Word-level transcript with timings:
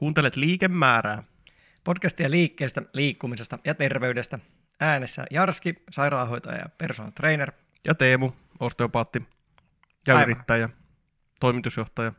Kuuntelet 0.00 0.36
liikemäärää. 0.36 1.22
Podcastia 1.84 2.30
liikkeestä, 2.30 2.82
liikkumisesta 2.92 3.58
ja 3.64 3.74
terveydestä. 3.74 4.38
Äänessä 4.80 5.24
Jarski, 5.30 5.74
sairaanhoitaja 5.90 6.58
ja 6.58 6.68
personal 6.78 7.10
trainer. 7.14 7.52
Ja 7.84 7.94
Teemu, 7.94 8.32
osteopaatti 8.60 9.22
ja 10.06 10.16
Aivan. 10.16 10.30
yrittäjä, 10.30 10.68
toimitusjohtaja, 11.40 12.12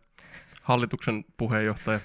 hallituksen 0.61 1.25
puheenjohtaja. 1.37 1.99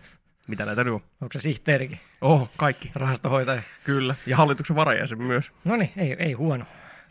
Mitä 0.49 0.65
näitä 0.67 0.85
nyt 0.85 0.95
on? 0.95 1.01
Onko 1.21 1.33
se 1.33 1.39
sihteerikin, 1.41 2.01
Oh, 2.21 2.51
kaikki. 2.57 2.91
rahastohoitaja? 2.95 3.63
Kyllä. 3.85 4.15
Ja 4.27 4.37
hallituksen 4.37 4.77
varajäsen 4.77 5.23
myös. 5.23 5.51
No 5.65 5.77
niin, 5.77 5.93
ei, 5.97 6.17
ei 6.19 6.33
huono. 6.33 6.65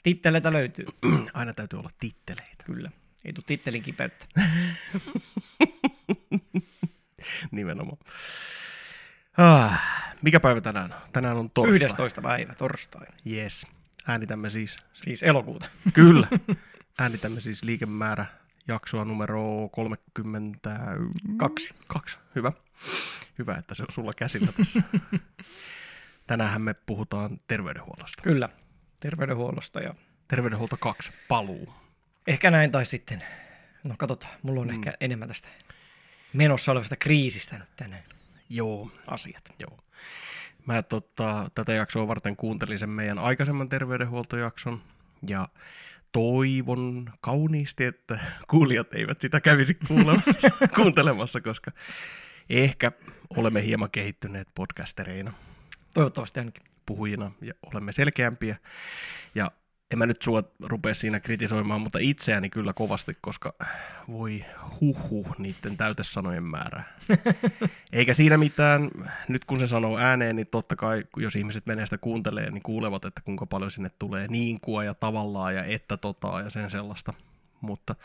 Titteleitä 0.03 0.53
löytyy. 0.53 0.85
Aina 1.33 1.53
täytyy 1.53 1.79
olla 1.79 1.89
titteleitä. 1.99 2.63
Kyllä. 2.63 2.91
Ei 3.25 3.33
tule 3.33 3.43
tittelin 3.47 3.81
kipeyttä. 3.83 4.25
Nimenomaan. 7.51 7.97
Ah, 9.37 9.81
mikä 10.21 10.39
päivä 10.39 10.61
tänään 10.61 10.93
on? 10.93 10.99
Tänään 11.13 11.37
on 11.37 11.49
torstai. 11.49 11.75
11. 11.75 12.21
päivä, 12.21 12.55
torstai. 12.55 13.05
Yes. 13.31 13.67
Äänitämme 14.07 14.49
siis, 14.49 14.75
Siis 14.93 15.23
elokuuta. 15.23 15.65
kyllä, 15.93 16.27
äänitämme 16.99 17.41
siis 17.41 17.63
liikemäärä 17.63 18.25
jaksoa 18.67 19.05
numero 19.05 19.69
32. 19.71 21.73
Kaksi. 21.87 22.17
Hyvä. 22.35 22.51
Hyvä, 23.39 23.55
että 23.55 23.75
se 23.75 23.83
on 23.83 23.91
sulla 23.91 24.13
käsillä 24.13 24.51
tässä. 24.51 24.81
Tänään 26.27 26.61
me 26.61 26.73
puhutaan 26.73 27.39
terveydenhuollosta. 27.47 28.23
Kyllä. 28.23 28.49
Terveydenhuollosta 28.99 29.79
ja 29.79 29.95
Terveydenhuolto 30.27 30.77
2, 30.77 31.11
paluu. 31.27 31.73
ehkä 32.27 32.51
näin 32.51 32.71
tai 32.71 32.85
sitten, 32.85 33.23
no 33.83 33.95
katsotaan, 33.97 34.33
mulla 34.43 34.61
on 34.61 34.67
mm. 34.67 34.73
ehkä 34.73 34.93
enemmän 34.99 35.27
tästä 35.27 35.47
menossa 36.35 36.71
olevasta 36.71 36.95
kriisistä 36.95 37.57
nyt 37.57 37.67
tänään 37.77 38.03
Joo, 38.49 38.91
asiat. 39.07 39.53
joo. 39.59 39.77
Mä 40.65 40.81
tota, 40.83 41.51
tätä 41.55 41.73
jaksoa 41.73 42.07
varten 42.07 42.35
kuuntelin 42.35 42.79
sen 42.79 42.89
meidän 42.89 43.19
aikaisemman 43.19 43.69
terveydenhuoltojakson 43.69 44.81
ja 45.27 45.49
toivon 46.11 47.13
kauniisti, 47.21 47.83
että 47.83 48.19
kuulijat 48.49 48.93
eivät 48.95 49.21
sitä 49.21 49.41
kävisi 49.41 49.77
kuulemassa, 49.87 50.49
kuuntelemassa, 50.75 51.41
koska 51.41 51.71
ehkä 52.49 52.91
olemme 53.29 53.63
hieman 53.65 53.91
kehittyneet 53.91 54.47
podcastereina, 54.55 55.33
Toivottavasti 55.93 56.39
ainakin. 56.39 56.63
puhujina 56.85 57.31
ja 57.41 57.53
olemme 57.73 57.91
selkeämpiä. 57.91 58.57
Ja 59.35 59.51
en 59.91 59.97
mä 59.97 60.05
nyt 60.05 60.21
sua 60.21 60.43
rupea 60.63 60.93
siinä 60.93 61.19
kritisoimaan, 61.19 61.81
mutta 61.81 61.99
itseäni 62.01 62.49
kyllä 62.49 62.73
kovasti, 62.73 63.17
koska 63.21 63.53
voi 64.07 64.45
huhu 64.81 65.27
niiden 65.37 65.77
täytesanojen 65.77 66.43
määrää. 66.43 66.97
Eikä 67.93 68.13
siinä 68.13 68.37
mitään, 68.37 68.89
nyt 69.27 69.45
kun 69.45 69.59
se 69.59 69.67
sanoo 69.67 69.97
ääneen, 69.97 70.35
niin 70.35 70.47
totta 70.47 70.75
kai, 70.75 71.03
jos 71.17 71.35
ihmiset 71.35 71.65
menee 71.65 71.85
sitä 71.85 71.97
kuuntelee, 71.97 72.51
niin 72.51 72.63
kuulevat, 72.63 73.05
että 73.05 73.21
kuinka 73.25 73.45
paljon 73.45 73.71
sinne 73.71 73.91
tulee 73.99 74.27
niinkua 74.27 74.83
ja 74.83 74.93
tavallaan 74.93 75.55
ja 75.55 75.63
että 75.63 75.97
totaa 75.97 76.41
ja 76.41 76.49
sen 76.49 76.71
sellaista. 76.71 77.13
Mutta 77.61 77.95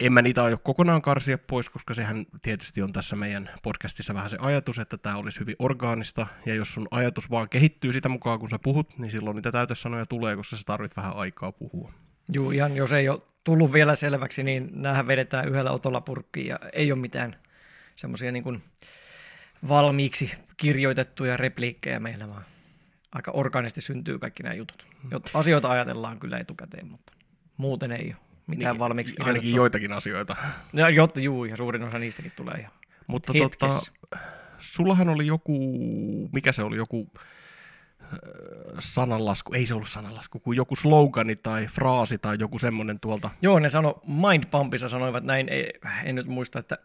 en 0.00 0.12
mä 0.12 0.22
niitä 0.22 0.44
aio 0.44 0.58
kokonaan 0.58 1.02
karsia 1.02 1.38
pois, 1.38 1.70
koska 1.70 1.94
sehän 1.94 2.26
tietysti 2.42 2.82
on 2.82 2.92
tässä 2.92 3.16
meidän 3.16 3.50
podcastissa 3.62 4.14
vähän 4.14 4.30
se 4.30 4.36
ajatus, 4.40 4.78
että 4.78 4.98
tämä 4.98 5.16
olisi 5.16 5.40
hyvin 5.40 5.56
orgaanista, 5.58 6.26
ja 6.46 6.54
jos 6.54 6.74
sun 6.74 6.88
ajatus 6.90 7.30
vaan 7.30 7.48
kehittyy 7.48 7.92
sitä 7.92 8.08
mukaan, 8.08 8.38
kun 8.38 8.50
sä 8.50 8.58
puhut, 8.58 8.98
niin 8.98 9.10
silloin 9.10 9.34
niitä 9.34 9.52
täytesanoja 9.52 10.06
tulee, 10.06 10.36
koska 10.36 10.56
sä 10.56 10.62
tarvit 10.66 10.96
vähän 10.96 11.16
aikaa 11.16 11.52
puhua. 11.52 11.92
Juu, 12.34 12.50
ihan 12.50 12.76
jos 12.76 12.92
ei 12.92 13.08
ole 13.08 13.22
tullut 13.44 13.72
vielä 13.72 13.96
selväksi, 13.96 14.42
niin 14.42 14.70
näähän 14.72 15.06
vedetään 15.06 15.48
yhdellä 15.48 15.70
otolla 15.70 16.00
purkkiin 16.00 16.46
ja 16.46 16.58
ei 16.72 16.92
ole 16.92 17.00
mitään 17.00 17.36
semmoisia 17.96 18.32
niin 18.32 18.42
kuin 18.42 18.62
valmiiksi 19.68 20.34
kirjoitettuja 20.56 21.36
repliikkejä 21.36 22.00
meillä, 22.00 22.28
vaan 22.28 22.44
aika 23.12 23.30
organisti 23.30 23.80
syntyy 23.80 24.18
kaikki 24.18 24.42
nämä 24.42 24.54
jutut. 24.54 24.86
Jot- 25.14 25.30
Asioita 25.34 25.70
ajatellaan 25.70 26.18
kyllä 26.18 26.38
etukäteen, 26.38 26.86
mutta 26.86 27.12
muuten 27.56 27.92
ei 27.92 28.06
ole 28.06 28.25
mitään 28.46 28.72
Niin, 28.74 28.78
valmiiksi 28.78 29.14
Ainakin 29.18 29.32
kirjoitettua. 29.40 29.62
joitakin 29.62 29.92
asioita. 29.92 30.36
Ja, 30.72 30.90
jotta, 30.90 31.20
juu, 31.20 31.44
ja 31.44 31.56
suurin 31.56 31.82
osa 31.82 31.98
niistäkin 31.98 32.32
tulee 32.36 32.58
ihan 32.58 32.72
Mutta 33.06 33.32
tota, 33.32 33.80
sullahan 34.58 35.08
oli 35.08 35.26
joku, 35.26 35.58
mikä 36.32 36.52
se 36.52 36.62
oli, 36.62 36.76
joku 36.76 37.10
äh, 38.02 38.08
sananlasku, 38.78 39.54
ei 39.54 39.66
se 39.66 39.74
ollut 39.74 39.88
sananlasku, 39.88 40.40
kuin 40.40 40.56
joku 40.56 40.76
slogani 40.76 41.36
tai 41.36 41.66
fraasi 41.66 42.18
tai 42.18 42.36
joku 42.40 42.58
semmoinen 42.58 43.00
tuolta. 43.00 43.30
Joo, 43.42 43.58
ne 43.58 43.68
sano, 43.70 44.02
Mindpumpissa 44.06 44.88
sanoivat 44.88 45.24
näin, 45.24 45.48
ei, 45.48 45.72
en 46.04 46.14
nyt 46.14 46.26
muista, 46.26 46.58
että 46.58 46.78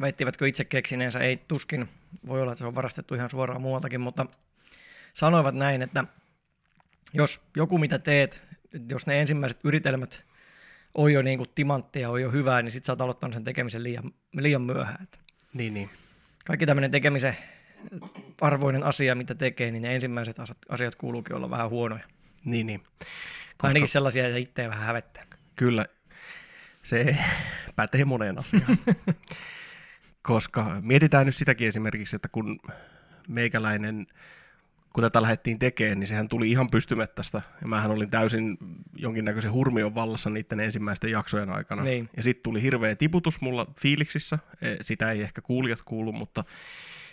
väittivätkö 0.00 0.48
itse 0.48 0.64
keksineensä, 0.64 1.18
ei 1.18 1.36
tuskin, 1.36 1.88
voi 2.26 2.42
olla, 2.42 2.52
että 2.52 2.60
se 2.60 2.66
on 2.66 2.74
varastettu 2.74 3.14
ihan 3.14 3.30
suoraan 3.30 3.60
muualtakin, 3.62 4.00
mutta 4.00 4.26
sanoivat 5.14 5.54
näin, 5.54 5.82
että 5.82 6.04
jos 7.12 7.40
joku 7.56 7.78
mitä 7.78 7.98
teet, 7.98 8.42
jos 8.88 9.06
ne 9.06 9.20
ensimmäiset 9.20 9.60
yritelmät 9.64 10.24
on 10.94 11.12
jo 11.12 11.22
niin 11.22 11.38
kuin 11.38 11.50
timanttia, 11.54 12.10
on 12.10 12.22
jo 12.22 12.30
hyvää, 12.30 12.62
niin 12.62 12.72
sit 12.72 12.84
sä 12.84 12.92
oot 12.92 13.00
aloittanut 13.00 13.34
sen 13.34 13.44
tekemisen 13.44 13.82
liian, 13.82 14.12
liian 14.32 14.62
myöhään. 14.62 15.08
Niin, 15.54 15.74
niin. 15.74 15.90
kaikki 16.44 16.66
tämmöinen 16.66 16.90
tekemisen 16.90 17.36
arvoinen 18.40 18.82
asia, 18.82 19.14
mitä 19.14 19.34
tekee, 19.34 19.70
niin 19.70 19.82
ne 19.82 19.94
ensimmäiset 19.94 20.40
asiat, 20.40 20.58
asiat 20.68 20.94
kuuluukin 20.94 21.36
olla 21.36 21.50
vähän 21.50 21.70
huonoja. 21.70 22.04
Niin, 22.44 22.66
niin. 22.66 22.80
Koska... 22.80 23.66
Ainakin 23.66 23.88
sellaisia, 23.88 24.26
että 24.26 24.38
itseä 24.38 24.68
vähän 24.68 24.86
hävettää. 24.86 25.26
Kyllä, 25.56 25.86
se 26.82 27.16
pätee 27.76 28.04
moneen 28.04 28.38
asiaan. 28.38 28.78
Koska 30.22 30.76
mietitään 30.80 31.26
nyt 31.26 31.36
sitäkin 31.36 31.68
esimerkiksi, 31.68 32.16
että 32.16 32.28
kun 32.28 32.60
meikäläinen, 33.28 34.06
kun 34.94 35.02
tätä 35.02 35.22
lähdettiin 35.22 35.58
tekemään, 35.58 36.00
niin 36.00 36.08
sehän 36.08 36.28
tuli 36.28 36.50
ihan 36.50 36.70
pystymettästä. 36.70 37.42
Ja 37.60 37.68
mähän 37.68 37.90
olin 37.90 38.10
täysin 38.10 38.58
jonkinnäköisen 38.96 39.52
hurmion 39.52 39.94
vallassa 39.94 40.30
niiden 40.30 40.60
ensimmäisten 40.60 41.10
jaksojen 41.10 41.50
aikana. 41.50 41.82
Niin. 41.82 42.08
Ja 42.16 42.22
sitten 42.22 42.42
tuli 42.42 42.62
hirveä 42.62 42.96
tiputus 42.96 43.40
mulla 43.40 43.66
fiiliksissä. 43.80 44.38
E, 44.62 44.76
Sitä 44.80 45.10
ei 45.10 45.20
ehkä 45.22 45.40
kuulijat 45.40 45.78
kuulu, 45.84 46.12
mutta 46.12 46.44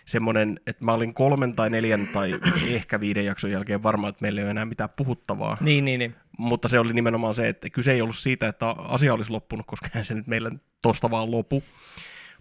semmoinen, 0.06 0.60
että 0.68 0.86
mä 0.86 0.94
olin 0.94 1.14
kolmen 1.14 1.56
tai 1.56 1.70
neljän 1.70 2.08
tai 2.08 2.40
ehkä 2.70 3.00
viiden 3.00 3.26
jakson 3.26 3.52
jälkeen 3.52 3.84
varma, 3.84 4.10
että 4.10 4.22
meillä 4.22 4.42
ei 4.42 4.46
ole 4.46 4.52
enää 4.52 4.66
mitään 4.66 4.90
puhuttavaa 4.96 5.58
Niin, 5.62 5.86
niin, 5.86 6.00
niin. 6.00 6.16
mutta 6.38 6.68
se 6.68 6.80
oli 6.80 6.94
nimenomaan 6.94 7.36
se, 7.36 7.50
että 7.50 7.70
kyse 7.70 7.92
ei 7.92 8.02
ollut 8.02 8.18
siitä, 8.18 8.48
että 8.48 8.70
asia 8.70 9.14
olisi 9.14 9.32
loppunut, 9.32 9.66
koska 9.66 9.88
se 10.02 10.14
nyt 10.14 10.28
meillä 10.28 10.52
tosta 10.82 11.12
vaan 11.12 11.32
lopu, 11.32 11.64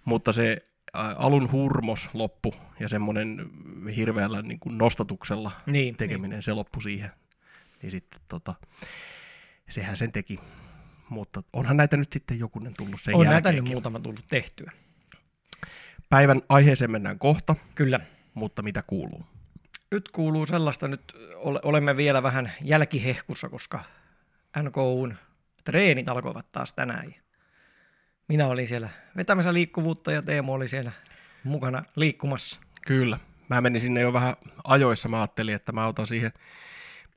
mutta 0.04 0.32
se 0.32 0.69
alun 0.92 1.52
hurmos 1.52 2.10
loppu 2.14 2.54
ja 2.80 2.88
semmoinen 2.88 3.50
hirveällä 3.96 4.42
niin 4.42 4.60
kuin 4.60 4.78
nostatuksella 4.78 5.52
Niin, 5.66 5.96
tekeminen, 5.96 6.42
se 6.42 6.52
loppui 6.52 6.82
siihen. 6.82 7.10
Niin 7.82 7.90
sitten 7.90 8.20
tota, 8.28 8.54
sehän 9.68 9.96
sen 9.96 10.12
teki. 10.12 10.40
Mutta 11.08 11.42
onhan 11.52 11.76
näitä 11.76 11.96
nyt 11.96 12.12
sitten 12.12 12.38
jokunen 12.38 12.74
tullut 12.76 13.00
sen 13.00 13.14
On 13.14 13.26
näitä 13.26 13.52
nyt 13.52 13.68
muutama 13.68 14.00
tullut 14.00 14.24
tehtyä. 14.28 14.72
Päivän 16.08 16.40
aiheeseen 16.48 16.90
mennään 16.90 17.18
kohta, 17.18 17.56
Kyllä. 17.74 18.00
mutta 18.34 18.62
mitä 18.62 18.82
kuuluu? 18.86 19.26
Nyt 19.90 20.08
kuuluu 20.08 20.46
sellaista, 20.46 20.88
nyt 20.88 21.16
ole- 21.36 21.60
olemme 21.62 21.96
vielä 21.96 22.22
vähän 22.22 22.52
jälkihehkussa, 22.62 23.48
koska 23.48 23.84
NKUn 24.62 25.14
treenit 25.64 26.08
alkoivat 26.08 26.52
taas 26.52 26.72
tänään. 26.72 27.14
Minä 28.30 28.46
olin 28.46 28.68
siellä 28.68 28.88
vetämässä 29.16 29.52
liikkuvuutta 29.54 30.12
ja 30.12 30.22
Teemu 30.22 30.52
oli 30.52 30.68
siellä 30.68 30.92
mukana 31.44 31.84
liikkumassa. 31.96 32.60
Kyllä. 32.86 33.18
Mä 33.48 33.60
menin 33.60 33.80
sinne 33.80 34.00
jo 34.00 34.12
vähän 34.12 34.36
ajoissa. 34.64 35.08
Mä 35.08 35.18
ajattelin, 35.20 35.54
että 35.54 35.72
mä 35.72 35.86
otan 35.86 36.06
siihen 36.06 36.32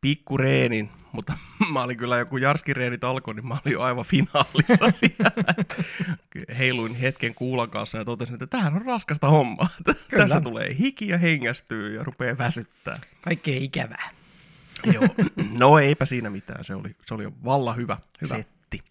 pikkureenin, 0.01 0.89
mutta 1.11 1.33
mä 1.73 1.83
olin 1.83 1.97
kyllä 1.97 2.17
joku 2.17 2.37
jarskireenit 2.37 3.03
alkoi, 3.03 3.33
niin 3.33 3.47
mä 3.47 3.53
olin 3.53 3.73
jo 3.73 3.81
aivan 3.81 4.05
finaalissa 4.05 4.91
siellä. 4.99 5.31
Heiluin 6.57 6.95
hetken 6.95 7.35
kuulan 7.35 7.69
kanssa 7.69 7.97
ja 7.97 8.05
totesin, 8.05 8.33
että 8.33 8.47
tämähän 8.47 8.73
on 8.75 8.85
raskasta 8.85 9.27
hommaa. 9.27 9.67
Kyllä. 9.85 10.23
Tässä 10.23 10.41
tulee 10.41 10.75
hiki 10.79 11.07
ja 11.07 11.17
hengästyy 11.17 11.95
ja 11.95 12.03
rupeaa 12.03 12.37
väsyttää. 12.37 12.95
Kaikkea 13.21 13.57
ikävää. 13.59 14.09
Joo. 14.93 15.07
No 15.57 15.79
eipä 15.79 16.05
siinä 16.05 16.29
mitään, 16.29 16.63
se 16.65 16.75
oli, 16.75 16.95
se 17.05 17.13
oli 17.13 17.23
jo 17.23 17.33
valla 17.45 17.73
hyvä, 17.73 17.97
Hyvä. 18.21 18.35
setti. 18.35 18.83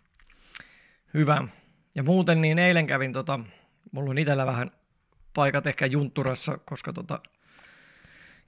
Hyvä. 1.14 1.48
Ja 1.94 2.02
muuten 2.02 2.40
niin 2.40 2.58
eilen 2.58 2.86
kävin, 2.86 3.12
tota, 3.12 3.40
mulla 3.92 4.10
on 4.10 4.18
itsellä 4.18 4.46
vähän 4.46 4.70
paikat 5.34 5.66
ehkä 5.66 5.86
juntturassa, 5.86 6.58
koska 6.58 6.92
tota, 6.92 7.20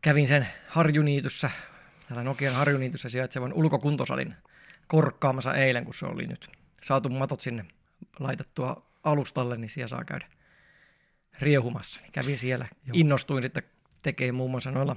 kävin 0.02 0.28
sen 0.28 0.46
harjuniityssä, 0.68 1.50
täällä 2.08 2.22
Nokian 2.24 2.54
harjuniityssä 2.54 3.08
sijaitsevan 3.08 3.52
ulkokuntosalin 3.52 4.34
korkkaamassa 4.86 5.54
eilen, 5.54 5.84
kun 5.84 5.94
se 5.94 6.06
oli 6.06 6.26
nyt 6.26 6.50
saatu 6.82 7.08
matot 7.08 7.40
sinne 7.40 7.66
laitettua 8.20 8.86
alustalle, 9.02 9.56
niin 9.56 9.68
siellä 9.68 9.88
saa 9.88 10.04
käydä 10.04 10.26
riehumassa. 11.40 12.00
Niin 12.00 12.12
kävin 12.12 12.38
siellä, 12.38 12.66
Joo. 12.86 12.92
Innostuin 12.92 13.42
sitten 13.42 13.62
tekemään 14.02 14.34
muun 14.34 14.50
muassa 14.50 14.70
noilla 14.70 14.96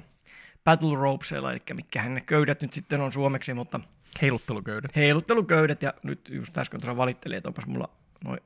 battle 0.64 0.98
ropesilla, 0.98 1.52
eli 1.52 1.62
mikä 1.74 2.10
ne 2.10 2.22
köydät 2.22 2.62
nyt 2.62 2.74
sitten 2.74 3.02
on 3.02 3.12
suomeksi, 3.12 3.54
mutta 3.54 3.80
Heilutteluköydet. 4.22 4.96
heilutteluköydet 4.96 5.82
ja 5.82 5.94
nyt 6.04 6.30
just 6.30 6.58
äsken 6.58 6.82
tuossa 6.82 6.98
valittelin, 6.98 7.38
että 7.38 7.50
onpas 7.50 7.66
mulla 7.66 7.90
noin 8.24 8.40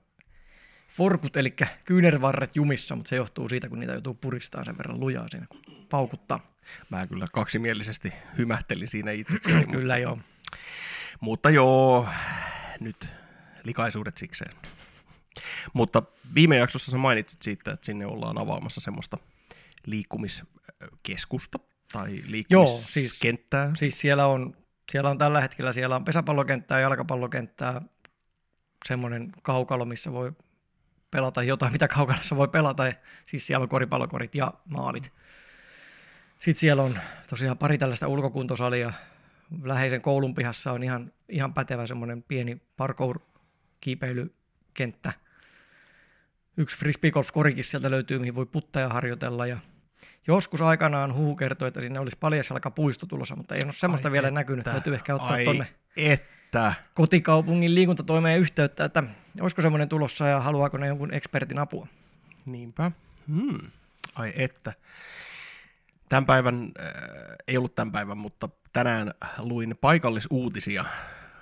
forkut, 0.89 1.37
eli 1.37 1.53
kyynärvarret 1.85 2.55
jumissa, 2.55 2.95
mutta 2.95 3.09
se 3.09 3.15
johtuu 3.15 3.49
siitä, 3.49 3.69
kun 3.69 3.79
niitä 3.79 3.93
joutuu 3.93 4.13
puristamaan 4.13 4.65
sen 4.65 4.77
verran 4.77 4.99
lujaa 4.99 5.27
siinä, 5.29 5.45
kun 5.49 5.61
paukuttaa. 5.89 6.51
Mä 6.89 7.07
kyllä 7.07 7.25
kaksimielisesti 7.33 8.13
hymähtelin 8.37 8.87
siinä 8.87 9.11
itsekseni. 9.11 9.65
Kyllä 9.77 9.97
joo. 9.97 10.19
Mutta 11.19 11.49
joo, 11.49 12.07
nyt 12.79 13.07
likaisuudet 13.63 14.17
sikseen. 14.17 14.55
Mutta 15.73 16.03
viime 16.35 16.57
jaksossa 16.57 16.91
sä 16.91 16.97
mainitsit 16.97 17.41
siitä, 17.41 17.71
että 17.71 17.85
sinne 17.85 18.05
ollaan 18.05 18.37
avaamassa 18.37 18.81
semmoista 18.81 19.17
liikkumiskeskusta 19.85 21.59
tai 21.93 22.21
liikkumiskenttää. 22.25 23.63
Joo, 23.63 23.67
siis, 23.67 23.79
siis 23.79 23.99
siellä, 23.99 24.27
on, 24.27 24.55
siellä 24.91 25.09
on 25.09 25.17
tällä 25.17 25.41
hetkellä 25.41 25.73
siellä 25.73 25.95
on 25.95 26.05
pesäpallokenttää, 26.05 26.79
jalkapallokenttää, 26.79 27.81
semmoinen 28.85 29.31
kaukalo, 29.41 29.85
missä 29.85 30.11
voi 30.11 30.31
pelata 31.11 31.43
jotain, 31.43 31.71
mitä 31.71 31.87
kaukalossa 31.87 32.35
voi 32.35 32.47
pelata. 32.47 32.83
Siis 33.23 33.47
siellä 33.47 33.63
on 33.63 33.69
koripallokorit 33.69 34.35
ja 34.35 34.53
maalit. 34.65 35.13
Sitten 36.39 36.59
siellä 36.59 36.83
on 36.83 36.99
tosiaan 37.29 37.57
pari 37.57 37.77
tällaista 37.77 38.07
ulkokuntosalia. 38.07 38.93
Läheisen 39.63 40.01
koulun 40.01 40.35
pihassa 40.35 40.71
on 40.71 40.83
ihan, 40.83 41.11
ihan 41.29 41.53
pätevä 41.53 41.87
semmoinen 41.87 42.23
pieni 42.23 42.61
parkour-kiipeilykenttä. 42.77 45.13
Yksi 46.57 46.77
frisbeegolf-korikin 46.77 47.63
sieltä 47.63 47.91
löytyy, 47.91 48.19
mihin 48.19 48.35
voi 48.35 48.45
putteja 48.45 48.89
harjoitella. 48.89 49.47
Ja 49.47 49.57
joskus 50.27 50.61
aikanaan 50.61 51.13
huhu 51.13 51.35
kertoi, 51.35 51.67
että 51.67 51.81
sinne 51.81 51.99
olisi 51.99 52.17
puisto 52.75 53.05
tulossa, 53.05 53.35
mutta 53.35 53.55
ei 53.55 53.61
ole 53.65 53.73
semmoista 53.73 54.07
ai 54.07 54.11
vielä 54.11 54.27
että, 54.27 54.39
näkynyt. 54.39 54.65
Täytyy 54.65 54.93
ehkä 54.93 55.15
ottaa 55.15 55.31
ai 55.31 55.45
tonne 55.45 55.67
että. 56.51 56.73
kotikaupungin 56.93 57.75
liikuntatoimeen 57.75 58.39
yhteyttä, 58.39 58.85
että 58.85 59.03
olisiko 59.41 59.61
semmoinen 59.61 59.89
tulossa 59.89 60.27
ja 60.27 60.39
haluaako 60.39 60.77
ne 60.77 60.87
jonkun 60.87 61.13
ekspertin 61.13 61.59
apua. 61.59 61.87
Niinpä. 62.45 62.91
Hmm. 63.27 63.71
Ai 64.15 64.33
että. 64.35 64.73
Tämän 66.09 66.25
päivän, 66.25 66.71
äh, 66.79 66.91
ei 67.47 67.57
ollut 67.57 67.75
tämän 67.75 67.91
päivän, 67.91 68.17
mutta 68.17 68.49
tänään 68.73 69.11
luin 69.37 69.77
paikallisuutisia 69.81 70.85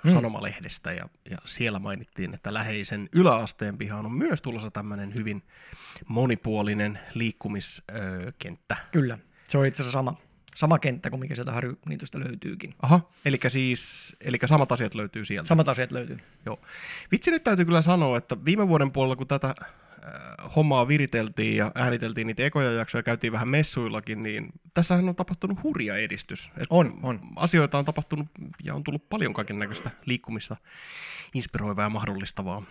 hmm. 0.04 0.12
sanomalehdestä 0.12 0.92
ja, 0.92 1.08
ja 1.30 1.38
siellä 1.44 1.78
mainittiin, 1.78 2.34
että 2.34 2.54
läheisen 2.54 3.08
yläasteen 3.12 3.78
pihaan 3.78 4.06
on 4.06 4.12
myös 4.12 4.42
tulossa 4.42 4.70
tämmöinen 4.70 5.14
hyvin 5.14 5.42
monipuolinen 6.08 6.98
liikkumiskenttä. 7.14 8.76
Kyllä, 8.92 9.18
se 9.44 9.58
on 9.58 9.66
itse 9.66 9.82
asiassa 9.82 9.98
sama, 9.98 10.16
sama 10.54 10.78
kenttä 10.78 11.10
kuin 11.10 11.20
mikä 11.20 11.34
sieltä 11.34 11.52
Harju-niitystä 11.52 12.20
löytyykin. 12.20 12.74
Aha, 12.82 13.10
eli 13.24 13.38
siis 13.48 14.16
eli 14.20 14.38
samat 14.46 14.72
asiat 14.72 14.94
löytyy 14.94 15.24
sieltä. 15.24 15.48
Samat 15.48 15.68
asiat 15.68 15.92
löytyy. 15.92 16.18
Joo. 16.46 16.60
Vitsi 17.12 17.30
nyt 17.30 17.44
täytyy 17.44 17.64
kyllä 17.64 17.82
sanoa, 17.82 18.18
että 18.18 18.44
viime 18.44 18.68
vuoden 18.68 18.92
puolella, 18.92 19.16
kun 19.16 19.26
tätä 19.26 19.54
Äh, 20.04 20.54
hommaa 20.56 20.88
viriteltiin 20.88 21.56
ja 21.56 21.72
ääniteltiin 21.74 22.26
niitä 22.26 22.42
ekoja 22.42 22.72
jaksoja, 22.72 23.02
käytiin 23.02 23.32
vähän 23.32 23.48
messuillakin, 23.48 24.22
niin 24.22 24.52
tässähän 24.74 25.08
on 25.08 25.16
tapahtunut 25.16 25.62
hurja 25.62 25.96
edistys. 25.96 26.50
Et 26.56 26.66
on, 26.70 26.98
on. 27.02 27.20
Asioita 27.36 27.78
on 27.78 27.84
tapahtunut 27.84 28.26
ja 28.62 28.74
on 28.74 28.84
tullut 28.84 29.08
paljon 29.08 29.34
kaiken 29.34 29.58
näköistä 29.58 29.90
liikkumista, 30.06 30.56
inspiroivaa 31.34 31.84
ja 31.84 31.88
mahdollistavaa 31.88 32.62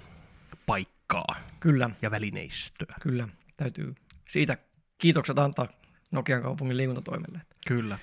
paikkaa 0.65 1.35
Kyllä. 1.59 1.89
ja 2.01 2.11
välineistöä. 2.11 2.95
Kyllä, 3.01 3.27
täytyy 3.57 3.95
siitä 4.29 4.57
kiitokset 4.97 5.39
antaa 5.39 5.67
Nokian 6.11 6.41
kaupungin 6.41 6.77
liikuntatoimelle. 6.77 7.41
Kyllä. 7.69 8.00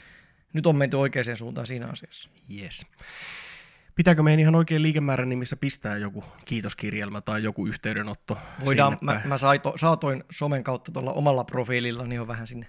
Nyt 0.53 0.67
on 0.67 0.77
menty 0.77 0.97
oikeaan 0.97 1.37
suuntaan 1.37 1.67
siinä 1.67 1.87
asiassa. 1.87 2.31
Yes. 2.61 2.87
Pitääkö 3.95 4.23
meidän 4.23 4.41
ihan 4.41 4.55
oikein 4.55 4.83
liikemäärän 4.83 5.29
nimissä 5.29 5.57
pistää 5.57 5.97
joku 5.97 6.25
kiitoskirjelmä 6.45 7.21
tai 7.21 7.43
joku 7.43 7.67
yhteydenotto? 7.67 8.39
Voidaan, 8.65 8.99
mä, 9.01 9.21
mä 9.25 9.39
saito, 9.39 9.73
saatoin 9.77 10.25
somen 10.31 10.65
kautta 10.65 10.93
tuolla 10.93 11.13
omalla 11.13 11.45
profiililla, 11.45 12.07
niin 12.07 12.21
on 12.21 12.29
vähän 12.29 12.47
sinne 12.47 12.67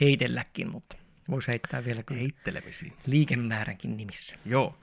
heitelläkin, 0.00 0.70
mutta 0.70 0.96
voisi 1.30 1.48
heittää 1.48 1.84
vielä 1.84 2.02
kyllä 2.02 2.20
Heittelemisiin. 2.20 2.92
liikemääränkin 3.06 3.96
nimissä. 3.96 4.36
Joo. 4.44 4.78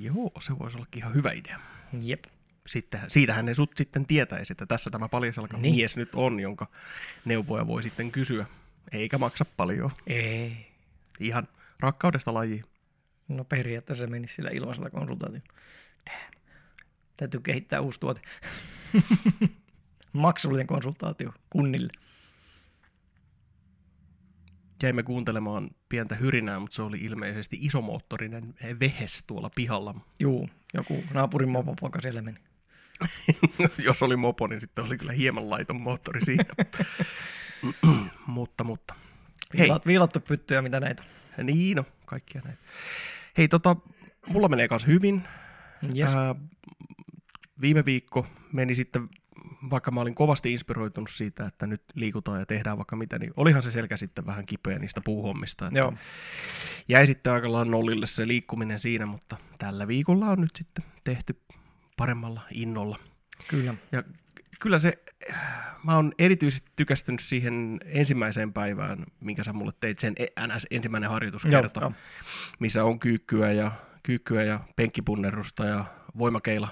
Joo, 0.00 0.32
se 0.40 0.58
voisi 0.58 0.76
olla 0.76 0.86
ihan 0.96 1.14
hyvä 1.14 1.32
idea. 1.32 1.60
Jep. 2.02 2.24
Sitten, 2.66 3.00
siitähän 3.08 3.44
ne 3.44 3.54
sut 3.54 3.70
sitten 3.76 4.06
tietäisi, 4.06 4.52
että 4.52 4.66
tässä 4.66 4.90
tämä 4.90 5.08
paljasalka 5.08 5.56
niin. 5.56 5.74
mies 5.74 5.96
nyt 5.96 6.14
on, 6.14 6.40
jonka 6.40 6.66
neuvoja 7.24 7.66
voi 7.66 7.82
sitten 7.82 8.12
kysyä. 8.12 8.46
Eikä 8.92 9.18
maksa 9.18 9.44
paljon. 9.56 9.90
Ei. 10.06 10.66
Ihan 11.20 11.48
rakkaudesta 11.80 12.34
lajiin. 12.34 12.64
No 13.28 13.44
periaatteessa 13.44 14.04
se 14.04 14.10
menisi 14.10 14.34
sillä 14.34 14.50
ilmaisella 14.50 14.90
konsultaatiolla. 14.90 15.46
Damn. 16.10 16.40
Täytyy 17.16 17.40
kehittää 17.40 17.80
uusi 17.80 18.00
tuote. 18.00 18.20
Maksullinen 20.12 20.66
konsultaatio 20.66 21.32
kunnille. 21.50 21.92
Jäimme 24.82 25.02
kuuntelemaan 25.02 25.70
pientä 25.88 26.14
hyrinää, 26.14 26.58
mutta 26.58 26.76
se 26.76 26.82
oli 26.82 26.98
ilmeisesti 26.98 27.58
isomoottorinen 27.60 28.54
vehes 28.80 29.22
tuolla 29.26 29.50
pihalla. 29.54 29.94
Juu, 30.18 30.48
joku 30.74 31.04
naapurin 31.14 31.48
mopopoika 31.48 32.00
siellä 32.00 32.22
meni. 32.22 32.38
Jos 33.86 34.02
oli 34.02 34.16
mopo, 34.16 34.46
niin 34.46 34.60
sitten 34.60 34.84
oli 34.84 34.98
kyllä 34.98 35.12
hieman 35.12 35.50
laiton 35.50 35.80
moottori 35.80 36.24
siinä. 36.24 36.44
mutta, 38.26 38.64
mutta. 38.64 38.94
Hei. 39.58 39.68
Viilattu 39.86 40.20
pyttyjä, 40.20 40.62
mitä 40.62 40.80
näitä? 40.80 41.02
Niin, 41.42 41.76
no, 41.76 41.84
kaikkia 42.06 42.40
näitä. 42.44 42.62
Hei, 43.38 43.48
tota, 43.48 43.76
mulla 44.26 44.48
menee 44.48 44.68
kanssa 44.68 44.88
hyvin. 44.88 45.22
Yes. 45.96 46.14
Ää, 46.14 46.34
viime 47.60 47.84
viikko 47.84 48.26
meni 48.52 48.74
sitten, 48.74 49.08
vaikka 49.70 49.90
mä 49.90 50.00
olin 50.00 50.14
kovasti 50.14 50.52
inspiroitunut 50.52 51.10
siitä, 51.10 51.46
että 51.46 51.66
nyt 51.66 51.82
liikutaan 51.94 52.40
ja 52.40 52.46
tehdään 52.46 52.76
vaikka 52.76 52.96
mitä, 52.96 53.18
niin 53.18 53.32
olihan 53.36 53.62
se 53.62 53.70
selkä 53.70 53.96
sitten 53.96 54.26
vähän 54.26 54.46
kipeä 54.46 54.78
niistä 54.78 55.00
puuhommista. 55.00 55.66
Että 55.66 55.78
Joo. 55.78 55.94
Jäi 56.88 57.06
sitten 57.06 57.32
aika 57.32 57.64
nollille 57.64 58.06
se 58.06 58.28
liikkuminen 58.28 58.78
siinä, 58.78 59.06
mutta 59.06 59.36
tällä 59.58 59.88
viikolla 59.88 60.26
on 60.26 60.40
nyt 60.40 60.56
sitten 60.56 60.84
tehty 61.04 61.40
paremmalla 61.98 62.40
innolla. 62.50 62.98
Kyllä. 63.48 63.74
Ja 63.92 64.02
kyllä 64.60 64.78
se, 64.78 64.98
mä 65.84 65.96
oon 65.96 66.12
erityisesti 66.18 66.70
tykästynyt 66.76 67.20
siihen 67.20 67.80
ensimmäiseen 67.84 68.52
päivään, 68.52 69.06
minkä 69.20 69.44
sä 69.44 69.52
mulle 69.52 69.72
teit, 69.80 69.98
sen 69.98 70.14
NS 70.46 70.66
ensimmäinen 70.70 71.10
harjoituskerta, 71.10 71.80
Joo, 71.80 71.92
missä 72.58 72.84
on 72.84 72.98
kyykkyä 72.98 73.52
ja, 73.52 73.72
kyykkyä 74.02 74.42
ja 74.42 74.60
penkkipunnerusta 74.76 75.64
ja 75.64 75.84
voimakeila 76.18 76.68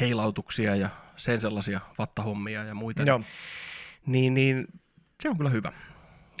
heilautuksia 0.00 0.76
ja 0.76 0.88
sen 1.16 1.40
sellaisia 1.40 1.80
vattahommia 1.98 2.64
ja 2.64 2.74
muita. 2.74 3.02
Joo. 3.02 3.20
Niin, 4.06 4.34
niin 4.34 4.66
se 5.22 5.28
on 5.28 5.36
kyllä 5.36 5.50
hyvä. 5.50 5.72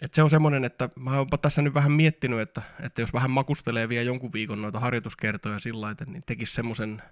Et 0.02 0.14
se 0.14 0.22
on 0.22 0.30
semmoinen, 0.30 0.64
että 0.64 0.88
mä 0.96 1.18
oon 1.18 1.28
tässä 1.42 1.62
nyt 1.62 1.74
vähän 1.74 1.92
miettinyt, 1.92 2.40
että, 2.40 2.62
että 2.80 3.00
jos 3.00 3.12
vähän 3.12 3.30
makustelee 3.30 3.88
vielä 3.88 4.04
jonkun 4.04 4.32
viikon 4.32 4.62
noita 4.62 4.80
harjoituskertoja 4.80 5.58
sillä 5.58 5.80
lailla, 5.80 6.04
niin 6.06 6.22
tekisi 6.26 6.54
semmoisen 6.54 7.02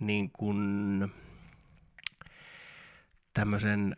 niin 0.00 0.30
kuin 0.30 1.12
tämmöisen 3.34 3.96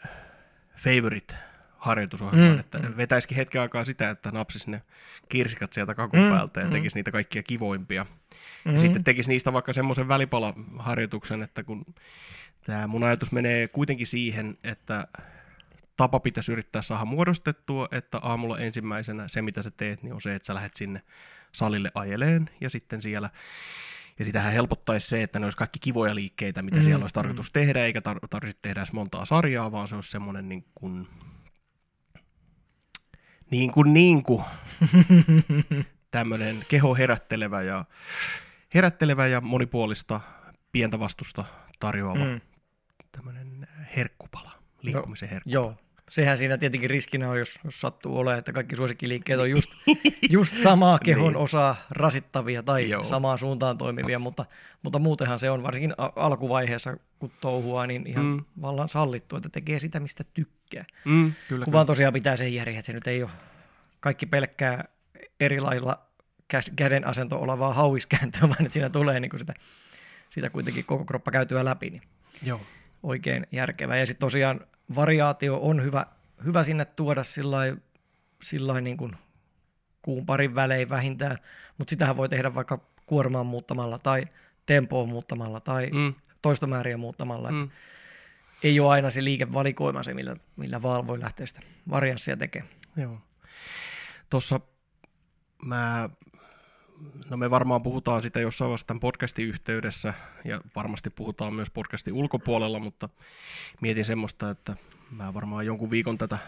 favorite 0.76 1.34
harjoitusohjelman, 1.78 2.52
mm, 2.52 2.60
että 2.60 2.78
mm. 2.78 2.96
vetäisikin 2.96 3.36
hetken 3.36 3.60
aikaa 3.60 3.84
sitä, 3.84 4.10
että 4.10 4.30
napsisi 4.30 4.70
ne 4.70 4.82
kirsikat 5.28 5.72
sieltä 5.72 5.94
kakun 5.94 6.20
mm, 6.20 6.30
päältä 6.30 6.60
ja 6.60 6.66
mm. 6.66 6.72
tekisi 6.72 6.96
niitä 6.96 7.10
kaikkia 7.10 7.42
kivoimpia. 7.42 8.06
Mm. 8.64 8.74
Ja 8.74 8.80
sitten 8.80 9.04
tekisi 9.04 9.28
niistä 9.28 9.52
vaikka 9.52 9.72
semmoisen 9.72 10.08
välipalaharjoituksen, 10.08 11.42
että 11.42 11.62
kun 11.62 11.86
tämä 12.66 12.86
mun 12.86 13.04
ajatus 13.04 13.32
menee 13.32 13.68
kuitenkin 13.68 14.06
siihen, 14.06 14.58
että 14.64 15.08
tapa 15.98 16.20
pitäisi 16.20 16.52
yrittää 16.52 16.82
saada 16.82 17.04
muodostettua, 17.04 17.88
että 17.92 18.18
aamulla 18.18 18.58
ensimmäisenä 18.58 19.28
se, 19.28 19.42
mitä 19.42 19.62
sä 19.62 19.70
teet, 19.70 20.02
niin 20.02 20.12
on 20.12 20.20
se, 20.20 20.34
että 20.34 20.46
sä 20.46 20.54
lähdet 20.54 20.74
sinne 20.74 21.02
salille 21.52 21.90
ajeleen 21.94 22.50
ja 22.60 22.70
sitten 22.70 23.02
siellä 23.02 23.30
ja 24.18 24.24
sitähän 24.24 24.52
helpottaisi 24.52 25.08
se, 25.08 25.22
että 25.22 25.38
ne 25.38 25.46
olisi 25.46 25.58
kaikki 25.58 25.78
kivoja 25.78 26.14
liikkeitä, 26.14 26.62
mitä 26.62 26.76
mm, 26.76 26.82
siellä 26.82 27.02
olisi 27.02 27.14
tarkoitus 27.14 27.46
mm. 27.46 27.52
tehdä, 27.52 27.84
eikä 27.84 28.00
tar- 28.00 28.28
tarvitsisi 28.30 28.58
tehdä 28.62 28.80
edes 28.80 28.92
montaa 28.92 29.24
sarjaa, 29.24 29.72
vaan 29.72 29.88
se 29.88 29.94
olisi 29.94 30.10
semmoinen 30.10 30.48
niin 30.48 30.64
kuin, 30.74 31.08
niin 33.50 33.72
kuin, 33.72 33.94
niin 33.94 34.22
kuin 34.22 34.44
tämmöinen 36.10 36.56
keho 36.68 36.94
herättelevä 36.94 37.62
ja, 37.62 37.84
herättelevä 38.74 39.26
ja 39.26 39.40
monipuolista 39.40 40.20
pientä 40.72 40.98
vastusta 40.98 41.44
tarjoava 41.78 42.24
mm. 42.24 42.40
tämmöinen 43.12 43.68
herkkupala, 43.96 44.52
liikkumisen 44.82 45.28
herkkupala. 45.28 45.52
Joo, 45.54 45.87
sehän 46.08 46.38
siinä 46.38 46.58
tietenkin 46.58 46.90
riskinä 46.90 47.30
on, 47.30 47.38
jos, 47.38 47.58
jos 47.64 47.80
sattuu 47.80 48.18
olemaan, 48.18 48.38
että 48.38 48.52
kaikki 48.52 48.76
suosikkiliikkeet 48.76 49.40
on 49.40 49.50
just, 49.50 49.70
just 50.30 50.54
samaa 50.62 50.98
kehon 51.04 51.32
niin. 51.32 51.36
osaa 51.36 51.76
rasittavia 51.90 52.62
tai 52.62 52.90
Joo. 52.90 53.04
samaan 53.04 53.38
suuntaan 53.38 53.78
toimivia, 53.78 54.18
mutta, 54.18 54.44
mutta 54.82 54.98
muutenhan 54.98 55.38
se 55.38 55.50
on 55.50 55.62
varsinkin 55.62 55.94
alkuvaiheessa, 56.16 56.96
kun 57.18 57.30
touhua, 57.40 57.86
niin 57.86 58.06
ihan 58.06 58.24
mm. 58.24 58.44
vallan 58.62 58.88
sallittu, 58.88 59.36
että 59.36 59.48
tekee 59.48 59.78
sitä, 59.78 60.00
mistä 60.00 60.24
tykkää. 60.34 60.84
Mm, 61.04 61.32
kyllä, 61.48 61.64
kun 61.64 61.72
vaan 61.72 61.86
tosiaan 61.86 62.12
pitää 62.12 62.36
sen 62.36 62.54
järjen, 62.54 62.78
että 62.78 62.86
se 62.86 62.92
nyt 62.92 63.06
ei 63.06 63.22
ole 63.22 63.30
kaikki 64.00 64.26
pelkkää 64.26 64.84
eri 65.40 65.60
lailla 65.60 66.08
käden 66.76 67.06
asento 67.06 67.38
olevaa 67.38 67.72
hauiskääntöä, 67.72 68.42
vaan 68.48 68.60
että 68.60 68.72
siinä 68.72 68.90
tulee 68.90 69.20
niin 69.20 69.30
kuin 69.30 69.40
sitä, 69.40 69.54
sitä 70.30 70.50
kuitenkin 70.50 70.84
koko 70.84 71.04
kroppa 71.04 71.30
käytyä 71.30 71.64
läpi. 71.64 71.90
Niin 71.90 72.02
Joo. 72.42 72.60
oikein 73.02 73.46
järkevä. 73.52 73.96
Ja 73.96 74.06
sitten 74.06 74.26
tosiaan 74.26 74.60
variaatio 74.94 75.58
on 75.62 75.84
hyvä, 75.84 76.06
hyvä 76.44 76.64
sinne 76.64 76.84
tuoda 76.84 77.22
sillä 78.42 78.80
niin 78.80 78.96
kuin 78.96 79.16
kuun 80.02 80.26
parin 80.26 80.54
välein 80.54 80.88
vähintään, 80.88 81.38
mutta 81.78 81.90
sitähän 81.90 82.16
voi 82.16 82.28
tehdä 82.28 82.54
vaikka 82.54 82.80
kuormaan 83.06 83.46
muuttamalla 83.46 83.98
tai 83.98 84.24
tempoa 84.66 85.06
muuttamalla 85.06 85.60
tai 85.60 85.90
mm. 85.90 86.14
toistomääriä 86.42 86.96
muuttamalla. 86.96 87.50
Mm. 87.50 87.70
Ei 88.62 88.80
ole 88.80 88.88
aina 88.88 89.10
se 89.10 89.24
liikevalikoima 89.24 90.02
se, 90.02 90.14
millä, 90.14 90.36
millä 90.56 90.82
vaan 90.82 91.06
voi 91.06 91.20
lähteä 91.20 91.46
sitä 91.46 91.60
varianssia 91.90 92.36
tekemään. 92.36 92.72
Joo. 92.96 93.18
Tuossa 94.30 94.60
mä, 95.64 96.10
no 97.30 97.36
me 97.36 97.50
varmaan 97.50 97.82
puhutaan 97.82 98.22
sitä 98.22 98.40
jossain 98.40 98.68
vaiheessa 98.68 98.86
tämän 98.86 99.00
podcastin 99.00 99.46
yhteydessä 99.46 100.14
ja 100.44 100.60
varmasti 100.76 101.10
puhutaan 101.10 101.54
myös 101.54 101.70
podcastin 101.70 102.14
ulkopuolella, 102.14 102.78
mutta 102.78 103.08
mietin 103.80 104.04
semmoista, 104.04 104.50
että 104.50 104.76
mä 105.10 105.34
varmaan 105.34 105.66
jonkun 105.66 105.90
viikon 105.90 106.18
tätä, 106.18 106.38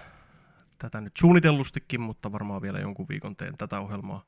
tätä 0.78 1.00
nyt 1.00 1.16
suunnitellustikin, 1.18 2.00
mutta 2.00 2.32
varmaan 2.32 2.62
vielä 2.62 2.78
jonkun 2.78 3.08
viikon 3.08 3.36
teen 3.36 3.56
tätä 3.56 3.80
ohjelmaa 3.80 4.24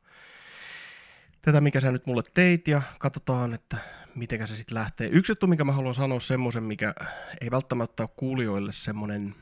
tätä, 1.42 1.60
mikä 1.60 1.80
sä 1.80 1.92
nyt 1.92 2.06
mulle 2.06 2.22
teit, 2.34 2.68
ja 2.68 2.82
katsotaan, 2.98 3.54
että 3.54 3.76
miten 4.14 4.48
se 4.48 4.56
sitten 4.56 4.74
lähtee. 4.74 5.08
Yksi 5.12 5.32
juttu, 5.32 5.46
mikä 5.46 5.64
mä 5.64 5.72
haluan 5.72 5.94
sanoa 5.94 6.20
semmoisen, 6.20 6.62
mikä 6.62 6.94
ei 7.40 7.50
välttämättä 7.50 8.02
ole 8.02 8.10
kuulijoille 8.16 8.72
semmoinen 8.72 9.34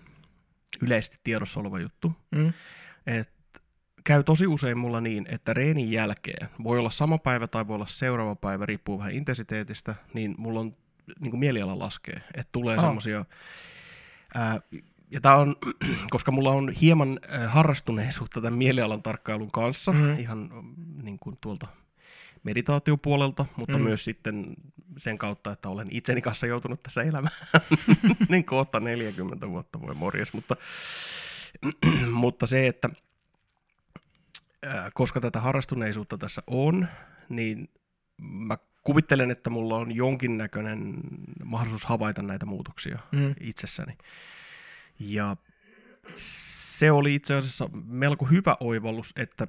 yleisesti 0.83 1.17
tiedossa 1.25 1.61
oleva 1.61 1.81
juttu, 1.81 2.13
mm. 2.31 2.53
että 3.07 3.39
käy 4.04 4.25
tosi 4.25 4.47
usein 4.47 4.78
mulla 4.78 5.00
niin, 5.00 5.26
että 5.30 5.54
reenin 5.54 5.92
jälkeen, 5.92 6.49
voi 6.64 6.78
olla 6.78 6.90
sama 6.90 7.19
päivä 7.19 7.47
tai 7.47 7.69
voi 7.69 7.75
olla 7.75 7.87
seuraava 7.87 8.35
päivä, 8.35 8.66
riippuu 8.66 8.99
vähän 8.99 9.12
intensiteetistä, 9.12 9.95
niin 10.14 10.35
mulla 10.38 10.61
on 10.61 10.73
niin 11.21 11.30
kuin 11.30 11.40
mieliala 11.40 11.78
laskee, 11.78 12.23
että 12.35 12.52
tulee 12.52 12.76
oh. 12.76 12.83
semmoisia 12.83 13.25
ja 15.11 15.21
tämä 15.21 15.37
on, 15.37 15.57
koska 16.11 16.30
mulla 16.30 16.50
on 16.50 16.73
hieman 16.80 17.21
harrastuneisuutta 17.47 18.40
tämän 18.40 18.59
mielialan 18.59 19.02
tarkkailun 19.02 19.50
kanssa, 19.50 19.92
mm. 19.92 20.19
ihan 20.19 20.50
niin 21.02 21.19
kuin 21.19 21.38
tuolta 21.40 21.66
meditaatiopuolelta, 22.42 23.47
mutta 23.57 23.78
mm. 23.78 23.85
myös 23.85 24.04
sitten 24.04 24.57
sen 24.99 25.19
kautta, 25.19 25.52
että 25.52 25.69
olen 25.69 25.88
itseni 25.90 26.23
kanssa 26.23 26.47
joutunut 26.47 26.83
tässä 26.83 27.02
elämään. 27.02 27.35
niin 28.28 28.45
kohta 28.45 28.80
40 28.80 29.49
vuotta 29.49 29.80
voi 29.80 29.95
morjes, 29.95 30.33
mutta, 30.33 30.57
mutta 32.11 32.47
se, 32.47 32.66
että 32.66 32.90
koska 34.95 35.21
tätä 35.21 35.40
harrastuneisuutta 35.40 36.19
tässä 36.19 36.43
on, 36.47 36.88
niin 37.29 37.69
mä 38.19 38.59
kuvittelen, 38.83 39.31
että 39.31 39.50
mulla 39.50 39.76
on 39.76 39.93
jonkinnäköinen 39.93 40.95
mahdollisuus 41.45 41.85
havaita 41.85 42.23
näitä 42.23 42.47
muutoksia 42.47 42.99
mm. 43.12 43.35
itsessäni. 43.40 43.99
Ja 44.99 45.37
se 46.17 46.93
oli 46.93 47.14
itse 47.14 47.35
asiassa 47.35 47.71
melko 47.87 48.25
hyvä 48.25 48.57
oivallus, 48.61 49.12
että 49.17 49.47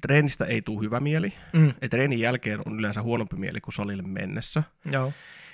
treenistä 0.00 0.44
ei 0.44 0.62
tule 0.62 0.80
hyvä 0.80 1.00
mieli. 1.00 1.32
Mm. 1.52 1.70
että 1.70 1.88
treenin 1.88 2.20
jälkeen 2.20 2.60
on 2.66 2.78
yleensä 2.78 3.02
huonompi 3.02 3.36
mieli 3.36 3.60
kuin 3.60 3.74
salille 3.74 4.02
mennessä. 4.02 4.62
Joo. 4.92 5.12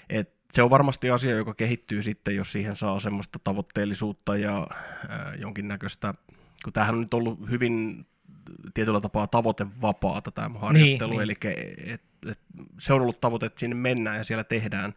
Et 0.09 0.37
se 0.53 0.63
on 0.63 0.71
varmasti 0.71 1.11
asia, 1.11 1.37
joka 1.37 1.55
kehittyy 1.55 2.03
sitten, 2.03 2.37
jos 2.37 2.53
siihen 2.53 2.77
saa 2.77 3.01
semmoista 3.01 3.39
tavoitteellisuutta 3.45 4.37
ja 4.37 4.67
äh, 5.11 5.41
jonkinnäköistä, 5.41 6.15
kun 6.65 6.73
tämähän 6.73 6.95
on 6.95 7.01
nyt 7.01 7.15
ollut 7.15 7.51
hyvin 7.51 8.07
tietyllä 8.75 9.01
tapaa 9.01 9.27
tavoitevapaata 9.27 10.31
tämä 10.31 10.59
harjoittelu, 10.59 11.11
niin, 11.11 11.23
eli 11.23 11.35
niin. 11.45 11.93
Et, 11.93 12.03
et, 12.31 12.39
se 12.79 12.93
on 12.93 13.03
ollut 13.03 13.21
tavoite, 13.21 13.47
että 13.47 13.61
sinne 13.61 13.77
mennään 13.77 14.17
ja 14.17 14.25
siellä 14.25 14.45
tehdään 14.45 14.95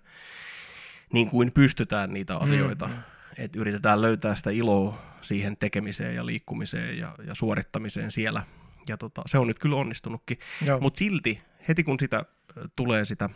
niin 1.13 1.29
kuin 1.29 1.51
pystytään 1.51 2.13
niitä 2.13 2.37
asioita. 2.37 2.87
Mm, 2.87 2.93
mm. 2.93 2.99
Että 3.37 3.59
yritetään 3.59 4.01
löytää 4.01 4.35
sitä 4.35 4.49
iloa 4.49 4.97
siihen 5.21 5.57
tekemiseen 5.57 6.15
ja 6.15 6.25
liikkumiseen 6.25 6.97
ja, 6.97 7.15
ja 7.27 7.35
suorittamiseen 7.35 8.11
siellä– 8.11 8.43
ja 8.89 8.97
tota, 8.97 9.21
se 9.25 9.37
on 9.37 9.47
nyt 9.47 9.59
kyllä 9.59 9.75
onnistunutkin. 9.75 10.39
Mutta 10.79 10.97
silti, 10.97 11.41
heti 11.67 11.83
kun 11.83 11.99
sitä 11.99 12.25
tulee 12.75 13.05
sitä 13.05 13.29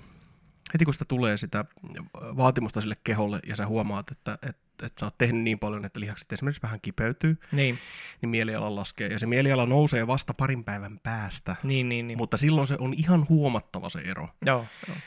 heti 0.73 0.85
kun 0.85 0.93
sitä 0.93 1.05
tulee 1.05 1.37
sitä 1.37 1.65
vaatimusta 2.13 2.81
sille 2.81 2.97
keholle 3.03 3.39
ja 3.47 3.55
sä 3.55 3.67
huomaat, 3.67 4.11
että, 4.11 4.33
että, 4.33 4.85
että 4.85 4.99
sä 4.99 5.05
oot 5.05 5.17
tehnyt 5.17 5.41
niin 5.41 5.59
paljon, 5.59 5.85
että 5.85 5.99
lihakset 5.99 6.33
esimerkiksi 6.33 6.61
vähän 6.61 6.81
kipeytyy, 6.81 7.37
niin, 7.51 7.79
niin 8.21 8.29
mieliala 8.29 8.75
laskee. 8.75 9.07
Ja 9.07 9.19
se 9.19 9.25
mieliala 9.25 9.65
nousee 9.65 10.07
vasta 10.07 10.33
parin 10.33 10.63
päivän 10.63 10.99
päästä, 11.03 11.55
niin, 11.63 11.89
niin, 11.89 12.07
niin. 12.07 12.17
mutta 12.17 12.37
silloin 12.37 12.67
se 12.67 12.75
on 12.79 12.93
ihan 12.93 13.25
huomattava 13.29 13.89
se 13.89 13.99
ero. 13.99 14.29
Joo, 14.45 14.65
joo. 14.87 14.97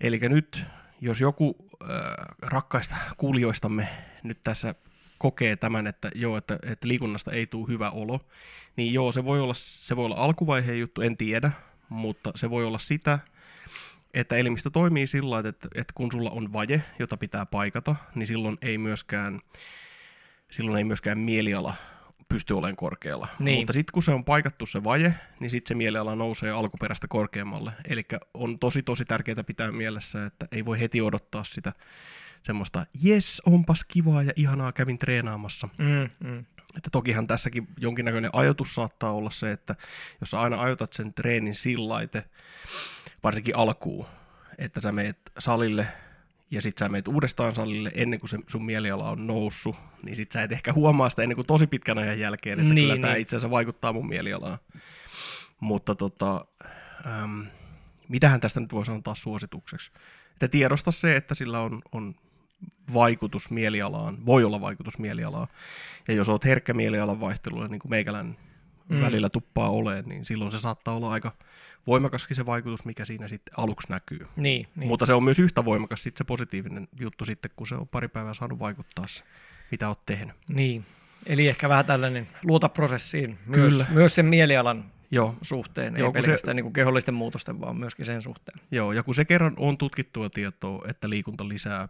Eli 0.00 0.18
nyt, 0.18 0.64
jos 1.00 1.20
joku 1.20 1.56
äh, 1.82 1.88
rakkaista 2.42 2.96
kuulijoistamme 3.16 3.88
nyt 4.22 4.38
tässä 4.44 4.74
kokee 5.18 5.56
tämän, 5.56 5.86
että 5.86 6.10
joo, 6.14 6.36
että, 6.36 6.58
että 6.62 6.88
liikunnasta 6.88 7.32
ei 7.32 7.46
tule 7.46 7.68
hyvä 7.68 7.90
olo, 7.90 8.20
niin 8.76 8.94
joo, 8.94 9.12
se 9.12 9.24
voi 9.24 9.40
olla, 9.40 9.54
se 9.54 9.96
voi 9.96 10.04
olla 10.04 10.16
alkuvaiheen 10.16 10.80
juttu, 10.80 11.00
en 11.00 11.16
tiedä, 11.16 11.52
mutta 11.88 12.32
se 12.34 12.50
voi 12.50 12.64
olla 12.64 12.78
sitä, 12.78 13.18
että 14.14 14.36
elimistö 14.36 14.70
toimii 14.70 15.06
sillä 15.06 15.36
tavalla, 15.36 15.48
että, 15.48 15.68
että 15.74 15.92
kun 15.96 16.12
sulla 16.12 16.30
on 16.30 16.52
vaje, 16.52 16.82
jota 16.98 17.16
pitää 17.16 17.46
paikata, 17.46 17.96
niin 18.14 18.26
silloin 18.26 18.58
ei 18.62 18.78
myöskään, 18.78 19.40
silloin 20.50 20.78
ei 20.78 20.84
myöskään 20.84 21.18
mieliala 21.18 21.74
pysty 22.28 22.54
olemaan 22.54 22.76
korkealla. 22.76 23.28
Niin. 23.38 23.58
Mutta 23.58 23.72
sitten 23.72 23.92
kun 23.92 24.02
se 24.02 24.10
on 24.10 24.24
paikattu 24.24 24.66
se 24.66 24.84
vaje, 24.84 25.14
niin 25.40 25.50
sitten 25.50 25.68
se 25.68 25.74
mieliala 25.74 26.16
nousee 26.16 26.50
alkuperäistä 26.50 27.08
korkeammalle. 27.08 27.72
Eli 27.88 28.02
on 28.34 28.58
tosi 28.58 28.82
tosi 28.82 29.04
tärkeää 29.04 29.44
pitää 29.44 29.72
mielessä, 29.72 30.26
että 30.26 30.46
ei 30.52 30.64
voi 30.64 30.80
heti 30.80 31.00
odottaa 31.00 31.44
sitä 31.44 31.72
semmoista, 32.42 32.86
jes, 33.02 33.42
onpas 33.46 33.84
kivaa 33.84 34.22
ja 34.22 34.32
ihanaa, 34.36 34.72
kävin 34.72 34.98
treenaamassa. 34.98 35.68
Mm, 35.78 36.28
mm. 36.28 36.44
Että 36.76 36.90
tokihan 36.90 37.26
tässäkin 37.26 37.68
jonkinnäköinen 37.76 38.30
ajatus 38.32 38.74
saattaa 38.74 39.12
olla 39.12 39.30
se, 39.30 39.50
että 39.50 39.74
jos 40.20 40.30
sä 40.30 40.40
aina 40.40 40.62
ajotat 40.62 40.92
sen 40.92 41.14
treenin 41.14 41.54
sillaite, 41.54 42.24
varsinkin 43.22 43.56
alkuun, 43.56 44.06
että 44.58 44.80
sä 44.80 44.92
meet 44.92 45.18
salille 45.38 45.86
ja 46.50 46.62
sit 46.62 46.78
sä 46.78 46.88
meet 46.88 47.08
uudestaan 47.08 47.54
salille 47.54 47.92
ennen 47.94 48.20
kuin 48.20 48.30
se 48.30 48.38
sun 48.46 48.64
mieliala 48.64 49.10
on 49.10 49.26
noussut, 49.26 49.76
niin 50.02 50.16
sit 50.16 50.32
sä 50.32 50.42
et 50.42 50.52
ehkä 50.52 50.72
huomaa 50.72 51.10
sitä 51.10 51.22
ennen 51.22 51.36
kuin 51.36 51.46
tosi 51.46 51.66
pitkän 51.66 51.98
ajan 51.98 52.20
jälkeen, 52.20 52.58
että 52.58 52.74
niin, 52.74 52.84
kyllä 52.84 52.94
niin. 52.94 53.02
tämä 53.02 53.14
itse 53.14 53.36
asiassa 53.36 53.50
vaikuttaa 53.50 53.92
mun 53.92 54.08
mielialaan. 54.08 54.58
Mutta 55.60 55.94
tota, 55.94 56.44
äm, 57.06 57.46
mitähän 58.08 58.40
tästä 58.40 58.60
nyt 58.60 58.72
voisi 58.72 58.90
antaa 58.90 59.14
suositukseksi? 59.14 59.90
Että 60.32 60.48
tiedosta 60.48 60.90
se, 60.90 61.16
että 61.16 61.34
sillä 61.34 61.60
on, 61.60 61.82
on 61.92 62.14
vaikutus 62.94 63.50
mielialaan, 63.50 64.26
voi 64.26 64.44
olla 64.44 64.60
vaikutus 64.60 64.98
mielialaan. 64.98 65.48
Ja 66.08 66.14
jos 66.14 66.28
olet 66.28 66.44
herkkä 66.44 66.74
mielialan 66.74 67.20
vaihtelulle, 67.20 67.68
niin 67.68 67.78
kuin 67.78 67.90
meikälän 67.90 68.36
mm. 68.88 69.00
välillä 69.00 69.28
tuppaa 69.28 69.70
oleen, 69.70 70.04
niin 70.04 70.24
silloin 70.24 70.52
se 70.52 70.58
saattaa 70.58 70.96
olla 70.96 71.10
aika 71.10 71.32
voimakaskin 71.86 72.36
se 72.36 72.46
vaikutus, 72.46 72.84
mikä 72.84 73.04
siinä 73.04 73.28
sitten 73.28 73.54
aluksi 73.56 73.90
näkyy. 73.90 74.26
Niin, 74.36 74.68
niin. 74.76 74.88
Mutta 74.88 75.06
se 75.06 75.14
on 75.14 75.24
myös 75.24 75.38
yhtä 75.38 75.64
voimakas 75.64 76.02
sitten 76.02 76.18
se 76.18 76.24
positiivinen 76.24 76.88
juttu 77.00 77.24
sitten, 77.24 77.50
kun 77.56 77.66
se 77.66 77.74
on 77.74 77.88
pari 77.88 78.08
päivää 78.08 78.34
saanut 78.34 78.58
vaikuttaa 78.58 79.06
se, 79.06 79.24
mitä 79.70 79.88
olet 79.88 80.06
tehnyt. 80.06 80.36
Niin, 80.48 80.86
eli 81.26 81.48
ehkä 81.48 81.68
vähän 81.68 81.84
tällainen 81.84 82.28
luota 82.44 82.68
prosessiin, 82.68 83.38
myös, 83.46 83.72
Kyllä. 83.72 83.86
myös 83.90 84.14
sen 84.14 84.26
mielialan 84.26 84.84
Joo. 85.10 85.34
suhteen, 85.42 85.96
Joo, 85.96 86.08
ei 86.08 86.12
pelkästään 86.12 86.52
se, 86.52 86.54
niin 86.54 86.64
kuin 86.64 86.72
kehollisten 86.72 87.14
muutosten, 87.14 87.60
vaan 87.60 87.76
myöskin 87.76 88.06
sen 88.06 88.22
suhteen. 88.22 88.60
Joo, 88.70 88.92
ja 88.92 89.02
kun 89.02 89.14
se 89.14 89.24
kerran 89.24 89.54
on 89.56 89.78
tutkittua 89.78 90.30
tietoa, 90.30 90.84
että 90.88 91.10
liikunta 91.10 91.48
lisää 91.48 91.88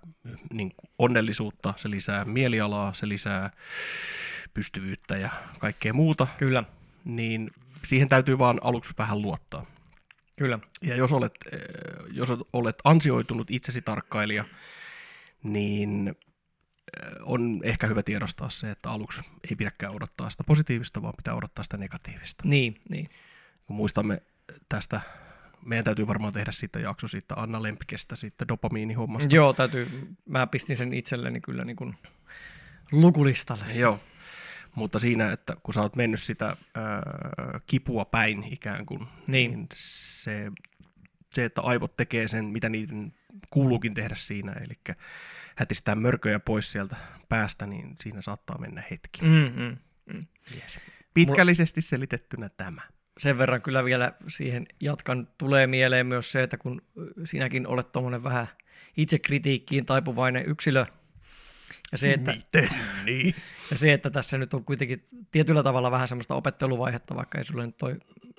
niin 0.53 0.71
onnellisuutta, 0.99 1.75
se 1.77 1.91
lisää 1.91 2.25
mielialaa, 2.25 2.95
se 2.95 3.09
lisää 3.09 3.51
pystyvyyttä 4.55 5.17
ja 5.17 5.31
kaikkea 5.59 5.93
muuta, 5.93 6.27
Kyllä. 6.39 6.65
niin 7.05 7.51
siihen 7.85 8.09
täytyy 8.09 8.39
vaan 8.39 8.61
aluksi 8.63 8.95
vähän 8.99 9.23
luottaa. 9.23 9.67
Kyllä. 10.37 10.59
Ja 10.83 10.97
jos 10.97 11.13
olet, 11.13 11.33
eh, 11.53 11.61
jos 12.13 12.29
olet 12.53 12.77
ansioitunut 12.85 13.51
itsesi 13.51 13.83
tarkkailija, 13.83 14.45
niin 15.43 16.17
on 17.21 17.61
ehkä 17.62 17.87
hyvä 17.87 18.02
tiedostaa 18.02 18.50
se, 18.50 18.71
että 18.71 18.90
aluksi 18.90 19.21
ei 19.50 19.57
pidäkään 19.57 19.95
odottaa 19.95 20.30
sitä 20.30 20.45
positiivista, 20.45 21.02
vaan 21.02 21.14
pitää 21.16 21.35
odottaa 21.35 21.62
sitä 21.62 21.76
negatiivista. 21.76 22.45
Niin, 22.47 22.80
niin. 22.88 23.09
Kun 23.66 23.76
muistamme 23.76 24.23
tästä, 24.68 25.00
meidän 25.64 25.85
täytyy 25.85 26.07
varmaan 26.07 26.33
tehdä 26.33 26.52
siitä 26.52 26.80
jakso 26.80 27.09
siitä 27.09 27.35
Anna 27.37 27.62
Lempikestä, 27.62 28.16
siitä 28.16 28.49
dopamiinihommasta. 28.49 29.35
Joo, 29.35 29.52
täytyy. 29.52 30.09
Mä 30.26 30.47
pistin 30.47 30.76
sen 30.76 30.92
itselleni 30.92 31.40
kyllä 31.40 31.64
niin 31.64 31.76
kuin 31.76 31.95
lukulistalle. 32.92 33.64
Joo, 33.75 34.00
mutta 34.75 34.99
siinä, 34.99 35.33
että 35.33 35.57
kun 35.62 35.75
sä 35.75 35.80
oot 35.80 35.97
mennyt 35.97 36.23
sitä 36.23 36.47
ää, 36.75 37.02
kipua 37.66 38.04
päin 38.04 38.45
ikään 38.52 38.87
kuin, 38.87 39.07
niin, 39.26 39.50
niin 39.50 39.68
se, 39.75 40.52
se, 41.30 41.45
että 41.45 41.61
aivot 41.61 41.97
tekee 41.97 42.28
sen, 42.28 42.45
mitä 42.45 42.68
niiden 42.68 43.12
kuuluukin 43.50 43.95
tehdä 43.95 44.14
siinä, 44.14 44.52
eli 44.52 44.95
hätistää 45.59 45.95
mörköjä 45.95 46.38
pois 46.38 46.73
sieltä 46.73 46.97
päästä, 47.29 47.67
niin 47.67 47.97
siinä 48.03 48.23
saattaa 48.23 48.59
mennä 48.59 48.83
hetki. 48.91 49.23
Mm, 49.23 49.53
mm, 49.62 49.77
mm. 50.15 50.27
Yes. 50.55 50.79
Pitkällisesti 51.15 51.81
selitettynä 51.81 52.49
tämä. 52.49 52.83
Sen 53.19 53.38
verran 53.38 53.62
kyllä 53.62 53.85
vielä 53.85 54.12
siihen 54.29 54.67
jatkan. 54.81 55.29
Tulee 55.38 55.67
mieleen 55.67 56.07
myös 56.07 56.33
se, 56.33 56.43
että 56.43 56.57
kun 56.57 56.83
sinäkin 57.25 57.67
olet 57.67 57.93
tuommoinen 57.93 58.25
vähän 58.25 58.47
itsekritiikkiin 58.97 59.87
taipuvainen 59.87 60.47
yksilö, 60.47 60.87
Ja 61.93 61.99
se, 61.99 62.12
että, 62.12 62.33
Miten 62.33 62.71
niin? 63.05 63.35
ja 63.71 63.79
se, 63.79 63.93
että 63.93 64.11
tässä 64.11 64.38
nyt 64.38 64.55
on 64.55 64.65
kuitenkin 64.65 65.09
tietyllä 65.31 65.62
tavalla 65.62 65.91
vähän 65.91 66.09
semmoista 66.09 66.35
opetteluvaihetta, 66.35 67.17
vaikka 67.17 67.38
ei 67.38 67.45
sulle 67.45 67.67
nyt 67.67 67.77
toi 67.77 67.97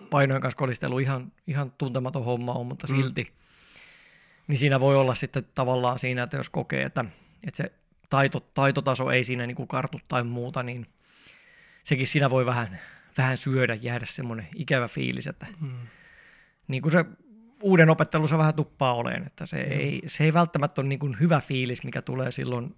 painojen 0.10 0.42
kanssa 0.42 0.58
kolistelu 0.58 1.00
ihan, 1.00 1.32
ihan 1.48 1.72
tuntematon 1.78 2.26
homma 2.26 2.54
on, 2.54 2.66
mutta 2.68 2.88
Mm. 2.94 3.26
Niin 4.50 4.58
siinä 4.58 4.80
voi 4.80 4.96
olla 4.98 5.16
sitten 5.16 5.48
tavallaan 5.56 6.00
siinä, 6.00 6.24
että 6.24 6.38
jos 6.38 6.50
kokee, 6.50 6.84
että, 6.84 7.06
että 7.48 7.58
se 7.64 7.72
taito, 8.10 8.40
taitotaso 8.40 9.12
ei 9.12 9.24
siinä 9.24 9.48
niin 9.48 9.56
kuin 9.56 9.68
kartu 9.68 10.00
tai 10.08 10.24
muuta, 10.24 10.64
niin 10.64 10.86
sekin 11.84 12.08
siinä 12.08 12.30
voi 12.30 12.46
vähän, 12.46 12.80
vähän 13.18 13.38
syödä, 13.38 13.76
jäädä 13.76 14.06
semmoinen 14.06 14.48
ikävä 14.56 14.88
fiilis, 14.88 15.28
että 15.28 15.48
Mm. 15.60 15.88
niin 16.68 16.82
kuin 16.82 16.92
se 16.92 17.06
uuden 17.64 17.90
opettelussa 17.90 18.38
vähän 18.38 18.54
tuppaa 18.56 18.94
oleen, 18.94 19.24
että 19.26 19.46
se, 19.46 19.58
Mm. 19.64 19.72
ei, 19.72 20.02
se 20.08 20.24
ei 20.24 20.34
välttämättä 20.34 20.82
ole 20.82 20.88
niin 20.90 21.00
kuin 21.00 21.20
hyvä 21.20 21.42
fiilis, 21.42 21.84
mikä 21.84 22.02
tulee 22.02 22.32
silloin 22.32 22.76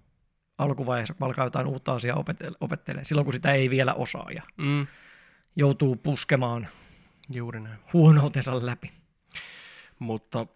alkuvaiheessa, 0.58 1.14
kun 1.14 1.26
alkaa 1.26 1.46
jotain 1.46 1.66
uutta 1.66 1.92
asiaa 1.92 2.16
opetelle, 2.18 2.56
opettelemaan, 2.60 3.04
silloin 3.04 3.24
kun 3.24 3.34
sitä 3.34 3.52
ei 3.52 3.70
vielä 3.70 3.94
osaa 3.94 4.30
ja 4.34 4.42
Mm. 4.56 4.86
joutuu 5.56 5.96
puskemaan 5.96 6.68
Juuri 7.30 7.60
näin. 7.60 7.78
huonoutensa 7.92 8.66
läpi. 8.66 8.92
Mutta 9.98 10.46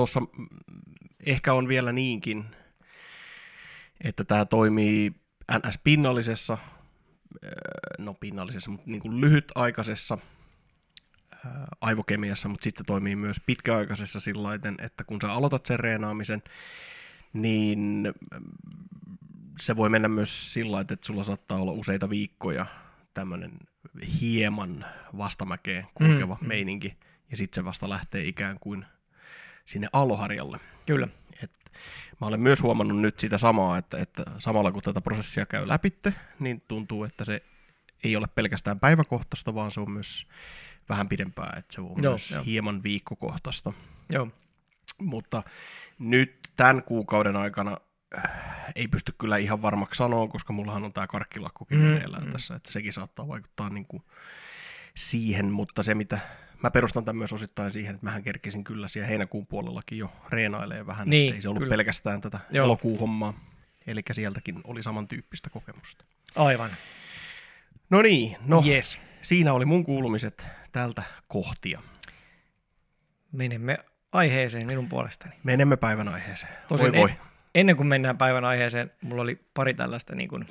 tuossa 0.00 0.20
ehkä 1.26 1.54
on 1.54 1.68
vielä 1.68 1.92
niinkin, 1.92 2.44
että 4.04 4.24
tämä 4.24 4.44
toimii 4.44 5.12
NS-pinnallisessa, 5.52 6.58
öö, 7.44 7.52
no 7.98 8.14
pinnallisessa, 8.14 8.70
mutta 8.70 8.90
niin 8.90 9.00
kuin 9.00 9.20
lyhytaikaisessa 9.20 10.18
öö, 11.44 11.50
aivokemiassa, 11.80 12.48
mutta 12.48 12.64
sitten 12.64 12.86
toimii 12.86 13.16
myös 13.16 13.40
pitkäaikaisessa 13.46 14.20
sillä 14.20 14.48
että 14.78 15.04
kun 15.04 15.20
sä 15.22 15.32
aloitat 15.32 15.66
sen 15.66 15.80
reenaamisen, 15.80 16.42
niin 17.32 17.78
mm, 18.32 18.42
se 19.60 19.76
voi 19.76 19.88
mennä 19.88 20.08
myös 20.08 20.52
sillä 20.52 20.80
että 20.80 20.96
sulla 21.02 21.24
saattaa 21.24 21.60
olla 21.60 21.72
useita 21.72 22.10
viikkoja 22.10 22.66
tämmöinen 23.14 23.52
hieman 24.20 24.84
vastamäkeen 25.18 25.86
kulkeva 25.94 26.34
mm, 26.34 26.44
mm. 26.44 26.48
meininki, 26.48 26.96
ja 27.30 27.36
sitten 27.36 27.62
se 27.62 27.64
vasta 27.64 27.88
lähtee 27.88 28.24
ikään 28.24 28.56
kuin 28.60 28.84
sinne 29.66 29.88
aloharjalle. 29.92 30.60
Kyllä. 30.86 31.08
Et 31.42 31.50
mä 32.20 32.26
olen 32.26 32.40
myös 32.40 32.62
huomannut 32.62 33.00
nyt 33.00 33.18
sitä 33.18 33.38
samaa, 33.38 33.78
että, 33.78 33.98
että 33.98 34.24
samalla 34.38 34.72
kun 34.72 34.82
tätä 34.82 35.00
prosessia 35.00 35.46
käy 35.46 35.68
läpitte, 35.68 36.14
niin 36.38 36.62
tuntuu, 36.68 37.04
että 37.04 37.24
se 37.24 37.42
ei 38.04 38.16
ole 38.16 38.26
pelkästään 38.34 38.80
päiväkohtaista, 38.80 39.54
vaan 39.54 39.70
se 39.70 39.80
on 39.80 39.90
myös 39.90 40.26
vähän 40.88 41.08
pidempää, 41.08 41.54
että 41.58 41.74
se 41.74 41.80
on 41.80 41.86
Joo, 41.86 42.12
myös 42.12 42.30
joo. 42.30 42.44
hieman 42.44 42.82
viikkokohtaista. 42.82 43.72
Joo. 44.12 44.28
Mutta 44.98 45.42
nyt 45.98 46.38
tämän 46.56 46.82
kuukauden 46.82 47.36
aikana 47.36 47.76
äh, 48.18 48.30
ei 48.74 48.88
pysty 48.88 49.14
kyllä 49.18 49.36
ihan 49.36 49.62
varmaksi 49.62 49.98
sanoa, 49.98 50.28
koska 50.28 50.52
mullahan 50.52 50.84
on 50.84 50.92
tämä 50.92 51.06
karkkilakkokin 51.06 51.78
Mm, 51.78 51.84
meneillään 51.84 52.22
mm. 52.22 52.26
mm. 52.26 52.32
tässä, 52.32 52.54
että 52.54 52.72
sekin 52.72 52.92
saattaa 52.92 53.28
vaikuttaa 53.28 53.70
niin 53.70 53.86
kuin 53.86 54.02
siihen, 54.96 55.50
mutta 55.50 55.82
se 55.82 55.94
mitä, 55.94 56.18
mä 56.62 56.70
perustan 56.70 57.04
tämän 57.04 57.16
myös 57.18 57.32
osittain 57.32 57.72
siihen, 57.72 57.94
että 57.94 58.06
mähän 58.06 58.22
kerkisin 58.22 58.64
kyllä 58.64 58.88
siellä 58.88 59.08
heinäkuun 59.08 59.46
puolellakin 59.46 59.98
jo 59.98 60.12
reenailee 60.28 60.86
vähän, 60.86 61.10
Niin, 61.10 61.34
ei 61.34 61.40
se 61.42 61.48
ollut 61.48 61.62
kyllä. 61.62 61.72
pelkästään 61.76 62.20
tätä 62.20 62.38
Joo. 62.50 62.64
elokuun 62.64 63.00
hommaa, 63.00 63.34
eli 63.86 64.02
sieltäkin 64.12 64.60
oli 64.64 64.82
samantyyppistä 64.82 65.50
kokemusta. 65.50 66.04
Aivan. 66.36 66.70
No 67.90 68.02
niin, 68.02 68.36
no 68.46 68.62
Yes. 68.66 68.98
siinä 69.22 69.52
oli 69.52 69.64
mun 69.64 69.84
kuulumiset 69.84 70.46
tältä 70.72 71.02
kohtia. 71.28 71.82
Menemme 73.32 73.78
aiheeseen 74.12 74.66
minun 74.66 74.88
puolestani. 74.88 75.32
Menemme 75.44 75.76
päivän 75.76 76.08
aiheeseen. 76.08 76.52
Tosin 76.68 76.92
voi 76.92 77.00
voi. 77.00 77.10
En, 77.10 77.16
ennen 77.54 77.76
kuin 77.76 77.86
mennään 77.86 78.18
päivän 78.18 78.44
aiheeseen, 78.44 78.90
mulla 79.02 79.22
oli 79.22 79.40
pari 79.54 79.74
tällaista 79.74 80.14
niin 80.14 80.28
kuin, 80.28 80.46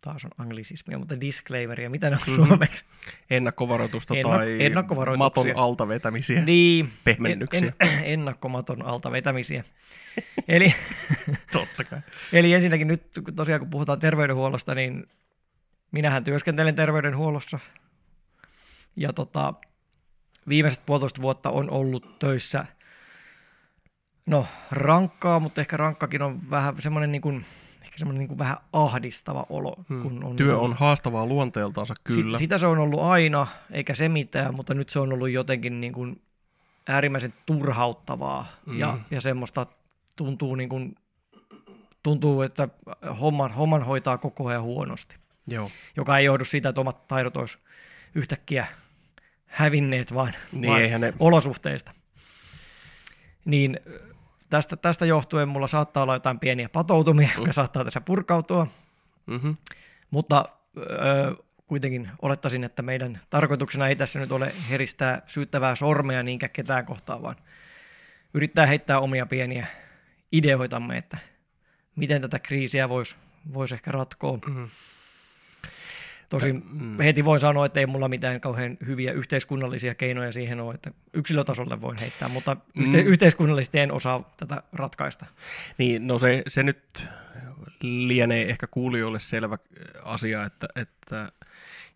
taas 0.00 0.24
on 0.24 0.30
anglisismia, 0.38 0.98
mutta 0.98 1.20
disclaimeria, 1.20 1.90
mitä 1.90 2.10
ne 2.10 2.16
on 2.16 2.32
Mhm. 2.38 2.46
suomeksi? 2.48 2.84
Ennakkovaroitusta 3.30 4.14
Ennak- 4.14 4.22
tai 4.28 4.64
ennakkovaroituksia. 4.64 5.44
maton 5.54 5.62
alta 5.64 5.88
vetämisiä. 5.88 6.44
Niin, 6.44 6.90
Pehmennyksiä. 7.04 7.72
En, 7.80 7.88
en, 7.88 8.00
ennakkomaton 8.04 8.82
alta 8.82 9.12
vetämisiä. 9.12 9.64
eli, 10.48 10.74
Totta 11.52 11.84
kai. 11.84 12.00
eli 12.32 12.52
ensinnäkin 12.54 12.88
nyt 12.88 13.02
kun 13.24 13.34
tosiaan 13.34 13.60
kun 13.60 13.70
puhutaan 13.70 13.98
terveydenhuollosta, 13.98 14.74
niin 14.74 15.06
minähän 15.92 16.24
työskentelen 16.24 16.74
terveydenhuollossa. 16.74 17.58
Ja 18.96 19.12
tota, 19.12 19.54
viimeiset 20.48 20.86
puolitoista 20.86 21.22
vuotta 21.22 21.50
on 21.50 21.70
ollut 21.70 22.18
töissä, 22.18 22.66
no 24.26 24.46
rankkaa, 24.70 25.40
mutta 25.40 25.60
ehkä 25.60 25.76
rankkakin 25.76 26.22
on 26.22 26.50
vähän 26.50 26.74
semmoinen 26.78 27.12
niin 27.12 27.22
kuin, 27.22 27.44
semmoinen 28.00 28.18
niin 28.18 28.28
kuin 28.28 28.38
vähän 28.38 28.56
ahdistava 28.72 29.46
olo. 29.48 29.76
Hmm. 29.88 30.02
Kun 30.02 30.24
on 30.24 30.36
Työ 30.36 30.58
ollut- 30.58 30.70
on 30.70 30.76
haastavaa 30.76 31.26
luonteeltaansa 31.26 31.94
kyllä. 32.04 32.38
Si- 32.38 32.44
sitä 32.44 32.58
se 32.58 32.66
on 32.66 32.78
ollut 32.78 33.00
aina, 33.00 33.46
eikä 33.70 33.94
se 33.94 34.08
mitään, 34.08 34.54
mutta 34.54 34.74
nyt 34.74 34.88
se 34.88 34.98
on 34.98 35.12
ollut 35.12 35.30
jotenkin 35.30 35.80
niin 35.80 35.92
kuin 35.92 36.22
äärimmäisen 36.88 37.34
turhauttavaa 37.46 38.46
mm. 38.66 38.78
ja, 38.78 38.98
ja 39.10 39.20
semmoista 39.20 39.66
tuntuu, 40.16 40.54
niin 40.54 40.68
kuin, 40.68 40.94
tuntuu, 42.02 42.42
että 42.42 42.68
homman, 43.20 43.50
homman 43.52 43.82
hoitaa 43.82 44.18
koko 44.18 44.46
ajan 44.48 44.62
huonosti, 44.62 45.16
Joo. 45.46 45.70
joka 45.96 46.18
ei 46.18 46.24
johdu 46.24 46.44
siitä, 46.44 46.68
että 46.68 46.80
omat 46.80 47.08
taidot 47.08 47.36
olisi 47.36 47.58
yhtäkkiä 48.14 48.66
hävinneet, 49.46 50.14
vaan, 50.14 50.32
Niin 50.52 50.70
vaan 50.92 51.00
ne, 51.00 51.14
olosuhteista. 51.18 51.92
Niin 53.44 53.80
tästä, 54.50 54.76
tästä 54.76 55.06
johtuen 55.06 55.48
mulla 55.48 55.66
saattaa 55.66 56.02
olla 56.02 56.14
jotain 56.14 56.38
pieniä 56.38 56.68
patoutumia, 56.68 57.28
Mm. 57.28 57.34
jotka 57.36 57.52
saattaa 57.52 57.84
tässä 57.84 58.00
purkautua, 58.00 58.66
mm-hmm. 59.26 59.56
mutta 60.10 60.44
öö, 60.76 61.34
kuitenkin 61.66 62.10
olettaisin, 62.22 62.64
että 62.64 62.82
meidän 62.82 63.20
tarkoituksena 63.30 63.88
ei 63.88 63.96
tässä 63.96 64.18
nyt 64.18 64.32
ole 64.32 64.52
heristää 64.70 65.22
syyttävää 65.26 65.74
sormea 65.74 66.22
niinkään 66.22 66.50
ketään 66.50 66.86
kohtaan, 66.86 67.22
vaan 67.22 67.36
yrittää 68.34 68.66
heittää 68.66 69.00
omia 69.00 69.26
pieniä 69.26 69.66
ideoitamme, 70.32 70.98
että 70.98 71.18
miten 71.96 72.22
tätä 72.22 72.38
kriisiä 72.38 72.88
voisi 72.88 73.16
vois 73.54 73.72
ehkä 73.72 73.92
ratkoa. 73.92 74.38
Mm-hmm. 74.46 74.68
Tosin 76.30 76.62
Mm. 76.72 76.98
heti 76.98 77.24
voin 77.24 77.40
sanoa, 77.40 77.66
että 77.66 77.80
ei 77.80 77.86
mulla 77.86 78.08
mitään 78.08 78.40
kauhean 78.40 78.76
hyviä 78.86 79.12
yhteiskunnallisia 79.12 79.94
keinoja 79.94 80.32
siihen 80.32 80.60
ole, 80.60 80.74
että 80.74 80.90
yksilötasolle 81.14 81.80
voin 81.80 81.98
heittää, 81.98 82.28
mutta 82.28 82.56
yhte- 82.78 83.02
Mm. 83.02 83.06
yhteiskunnallisesti 83.06 83.78
en 83.78 83.92
osaa 83.92 84.34
tätä 84.36 84.62
ratkaista. 84.72 85.26
Niin, 85.78 86.06
no 86.06 86.18
se, 86.18 86.42
se 86.48 86.62
nyt 86.62 87.08
lienee 87.82 88.48
ehkä 88.50 88.66
kuulijoille 88.66 89.20
selvä 89.20 89.58
asia, 90.04 90.44
että, 90.44 90.68
että 90.76 91.32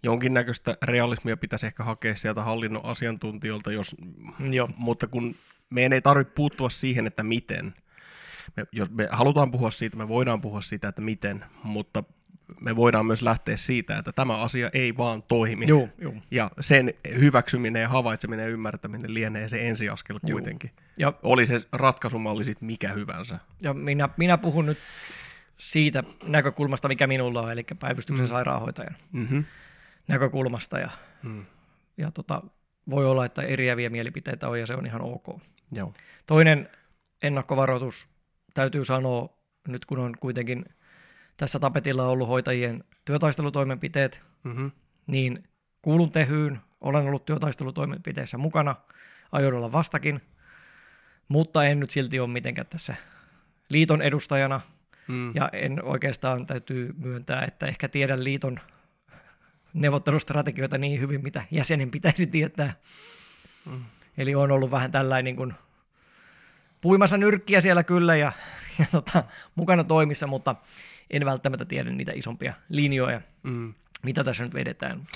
jonkinnäköistä 0.02 0.76
realismia 0.82 1.36
pitäisi 1.36 1.66
ehkä 1.66 1.84
hakea 1.84 2.16
sieltä 2.16 2.42
hallinnon 2.42 2.84
asiantuntijoilta, 2.84 3.72
jos, 3.72 3.96
Joo, 4.50 4.68
mutta 4.76 5.06
kun 5.06 5.34
meidän 5.70 5.92
ei 5.92 6.00
tarvitse 6.02 6.34
puuttua 6.34 6.68
siihen, 6.70 7.06
että 7.06 7.22
miten. 7.22 7.74
Me, 8.56 8.66
jos 8.72 8.90
me 8.90 9.08
halutaan 9.10 9.50
puhua 9.50 9.70
siitä, 9.70 9.96
me 9.96 10.08
voidaan 10.08 10.40
puhua 10.40 10.60
siitä, 10.60 10.88
että 10.88 11.00
miten, 11.02 11.44
mutta 11.62 12.04
me 12.60 12.76
voidaan 12.76 13.06
myös 13.06 13.22
lähteä 13.22 13.56
siitä, 13.56 13.98
että 13.98 14.12
tämä 14.12 14.38
asia 14.38 14.70
ei 14.72 14.96
vaan 14.96 15.22
toimi. 15.22 15.66
joo, 15.68 15.88
joo. 15.98 16.14
Ja 16.30 16.50
sen 16.60 16.94
hyväksyminen 17.18 17.82
ja 17.82 17.88
havaitseminen 17.88 18.44
ja 18.44 18.50
ymmärtäminen 18.50 19.14
lienee 19.14 19.48
se 19.48 19.68
ensiaskel 19.68 20.20
kuitenkin. 20.20 20.70
Ja 20.98 21.12
Oli 21.22 21.46
se 21.46 21.62
ratkaisumalli 21.72 22.44
sitten 22.44 22.66
mikä 22.66 22.92
hyvänsä. 22.92 23.38
Ja 23.62 23.74
minä, 23.74 24.08
minä 24.16 24.38
puhun 24.38 24.66
nyt 24.66 24.78
siitä 25.58 26.04
näkökulmasta, 26.22 26.88
mikä 26.88 27.06
minulla 27.06 27.42
on, 27.42 27.52
eli 27.52 27.64
päivystyksen 27.80 28.24
Mm. 28.26 28.28
sairaanhoitajan 28.28 28.96
Mm-hmm. 29.12 29.44
näkökulmasta. 30.08 30.78
Ja, 30.78 30.90
Mm. 31.22 31.44
ja 31.96 32.10
tota, 32.10 32.42
voi 32.90 33.06
olla, 33.06 33.24
että 33.24 33.42
eriäviä 33.42 33.90
mielipiteitä 33.90 34.48
on, 34.48 34.60
ja 34.60 34.66
se 34.66 34.74
on 34.74 34.86
ihan 34.86 35.02
ok. 35.02 35.40
Joo. 35.72 35.92
Toinen 36.26 36.68
ennakkovaroitus 37.22 38.08
täytyy 38.54 38.84
sanoa, 38.84 39.28
nyt 39.68 39.84
kun 39.84 39.98
on 39.98 40.14
kuitenkin 40.20 40.64
tässä 41.36 41.58
tapetilla 41.58 42.08
ollut 42.08 42.28
hoitajien 42.28 42.84
työtaistelutoimenpiteet, 43.04 44.22
Mm-hmm. 44.44 44.70
niin 45.06 45.44
kuulun 45.82 46.12
tehyyn, 46.12 46.60
olen 46.80 47.06
ollut 47.06 47.24
työtaistelutoimenpiteissä 47.24 48.38
mukana, 48.38 48.76
aion 49.32 49.54
olla 49.54 49.72
vastakin, 49.72 50.20
mutta 51.28 51.64
en 51.64 51.80
nyt 51.80 51.90
silti 51.90 52.20
ole 52.20 52.28
mitenkään 52.28 52.66
tässä 52.66 52.94
liiton 53.68 54.02
edustajana, 54.02 54.60
Mm. 55.08 55.32
Ja 55.34 55.48
en 55.52 55.84
oikeastaan 55.84 56.46
täytyy 56.46 56.94
myöntää, 56.98 57.44
että 57.44 57.66
ehkä 57.66 57.88
tiedän 57.88 58.24
liiton 58.24 58.60
neuvottelustrategioita 59.74 60.78
niin 60.78 61.00
hyvin, 61.00 61.22
mitä 61.22 61.44
jäsenen 61.50 61.90
pitäisi 61.90 62.26
tietää. 62.26 62.72
Mm. 63.66 63.84
Eli 64.18 64.34
on 64.34 64.50
ollut 64.50 64.70
vähän 64.70 64.90
tällainen 64.90 65.24
niin 65.24 65.36
kuin 65.36 65.54
puimassa 66.80 67.16
nyrkkiä 67.16 67.60
siellä 67.60 67.82
kyllä 67.82 68.16
ja, 68.16 68.32
ja 68.78 68.86
tota, 68.92 69.24
mukana 69.54 69.84
toimissa, 69.84 70.26
mutta 70.26 70.56
en 71.10 71.24
välttämättä 71.24 71.64
tiedä 71.64 71.90
niitä 71.90 72.12
isompia 72.14 72.54
linjoja, 72.68 73.20
Mm. 73.42 73.74
mitä 74.02 74.24
tässä 74.24 74.44
nyt 74.44 74.54
vedetään. 74.54 75.06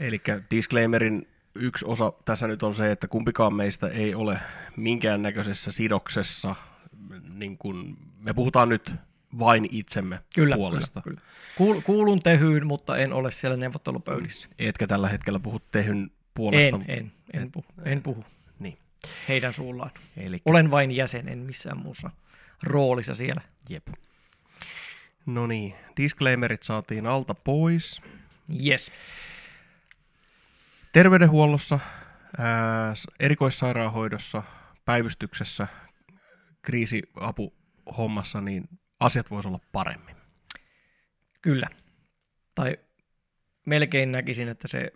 Eli 0.00 0.20
disclaimerin 0.50 1.28
yksi 1.54 1.84
osa 1.88 2.12
tässä 2.24 2.46
nyt 2.46 2.62
on 2.62 2.74
se, 2.74 2.90
että 2.90 3.08
kumpikaan 3.08 3.54
meistä 3.54 3.88
ei 3.88 4.14
ole 4.14 4.38
minkäännäköisessä 4.76 5.72
sidoksessa 5.72 6.54
niin 7.34 7.58
kun, 7.58 7.96
me 8.18 8.34
puhutaan 8.34 8.68
nyt 8.68 8.92
vain 9.38 9.68
itsemme 9.70 10.20
Kyllä, 10.34 10.56
puolesta. 10.56 11.00
kyllä, 11.00 11.20
kyllä. 11.20 11.74
Kuul- 11.78 11.82
kuulun 11.82 12.20
tehyyn, 12.22 12.66
mutta 12.66 12.96
en 12.96 13.12
ole 13.12 13.30
siellä 13.30 13.56
neuvottelupöydissä. 13.56 14.48
Etkä 14.58 14.86
tällä 14.86 15.08
hetkellä 15.08 15.38
puhu 15.40 15.60
tehyn 15.72 16.10
puolesta. 16.34 16.76
En, 16.76 16.84
en, 16.98 17.12
en, 17.32 17.52
puhu, 17.52 17.66
en 17.84 18.02
puhu 18.02 18.24
Niin. 18.58 18.78
heidän 19.28 19.52
suullaan. 19.52 19.90
Eli 20.16 20.42
Olen 20.44 20.70
vain 20.70 20.90
jäsen, 20.90 21.28
en 21.28 21.38
missään 21.38 21.78
muussa 21.78 22.10
roolissa 22.62 23.14
siellä. 23.14 23.40
jep. 23.68 23.86
No 25.26 25.46
niin, 25.46 25.74
disclaimerit 25.96 26.62
saatiin 26.62 27.06
alta 27.06 27.34
pois. 27.34 28.02
Yes. 28.66 28.92
Terveydenhuollossa, 30.92 31.80
ää, 32.38 32.94
erikoissairaanhoidossa, 33.20 34.42
päivystyksessä, 34.84 35.66
kriisiapuhommassa, 36.62 38.40
niin 38.40 38.68
asiat 39.00 39.30
voisi 39.30 39.48
olla 39.48 39.60
paremmin. 39.72 40.16
Kyllä. 41.42 41.66
Tai 42.54 42.78
melkein 43.66 44.12
näkisin, 44.12 44.48
että 44.48 44.68
se 44.68 44.92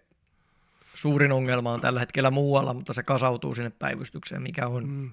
suurin 0.95 1.33
ongelma 1.33 1.73
on 1.73 1.81
tällä 1.81 2.01
hetkellä 2.01 2.31
muualla, 2.31 2.75
mutta 2.75 2.93
se 2.93 3.03
kasautuu 3.03 3.55
sinne 3.55 3.71
päivystykseen, 3.71 4.43
mikä 4.43 4.67
on 4.67 4.88
Mm. 4.88 5.11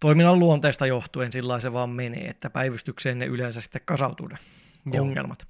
Toiminnan 0.00 0.38
luonteesta 0.38 0.86
johtuen 0.86 1.32
sillä 1.32 1.60
se 1.60 1.72
vaan 1.72 1.90
menee, 1.90 2.28
että 2.28 2.50
päivystykseen 2.50 3.18
ne 3.18 3.26
yleensä 3.26 3.60
sitten 3.60 3.82
kasautuu 3.84 4.28
ne 4.28 4.36
Joo. 4.92 5.04
ongelmat. 5.04 5.46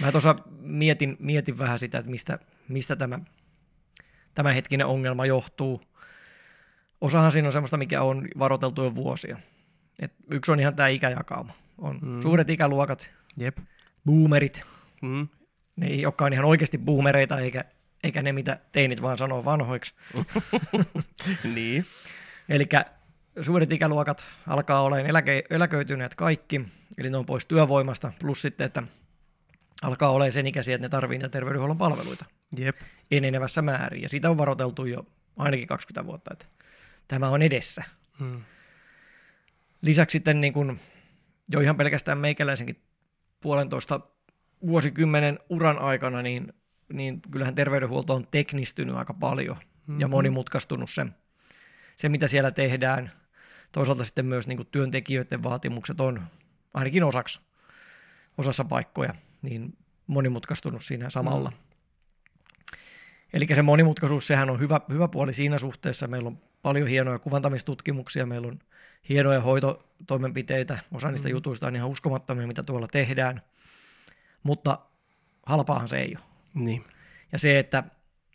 Mä 0.00 0.12
tuossa 0.12 0.36
mietin, 0.60 1.16
mietin 1.18 1.58
vähän 1.58 1.78
sitä, 1.78 1.98
että 1.98 2.10
mistä, 2.10 2.38
mistä 2.68 2.96
tämä, 2.96 3.18
tämä 4.34 4.52
hetkinen 4.52 4.86
ongelma 4.86 5.26
johtuu. 5.26 5.82
Osahan 7.00 7.32
siinä 7.32 7.48
on 7.48 7.52
semmoista, 7.52 7.76
mikä 7.76 8.02
on 8.02 8.28
varoteltu 8.38 8.84
jo 8.84 8.94
vuosia. 8.94 9.36
Et 10.00 10.12
yksi 10.30 10.52
on 10.52 10.60
ihan 10.60 10.74
tämä 10.74 10.88
ikäjakauma. 10.88 11.52
On 11.78 11.98
mm. 12.02 12.20
suuret 12.20 12.50
ikäluokat, 12.50 13.10
Jep. 13.36 13.58
boomerit, 14.06 14.62
Mm. 15.02 15.28
ne 15.76 15.86
ei 15.86 16.06
olekaan 16.06 16.32
ihan 16.32 16.44
oikeasti 16.44 16.78
boomereita, 16.78 17.40
eikä, 17.40 17.64
eikä 18.04 18.22
ne, 18.22 18.32
mitä 18.32 18.58
teinit 18.72 19.02
vaan 19.02 19.18
sanoo 19.18 19.44
vanhoiksi. 19.44 19.94
niin. 21.54 21.84
Eli 22.48 22.66
suuret 23.40 23.72
ikäluokat 23.72 24.24
alkaa 24.46 24.82
olemaan 24.82 25.10
eläke, 25.10 25.44
eläköityneet 25.50 26.14
kaikki, 26.14 26.60
eli 26.98 27.10
ne 27.10 27.16
on 27.16 27.26
pois 27.26 27.46
työvoimasta, 27.46 28.12
plus 28.18 28.42
sitten, 28.42 28.64
että 28.64 28.82
alkaa 29.82 30.10
olemaan 30.10 30.32
sen 30.32 30.46
ikäisiä, 30.46 30.74
että 30.74 30.84
ne 30.84 30.88
tarvitsee 30.88 31.18
niitä 31.18 31.28
terveydenhuollon 31.28 31.78
palveluita 31.78 32.24
Jep. 32.56 32.76
enenevässä 33.10 33.62
määrin. 33.62 34.02
Ja 34.02 34.08
siitä 34.08 34.30
on 34.30 34.38
varoiteltu 34.38 34.84
jo 34.84 35.06
ainakin 35.36 35.66
20 35.66 36.06
vuotta, 36.06 36.30
että 36.32 36.46
tämä 37.08 37.28
on 37.28 37.42
edessä. 37.42 37.84
Mm. 38.18 38.40
Lisäksi 39.82 40.12
sitten 40.12 40.40
niin 40.40 40.52
kuin 40.52 40.80
jo 41.48 41.60
ihan 41.60 41.76
pelkästään 41.76 42.18
meikäläisenkin 42.18 42.82
puolentoista 43.40 44.00
vuosikymmenen 44.66 45.38
uran 45.48 45.78
aikana, 45.78 46.22
niin, 46.22 46.52
niin 46.92 47.22
kyllähän 47.30 47.54
terveydenhuolto 47.54 48.14
on 48.14 48.26
teknistynyt 48.30 48.96
aika 48.96 49.14
paljon 49.14 49.56
mm-hmm. 49.56 50.00
ja 50.00 50.06
Mhm. 50.06 50.10
monimutkaistunut 50.10 50.90
se, 50.90 51.06
se, 51.96 52.08
mitä 52.08 52.28
siellä 52.28 52.50
tehdään. 52.50 53.12
Toisaalta 53.72 54.04
sitten 54.04 54.26
myös 54.26 54.46
niin 54.46 54.56
kuin 54.56 54.68
työntekijöiden 54.70 55.42
vaatimukset 55.42 56.00
on 56.00 56.22
ainakin 56.74 57.04
osaksi, 57.04 57.40
osassa 58.38 58.64
paikkoja 58.64 59.14
niin 59.42 59.76
monimutkaistunut 60.06 60.84
siinä 60.84 61.10
samalla. 61.10 61.50
Mm. 61.50 61.56
Eli 63.32 63.46
se 63.54 63.62
monimutkaisuus, 63.62 64.26
sehän 64.26 64.50
on 64.50 64.60
hyvä, 64.60 64.80
hyvä 64.88 65.08
puoli 65.08 65.34
siinä 65.34 65.58
suhteessa. 65.58 66.08
Meillä 66.08 66.26
on 66.26 66.38
paljon 66.62 66.88
hienoja 66.88 67.18
kuvantamistutkimuksia, 67.18 68.26
meillä 68.26 68.48
on 68.48 68.58
hienoja 69.08 69.40
hoitotoimenpiteitä, 69.40 70.78
osa 70.92 71.10
niistä 71.10 71.28
mm. 71.28 71.32
jutuista 71.32 71.66
on 71.66 71.76
ihan 71.76 71.88
uskomattomia, 71.88 72.46
mitä 72.46 72.62
tuolla 72.62 72.88
tehdään, 72.88 73.42
mutta 74.42 74.78
halpaahan 75.46 75.88
se 75.88 75.98
ei 75.98 76.16
ole. 76.16 76.24
Niin. 76.54 76.84
Ja 77.32 77.38
se, 77.38 77.58
että, 77.58 77.84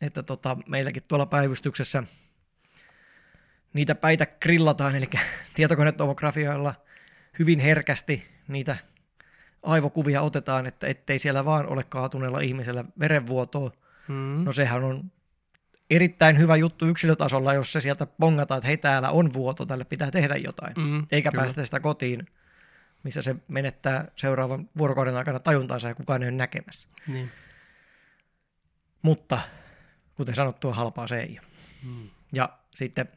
että 0.02 0.24
tota, 0.24 0.58
meilläkin 0.68 1.04
tuolla 1.08 1.26
päivystyksessä 1.26 2.04
niitä 3.76 3.96
päitä 3.96 4.26
grillataan, 4.26 4.96
eli 4.96 5.10
tietokonetomografialla 5.56 6.76
hyvin 7.40 7.60
herkästi 7.60 8.26
niitä 8.48 8.78
aivokuvia 9.64 10.22
otetaan, 10.22 10.66
että 10.66 10.88
ettei 10.88 11.20
siellä 11.20 11.46
vaan 11.46 11.68
ole 11.68 11.84
kaatuneella 11.84 12.40
ihmisellä 12.40 12.86
verenvuotoa. 13.00 13.72
Mm. 14.08 14.44
No 14.44 14.52
sehän 14.52 14.84
on 14.84 15.12
erittäin 15.90 16.38
hyvä 16.38 16.56
juttu 16.56 16.86
yksilötasolla, 16.86 17.54
jos 17.54 17.74
se 17.74 17.82
sieltä 17.82 18.06
pongataan, 18.06 18.58
että 18.58 18.68
hei 18.68 18.78
täällä 18.78 19.12
on 19.12 19.34
vuoto, 19.34 19.66
tälle 19.66 19.86
pitää 19.86 20.12
tehdä 20.12 20.36
jotain. 20.36 20.74
Mm. 20.78 21.08
Eikä 21.12 21.32
Kyllä. 21.32 21.42
päästä 21.42 21.66
sitä 21.66 21.80
kotiin, 21.80 22.28
missä 23.04 23.22
se 23.22 23.36
menettää 23.48 24.08
seuraavan 24.16 24.70
vuorokauden 24.78 25.16
aikana 25.16 25.40
tajuntaansa 25.40 25.88
ja 25.88 25.96
kukaan 25.96 26.24
ei 26.24 26.30
ole 26.30 26.38
näkemässä. 26.38 26.88
Niin. 27.08 27.32
Mutta 29.02 29.40
kuten 30.16 30.36
sanottua, 30.36 30.74
halpaa 30.74 31.08
se 31.08 31.20
ei 31.20 31.40
ole. 31.40 31.48
Mm. 31.84 32.10
Ja 32.34 32.50
sitten 32.76 33.10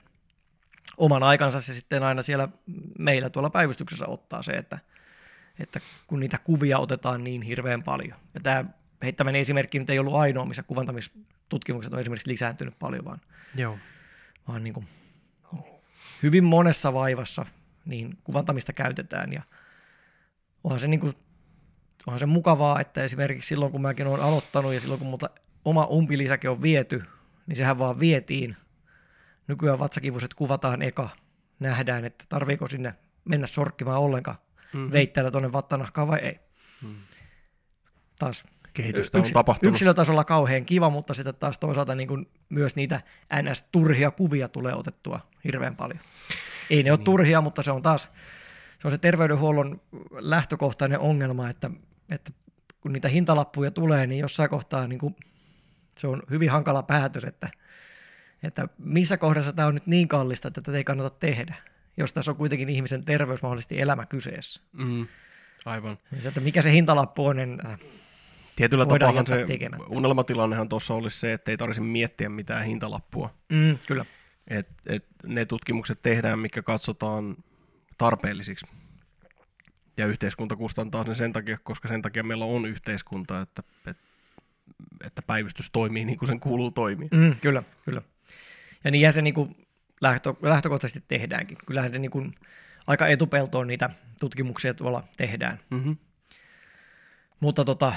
oman 0.97 1.23
aikansa 1.23 1.61
se 1.61 1.75
sitten 1.75 2.03
aina 2.03 2.23
siellä 2.23 2.49
meillä 2.99 3.31
tuolla 3.31 3.51
päivystyksessä 3.51 4.07
ottaa 4.07 4.43
se, 4.43 4.53
että, 4.53 4.79
että 5.59 5.81
kun 6.07 6.21
niitä 6.21 6.39
kuvia 6.45 6.79
otetaan 6.79 7.25
niin 7.25 7.43
hirveän 7.43 7.83
paljon. 7.83 8.19
Ja 8.35 8.41
tämä 8.41 8.65
heittämäni 9.03 9.39
esimerkki 9.39 9.79
nyt 9.79 9.91
ei 9.91 9.99
ollut 9.99 10.15
ainoa, 10.15 10.45
missä 10.45 10.63
kuvantamistutkimukset 10.63 11.93
on 11.93 12.01
esimerkiksi 12.01 12.31
lisääntynyt 12.31 12.79
paljon, 12.79 13.05
vaan, 13.05 13.21
Joo. 13.55 13.79
vaan 14.49 14.65
niin 14.65 14.75
kuin 14.75 14.89
hyvin 16.23 16.45
monessa 16.45 16.95
vaivassa 16.95 17.47
niin 17.85 18.19
kuvantamista 18.25 18.73
käytetään. 18.73 19.33
Ja 19.33 19.43
onhan 20.65 20.81
se, 20.81 20.89
niin 20.89 21.01
kuin, 21.01 21.17
onhan 22.07 22.19
se 22.19 22.27
mukavaa, 22.27 22.81
että 22.81 23.05
esimerkiksi 23.05 23.49
silloin 23.49 23.73
kun 23.73 23.83
mäkin 23.83 24.07
olen 24.07 24.21
aloittanut 24.21 24.75
ja 24.75 24.81
silloin 24.81 24.99
kun 24.99 25.09
multa 25.09 25.31
oma 25.65 25.85
umpilisäkin 25.85 26.51
on 26.51 26.63
viety, 26.63 27.03
niin 27.47 27.57
sehän 27.57 27.79
vaan 27.79 28.01
vietiin. 28.01 28.57
Nykyään 29.49 29.79
vatsakivuset 29.79 30.35
kuvataan 30.35 30.83
eka, 30.83 31.09
nähdään, 31.61 32.05
että 32.05 32.25
tarviiko 32.29 32.69
sinne 32.69 32.95
mennä 33.25 33.47
sorkkimaan 33.47 34.01
ollenkaan 34.01 34.39
Mm. 34.73 34.93
veitteellä 34.93 35.31
tuonne 35.31 35.53
vattanahkaan 35.53 36.09
vai 36.09 36.19
ei. 36.19 36.41
Mm. 36.83 36.95
Taas 38.19 38.45
Kehitystä 38.75 39.19
on 39.19 39.25
tapahtunut. 39.33 39.73
yksilötasolla 39.73 40.25
kauhean 40.25 40.65
kiva, 40.65 40.91
mutta 40.91 41.15
sitten 41.15 41.35
taas 41.35 41.59
toisaalta 41.59 41.95
niin 41.95 42.09
kuin 42.09 42.29
myös 42.49 42.77
niitä 42.77 43.01
NS-turhia 43.43 44.11
kuvia 44.11 44.49
tulee 44.49 44.75
otettua 44.75 45.21
hirveän 45.45 45.77
paljon. 45.77 46.01
Ei 46.71 46.83
ne 46.83 46.91
ole 46.91 46.97
Niin. 46.99 47.05
turhia, 47.05 47.41
mutta 47.41 47.63
se 47.63 47.71
on 47.71 47.83
taas 47.83 48.03
se, 48.79 48.89
on 48.89 48.91
se 48.91 48.99
terveydenhuollon 48.99 49.81
lähtökohtainen 50.11 50.99
ongelma, 51.01 51.51
että, 51.51 51.71
että 52.11 52.33
kun 52.81 52.93
niitä 52.93 53.09
hintalappuja 53.09 53.71
tulee, 53.71 54.07
niin 54.07 54.21
jossain 54.21 54.51
kohtaa 54.51 54.87
niin 54.87 54.99
kuin, 54.99 55.17
se 55.99 56.07
on 56.07 56.23
hyvin 56.31 56.51
hankala 56.51 56.83
päätös, 56.83 57.25
että, 57.25 57.49
että 58.43 58.69
missä 58.79 59.17
kohdassa 59.17 59.53
tämä 59.53 59.69
on 59.69 59.75
nyt 59.75 59.87
niin 59.87 60.09
kallista, 60.09 60.49
että 60.49 60.61
tätä 60.61 60.79
ei 60.79 60.85
kannata 60.85 61.11
tehdä, 61.11 61.55
jos 61.97 62.13
tässä 62.13 62.31
on 62.31 62.37
kuitenkin 62.37 62.69
ihmisen 62.69 63.05
terveys, 63.05 63.43
mahdollisesti 63.43 63.81
elämä 63.81 64.07
kyseessä. 64.07 64.61
Mm. 64.73 65.07
Aivan. 65.65 65.99
Niin 66.11 66.23
se, 66.23 66.29
että 66.29 66.41
mikä 66.41 66.63
se 66.63 66.73
hintalappu 66.73 67.27
on, 67.27 67.37
niin 67.37 67.67
äh, 67.67 67.79
Tietyllä 68.57 68.87
tapaa 68.87 69.25
se 69.27 69.45
tekemättä. 69.47 69.87
unelmatilannehan 69.89 70.69
tuossa 70.69 70.95
olisi 70.95 71.21
se, 71.21 71.33
että 71.33 71.51
ei 71.51 71.57
tarvitse 71.57 71.81
miettiä 71.81 72.29
mitään 72.29 72.65
hintalappua. 72.65 73.35
mm, 73.49 73.79
kyllä. 73.87 74.05
Et, 74.49 74.69
et 74.87 75.07
ne 75.27 75.45
tutkimukset 75.45 76.03
tehdään, 76.03 76.39
mikä 76.39 76.63
katsotaan 76.63 77.37
tarpeellisiksi. 77.99 78.67
Ja 79.97 80.07
yhteiskunta 80.07 80.57
kustantaa 80.57 81.05
sen 81.05 81.17
sen 81.17 81.33
takia, 81.33 81.59
koska 81.63 81.89
sen 81.89 82.03
takia 82.03 82.23
meillä 82.23 82.45
on 82.45 82.67
yhteiskunta, 82.67 83.41
että, 83.41 83.63
että, 83.87 84.03
että 85.05 85.23
päivystys 85.23 85.71
toimii 85.71 86.05
niin 86.05 86.19
kuin 86.19 86.27
sen 86.27 86.41
kuuluu 86.41 86.71
toimia. 86.71 87.09
Mm, 87.13 87.37
kyllä, 87.41 87.63
kyllä. 87.85 88.03
Ja 88.85 88.91
niin 88.91 89.13
se 89.13 89.23
niin 89.23 89.35
kuin 89.35 89.67
lähtö, 90.01 90.35
lähtökohtaisesti 90.43 91.05
tehdäänkin. 91.09 91.59
Kyllähän 91.67 91.93
se 91.93 91.99
niin 91.99 92.11
kuin 92.11 92.35
aika 92.87 93.07
etupeltoon 93.07 93.67
niitä 93.67 93.91
tutkimuksia 94.21 94.75
tuolla 94.75 95.05
tehdään. 95.17 95.61
Mm-hmm. 95.71 95.97
Mutta 97.41 97.65
tota, 97.65 97.93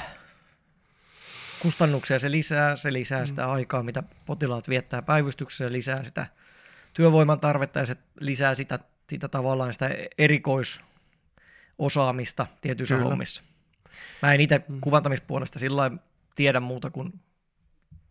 kustannuksia 1.59 2.19
se 2.19 2.31
lisää, 2.31 2.75
se 2.75 2.93
lisää 2.93 3.25
sitä 3.25 3.51
aikaa, 3.51 3.83
mitä 3.83 4.03
potilaat 4.25 4.69
viettää 4.69 5.01
päivystyksessä, 5.01 5.65
se 5.65 5.71
lisää 5.71 6.03
sitä 6.03 6.25
työvoiman 6.93 7.39
tarvetta 7.39 7.79
ja 7.79 7.85
se 7.85 7.95
lisää 8.19 8.55
sitä, 8.55 8.79
sitä 9.09 9.27
tavallaan 9.27 9.73
sitä 9.73 9.89
erikoisosaamista 10.17 12.47
tietyissä 12.61 12.95
Kyllä. 12.95 13.09
hommissa. 13.09 13.43
Mä 14.21 14.33
en 14.33 14.41
itse 14.41 14.61
kuvantamispuolesta 14.81 15.59
sillä 15.59 15.91
tiedä 16.35 16.59
muuta 16.59 16.89
kuin 16.89 17.13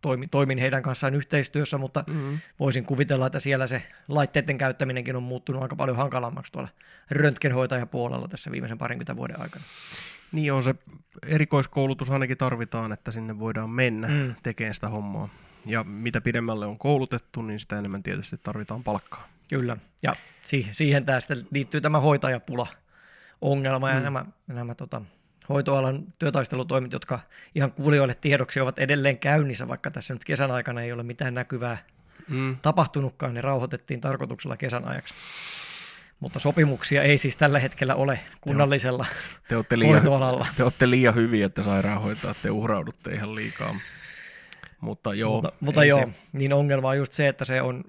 toimi, 0.01 0.27
toimin 0.29 0.59
heidän 0.59 0.83
kanssaan 0.83 1.15
yhteistyössä, 1.15 1.79
mutta 1.79 2.05
Mm-hmm. 2.07 2.39
voisin 2.61 2.85
kuvitella, 2.85 3.27
että 3.27 3.41
siellä 3.41 3.67
se 3.67 3.83
laitteiden 4.09 4.59
käyttäminenkin 4.59 5.17
on 5.17 5.23
muuttunut 5.23 5.63
aika 5.63 5.77
paljon 5.77 5.97
hankalammaksi 5.97 6.53
tuolla 6.53 6.69
röntgenhoitajapuolella 7.11 8.29
tässä 8.29 8.51
viimeisen 8.51 8.79
parinkymmentä 8.79 9.17
vuoden 9.17 9.41
aikana. 9.41 9.65
Niin 10.33 10.53
on 10.53 10.63
se 10.63 10.75
erikoiskoulutus 11.27 12.11
ainakin 12.11 12.37
tarvitaan, 12.37 12.93
että 12.93 13.11
sinne 13.11 13.39
voidaan 13.39 13.71
mennä 13.71 14.09
Mm. 14.09 14.35
tekemään 14.43 14.75
sitä 14.75 14.89
hommaa. 14.89 15.29
Ja 15.67 15.85
mitä 15.85 16.21
pidemmälle 16.21 16.67
on 16.67 16.79
koulutettu, 16.79 17.43
niin 17.43 17.61
sitä 17.61 17.79
enemmän 17.79 18.03
tietysti 18.03 18.39
tarvitaan 18.43 18.83
palkkaa. 18.85 19.29
Kyllä, 19.49 19.77
ja 20.03 20.17
siihen, 20.43 20.75
siihen 20.75 21.05
tämä 21.05 21.21
sitten 21.21 21.39
liittyy 21.51 21.81
tämä 21.81 22.01
hoitajapula 22.01 22.67
ongelma 23.41 23.89
mm. 23.89 23.95
ja 23.95 24.01
nämä, 24.01 24.25
nämä 24.47 24.75
tota, 24.75 25.03
hoitoalan 25.51 26.05
työtaistelutoimit, 26.19 26.93
jotka 26.93 27.21
ihan 27.55 27.73
kuulijoille 27.73 28.15
tiedoksi 28.15 28.61
ovat 28.61 28.79
edelleen 28.79 29.19
käynnissä, 29.19 29.69
vaikka 29.69 29.91
tässä 29.91 30.15
nyt 30.15 30.25
kesän 30.25 30.51
aikana 30.51 30.83
ei 30.83 30.93
ole 30.93 31.03
mitään 31.03 31.35
näkyvää 31.35 31.79
mm. 32.29 32.57
tapahtunutkaan, 32.63 33.35
ne 33.35 33.41
rauhoitettiin 33.41 34.01
tarkoituksella 34.01 34.57
kesän 34.57 34.85
ajaksi. 34.85 35.15
Mutta 36.21 36.39
sopimuksia 36.39 37.03
ei 37.03 37.19
siis 37.19 37.37
tällä 37.37 37.59
hetkellä 37.59 37.95
ole 37.95 38.21
kunnallisella 38.41 39.07
te 39.49 39.57
olette 39.57 39.79
liian, 39.79 39.95
hoitoalalla. 39.95 40.47
Te 40.57 40.63
olette 40.63 40.91
liian 40.91 41.15
hyviä, 41.15 41.47
että 41.47 41.63
sairaanhoitajat 41.63 42.37
te 42.43 42.51
uhraudutte 42.51 43.11
ihan 43.11 43.35
liikaa. 43.35 43.75
Mutta 44.81 45.15
joo, 45.15 45.35
mutta, 45.35 45.53
mutta 45.61 45.85
joo 45.85 46.01
se... 46.01 46.09
niin 46.33 46.53
ongelma 46.53 46.89
on 46.89 46.97
just 46.97 47.13
se, 47.13 47.29
että 47.29 47.45
se 47.45 47.63
on 47.63 47.85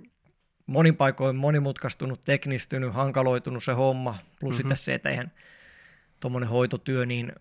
monin 0.65 0.95
paikoin 0.95 1.35
monimutkaistunut, 1.35 2.23
teknistynyt, 2.23 2.93
hankaloitunut 2.93 3.63
se 3.63 3.71
homma, 3.71 4.11
plus 4.11 4.53
mm-hmm. 4.53 4.57
sitten 4.57 4.77
se, 4.77 4.93
että 4.93 5.09
eihän 5.09 5.31
tuommoinen 6.19 6.49
hoitotyö, 6.49 7.05
niin 7.05 7.31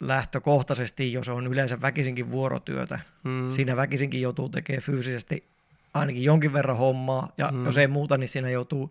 lähtökohtaisesti, 0.00 1.12
jos 1.12 1.28
on 1.28 1.46
yleensä 1.46 1.80
väkisinkin 1.80 2.30
vuorotyötä, 2.30 2.98
mm. 3.24 3.50
siinä 3.50 3.76
väkisinkin 3.76 4.20
joutuu 4.20 4.48
tekemään 4.48 4.82
fyysisesti 4.82 5.44
ainakin 5.94 6.24
jonkin 6.24 6.52
verran 6.52 6.76
hommaa, 6.76 7.32
ja 7.38 7.50
mm. 7.52 7.64
jos 7.64 7.78
ei 7.78 7.86
muuta, 7.86 8.18
niin 8.18 8.28
siinä 8.28 8.50
joutuu 8.50 8.90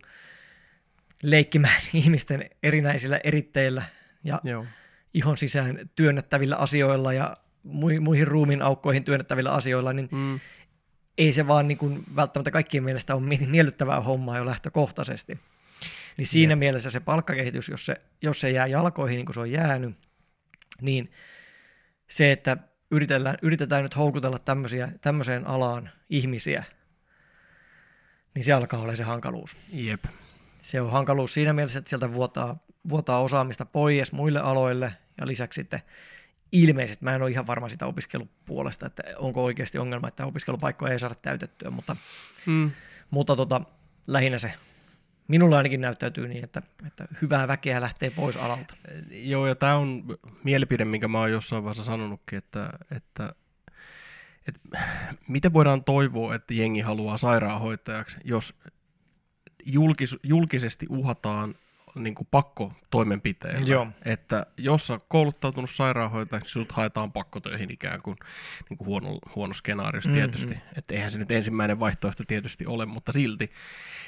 leikkimään 1.23 1.81
ihmisten 1.93 2.49
erinäisillä 2.63 3.19
eritteillä 3.23 3.83
ja 4.23 4.41
Joo. 4.43 4.65
ihon 5.13 5.37
sisään 5.37 5.89
työnnettävillä 5.95 6.55
asioilla 6.55 7.13
ja 7.13 7.37
muihin 7.99 8.27
ruumiin 8.27 8.61
aukkoihin 8.61 9.03
työnnettävillä 9.03 9.51
asioilla, 9.51 9.93
niin 9.93 10.09
mm. 10.11 10.39
ei 11.17 11.33
se 11.33 11.47
vaan 11.47 11.67
niin 11.67 11.77
kuin 11.77 12.03
välttämättä 12.15 12.51
kaikkien 12.51 12.83
mielestä 12.83 13.15
ole 13.15 13.37
miellyttävää 13.47 14.01
hommaa 14.01 14.37
jo 14.37 14.45
lähtökohtaisesti. 14.45 15.39
Niin 16.17 16.27
siinä 16.27 16.51
Jep. 16.51 16.59
mielessä 16.59 16.89
se 16.89 16.99
palkkakehitys, 16.99 17.69
jos 17.69 17.85
se, 17.85 18.01
jos 18.21 18.41
se 18.41 18.51
jää 18.51 18.67
jalkoihin 18.67 19.15
niin 19.15 19.25
kuin 19.25 19.33
se 19.33 19.39
on 19.39 19.51
jäänyt, 19.51 19.95
niin 20.81 21.11
se, 22.07 22.31
että 22.31 22.57
yritetään, 22.91 23.37
yritetään 23.41 23.83
nyt 23.83 23.95
houkutella 23.95 24.39
tämmöisiä, 24.39 24.91
tämmöiseen 25.01 25.47
alaan 25.47 25.89
ihmisiä, 26.09 26.63
niin 28.35 28.43
se 28.43 28.53
alkaa 28.53 28.81
olla 28.81 28.95
se 28.95 29.03
hankaluus. 29.03 29.57
Jep. 29.73 30.05
Se 30.59 30.81
on 30.81 30.91
hankaluus 30.91 31.33
siinä 31.33 31.53
mielessä, 31.53 31.79
että 31.79 31.89
sieltä 31.89 32.13
vuotaa, 32.13 32.59
vuotaa 32.89 33.21
osaamista 33.21 33.65
pois 33.65 34.11
muille 34.11 34.39
aloille 34.39 34.93
ja 35.21 35.27
lisäksi 35.27 35.61
sitten 35.61 35.81
ilmeisesti, 36.51 37.05
mä 37.05 37.15
en 37.15 37.21
ole 37.21 37.31
ihan 37.31 37.47
varma 37.47 37.69
sitä 37.69 37.85
opiskelupuolesta, 37.85 38.85
että 38.85 39.03
onko 39.17 39.43
oikeasti 39.43 39.77
ongelma, 39.77 40.07
että 40.07 40.25
opiskelupaikkoja 40.25 40.93
ei 40.93 40.99
saada 40.99 41.15
täytettyä, 41.15 41.69
mutta, 41.69 41.95
mm. 42.45 42.71
mutta 43.09 43.35
tota, 43.35 43.61
lähinnä 44.07 44.37
se 44.37 44.53
minulla 45.27 45.57
ainakin 45.57 45.81
näyttäytyy 45.81 46.27
niin, 46.27 46.43
että, 46.43 46.61
että 46.87 47.07
hyvää 47.21 47.47
väkeä 47.47 47.81
lähtee 47.81 48.09
pois 48.09 48.37
alalta. 48.37 48.75
Joo, 49.11 49.47
ja 49.47 49.55
tämä 49.55 49.75
on 49.75 50.03
mielipide, 50.43 50.85
minkä 50.85 51.07
mä 51.07 51.19
oon 51.19 51.31
jossain 51.31 51.63
vaiheessa 51.63 51.83
sanonutkin, 51.83 52.37
että, 52.37 52.69
että, 52.91 53.33
että 54.47 54.59
miten 55.27 55.53
voidaan 55.53 55.83
toivoa, 55.83 56.35
että 56.35 56.53
jengi 56.53 56.81
haluaa 56.81 57.17
sairaanhoitajaksi, 57.17 58.17
jos 58.23 58.53
julkis, 59.65 60.15
julkisesti 60.23 60.85
uhataan 60.89 61.55
niin 62.03 62.15
kuin 62.15 62.27
pakkotoimenpiteillä. 62.31 63.67
Joo. 63.67 63.87
Että 64.05 64.45
jos 64.57 64.91
on 64.91 64.99
kouluttautunut 65.07 65.69
sairaanhoitaja, 65.69 66.39
niin 66.39 66.49
sinut 66.49 66.71
haetaan 66.71 67.11
pakkotöihin 67.11 67.71
ikään 67.71 68.01
kuin, 68.01 68.17
niin 68.69 68.77
kuin 68.77 68.85
huono, 68.87 69.19
huono 69.35 69.53
skenaario 69.53 70.01
mm-hmm. 70.01 70.13
tietysti. 70.13 70.57
Että 70.75 70.95
eihän 70.95 71.11
se 71.11 71.17
nyt 71.17 71.31
ensimmäinen 71.31 71.79
vaihtoehto 71.79 72.23
tietysti 72.27 72.65
ole, 72.65 72.85
mutta 72.85 73.11
silti. 73.11 73.51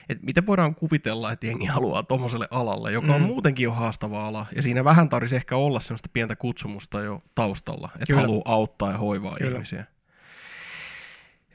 Että 0.09 0.25
miten 0.25 0.47
voidaan 0.47 0.75
kuvitella, 0.75 1.31
että 1.31 1.47
jengi 1.47 1.65
haluaa 1.65 2.03
tuommoiselle 2.03 2.47
alalle, 2.51 2.91
joka 2.91 3.15
on 3.15 3.21
mm. 3.21 3.27
muutenkin 3.27 3.63
jo 3.63 3.71
haastava 3.71 4.27
ala, 4.27 4.45
ja 4.55 4.61
siinä 4.61 4.83
vähän 4.83 5.09
tarvitsisi 5.09 5.35
ehkä 5.35 5.55
olla 5.55 5.79
sellaista 5.79 6.09
pientä 6.13 6.35
kutsumusta 6.35 7.01
jo 7.01 7.23
taustalla, 7.35 7.89
että 7.93 8.05
Kyllä. 8.05 8.21
haluaa 8.21 8.41
auttaa 8.45 8.91
ja 8.91 8.97
hoivaa 8.97 9.35
Kyllä. 9.37 9.51
ihmisiä. 9.51 9.85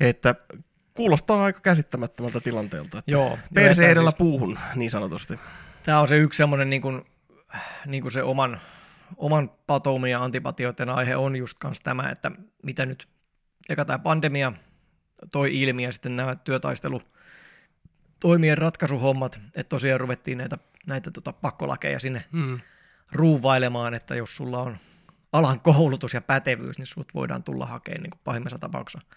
Että 0.00 0.34
kuulostaa 0.94 1.44
aika 1.44 1.60
käsittämättömältä 1.60 2.40
tilanteelta. 2.40 2.98
Että 2.98 3.10
Joo. 3.10 3.38
Perse 3.54 3.90
edellä 3.90 4.10
siis... 4.10 4.18
puuhun, 4.18 4.58
niin 4.74 4.90
sanotusti. 4.90 5.38
Tämä 5.84 6.00
on 6.00 6.08
se 6.08 6.16
yksi 6.16 6.36
semmoinen 6.36 6.70
niin 6.70 6.82
kuin, 6.82 7.02
niin 7.86 8.02
kuin 8.02 8.12
se 8.12 8.22
oman, 8.22 8.60
oman 9.16 9.50
patoumin 9.66 10.10
ja 10.10 10.24
antipatioiden 10.24 10.88
aihe 10.88 11.16
on 11.16 11.36
just 11.36 11.58
kanssa 11.58 11.82
tämä, 11.82 12.10
että 12.10 12.30
mitä 12.62 12.86
nyt, 12.86 13.08
eka 13.68 13.84
tämä 13.84 13.98
pandemia 13.98 14.52
toi 15.32 15.60
ilmi 15.60 15.82
ja 15.82 15.92
sitten 15.92 16.16
nämä 16.16 16.36
työtaistelu 16.36 17.02
toimien 18.20 18.58
ratkaisuhommat, 18.58 19.40
että 19.54 19.68
tosiaan 19.68 20.00
ruvettiin 20.00 20.38
näitä, 20.38 20.58
näitä 20.86 21.10
tota, 21.10 21.32
pakkolakeja 21.32 22.00
sinne 22.00 22.24
hmm. 22.32 22.60
ruuvailemaan, 23.12 23.94
että 23.94 24.14
jos 24.14 24.36
sulla 24.36 24.58
on 24.58 24.76
alan 25.32 25.60
koulutus 25.60 26.14
ja 26.14 26.20
pätevyys, 26.20 26.78
niin 26.78 26.86
sut 26.86 27.14
voidaan 27.14 27.42
tulla 27.42 27.66
hakemaan 27.66 28.02
niin 28.02 28.10
kuin 28.10 28.20
pahimmassa 28.24 28.58
tapauksessa 28.58 29.08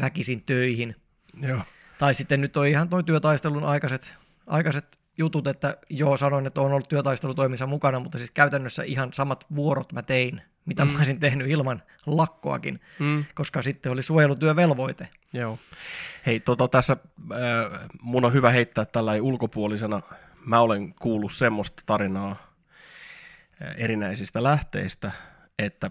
väkisin 0.00 0.42
töihin. 0.42 0.96
Joo. 1.40 1.62
Tai 1.98 2.14
sitten 2.14 2.40
nyt 2.40 2.56
on 2.56 2.66
ihan 2.66 2.88
toi 2.88 3.04
työtaistelun 3.04 3.64
aikaiset, 3.64 4.14
aikaiset 4.46 5.01
jutut, 5.18 5.46
että 5.46 5.76
joo, 5.90 6.16
sanoin, 6.16 6.46
että 6.46 6.60
olen 6.60 6.72
ollut 6.72 6.88
työtaistelutoimissa 6.88 7.66
mukana, 7.66 8.00
mutta 8.00 8.18
siis 8.18 8.30
käytännössä 8.30 8.82
ihan 8.82 9.12
samat 9.12 9.46
vuorot 9.54 9.92
mä 9.92 10.02
tein, 10.02 10.42
mitä 10.66 10.84
mm. 10.84 10.90
mä 10.90 10.98
olisin 10.98 11.20
tehnyt 11.20 11.50
ilman 11.50 11.82
lakkoakin, 12.06 12.80
mm. 12.98 13.24
koska 13.34 13.62
sitten 13.62 13.92
oli 13.92 14.02
suojelutyövelvoite. 14.02 15.08
Joo. 15.32 15.58
Hei, 16.26 16.40
tota, 16.40 16.68
tässä 16.68 16.96
äh, 17.32 17.88
mun 18.00 18.24
on 18.24 18.32
hyvä 18.32 18.50
heittää 18.50 18.84
tällä 18.84 19.12
ulkopuolisena. 19.20 20.00
Mä 20.46 20.60
olen 20.60 20.94
kuullut 20.94 21.32
semmoista 21.32 21.82
tarinaa 21.86 22.30
äh, 22.30 23.74
erinäisistä 23.76 24.42
lähteistä, 24.42 25.12
että 25.58 25.90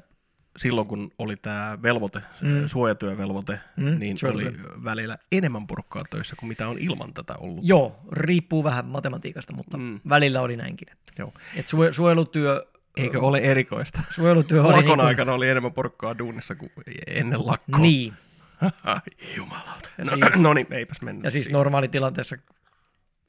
silloin 0.57 0.87
kun 0.87 1.11
oli 1.17 1.37
tämä 1.37 1.77
velvoite, 1.83 2.21
mm. 2.41 2.67
suojatyövelvoite, 2.67 3.59
mm. 3.77 3.99
niin 3.99 4.17
oli 4.29 4.53
välillä 4.83 5.17
enemmän 5.31 5.67
porukkaa 5.67 6.01
töissä 6.09 6.35
kuin 6.39 6.47
mitä 6.47 6.67
on 6.67 6.77
ilman 6.79 7.13
tätä 7.13 7.35
ollut. 7.35 7.59
Joo, 7.67 7.99
riippuu 8.11 8.63
vähän 8.63 8.85
matematiikasta, 8.85 9.53
mutta 9.53 9.77
mm. 9.77 9.99
välillä 10.09 10.41
oli 10.41 10.57
näinkin. 10.57 10.91
Että, 10.91 11.13
Joo. 11.19 11.33
Et 11.55 11.65
su- 11.65 11.93
suojelutyö... 11.93 12.65
Eikö 12.97 13.19
ole 13.19 13.37
erikoista? 13.37 14.01
Suojelutyö 14.09 14.63
oli... 14.63 14.73
Lakon 14.73 14.97
niin 14.97 15.07
aikana 15.07 15.33
oli 15.33 15.49
enemmän 15.49 15.73
porukkaa 15.73 16.17
duunissa 16.17 16.55
kuin 16.55 16.71
ennen 17.07 17.47
lakkoa. 17.47 17.79
Niin. 17.79 18.13
Jumalauta. 19.37 19.89
No, 19.97 20.05
siis, 20.05 20.41
no 20.43 20.53
niin, 20.53 20.67
eipäs 20.71 21.01
mennä. 21.01 21.21
Ja 21.23 21.31
siis 21.31 21.49
normaalitilanteessa 21.49 22.37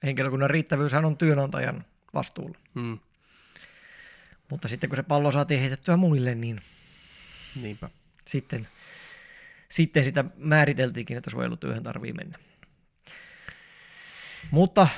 henkilökunnan 0.03 0.51
riittävyyshän 0.51 1.05
on 1.05 1.17
työnantajan 1.17 1.85
vastuulla. 2.15 2.59
Mm. 2.75 2.99
Mutta 4.51 4.69
sitten 4.69 4.91
kun 4.91 4.97
se 4.97 5.03
pallo 5.03 5.33
saatiin 5.33 5.61
heitettyä 5.61 5.97
muille, 5.97 6.35
niin 6.35 6.59
Niinpä. 7.61 7.91
Sitten, 8.27 8.69
sitten 9.69 10.05
sitä 10.05 10.25
määriteltiinkin, 10.37 11.17
että 11.17 11.31
suojelutyöhön 11.31 11.83
tarvii 11.83 12.12
mennä. 12.12 12.38
Mutta, 14.51 14.88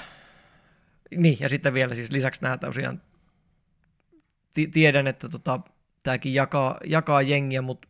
niin, 1.16 1.36
ja 1.40 1.48
sitten 1.48 1.74
vielä 1.74 1.94
siis 1.94 2.10
lisäksi 2.10 2.42
nämä 2.42 2.58
tosiaan, 2.58 3.02
tiedän, 4.72 5.06
että 5.06 5.28
tota, 5.28 5.60
tämäkin 6.02 6.34
jakaa, 6.34 6.78
jakaa 6.84 7.22
jengiä, 7.22 7.62
mutta 7.62 7.88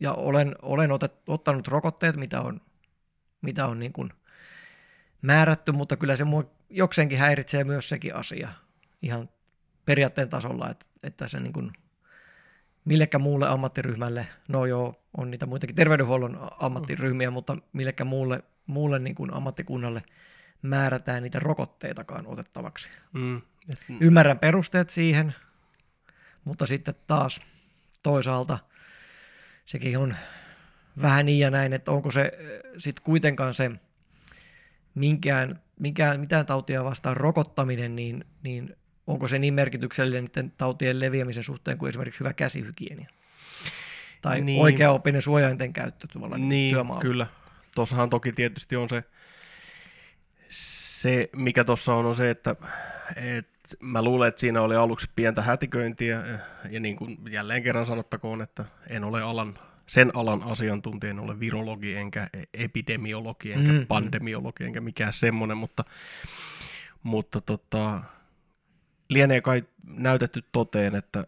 ja 0.00 0.12
olen, 0.12 0.54
olen 0.62 0.92
otet, 0.92 1.12
ottanut 1.26 1.68
rokotteet, 1.68 2.16
mitä 2.16 2.40
on, 2.40 2.60
mitä 3.42 3.66
on 3.66 3.78
niin 3.78 3.92
kuin 3.92 4.12
määrätty, 5.22 5.72
mutta 5.72 5.96
kyllä 5.96 6.16
se 6.16 6.24
mua 6.24 6.50
jokseenkin 6.70 7.18
häiritsee 7.18 7.64
myös 7.64 7.88
sekin 7.88 8.14
asia 8.14 8.48
ihan 9.02 9.28
periaatteen 9.84 10.28
tasolla, 10.28 10.70
että, 10.70 10.86
että 11.02 11.28
se 11.28 11.40
niin 11.40 11.52
kuin 11.52 11.72
millekä 12.86 13.18
muulle 13.18 13.48
ammattiryhmälle, 13.48 14.26
no 14.48 14.66
joo, 14.66 15.02
on 15.16 15.30
niitä 15.30 15.46
muitakin 15.46 15.76
terveydenhuollon 15.76 16.48
ammattiryhmiä, 16.60 17.30
mutta 17.30 17.56
millekä 17.72 18.04
muulle, 18.04 18.42
muulle 18.66 18.98
niin 18.98 19.14
kuin 19.14 19.34
ammattikunnalle 19.34 20.02
määrätään 20.62 21.22
niitä 21.22 21.38
rokotteitakaan 21.38 22.26
otettavaksi. 22.26 22.90
Mm. 23.12 23.42
Ymmärrän 24.00 24.38
perusteet 24.38 24.90
siihen, 24.90 25.34
mutta 26.44 26.66
sitten 26.66 26.94
taas 27.06 27.40
toisaalta 28.02 28.58
sekin 29.64 29.98
on 29.98 30.14
vähän 31.02 31.26
niin 31.26 31.38
ja 31.38 31.50
näin, 31.50 31.72
että 31.72 31.90
onko 31.90 32.10
se 32.10 32.32
sitten 32.78 33.04
kuitenkaan 33.04 33.54
se 33.54 33.70
minkään, 34.94 35.60
minkään, 35.80 36.20
mitään 36.20 36.46
tautia 36.46 36.84
vastaan 36.84 37.16
rokottaminen, 37.16 37.96
niin, 37.96 38.24
niin 38.42 38.76
onko 39.06 39.28
se 39.28 39.38
niin 39.38 39.54
merkityksellinen 39.54 40.24
niiden 40.24 40.52
tautien 40.58 41.00
leviämisen 41.00 41.42
suhteen 41.42 41.78
kuin 41.78 41.88
esimerkiksi 41.88 42.20
hyvä 42.20 42.32
käsihygienia? 42.32 43.08
Tai 44.22 44.40
niin. 44.40 44.62
oikea-oppinen 44.62 45.22
suojainten 45.22 45.72
käyttö 45.72 46.06
tuolla 46.12 46.38
niin, 46.38 46.74
työmaalla? 46.74 47.02
kyllä. 47.02 47.26
Tuossahan 47.74 48.10
toki 48.10 48.32
tietysti 48.32 48.76
on 48.76 48.88
se, 48.88 49.04
se 50.48 51.30
mikä 51.36 51.64
tuossa 51.64 51.94
on, 51.94 52.06
on 52.06 52.16
se, 52.16 52.30
että 52.30 52.56
et 53.16 53.48
mä 53.80 54.02
luulen, 54.02 54.28
että 54.28 54.40
siinä 54.40 54.62
oli 54.62 54.76
aluksi 54.76 55.10
pientä 55.16 55.42
hätiköintiä, 55.42 56.22
ja 56.70 56.80
niin 56.80 56.96
kuin 56.96 57.18
jälleen 57.30 57.62
kerran 57.62 57.86
sanottakoon, 57.86 58.42
että 58.42 58.64
en 58.90 59.04
ole 59.04 59.22
alan 59.22 59.58
sen 59.86 60.10
alan 60.14 60.42
asiantuntija, 60.42 61.10
en 61.10 61.20
ole 61.20 61.40
virologi, 61.40 61.94
enkä 61.94 62.28
epidemiologi, 62.54 63.52
enkä 63.52 63.72
mm. 63.72 63.86
pandemiologi, 63.86 64.64
enkä 64.64 64.80
mikään 64.80 65.12
semmoinen, 65.12 65.56
mutta, 65.56 65.84
mutta 67.02 67.40
tota, 67.40 68.00
lienee 69.08 69.40
kai 69.40 69.64
näytetty 69.84 70.44
toteen, 70.52 70.94
että 70.94 71.26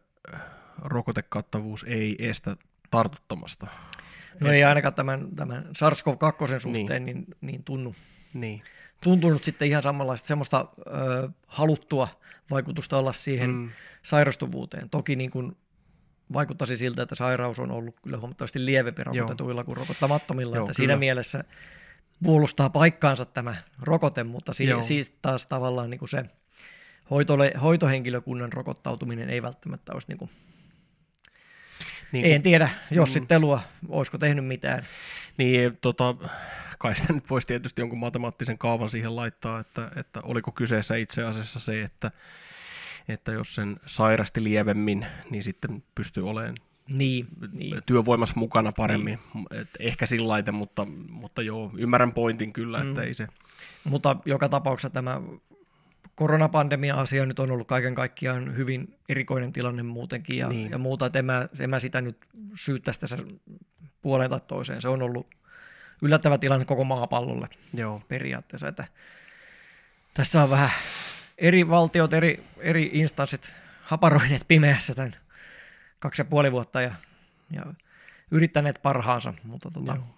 rokotekattavuus 0.83 1.85
ei 1.89 2.17
estä 2.19 2.57
tartuttamasta. 2.91 3.67
No 4.41 4.53
ei 4.53 4.65
ainakaan 4.65 4.95
tämän, 4.95 5.29
tämän 5.37 5.65
SARS-CoV-2 5.65 6.59
suhteen 6.61 7.05
Niin. 7.05 7.17
niin, 7.17 7.27
niin, 7.41 7.65
tunnu, 7.65 7.95
Niin. 8.35 8.63
tuntunut 9.03 9.45
sitten 9.45 9.69
ihan 9.69 9.83
samanlaista 9.83 10.27
semmoista 10.27 10.67
ö, 10.87 11.29
haluttua 11.47 12.09
vaikutusta 12.51 12.99
olla 12.99 13.13
siihen 13.13 13.51
mm. 13.51 13.71
Sairastuvuuteen. 14.03 14.91
Toki 14.91 15.17
niin 15.17 15.31
kuin 15.31 15.57
vaikuttaisi 16.33 16.77
siltä, 16.77 17.03
että 17.03 17.15
sairaus 17.15 17.59
on 17.59 17.71
ollut 17.71 18.01
kyllä 18.03 18.19
huomattavasti 18.19 18.65
lievempi 18.65 19.05
rokotetuilla 19.05 19.65
kuin 19.65 19.77
rokottamattomilla. 19.77 20.57
Joo, 20.57 20.65
että 20.65 20.77
siinä 20.77 20.97
mielessä 20.97 21.45
puolustaa 22.23 22.71
paikkaansa 22.71 23.25
tämä 23.25 23.55
rokote, 23.83 24.25
mutta 24.25 24.55
si- 24.55 24.65
Joo. 24.65 24.83
siis 24.83 25.11
taas 25.23 25.47
tavallaan 25.47 25.91
niin 25.91 25.99
kuin 25.99 26.09
se 26.09 26.25
hoitole, 27.11 27.53
hoitohenkilökunnan 27.63 28.53
rokottautuminen 28.53 29.31
ei 29.31 29.43
välttämättä 29.43 29.93
olisi, 29.93 30.09
niin 30.09 30.19
kuin, 30.19 30.31
niin, 32.13 32.25
en 32.35 32.43
tiedä, 32.43 32.69
jos 32.91 33.09
Mm. 33.09 33.13
sitten 33.13 33.29
Telua, 33.29 33.61
olisiko 33.89 34.19
tehnyt 34.19 34.47
mitään. 34.47 34.87
Niin, 35.39 35.79
tota, 35.81 36.15
kai 36.79 36.97
sitä 36.97 37.13
nyt 37.13 37.31
voisi 37.31 37.47
tietysti 37.47 37.83
jonkun 37.83 37.99
matemaattisen 37.99 38.59
kaavan 38.59 38.91
siihen 38.91 39.17
laittaa, 39.17 39.61
että, 39.61 39.91
että 39.97 40.21
oliko 40.23 40.53
kyseessä 40.53 40.97
itse 40.97 41.23
asiassa 41.25 41.59
se, 41.59 41.83
että, 41.83 42.11
että 43.09 43.33
jos 43.33 43.55
sen 43.55 43.77
sairasti 43.87 44.45
lievemmin, 44.45 45.07
niin 45.31 45.43
sitten 45.43 45.83
pystyy 45.95 46.29
olemaan 46.29 46.55
Niin, 46.93 47.27
niin. 47.53 47.83
työvoimassa 47.87 48.35
mukana 48.37 48.73
paremmin. 48.73 49.19
Et 49.51 49.69
ehkä 49.81 50.07
sillä 50.07 50.29
laite, 50.29 50.53
mutta, 50.53 50.87
mutta 51.11 51.43
joo, 51.43 51.73
ymmärrän 51.79 52.13
pointin 52.13 52.53
kyllä, 52.53 52.79
että 52.81 53.01
Mm. 53.01 53.07
ei 53.07 53.15
se... 53.15 53.27
Mutta 53.85 54.17
joka 54.25 54.49
tapauksessa 54.49 54.91
tämä 54.91 55.21
koronapandemia-asia 56.15 57.27
nyt 57.27 57.39
on 57.39 57.51
ollut 57.51 57.69
kaiken 57.69 57.95
kaikkiaan 57.95 58.57
hyvin 58.57 58.95
erikoinen 59.09 59.53
tilanne 59.53 59.83
muutenkin 59.83 60.39
ja, 60.39 60.49
Niin. 60.49 60.71
ja 60.71 60.79
muuta, 60.79 61.07
että 61.07 61.19
en 61.19 61.25
mä, 61.25 61.49
en 61.61 61.71
mä 61.71 61.81
sitä 61.81 62.01
nyt 62.01 62.17
syyttäisi 62.55 63.01
tässä 63.01 63.17
puoleen 64.03 64.31
tai 64.31 64.41
toiseen. 64.47 64.83
Se 64.83 64.89
on 64.89 65.03
ollut 65.03 65.27
yllättävä 66.03 66.39
tilanne 66.39 66.65
koko 66.65 66.85
maapallolle 66.85 67.49
Joo, 67.75 68.03
periaatteessa, 68.09 68.69
että 68.69 68.85
tässä 70.15 70.43
on 70.43 70.51
vähän 70.51 70.71
eri 71.39 71.69
valtiot, 71.69 72.13
eri, 72.13 72.45
eri 72.59 72.91
instanssit 72.93 73.53
haparoineet 73.83 74.45
pimeässä 74.49 74.95
tämän 74.95 75.17
kaksi 75.99 76.21
ja 76.21 76.25
puoli 76.25 76.53
vuotta 76.53 76.81
ja, 76.81 76.95
ja 77.51 77.63
yrittäneet 78.31 78.81
parhaansa, 78.83 79.35
mutta 79.45 79.71
tota, 79.71 79.95
Joo. 79.95 80.18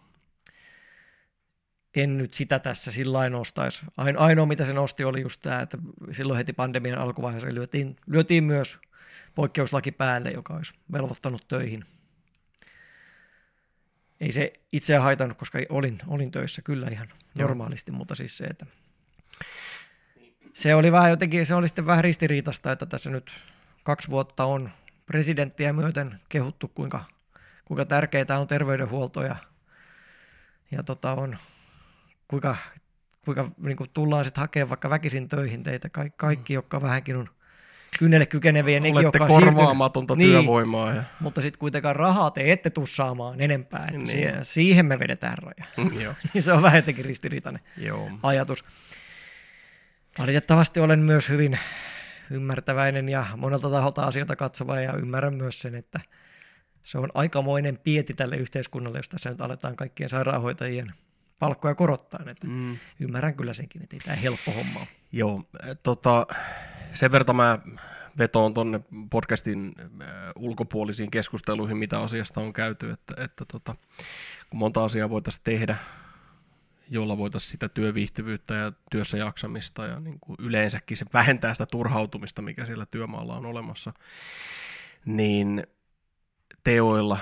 En 1.95 2.19
nyt 2.19 2.35
sitä 2.35 2.59
tässä 2.59 2.93
sillä 2.93 3.31
nostaisi. 3.31 3.83
Ain, 3.97 4.19
ainoa, 4.19 4.47
mitä 4.47 4.65
se 4.65 4.73
nosti, 4.73 5.05
oli 5.05 5.21
just 5.21 5.41
tämä, 5.43 5.61
että 5.61 5.79
silloin 6.13 6.37
heti 6.37 6.53
pandemian 6.53 6.99
alkuvaiheessa 6.99 7.55
lyötiin, 7.55 7.97
lyötiin 8.07 8.45
myös 8.45 8.79
poikkeuslaki 9.35 9.93
päälle, 9.93 10.31
joka 10.31 10.55
olisi 10.55 10.75
velvoittanut 10.93 11.49
töihin. 11.49 11.85
Ei 14.21 14.33
se 14.33 14.53
itseä 14.73 15.01
haitannut, 15.01 15.39
koska 15.39 15.59
olin, 15.69 15.99
olin 16.07 16.31
töissä 16.31 16.63
kyllä 16.63 16.89
ihan 16.89 17.09
Joo. 17.09 17.49
normaalisti, 17.49 17.93
mutta 17.93 18.15
siis 18.15 18.39
se, 18.39 18.45
että 18.45 18.67
se 20.53 20.75
oli 20.75 20.93
vähän 20.93 21.11
jotenkin, 21.11 21.47
se 21.47 21.55
oli 21.55 21.69
sitten 21.69 21.87
vähän 21.87 22.05
ristiriitasta, 22.05 22.73
että 22.73 22.87
tässä 22.87 23.11
nyt 23.11 23.31
kaksi 23.83 24.11
vuotta 24.11 24.45
on 24.45 24.71
presidenttiä 25.07 25.73
myöten 25.73 26.21
kehuttu, 26.29 26.69
kuinka, 26.69 27.05
kuinka 27.65 27.85
tärkeää 27.85 28.41
on 28.41 28.47
terveydenhuolto 28.47 29.23
ja, 29.23 29.37
ja 30.71 30.83
tota 30.83 31.13
on, 31.13 31.39
kuinka, 32.31 32.57
kuinka 33.25 33.51
niin 33.59 33.77
kuin 33.77 33.91
tullaan 33.95 34.25
sitten 34.25 34.41
hakemaan 34.41 34.69
vaikka 34.69 34.91
väkisin 34.91 35.29
töihin 35.29 35.63
teitä, 35.63 35.89
kaikki, 35.89 36.17
kaikki 36.17 36.53
jotka 36.55 36.83
vähänkin 36.83 37.17
on 37.17 37.29
kynnelle 37.99 38.27
kykeneviä, 38.27 38.81
nekin, 38.81 38.97
olette 38.97 39.19
jotka 39.19 39.27
korvaamatonta 39.27 40.17
Niin. 40.17 40.31
työvoimaa. 40.31 40.95
Ja, 40.95 41.03
mutta 41.21 41.41
sitten 41.41 41.59
kuitenkaan 41.59 41.97
rahaa 41.97 42.31
te 42.31 42.53
ette 42.53 42.71
tule 42.71 42.87
saamaan 42.87 43.41
enempää, 43.41 43.85
että 43.85 43.97
Niin. 43.97 44.07
siihen, 44.07 44.45
siihen 44.45 44.87
me 44.87 44.99
vedetään 44.99 45.39
raja. 45.39 45.65
joo, 46.03 46.15
Niin 46.35 46.43
se 46.43 46.53
on 46.53 46.63
vähän 46.63 46.79
jotenkin 46.79 47.05
ristiriitainen 47.05 47.63
joo. 47.77 48.11
ajatus. 48.23 48.65
Valitettavasti 50.19 50.81
olen 50.81 50.99
myös 50.99 51.29
hyvin 51.29 51.59
ymmärtäväinen 52.31 53.09
ja 53.09 53.27
monelta 53.37 53.71
taholta 53.71 54.03
asioita 54.03 54.37
katsova 54.37 54.81
ja 54.81 54.93
ymmärrän 54.93 55.35
myös 55.35 55.61
sen, 55.61 55.75
että 55.75 56.01
se 56.81 56.99
on 56.99 57.09
aikamoinen 57.15 57.79
pieti 57.79 58.15
tälle 58.15 58.37
yhteiskunnalle, 58.37 58.99
jos 58.99 59.09
tässä 59.09 59.31
nyt 59.31 59.41
aletaan 59.41 59.77
kaikkien 59.77 60.11
sairaanhoitajien 60.11 60.93
palkkoja 61.41 61.75
korottaa. 61.75 62.21
Että 62.27 62.47
Mm. 62.47 62.79
ymmärrän 63.01 63.35
kyllä 63.35 63.55
senkin, 63.55 63.83
että 63.83 63.97
ei 63.97 64.01
tämä 64.01 64.17
helppo 64.17 64.53
homma. 64.53 64.87
Joo, 65.13 65.45
äh, 65.65 65.77
tota, 65.83 66.27
sen 66.95 67.13
verran 67.13 67.37
mä 67.37 67.59
vetoon 68.19 68.55
tuonne 68.55 68.81
podcastin 69.11 69.73
äh, 69.79 70.09
ulkopuolisiin 70.37 71.11
keskusteluihin, 71.11 71.77
mitä 71.77 72.01
asiasta 72.01 72.41
on 72.41 72.53
käyty, 72.53 72.91
että, 72.91 73.15
että 73.25 73.45
tota, 73.45 73.75
kun 74.51 74.59
monta 74.59 74.85
asiaa 74.85 75.11
voitaisiin 75.11 75.45
tehdä, 75.45 75.77
jolla 76.91 77.19
voitaisiin 77.19 77.51
sitä 77.51 77.69
työviihtyvyyttä 77.69 78.55
ja 78.55 78.73
työssä 78.91 79.17
jaksamista 79.17 79.87
ja 79.87 80.01
niin 80.01 80.21
kuin 80.21 80.37
yleensäkin 80.39 80.97
se 80.97 81.05
vähentää 81.13 81.55
sitä 81.55 81.67
turhautumista, 81.67 82.43
mikä 82.43 82.67
siellä 82.67 82.87
työmaalla 82.87 83.37
on 83.37 83.47
olemassa, 83.47 83.93
niin 85.05 85.67
teoilla, 86.65 87.19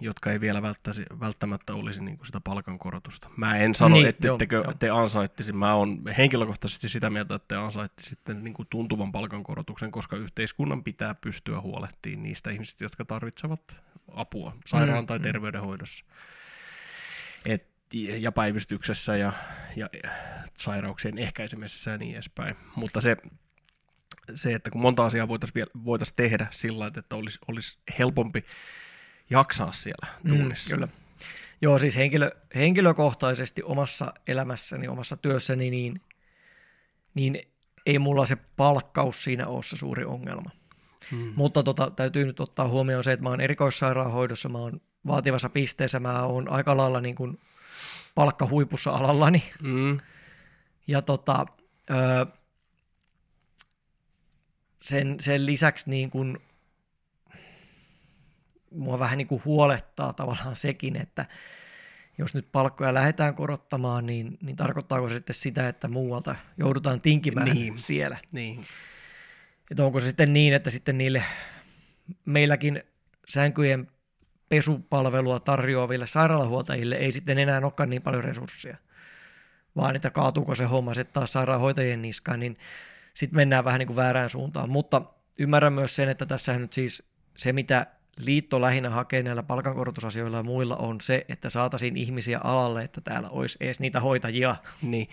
jotka 0.00 0.32
ei 0.32 0.40
vielä 0.40 0.62
välttäisi, 0.62 1.02
välttämättä 1.20 1.74
olisi 1.74 2.02
niin 2.02 2.16
kuin 2.16 2.26
sitä 2.26 2.40
palkankorotusta. 2.40 3.30
Mä 3.36 3.56
en 3.56 3.74
sano, 3.74 3.94
Niin, 3.94 4.08
että 4.08 4.32
ettekö 4.32 4.56
joo. 4.56 4.74
te 4.78 4.90
ansaittisi. 4.90 5.52
Mä 5.52 5.74
oon 5.74 6.02
henkilökohtaisesti 6.18 6.88
sitä 6.88 7.10
mieltä, 7.10 7.34
että 7.34 7.48
te 7.48 7.56
ansaittisitte 7.56 8.34
niin 8.34 8.54
kuin 8.54 8.66
tuntuvan 8.70 9.12
palkankorotuksen, 9.12 9.90
koska 9.90 10.16
yhteiskunnan 10.16 10.84
pitää 10.84 11.14
pystyä 11.14 11.60
huolehtimaan 11.60 12.22
niistä 12.22 12.50
ihmisistä, 12.50 12.84
jotka 12.84 13.04
tarvitsevat 13.04 13.60
apua 14.12 14.56
sairaan 14.66 15.04
Mm, 15.04 15.06
tai 15.06 15.18
mm. 15.18 15.22
terveydenhoidossa. 15.22 16.04
Et, 17.46 17.66
ja 18.18 18.32
päivystyksessä 18.32 19.16
ja, 19.16 19.32
ja 19.76 19.88
sairauksien 20.56 21.18
ehkäisemisessä 21.18 21.90
ja 21.90 21.98
niin 21.98 22.14
edespäin. 22.14 22.56
Mutta 22.76 23.00
se, 23.00 23.16
se 24.34 24.54
että 24.54 24.70
kun 24.70 24.80
monta 24.80 25.04
asiaa 25.04 25.28
voitaisiin 25.28 25.66
voitais 25.84 26.12
tehdä 26.12 26.46
sillä 26.50 26.86
että 26.86 27.16
olisi, 27.16 27.38
olisi 27.48 27.78
helpompi 27.98 28.44
jaksaa 29.30 29.72
siellä 29.72 30.06
duunissa. 30.28 30.68
Mm, 30.68 30.74
kyllä. 30.74 30.88
Joo, 31.62 31.78
siis 31.78 31.96
henkilö, 31.96 32.30
henkilökohtaisesti 32.54 33.62
omassa 33.62 34.14
elämässäni, 34.26 34.88
omassa 34.88 35.16
työssäni, 35.16 35.70
niin, 35.70 36.00
niin 37.14 37.38
ei 37.86 37.98
mulla 37.98 38.26
se 38.26 38.36
palkkaus 38.36 39.24
siinä 39.24 39.46
ole 39.46 39.62
se 39.62 39.76
suuri 39.76 40.04
ongelma. 40.04 40.50
Mm. 41.12 41.32
Mutta 41.36 41.62
tota, 41.62 41.90
täytyy 41.90 42.24
nyt 42.24 42.40
ottaa 42.40 42.68
huomioon 42.68 43.04
se, 43.04 43.12
että 43.12 43.22
mä 43.22 43.28
oon 43.28 43.40
erikoissairaanhoidossa, 43.40 44.48
mä 44.48 44.58
oon 44.58 44.80
vaativassa 45.06 45.48
pisteessä, 45.48 46.00
mä 46.00 46.22
oon 46.22 46.50
aika 46.50 46.76
lailla 46.76 47.00
niin 47.00 47.14
kuin 47.14 47.40
palkkahuipussa 48.14 48.90
alallani. 48.90 49.52
Mm. 49.62 50.00
Ja 50.86 51.02
tota, 51.02 51.46
öö, 51.90 52.26
sen, 54.82 55.16
sen 55.20 55.46
lisäksi 55.46 55.90
niin 55.90 56.10
kuin, 56.10 56.38
mua 58.70 58.98
vähän 58.98 59.18
niin 59.18 59.28
kuin 59.28 59.42
huolettaa 59.44 60.12
tavallaan 60.12 60.56
sekin, 60.56 60.96
että 60.96 61.26
jos 62.18 62.34
nyt 62.34 62.48
palkkoja 62.52 62.94
lähdetään 62.94 63.34
korottamaan, 63.34 64.06
niin, 64.06 64.38
niin 64.42 64.56
tarkoittaako 64.56 65.08
se 65.08 65.14
sitten 65.14 65.34
sitä, 65.34 65.68
että 65.68 65.88
muualta 65.88 66.36
joudutaan 66.58 67.00
tinkimään 67.00 67.48
Niin. 67.48 67.78
siellä? 67.78 68.18
Niin. 68.32 68.60
Että 69.70 69.84
onko 69.84 70.00
se 70.00 70.06
sitten 70.06 70.32
niin, 70.32 70.54
että 70.54 70.70
sitten 70.70 70.98
niille 70.98 71.24
meilläkin 72.24 72.82
sänkyjen 73.28 73.90
pesupalvelua 74.48 75.40
tarjoaville 75.40 76.06
sairaalahuoltajille 76.06 76.94
ei 76.94 77.12
sitten 77.12 77.38
enää 77.38 77.60
olekaan 77.62 77.90
niin 77.90 78.02
paljon 78.02 78.24
resursseja, 78.24 78.76
vaan 79.76 79.96
että 79.96 80.10
kaatuuko 80.10 80.54
se 80.54 80.64
homma 80.64 80.94
sitten 80.94 81.14
taas 81.14 81.32
sairaanhoitajien 81.32 82.02
niskaan, 82.02 82.40
niin 82.40 82.56
sitten 83.14 83.36
mennään 83.36 83.64
vähän 83.64 83.78
niin 83.78 83.86
kuin 83.86 83.96
väärään 83.96 84.30
suuntaan. 84.30 84.70
Mutta 84.70 85.02
ymmärrän 85.38 85.72
myös 85.72 85.96
sen, 85.96 86.08
että 86.08 86.26
tässä 86.26 86.58
nyt 86.58 86.72
siis 86.72 87.02
se, 87.36 87.52
mitä 87.52 87.86
liitto 88.16 88.60
lähinnä 88.60 88.90
hakee 88.90 89.22
näillä 89.22 89.42
palkankorotusasioilla 89.42 90.36
ja 90.36 90.42
muilla 90.42 90.76
on 90.76 91.00
se, 91.00 91.24
että 91.28 91.50
saataisiin 91.50 91.96
ihmisiä 91.96 92.40
alalle, 92.44 92.82
että 92.82 93.00
täällä 93.00 93.28
olisi 93.28 93.58
edes 93.60 93.80
niitä 93.80 94.00
hoitajia. 94.00 94.56
Niin, 94.82 95.08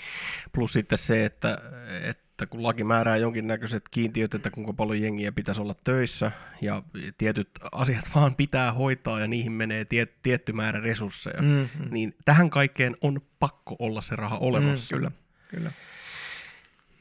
plus 0.51 0.73
sitten 0.73 0.97
se, 0.97 1.25
että, 1.25 1.61
että 2.03 2.45
kun 2.45 2.63
laki 2.63 2.83
määrää 2.83 3.17
jonkinnäköiset 3.17 3.89
kiintiöt, 3.91 4.33
että 4.33 4.51
kuinka 4.51 4.73
paljon 4.73 5.01
jengiä 5.01 5.31
pitäisi 5.31 5.61
olla 5.61 5.75
töissä, 5.83 6.31
ja 6.61 6.83
tietyt 7.17 7.49
asiat 7.71 8.09
vaan 8.15 8.35
pitää 8.35 8.73
hoitaa, 8.73 9.19
ja 9.19 9.27
niihin 9.27 9.51
menee 9.51 9.85
tie, 9.85 10.07
tietty 10.23 10.53
määrä 10.53 10.79
resursseja, 10.79 11.41
mm, 11.41 11.47
Mm, 11.47 11.69
mm. 11.79 11.87
niin 11.91 12.15
tähän 12.25 12.49
kaikkeen 12.49 12.97
on 13.01 13.21
pakko 13.39 13.75
olla 13.79 14.01
se 14.01 14.15
raha 14.15 14.37
olemassa. 14.37 14.95
Mm, 14.95 14.99
kyllä, 14.99 15.11
kyllä. 15.49 15.71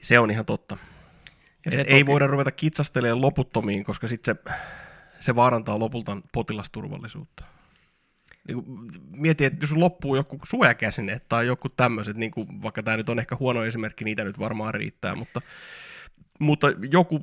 Se 0.00 0.18
on 0.18 0.30
ihan 0.30 0.44
totta. 0.44 0.76
Ja 1.66 1.72
se 1.72 1.80
ei 1.80 2.00
toki- 2.00 2.06
voida 2.06 2.26
ruveta 2.26 2.50
kitsastelemaan 2.50 3.20
loputtomiin, 3.20 3.84
koska 3.84 4.08
sitten 4.08 4.36
se, 4.44 4.52
se 5.22 5.34
vaarantaa 5.34 5.78
lopulta 5.78 6.16
potilasturvallisuutta. 6.32 7.44
niin 8.48 8.64
kuin, 8.64 8.90
mietin, 9.10 9.46
että 9.46 9.64
jos 9.64 9.72
loppuu 9.72 10.16
joku 10.16 10.38
suojakäsine 10.48 11.20
tai 11.28 11.46
joku 11.46 11.68
tämmöiset, 11.68 12.16
niin 12.16 12.30
kuin, 12.30 12.62
vaikka 12.62 12.82
tämä 12.82 12.96
nyt 12.96 13.08
on 13.08 13.18
ehkä 13.18 13.36
huono 13.40 13.64
esimerkki, 13.64 14.04
niitä 14.04 14.24
nyt 14.24 14.38
varmaan 14.38 14.74
riittää, 14.74 15.14
mutta, 15.14 15.40
mutta 16.38 16.66
joku 16.90 17.20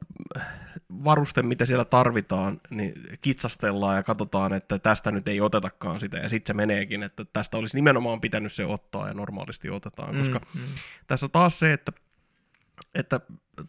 varuste, 1.04 1.44
mitä 1.44 1.66
siellä 1.66 1.86
tarvitaan, 1.86 2.62
niin 2.70 2.94
kitsastellaan 3.22 3.96
ja 3.96 4.04
katsotaan, 4.04 4.54
että 4.54 4.80
tästä 4.80 5.12
nyt 5.12 5.28
ei 5.28 5.42
otetakaan 5.42 6.00
sitä, 6.00 6.18
ja 6.18 6.30
sitten 6.30 6.54
se 6.54 6.58
meneekin, 6.58 7.04
että 7.04 7.26
tästä 7.34 7.58
olisi 7.58 7.78
nimenomaan 7.78 8.22
pitänyt 8.22 8.54
se 8.54 8.66
ottaa, 8.66 9.08
ja 9.08 9.14
normaalisti 9.14 9.70
otetaan, 9.70 10.18
koska 10.18 10.40
mm, 10.40 10.62
mm. 10.62 10.68
tässä 11.08 11.26
on 11.26 11.32
taas 11.32 11.60
se, 11.60 11.74
että 11.74 11.92
että 12.96 13.20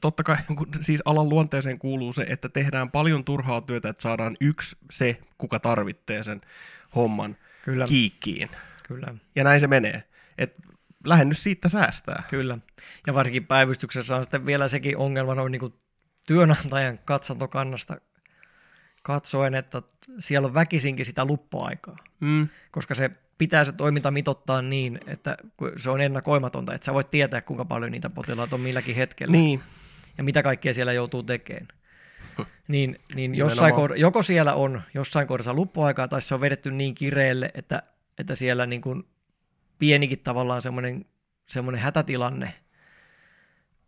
totta 0.01 0.23
kai 0.23 0.37
siis 0.81 1.03
alan 1.05 1.29
luonteeseen 1.29 1.79
kuuluu 1.79 2.12
se, 2.12 2.27
että 2.29 2.49
tehdään 2.49 2.91
paljon 2.91 3.25
turhaa 3.25 3.61
työtä, 3.61 3.89
että 3.89 4.03
saadaan 4.03 4.37
yksi 4.41 4.77
se, 4.91 5.21
kuka 5.39 5.61
tarvitsee 5.61 6.25
sen 6.25 6.41
homman 6.95 7.37
Kyllä. 7.64 7.87
kiikkiin. 7.87 8.51
Kyllä. 8.89 9.14
Ja 9.37 9.45
näin 9.45 9.61
se 9.61 9.66
menee. 9.66 10.05
Et 10.39 10.55
lähennys 11.05 11.43
siitä 11.43 11.68
säästää. 11.68 12.23
Kyllä. 12.31 12.59
Ja 13.07 13.14
varsinkin 13.14 13.47
päivystyksessä 13.47 14.16
on 14.16 14.25
sitten 14.25 14.47
vielä 14.47 14.68
sekin 14.68 14.97
ongelma 14.97 15.35
noin 15.35 15.53
niin 15.53 15.61
kuin 15.61 15.75
työnantajan 16.27 16.99
katsantokannasta 17.05 17.97
katsoen, 19.03 19.55
että 19.55 19.83
siellä 20.19 20.47
on 20.47 20.55
väkisinkin 20.55 21.07
sitä 21.07 21.25
luppuaikaa. 21.25 21.97
Mm. 22.21 22.49
Koska 22.71 22.95
se 22.95 23.11
pitää 23.39 23.65
se 23.65 23.73
toiminta 23.73 24.11
mitottaa 24.11 24.63
niin, 24.63 25.01
että 25.07 25.37
se 25.77 25.91
on 25.91 26.01
ennakoimatonta, 26.01 26.75
että 26.75 26.85
sä 26.85 26.95
voit 26.95 27.11
tietää, 27.11 27.41
kuinka 27.41 27.65
paljon 27.65 27.93
niitä 27.93 28.11
potilaita 28.11 28.57
on 28.57 28.61
milläkin 28.61 28.97
hetkellä. 28.97 29.33
Niin. 29.33 29.63
Ja 30.19 30.25
mitä 30.25 30.43
kaikkea 30.43 30.75
siellä 30.75 30.93
joutuu 30.93 31.23
tekemään. 31.23 31.69
Niin, 32.69 33.01
niin 33.15 33.35
jossain 33.35 33.75
kohdassa, 33.75 34.01
joko 34.01 34.23
siellä 34.23 34.55
on 34.55 34.83
jossain 34.95 35.27
kohdassa 35.27 35.55
luppuaikaa, 35.55 36.09
tai 36.09 36.23
se 36.23 36.35
on 36.35 36.41
vedetty 36.41 36.71
niin 36.71 36.95
kireelle, 36.95 37.51
että, 37.55 37.83
että 38.19 38.35
siellä 38.35 38.67
niin 38.67 38.81
kuin 38.81 39.05
pienikin 39.79 40.19
tavallaan 40.19 40.63
semmoinen, 40.63 41.05
semmoinen 41.47 41.81
hätätilanne 41.81 42.55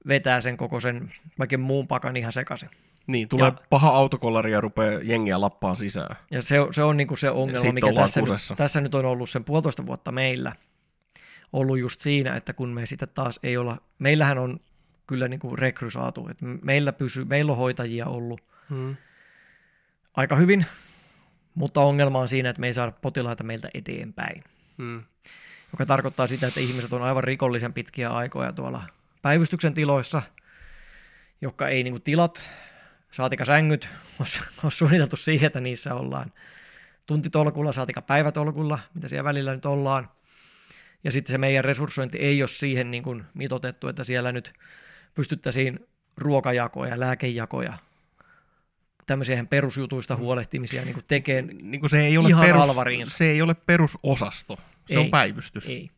vetää 0.08 0.40
sen 0.40 0.56
koko 0.56 0.80
sen 0.80 1.12
vaikka 1.38 1.58
muun 1.58 1.88
pakan 1.88 2.16
ihan 2.16 2.32
sekaisin. 2.32 2.70
Niin, 3.06 3.28
tulee 3.28 3.46
ja, 3.46 3.54
paha 3.70 3.88
autokollari 3.88 4.52
ja 4.52 4.60
rupeaa 4.60 5.00
jengiä 5.02 5.40
lappaan 5.40 5.76
sisään. 5.76 6.16
Ja 6.30 6.42
se, 6.42 6.56
se 6.70 6.82
on 6.82 6.96
niinku 6.96 7.16
se 7.16 7.30
ongelma, 7.30 7.72
mikä 7.72 7.92
tässä 7.92 8.20
nyt, 8.20 8.30
tässä 8.56 8.80
nyt 8.80 8.94
on 8.94 9.04
ollut 9.04 9.30
sen 9.30 9.44
puolitoista 9.44 9.86
vuotta 9.86 10.12
meillä. 10.12 10.52
Ollut 11.52 11.78
just 11.78 12.00
siinä, 12.00 12.36
että 12.36 12.52
kun 12.52 12.68
me 12.68 12.86
sitten 12.86 13.08
taas 13.14 13.40
ei 13.42 13.56
olla, 13.56 13.76
meillähän 13.98 14.38
on 14.38 14.60
kyllä 15.06 15.28
niinku 15.28 15.56
rekry 15.56 15.90
saatu, 15.90 16.28
että 16.28 16.44
meillä, 16.62 16.92
pysy, 16.92 17.24
meillä 17.24 17.52
on 17.52 17.58
hoitajia 17.58 18.06
ollut 18.06 18.40
hmm. 18.70 18.96
aika 20.14 20.36
hyvin, 20.36 20.66
mutta 21.54 21.80
ongelma 21.80 22.18
on 22.18 22.28
siinä, 22.28 22.50
että 22.50 22.60
me 22.60 22.66
ei 22.66 22.74
saada 22.74 22.92
potilaita 22.92 23.44
meiltä 23.44 23.68
eteenpäin. 23.74 24.44
Hmm. 24.78 25.02
Joka 25.72 25.86
tarkoittaa 25.86 26.26
sitä, 26.26 26.46
että 26.46 26.60
ihmiset 26.60 26.92
on 26.92 27.02
aivan 27.02 27.24
rikollisen 27.24 27.72
pitkiä 27.72 28.10
aikoja 28.10 28.52
tuolla 28.52 28.82
päivystyksen 29.22 29.74
tiloissa, 29.74 30.22
jotka 31.40 31.68
ei 31.68 31.82
niinku 31.82 32.00
tilat 32.00 32.52
saatika 33.12 33.44
sängyt 33.44 33.88
on 34.64 34.72
suunniteltu 34.72 35.16
siihen, 35.16 35.46
että 35.46 35.60
niissä 35.60 35.94
ollaan 35.94 36.32
tuntitolkulla, 37.06 37.72
saatika 37.72 38.02
päivätolkulla, 38.02 38.78
mitä 38.94 39.08
siellä 39.08 39.24
välillä 39.24 39.54
nyt 39.54 39.66
ollaan. 39.66 40.10
Ja 41.04 41.12
sitten 41.12 41.32
se 41.32 41.38
meidän 41.38 41.64
resurssointi 41.64 42.18
ei 42.18 42.42
ole 42.42 42.48
siihen 42.48 42.90
niin 42.90 43.02
kuin 43.02 43.24
mitotettu, 43.34 43.88
että 43.88 44.04
siellä 44.04 44.32
nyt 44.32 44.52
pystyttäisiin 45.14 45.86
ruokajakoja, 46.16 47.00
lääkejakoja, 47.00 47.72
tämmöisiä 49.06 49.44
perusjutuista 49.44 50.16
huolehtimisia 50.16 50.84
niin 50.84 50.96
tekemään 51.08 51.56
niin 51.62 51.90
se 51.90 52.06
ei 52.06 52.18
ole 52.18 52.28
ihan 52.28 52.46
perus, 52.46 53.16
Se 53.16 53.30
ei 53.30 53.42
ole 53.42 53.54
perusosasto, 53.54 54.56
se 54.56 54.94
ei, 54.94 54.96
on 54.96 55.10
päivystys. 55.10 55.68
Ei. 55.68 55.90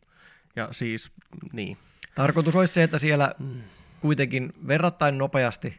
Ja 0.55 0.69
siis, 0.71 1.11
niin. 1.53 1.77
Tarkoitus 2.15 2.55
olisi 2.55 2.73
se, 2.73 2.83
että 2.83 2.99
siellä 2.99 3.35
mm. 3.39 3.61
kuitenkin 4.01 4.53
verrattain 4.67 5.17
nopeasti 5.17 5.77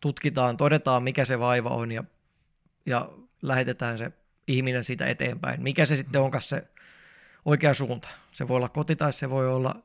tutkitaan, 0.00 0.56
todetaan 0.56 1.02
mikä 1.02 1.24
se 1.24 1.38
vaiva 1.38 1.68
on 1.68 1.92
ja, 1.92 2.04
ja 2.86 3.10
lähetetään 3.42 3.98
se 3.98 4.12
ihminen 4.46 4.84
siitä 4.84 5.06
eteenpäin. 5.06 5.62
Mikä 5.62 5.84
se 5.84 5.96
sitten 5.96 6.20
onkaan 6.20 6.42
se 6.42 6.68
oikea 7.44 7.74
suunta. 7.74 8.08
Se 8.32 8.48
voi 8.48 8.56
olla 8.56 8.68
koti 8.68 8.96
tai 8.96 9.12
se 9.12 9.30
voi 9.30 9.48
olla 9.48 9.82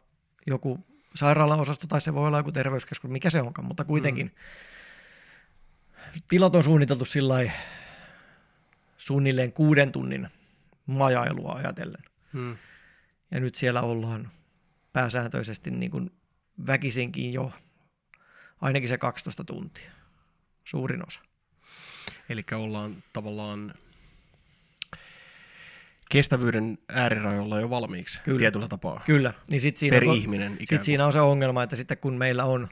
joku 0.48 0.80
sairaalaosasto 1.16 1.88
tai 1.88 2.02
se 2.02 2.14
voi 2.14 2.28
olla 2.28 2.38
joku 2.38 2.52
terveyskeskus, 2.52 3.10
mikä 3.10 3.30
se 3.30 3.42
onkaan, 3.42 3.68
mutta 3.68 3.84
kuitenkin 3.84 4.26
mm. 4.26 6.22
tilat 6.28 6.56
on 6.56 6.64
suunniteltu 6.64 7.06
sillä 7.06 7.52
suunnilleen 8.98 9.54
kuuden 9.54 9.92
tunnin 9.92 10.30
majailua 10.86 11.54
ajatellen. 11.54 12.04
Mm. 12.34 12.58
Ja 13.32 13.40
nyt 13.40 13.56
siellä 13.56 13.82
ollaan 13.82 14.32
pääsääntöisesti 14.94 15.72
niin 15.72 15.92
kuin 15.92 16.12
väkisinkin 16.68 17.34
jo 17.34 17.52
ainakin 18.62 18.90
se 18.90 18.98
12 18.98 19.44
tuntia 19.44 19.92
suurin 20.64 21.08
osa. 21.08 21.22
Eli 22.30 22.44
ollaan 22.56 23.04
tavallaan 23.14 23.74
kestävyyden 26.10 26.78
äärirajoilla 26.90 27.60
jo 27.60 27.70
valmiiksi 27.70 28.22
Kyllä. 28.24 28.40
tietyllä 28.40 28.68
tapaa. 28.68 29.02
Kyllä. 29.06 29.34
Niin 29.52 29.62
sit 29.62 29.78
siinä 29.78 29.96
per 30.00 30.10
on, 30.10 30.16
ihminen 30.16 30.58
sit 30.64 30.84
siinä 30.84 31.06
on 31.06 31.14
se 31.14 31.22
ongelma, 31.22 31.64
että 31.64 31.76
sitten 31.76 31.98
kun 31.98 32.14
meillä 32.14 32.46
on 32.46 32.70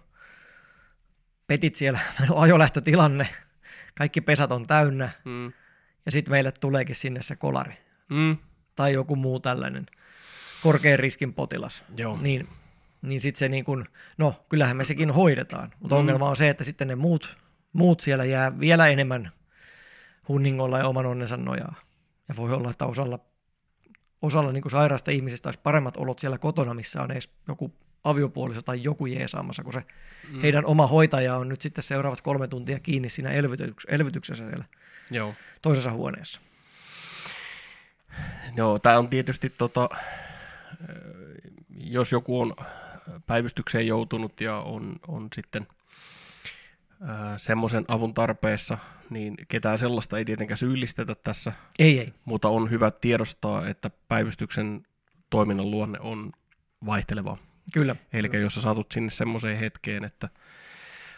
petit 1.47 1.75
siellä, 1.75 1.99
meillä 2.19 2.35
on 2.35 2.43
ajolähtötilanne, 2.43 3.27
kaikki 3.97 4.21
pesät 4.21 4.51
on 4.51 4.67
täynnä, 4.67 5.09
mm. 5.25 5.53
ja 6.05 6.11
sitten 6.11 6.31
meille 6.31 6.51
tuleekin 6.51 6.95
sinne 6.95 7.21
se 7.21 7.35
kolari. 7.35 7.73
Mm. 8.09 8.37
Tai 8.75 8.93
joku 8.93 9.15
muu 9.15 9.39
tällainen 9.39 9.85
korkean 10.63 10.99
riskin 10.99 11.33
potilas. 11.33 11.83
Joo. 11.97 12.17
Niin, 12.21 12.47
niin 13.01 13.21
sitten 13.21 13.39
se 13.39 13.49
niin 13.49 13.65
kun, 13.65 13.85
no 14.17 14.45
kyllähän 14.49 14.77
me 14.77 14.85
sekin 14.85 15.11
hoidetaan, 15.11 15.73
mutta 15.79 15.95
mm. 15.95 15.99
ongelma 15.99 16.29
on 16.29 16.35
se, 16.35 16.49
että 16.49 16.63
sitten 16.63 16.87
ne 16.87 16.95
muut 16.95 17.37
muut 17.73 17.99
siellä 17.99 18.25
jää 18.25 18.59
vielä 18.59 18.87
enemmän 18.87 19.31
hunningolla 20.27 20.77
ja 20.77 20.87
oman 20.87 21.05
onnensa 21.05 21.37
nojaa. 21.37 21.75
Ja 22.29 22.35
voi 22.35 22.53
olla, 22.53 22.69
että 22.69 22.85
osalla, 22.85 23.19
osalla 24.21 24.51
niin 24.51 24.61
kuin 24.61 24.71
sairaasta 24.71 25.11
ihmisistä 25.11 25.47
olisi 25.47 25.59
paremmat 25.63 25.97
olot 25.97 26.19
siellä 26.19 26.37
kotona, 26.37 26.73
missä 26.73 27.01
on 27.01 27.11
edes 27.11 27.29
joku 27.47 27.73
aviopuoliso 28.03 28.61
tai 28.61 28.83
joku 28.83 29.05
jeesaamassa, 29.05 29.63
kun 29.63 29.73
se 29.73 29.83
mm. 30.31 30.41
heidän 30.41 30.65
oma 30.65 30.87
hoitaja 30.87 31.35
on 31.35 31.49
nyt 31.49 31.61
sitten 31.61 31.83
seuraavat 31.83 32.21
kolme 32.21 32.47
tuntia 32.47 32.79
kiinni 32.79 33.09
siinä 33.09 33.29
elvytyks- 33.29 33.85
elvytyksessä 33.87 34.47
siellä 34.47 34.65
Joo. 35.11 35.33
toisessa 35.61 35.91
huoneessa. 35.91 36.41
Joo, 38.55 38.79
tämä 38.79 38.99
on 38.99 39.09
tietysti, 39.09 39.49
tota, 39.49 39.89
jos 41.77 42.11
joku 42.11 42.41
on 42.41 42.55
päivystykseen 43.25 43.87
joutunut 43.87 44.41
ja 44.41 44.57
on, 44.57 44.95
on 45.07 45.27
sitten– 45.35 45.67
semmoisen 47.37 47.85
avun 47.87 48.13
tarpeessa, 48.13 48.77
niin 49.09 49.35
ketään 49.47 49.77
sellaista 49.77 50.17
ei 50.17 50.25
tietenkään 50.25 50.57
syyllistetä 50.57 51.15
tässä. 51.15 51.53
Ei, 51.79 51.99
ei. 51.99 52.07
Mutta 52.25 52.49
on 52.49 52.69
hyvä 52.69 52.91
tiedostaa, 52.91 53.67
että 53.67 53.91
päivystyksen 54.07 54.83
toiminnan 55.29 55.71
luonne 55.71 55.99
on 55.99 56.31
vaihteleva. 56.85 57.37
Kyllä. 57.73 57.95
Eli 58.13 58.29
Kyllä. 58.29 58.43
jos 58.43 58.55
sä 58.55 58.61
satut 58.61 58.91
sinne 58.91 59.09
semmoiseen 59.09 59.57
hetkeen, 59.57 60.03
että 60.03 60.29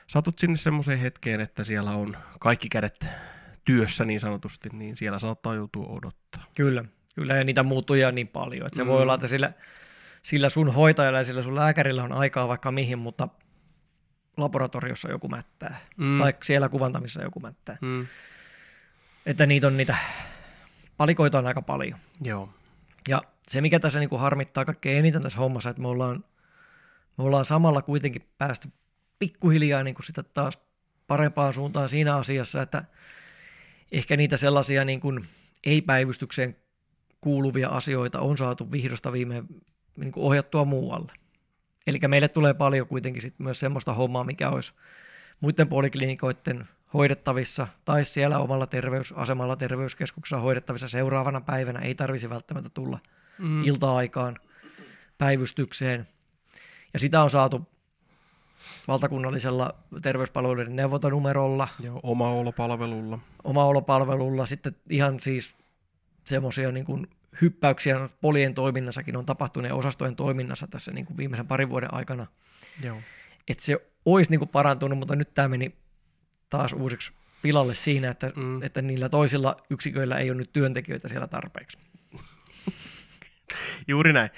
satut 0.07 0.39
sinne 0.39 0.57
semmoiseen 0.57 0.99
hetkeen, 0.99 1.41
että 1.41 1.63
siellä 1.63 1.91
on 1.91 2.17
kaikki 2.39 2.69
kädet 2.69 3.05
työssä 3.65 4.05
niin 4.05 4.19
sanotusti, 4.19 4.69
niin 4.73 4.97
siellä 4.97 5.19
saattaa 5.19 5.55
joutua 5.55 5.85
odottaa. 5.85 6.43
Kyllä, 6.55 6.85
kyllä 7.15 7.35
ja 7.35 7.43
niitä 7.43 7.63
muuttuja 7.63 8.11
niin 8.11 8.27
paljon, 8.27 8.67
että 8.67 8.77
se 8.77 8.83
mm. 8.83 8.89
voi 8.89 9.01
olla, 9.01 9.13
että 9.13 9.27
sillä, 9.27 9.53
sillä 10.21 10.49
sun 10.49 10.73
hoitajalla 10.73 11.17
ja 11.17 11.25
sillä 11.25 11.43
sun 11.43 11.55
lääkärillä 11.55 12.03
on 12.03 12.11
aikaa 12.11 12.47
vaikka 12.47 12.71
mihin, 12.71 12.99
mutta 12.99 13.27
laboratoriossa 14.37 15.11
joku 15.11 15.27
mättää, 15.27 15.79
mm. 15.97 16.17
tai 16.17 16.33
siellä 16.43 16.69
kuvantamissa 16.69 17.21
joku 17.21 17.39
mättää. 17.39 17.77
Mm. 17.81 18.07
Että 19.25 19.45
niitä 19.45 19.67
on 19.67 19.77
niitä, 19.77 19.95
palikoita 20.97 21.39
on 21.39 21.47
aika 21.47 21.61
paljon. 21.61 21.99
Joo. 22.21 22.49
Ja 23.07 23.21
se, 23.47 23.61
mikä 23.61 23.79
tässä 23.79 23.99
niin 23.99 24.09
kuin 24.09 24.21
harmittaa 24.21 24.65
kaikkein 24.65 24.99
eniten 24.99 25.21
tässä 25.21 25.39
hommassa, 25.39 25.69
että 25.69 25.81
me 25.81 25.87
ollaan, 25.87 26.23
me 27.17 27.23
ollaan 27.23 27.45
samalla 27.45 27.81
kuitenkin 27.81 28.29
päästy 28.37 28.69
pikkuhiljaa 29.19 29.83
niin 29.83 29.95
kuin 29.95 30.05
sitä 30.05 30.23
taas 30.23 30.57
parempaan 31.07 31.53
suuntaan 31.53 31.89
siinä 31.89 32.15
asiassa, 32.15 32.61
että 32.61 32.83
ehkä 33.91 34.17
niitä 34.17 34.37
sellaisia 34.37 34.85
niin 34.85 34.99
kuin 34.99 35.25
ei-päivystykseen 35.63 36.55
kuuluvia 37.21 37.69
asioita 37.69 38.19
on 38.19 38.37
saatu 38.37 38.71
vihdosta 38.71 39.11
viime 39.11 39.43
niin 39.97 40.11
kuin 40.11 40.23
ohjattua 40.23 40.65
muualle. 40.65 41.11
Eli 41.87 41.99
meille 42.07 42.27
tulee 42.27 42.53
paljon 42.53 42.87
kuitenkin 42.87 43.21
sit 43.21 43.39
myös 43.39 43.59
semmoista 43.59 43.93
hommaa, 43.93 44.23
mikä 44.23 44.49
olisi 44.49 44.73
muiden 45.39 45.67
poliklinikoiden 45.67 46.67
hoidettavissa 46.93 47.67
tai 47.85 48.05
siellä 48.05 48.39
omalla 48.39 48.67
terveysasemalla 48.67 49.55
terveyskeskuksessa 49.55 50.39
hoidettavissa 50.39 50.87
seuraavana 50.87 51.41
päivänä. 51.41 51.79
Ei 51.79 51.95
tarvisi 51.95 52.29
välttämättä 52.29 52.69
tulla 52.69 52.99
mm. 53.37 53.63
ilta-aikaan 53.63 54.37
päivystykseen. 55.17 56.07
Ja 56.93 56.99
sitä 56.99 57.23
on 57.23 57.29
saatu 57.29 57.67
valtakunnallisella 58.87 59.75
terveyspalveluiden 60.01 60.75
neuvontanumerolla. 60.75 61.67
Ja 61.79 61.91
oma 62.03 62.29
olopalvelulla. 62.29 63.19
Oma 63.43 63.65
olopalvelulla. 63.65 64.45
Sitten 64.45 64.75
ihan 64.89 65.19
siis 65.19 65.55
semmoisia 66.25 66.71
niin 66.71 66.85
kuin 66.85 67.07
hyppäyksiä 67.41 68.09
polien 68.21 68.53
toiminnassakin 68.53 69.17
on 69.17 69.25
tapahtunut 69.25 69.69
ja 69.69 69.75
osastojen 69.75 70.15
toiminnassa 70.15 70.67
tässä 70.67 70.91
niin 70.91 71.05
kuin 71.05 71.17
viimeisen 71.17 71.47
parin 71.47 71.69
vuoden 71.69 71.93
aikana. 71.93 72.27
Joo. 72.83 72.97
Että 73.47 73.65
se 73.65 73.77
olisi 74.05 74.31
niin 74.31 74.39
kuin 74.39 74.49
parantunut, 74.49 74.99
mutta 74.99 75.15
nyt 75.15 75.33
tämä 75.33 75.47
meni 75.47 75.75
taas 76.49 76.73
uusiksi 76.73 77.11
pilalle 77.41 77.75
siinä, 77.75 78.09
että, 78.09 78.31
mm. 78.35 78.63
että 78.63 78.81
niillä 78.81 79.09
toisilla 79.09 79.57
yksiköillä 79.69 80.17
ei 80.17 80.29
ole 80.29 80.37
nyt 80.37 80.53
työntekijöitä 80.53 81.07
siellä 81.07 81.27
tarpeeksi. 81.27 81.77
Juuri 83.87 84.13
näin. 84.13 84.29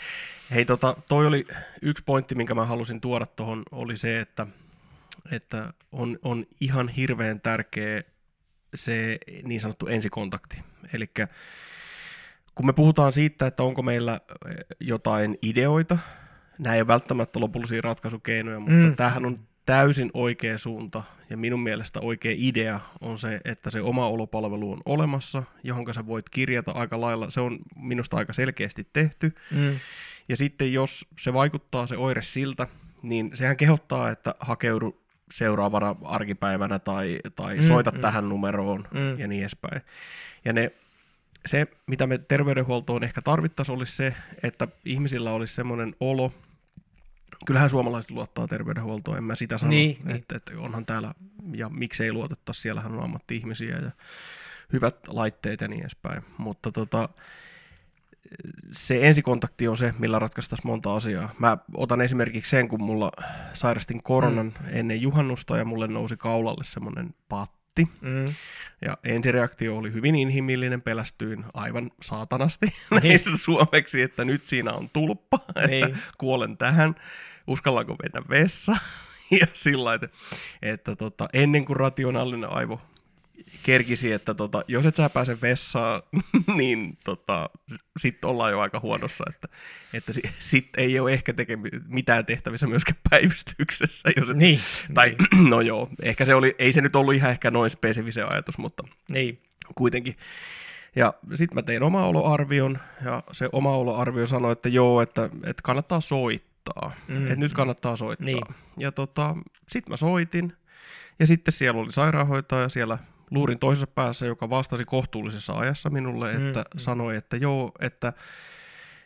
Hei, 0.51 0.65
tota, 0.65 0.97
toi 1.09 1.27
oli 1.27 1.47
yksi 1.81 2.03
pointti, 2.03 2.35
minkä 2.35 2.55
mä 2.55 2.65
halusin 2.65 3.01
tuoda 3.01 3.25
tuohon, 3.25 3.63
oli 3.71 3.97
se, 3.97 4.19
että, 4.19 4.47
että 5.31 5.73
on, 5.91 6.19
on 6.21 6.45
ihan 6.59 6.89
hirveän 6.89 7.41
tärkeä 7.41 8.03
se 8.75 9.17
niin 9.43 9.61
sanottu 9.61 9.87
ensikontakti. 9.87 10.57
Eli 10.93 11.09
kun 12.55 12.65
me 12.65 12.73
puhutaan 12.73 13.11
siitä, 13.11 13.47
että 13.47 13.63
onko 13.63 13.81
meillä 13.81 14.21
jotain 14.79 15.37
ideoita, 15.41 15.97
nämä 16.59 16.75
ei 16.75 16.81
ole 16.81 16.87
välttämättä 16.87 17.39
lopullisia 17.39 17.81
ratkaisukeinoja, 17.81 18.59
mutta 18.59 18.87
mm. 18.87 18.95
tämähän 18.95 19.25
on 19.25 19.39
täysin 19.65 20.11
oikea 20.13 20.57
suunta 20.57 21.03
ja 21.29 21.37
minun 21.37 21.59
mielestä 21.59 21.99
oikea 21.99 22.33
idea 22.35 22.79
on 23.01 23.17
se, 23.17 23.41
että 23.45 23.69
se 23.69 23.81
oma 23.81 24.07
olopalvelu 24.07 24.71
on 24.71 24.81
olemassa, 24.85 25.43
johon 25.63 25.93
sä 25.93 26.07
voit 26.07 26.29
kirjata 26.29 26.71
aika 26.71 27.01
lailla, 27.01 27.29
se 27.29 27.41
on 27.41 27.59
minusta 27.75 28.17
aika 28.17 28.33
selkeästi 28.33 28.87
tehty. 28.93 29.35
Mm. 29.51 29.79
Ja 30.29 30.37
sitten 30.37 30.73
jos 30.73 31.05
se 31.19 31.33
vaikuttaa 31.33 31.87
se 31.87 31.97
oire 31.97 32.21
siltä, 32.21 32.67
niin 33.01 33.31
sehän 33.33 33.57
kehottaa, 33.57 34.09
että 34.09 34.35
hakeudu 34.39 35.01
seuraavana 35.31 35.95
arkipäivänä 36.03 36.79
tai, 36.79 37.19
tai 37.35 37.57
mm, 37.57 37.63
soita 37.63 37.91
mm. 37.91 38.01
tähän 38.01 38.29
numeroon 38.29 38.87
mm. 38.93 39.19
ja 39.19 39.27
niin 39.27 39.41
edespäin. 39.41 39.81
Ja 40.45 40.53
ne, 40.53 40.71
se, 41.45 41.67
mitä 41.87 42.07
me 42.07 42.17
terveydenhuoltoon 42.17 43.03
ehkä 43.03 43.21
tarvittaisiin, 43.21 43.77
olisi 43.77 43.95
se, 43.95 44.15
että 44.43 44.67
ihmisillä 44.85 45.31
olisi 45.31 45.53
semmoinen 45.53 45.95
olo, 45.99 46.33
kyllähän 47.45 47.69
suomalaiset 47.69 48.11
luottaa 48.11 48.47
terveydenhuoltoon, 48.47 49.17
en 49.17 49.23
mä 49.23 49.35
sitä 49.35 49.57
sano, 49.57 49.69
niin, 49.69 49.91
että, 49.91 50.07
niin. 50.07 50.17
että, 50.17 50.35
että 50.35 50.51
onhan 50.57 50.85
täällä, 50.85 51.13
ja 51.53 51.69
miksei 51.69 52.11
luotettaisi, 52.11 52.61
siellähän 52.61 52.93
on 52.93 53.03
ammatti-ihmisiä 53.03 53.77
ja 53.77 53.91
hyvät 54.73 55.07
laitteet 55.07 55.61
ja 55.61 55.67
niin 55.67 55.81
edespäin, 55.81 56.23
mutta 56.37 56.71
tota, 56.71 57.09
se 58.71 59.07
ensikontakti 59.07 59.67
on 59.67 59.77
se, 59.77 59.93
millä 59.99 60.19
ratkaistaisiin 60.19 60.67
monta 60.67 60.95
asiaa. 60.95 61.33
Mä 61.39 61.57
otan 61.73 62.01
esimerkiksi 62.01 62.49
sen, 62.49 62.67
kun 62.67 62.83
mulla 62.83 63.11
sairastin 63.53 64.03
koronan 64.03 64.45
mm. 64.45 64.69
ennen 64.71 65.01
juhannusta 65.01 65.57
ja 65.57 65.65
mulle 65.65 65.87
nousi 65.87 66.17
kaulalle 66.17 66.63
semmoinen 66.63 67.15
patti. 67.75 67.87
Mm. 68.01 68.25
Ja 68.81 68.97
ensireaktio 69.03 69.77
oli 69.77 69.93
hyvin 69.93 70.15
inhimillinen, 70.15 70.81
pelästyin 70.81 71.45
aivan 71.53 71.91
saatanasti 72.01 72.65
niin. 73.01 73.19
suomeksi, 73.37 74.01
että 74.01 74.25
nyt 74.25 74.45
siinä 74.45 74.73
on 74.73 74.89
tulppa, 74.89 75.39
niin. 75.67 75.85
että 75.85 75.97
kuolen 76.17 76.57
tähän, 76.57 76.95
uskallanko 77.47 77.95
mennä 78.03 78.29
vessaan. 78.29 78.79
ja 79.39 79.47
sillä 79.53 79.93
että, 79.93 80.07
että 80.61 80.95
tota, 80.95 81.29
ennen 81.33 81.65
kuin 81.65 81.77
rationaalinen 81.77 82.49
aivo 82.49 82.81
kerkisi, 83.63 84.11
että 84.11 84.33
tota, 84.33 84.63
jos 84.67 84.85
et 84.85 84.95
sä 84.95 85.09
pääse 85.09 85.41
vessaan, 85.41 86.01
niin 86.57 86.97
tota, 87.03 87.49
sitten 87.99 88.29
ollaan 88.29 88.51
jo 88.51 88.59
aika 88.59 88.79
huonossa, 88.79 89.23
että, 89.29 89.47
että 89.93 90.13
sitten 90.39 90.83
ei 90.83 90.99
ole 90.99 91.13
ehkä 91.13 91.31
tekemi- 91.31 91.81
mitään 91.87 92.25
tehtävissä 92.25 92.67
myöskään 92.67 92.99
päivystyksessä. 93.09 94.09
Jos 94.17 94.29
et, 94.29 94.37
niin, 94.37 94.59
tai 94.93 95.15
niin. 95.33 95.49
no 95.51 95.61
joo, 95.61 95.89
ehkä 96.01 96.25
se 96.25 96.35
oli, 96.35 96.55
ei 96.59 96.73
se 96.73 96.81
nyt 96.81 96.95
ollut 96.95 97.13
ihan 97.13 97.31
ehkä 97.31 97.51
noin 97.51 97.69
spesifisen 97.69 98.31
ajatus, 98.31 98.57
mutta 98.57 98.83
niin. 99.09 99.41
kuitenkin. 99.75 100.15
Ja 100.95 101.13
sitten 101.35 101.55
mä 101.55 101.61
tein 101.61 101.83
oma 101.83 102.05
oloarvion, 102.05 102.79
ja 103.05 103.23
se 103.31 103.49
oma 103.51 103.77
oloarvio 103.77 104.27
sanoi, 104.27 104.51
että 104.51 104.69
joo, 104.69 105.01
että, 105.01 105.29
että 105.43 105.61
kannattaa 105.63 106.01
soittaa. 106.01 106.91
Mm. 107.07 107.23
Että 107.23 107.35
nyt 107.35 107.53
kannattaa 107.53 107.95
soittaa. 107.95 108.25
Niin. 108.25 108.43
Ja 108.77 108.91
tota, 108.91 109.35
sitten 109.67 109.91
mä 109.91 109.97
soitin, 109.97 110.53
ja 111.19 111.27
sitten 111.27 111.51
siellä 111.51 111.81
oli 111.81 111.91
sairaanhoitaja 111.91 112.69
siellä 112.69 112.97
luurin 113.31 113.59
toisessa 113.59 113.87
päässä, 113.87 114.25
joka 114.25 114.49
vastasi 114.49 114.85
kohtuullisessa 114.85 115.53
ajassa 115.53 115.89
minulle, 115.89 116.31
että 116.31 116.59
mm, 116.59 116.65
mm. 116.73 116.77
sanoi, 116.77 117.15
että 117.15 117.37
joo, 117.37 117.71
että, 117.79 118.13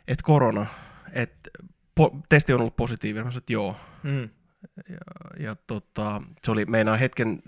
että 0.08 0.22
korona, 0.22 0.66
että 1.12 1.50
po, 1.94 2.16
testi 2.28 2.52
on 2.52 2.60
ollut 2.60 2.76
positiivinen. 2.76 3.24
Mä 3.24 3.30
sanoin, 3.30 3.42
että 3.42 3.52
joo. 3.52 3.76
Mm. 4.02 4.28
Ja, 4.88 4.98
ja 5.38 5.56
tota, 5.66 6.22
se 6.44 6.50
oli 6.50 6.64
meinaa 6.64 6.96
hetken, 6.96 7.42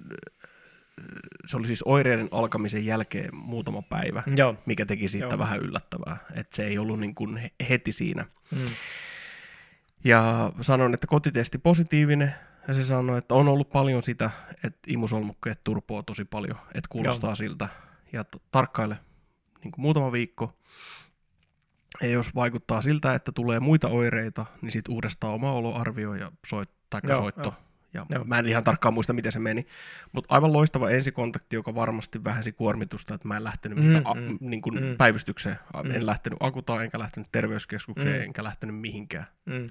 se 1.46 1.56
oli 1.56 1.66
siis 1.66 1.82
oireiden 1.82 2.28
alkamisen 2.30 2.86
jälkeen 2.86 3.34
muutama 3.34 3.82
päivä, 3.82 4.22
joo. 4.36 4.54
mikä 4.66 4.86
teki 4.86 5.08
siitä 5.08 5.26
joo. 5.26 5.38
vähän 5.38 5.60
yllättävää, 5.60 6.16
että 6.34 6.56
se 6.56 6.66
ei 6.66 6.78
ollut 6.78 7.00
niin 7.00 7.14
kuin 7.14 7.50
heti 7.68 7.92
siinä. 7.92 8.24
Mm. 8.50 8.66
Ja 10.04 10.52
sanoin, 10.60 10.94
että 10.94 11.06
kotitesti 11.06 11.58
positiivinen, 11.58 12.34
ja 12.68 12.74
se 12.74 12.84
sanoi, 12.84 13.18
että 13.18 13.34
on 13.34 13.48
ollut 13.48 13.70
paljon 13.70 14.02
sitä, 14.02 14.30
että 14.64 14.78
imusolmukkeet 14.86 15.64
turpoo 15.64 16.02
tosi 16.02 16.24
paljon, 16.24 16.58
että 16.74 16.88
kuulostaa 16.90 17.30
Joo. 17.30 17.36
siltä. 17.36 17.68
Ja 18.12 18.24
t- 18.24 18.42
tarkkaile 18.50 18.96
niin 19.64 19.72
kuin 19.72 19.82
muutama 19.82 20.12
viikko. 20.12 20.58
Ja 22.00 22.08
jos 22.08 22.34
vaikuttaa 22.34 22.82
siltä, 22.82 23.14
että 23.14 23.32
tulee 23.32 23.60
muita 23.60 23.88
oireita, 23.88 24.46
niin 24.62 24.72
sitten 24.72 24.94
uudestaan 24.94 25.34
oma 25.34 25.52
oloarvio 25.52 26.14
ja 26.14 26.32
soit, 26.46 26.70
Joo, 27.08 27.16
soitto. 27.16 27.48
Jo. 27.48 27.54
Ja 27.94 28.06
Joo. 28.10 28.24
mä 28.24 28.38
en 28.38 28.46
ihan 28.46 28.64
tarkkaan 28.64 28.94
muista, 28.94 29.12
miten 29.12 29.32
se 29.32 29.38
meni. 29.38 29.66
Mutta 30.12 30.34
aivan 30.34 30.52
loistava 30.52 30.90
ensikontakti, 30.90 31.56
joka 31.56 31.74
varmasti 31.74 32.24
vähensi 32.24 32.52
kuormitusta, 32.52 33.14
että 33.14 33.28
mä 33.28 33.36
en 33.36 33.44
lähtenyt 33.44 33.78
mm, 33.78 33.84
mm, 33.84 34.38
niin 34.40 34.62
kuin 34.62 34.74
mm. 34.74 34.96
päivystykseen. 34.96 35.58
Mm. 35.84 35.90
En 35.90 36.06
lähtenyt 36.06 36.36
akutaan, 36.40 36.84
enkä 36.84 36.98
lähtenyt 36.98 37.28
terveyskeskukseen, 37.32 38.16
mm. 38.16 38.22
enkä 38.22 38.44
lähtenyt 38.44 38.80
mihinkään. 38.80 39.26
Mm. 39.44 39.70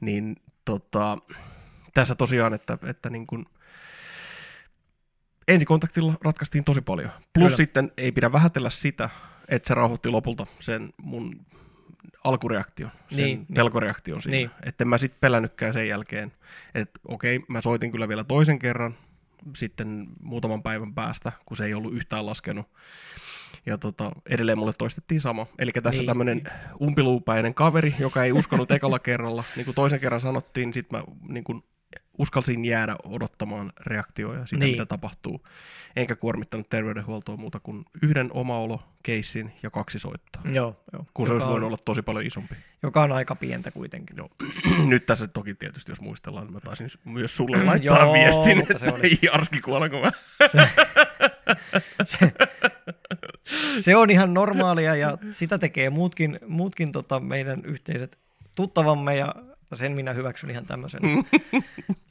Niin 0.00 0.36
tota, 0.66 1.18
tässä 1.94 2.14
tosiaan, 2.14 2.54
että, 2.54 2.78
että 2.86 3.10
niin 3.10 3.26
kuin 3.26 3.46
ensikontaktilla 5.48 6.14
ratkaistiin 6.22 6.64
tosi 6.64 6.80
paljon. 6.80 7.10
Plus 7.10 7.24
Kyllä. 7.32 7.56
sitten 7.56 7.92
ei 7.96 8.12
pidä 8.12 8.32
vähätellä 8.32 8.70
sitä, 8.70 9.10
että 9.48 9.68
se 9.68 9.74
rauhoitti 9.74 10.08
lopulta 10.08 10.46
sen 10.60 10.92
mun 11.02 11.46
alkureaktion, 12.24 12.90
sen 13.08 13.16
niin, 13.16 13.38
niin. 13.38 13.54
pelkoreaktion 13.54 14.22
siinä. 14.22 14.36
Niin. 14.36 14.50
Että 14.62 14.84
en 14.84 14.88
mä 14.88 14.98
sitten 14.98 15.20
pelännytkään 15.20 15.72
sen 15.72 15.88
jälkeen, 15.88 16.32
että 16.74 17.00
okei, 17.08 17.40
mä 17.48 17.60
soitin 17.60 17.92
kyllä 17.92 18.08
vielä 18.08 18.24
toisen 18.24 18.58
kerran, 18.58 18.94
sitten 19.56 20.06
muutaman 20.22 20.62
päivän 20.62 20.94
päästä, 20.94 21.32
kun 21.46 21.56
se 21.56 21.64
ei 21.64 21.74
ollut 21.74 21.94
yhtään 21.94 22.26
laskenut. 22.26 22.66
Ja 23.66 23.78
tota, 23.78 24.12
edelleen 24.30 24.58
mulle 24.58 24.72
toistettiin 24.72 25.20
sama. 25.20 25.46
Eli 25.58 25.72
tässä 25.72 26.00
niin. 26.00 26.06
tämmöinen 26.06 26.42
umpiluupäinen 26.82 27.54
kaveri, 27.54 27.94
joka 27.98 28.24
ei 28.24 28.32
uskonut 28.32 28.70
ekalla 28.70 28.98
kerralla. 28.98 29.44
Niin 29.56 29.64
kuin 29.64 29.74
toisen 29.74 30.00
kerran 30.00 30.20
sanottiin, 30.20 30.74
sitten 30.74 30.98
mä 30.98 31.04
niin 31.28 31.44
kuin 31.44 31.62
uskalsin 32.18 32.64
jäädä 32.64 32.96
odottamaan 33.04 33.72
reaktioja 33.86 34.46
siitä, 34.46 34.64
niin. 34.64 34.74
mitä 34.74 34.86
tapahtuu. 34.86 35.46
Enkä 35.96 36.16
kuormittanut 36.16 36.68
terveydenhuoltoa 36.70 37.36
muuta 37.36 37.60
kuin 37.60 37.84
yhden 38.02 38.30
oma 38.32 38.58
olo 38.58 38.82
keissin 39.02 39.52
ja 39.62 39.70
kaksi 39.70 39.98
soittaa. 39.98 40.42
Joo, 40.52 40.76
joo. 40.92 41.06
Kun 41.14 41.26
se 41.26 41.32
olisi 41.32 41.46
voinut 41.46 41.62
on, 41.62 41.66
olla 41.66 41.78
tosi 41.84 42.02
paljon 42.02 42.26
isompi. 42.26 42.54
Joka 42.82 43.02
on 43.02 43.12
aika 43.12 43.34
pientä 43.34 43.70
kuitenkin. 43.70 44.16
Joo. 44.16 44.30
Nyt 44.86 45.06
tässä 45.06 45.26
toki 45.26 45.54
tietysti, 45.54 45.90
jos 45.90 46.00
muistellaan, 46.00 46.46
niin 46.46 46.54
mä 46.54 46.60
taisin 46.60 46.88
myös 47.04 47.36
sulle 47.36 47.64
laittaa 47.64 48.02
joo, 48.02 48.12
viestin, 48.12 48.60
että 48.60 48.78
se 48.78 48.86
oli... 48.88 49.18
Jarski 49.22 49.60
kuolenko 49.60 50.00
mä. 50.00 50.10
se, 50.46 50.68
se, 52.04 52.32
se, 53.80 53.96
on 53.96 54.10
ihan 54.10 54.34
normaalia 54.34 54.96
ja 54.96 55.18
sitä 55.30 55.58
tekee 55.58 55.90
muutkin, 55.90 56.38
muutkin 56.46 56.92
tota 56.92 57.20
meidän 57.20 57.64
yhteiset 57.64 58.18
tuttavamme 58.56 59.16
ja 59.16 59.34
sen 59.74 59.92
minä 59.92 60.12
hyväksyn 60.12 60.50
ihan 60.50 60.66
tämmöisen 60.66 61.00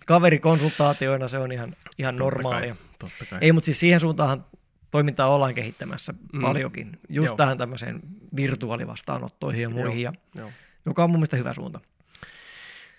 kaverikonsultaatioina, 0.08 1.28
se 1.28 1.38
on 1.38 1.52
ihan, 1.52 1.76
ihan 1.98 2.16
totta 2.16 2.24
normaalia. 2.24 2.76
Kai, 2.76 2.86
totta 3.00 3.26
kai. 3.30 3.40
Ei, 3.42 3.52
mutta 3.52 3.66
siis 3.66 3.80
siihen 3.80 4.00
suuntaan 4.00 4.46
toimintaa 4.92 5.28
ollaan 5.28 5.54
kehittämässä 5.54 6.14
mm. 6.34 6.42
paljonkin, 6.42 7.00
just 7.10 7.28
Joo. 7.28 7.38
tähän 7.38 7.58
tämmöiseen 7.58 8.00
virtuaalivastaanottoihin 8.36 9.62
ja 9.62 9.70
muihin, 9.70 10.02
Joo. 10.02 10.14
Ja, 10.36 10.42
Joo. 10.42 10.52
joka 10.86 11.04
on 11.04 11.10
mun 11.10 11.20
mielestä 11.20 11.38
hyvä 11.38 11.54
suunta. 11.54 11.80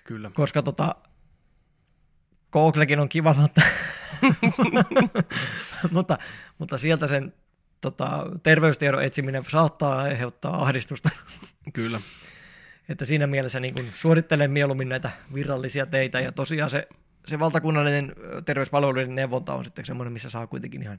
Kyllä. 0.04 0.30
Koska 0.34 0.62
tota, 0.62 0.94
Googlekin 2.52 3.00
on 3.00 3.08
kiva, 3.08 3.34
mutta, 3.34 3.62
mutta, 5.90 6.18
mutta 6.58 6.78
sieltä 6.78 7.06
sen 7.06 7.32
tota, 7.90 8.26
terveystiedon 8.42 9.02
etsiminen 9.02 9.44
saattaa 9.48 9.98
aiheuttaa 9.98 10.62
ahdistusta. 10.62 11.10
Kyllä. 11.72 12.00
Että 12.88 13.04
siinä 13.04 13.26
mielessä 13.26 13.60
niin 13.60 13.74
kuin 13.74 13.92
suorittelen 13.94 14.50
mieluummin 14.50 14.88
näitä 14.88 15.10
virallisia 15.34 15.86
teitä 15.86 16.20
ja 16.20 16.32
tosiaan 16.32 16.70
se, 16.70 16.88
se 17.26 17.38
valtakunnallinen 17.38 18.12
terveyspalveluiden 18.44 19.14
neuvonta 19.14 19.54
on 19.54 19.64
sitten 19.64 19.84
semmoinen, 19.84 20.12
missä 20.12 20.30
saa 20.30 20.46
kuitenkin 20.46 20.82
ihan 20.82 20.98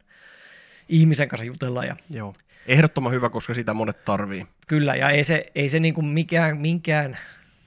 ihmisen 0.89 1.27
kanssa 1.27 1.45
jutella. 1.45 1.83
Ja... 1.83 1.95
Joo, 2.09 2.33
ehdottoman 2.67 3.13
hyvä, 3.13 3.29
koska 3.29 3.53
sitä 3.53 3.73
monet 3.73 4.05
tarvii. 4.05 4.47
Kyllä, 4.67 4.95
ja 4.95 5.09
ei 5.09 5.23
se, 5.23 5.51
ei 5.55 5.69
se 5.69 5.79
niin 5.79 5.93
kuin 5.93 6.05
mikään, 6.05 6.57
minkään, 6.57 7.17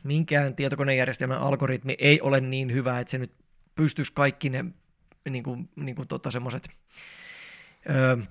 minkään 0.05 0.55
tietokonejärjestelmän 0.55 1.41
algoritmi 1.41 1.97
ei 1.99 2.21
ole 2.21 2.41
niin 2.41 2.73
hyvä, 2.73 3.01
että 3.01 3.11
se 3.11 3.18
nyt 3.18 3.33
pystyisi 3.75 4.12
kaikki 4.14 4.51
ne 4.51 4.64
niin 5.31 5.45
kuin, 5.45 5.68
niin 5.77 5.97
kuin 5.97 6.09
tota 6.09 6.31
semmoiset 6.31 6.68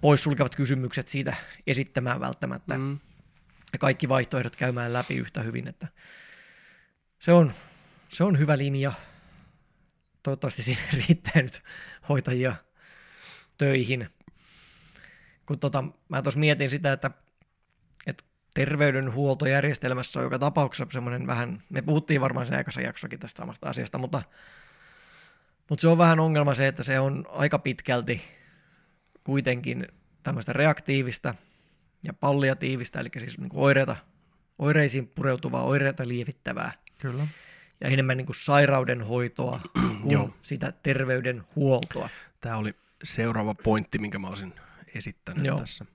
poissulkevat 0.01 0.55
kysymykset 0.55 1.07
siitä 1.07 1.35
esittämään 1.67 2.19
välttämättä. 2.19 2.77
Mm. 2.77 2.99
ja 3.73 3.79
kaikki 3.79 4.09
vaihtoehdot 4.09 4.55
käymään 4.55 4.93
läpi 4.93 5.15
yhtä 5.15 5.41
hyvin, 5.41 5.67
että 5.67 5.87
se 7.19 7.31
on, 7.31 7.53
se 8.09 8.23
on 8.23 8.39
hyvä 8.39 8.57
linja. 8.57 8.93
Toivottavasti 10.23 10.63
siinä 10.63 10.81
riittää 11.07 11.41
nyt 11.41 11.63
hoitajia 12.09 12.55
töihin. 13.57 14.09
Kun 15.45 15.59
tota, 15.59 15.83
mä 16.09 16.21
tuossa 16.21 16.39
mietin 16.39 16.69
sitä, 16.69 16.93
että, 16.93 17.11
että 18.07 18.23
terveydenhuoltojärjestelmässä 18.53 20.19
on 20.19 20.23
joka 20.23 20.39
tapauksessa 20.39 20.93
semmoinen 20.93 21.27
vähän, 21.27 21.63
me 21.69 21.81
puhuttiin 21.81 22.21
varmaan 22.21 22.45
sen 22.45 22.57
aikaisen 22.57 22.83
jaksokin 22.83 23.19
tästä 23.19 23.37
samasta 23.37 23.69
asiasta, 23.69 23.97
mutta, 23.97 24.21
mutta 25.69 25.81
se 25.81 25.87
on 25.87 25.97
vähän 25.97 26.19
ongelma 26.19 26.55
se, 26.55 26.67
että 26.67 26.83
se 26.83 26.99
on 26.99 27.25
aika 27.29 27.59
pitkälti 27.59 28.21
kuitenkin 29.29 29.87
tämmöistä 30.23 30.53
reaktiivista 30.53 31.35
ja 32.03 32.13
palliatiivista, 32.13 32.99
eli 32.99 33.09
siis 33.19 33.37
niin 33.37 33.49
kuin 33.49 33.63
oireita, 33.63 33.95
oireisiin 34.59 35.07
pureutuvaa, 35.07 35.63
oireita 35.63 36.07
lievittävää. 36.07 36.71
Kyllä. 36.97 37.27
Ja 37.81 37.89
enemmän 37.89 38.17
niin 38.17 38.25
kuin 38.25 38.35
sairaudenhoitoa 38.35 39.59
kuin 40.01 40.11
Joo. 40.11 40.33
sitä 40.41 40.73
terveydenhuoltoa. 40.83 42.09
Tämä 42.41 42.57
oli 42.57 42.75
seuraava 43.03 43.55
pointti, 43.55 43.99
minkä 43.99 44.19
mä 44.19 44.27
olisin 44.27 44.53
esittänyt 44.95 45.45
Joo. 45.45 45.59
tässä. 45.59 45.85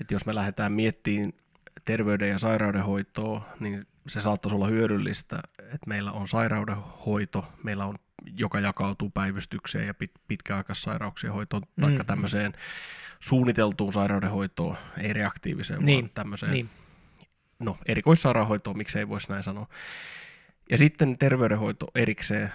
Että 0.00 0.14
jos 0.14 0.26
me 0.26 0.34
lähdetään 0.34 0.72
miettimään 0.72 1.32
terveyden 1.84 2.28
ja 2.28 2.38
sairaudenhoitoa, 2.38 3.48
niin 3.60 3.86
se 4.08 4.20
saattaisi 4.20 4.54
olla 4.54 4.66
hyödyllistä, 4.66 5.42
että 5.58 5.86
meillä 5.86 6.12
on 6.12 6.28
sairaudenhoito, 6.28 7.44
meillä 7.62 7.86
on, 7.86 7.98
joka 8.36 8.60
jakautuu 8.60 9.10
päivystykseen 9.10 9.86
ja 9.86 9.94
pit, 9.94 10.10
pitkäaikaissairauksien 10.28 11.32
hoitoon, 11.32 11.62
mm. 11.62 11.80
taikka 11.80 12.04
tämmöiseen 12.04 12.52
suunniteltuun 13.20 13.92
sairaudenhoitoon, 13.92 14.76
ei 14.98 15.12
reaktiiviseen, 15.12 15.84
Niin, 15.84 16.04
vaan 16.04 16.10
tämmöiseen 16.14 16.52
Niin, 16.52 16.70
no, 17.58 17.78
erikoissairaanhoitoon, 17.86 18.76
miksei 18.76 19.08
voisi 19.08 19.28
näin 19.28 19.42
sanoa. 19.42 19.68
Ja 20.70 20.78
sitten 20.78 21.18
terveydenhoito 21.18 21.86
erikseen, 21.94 22.52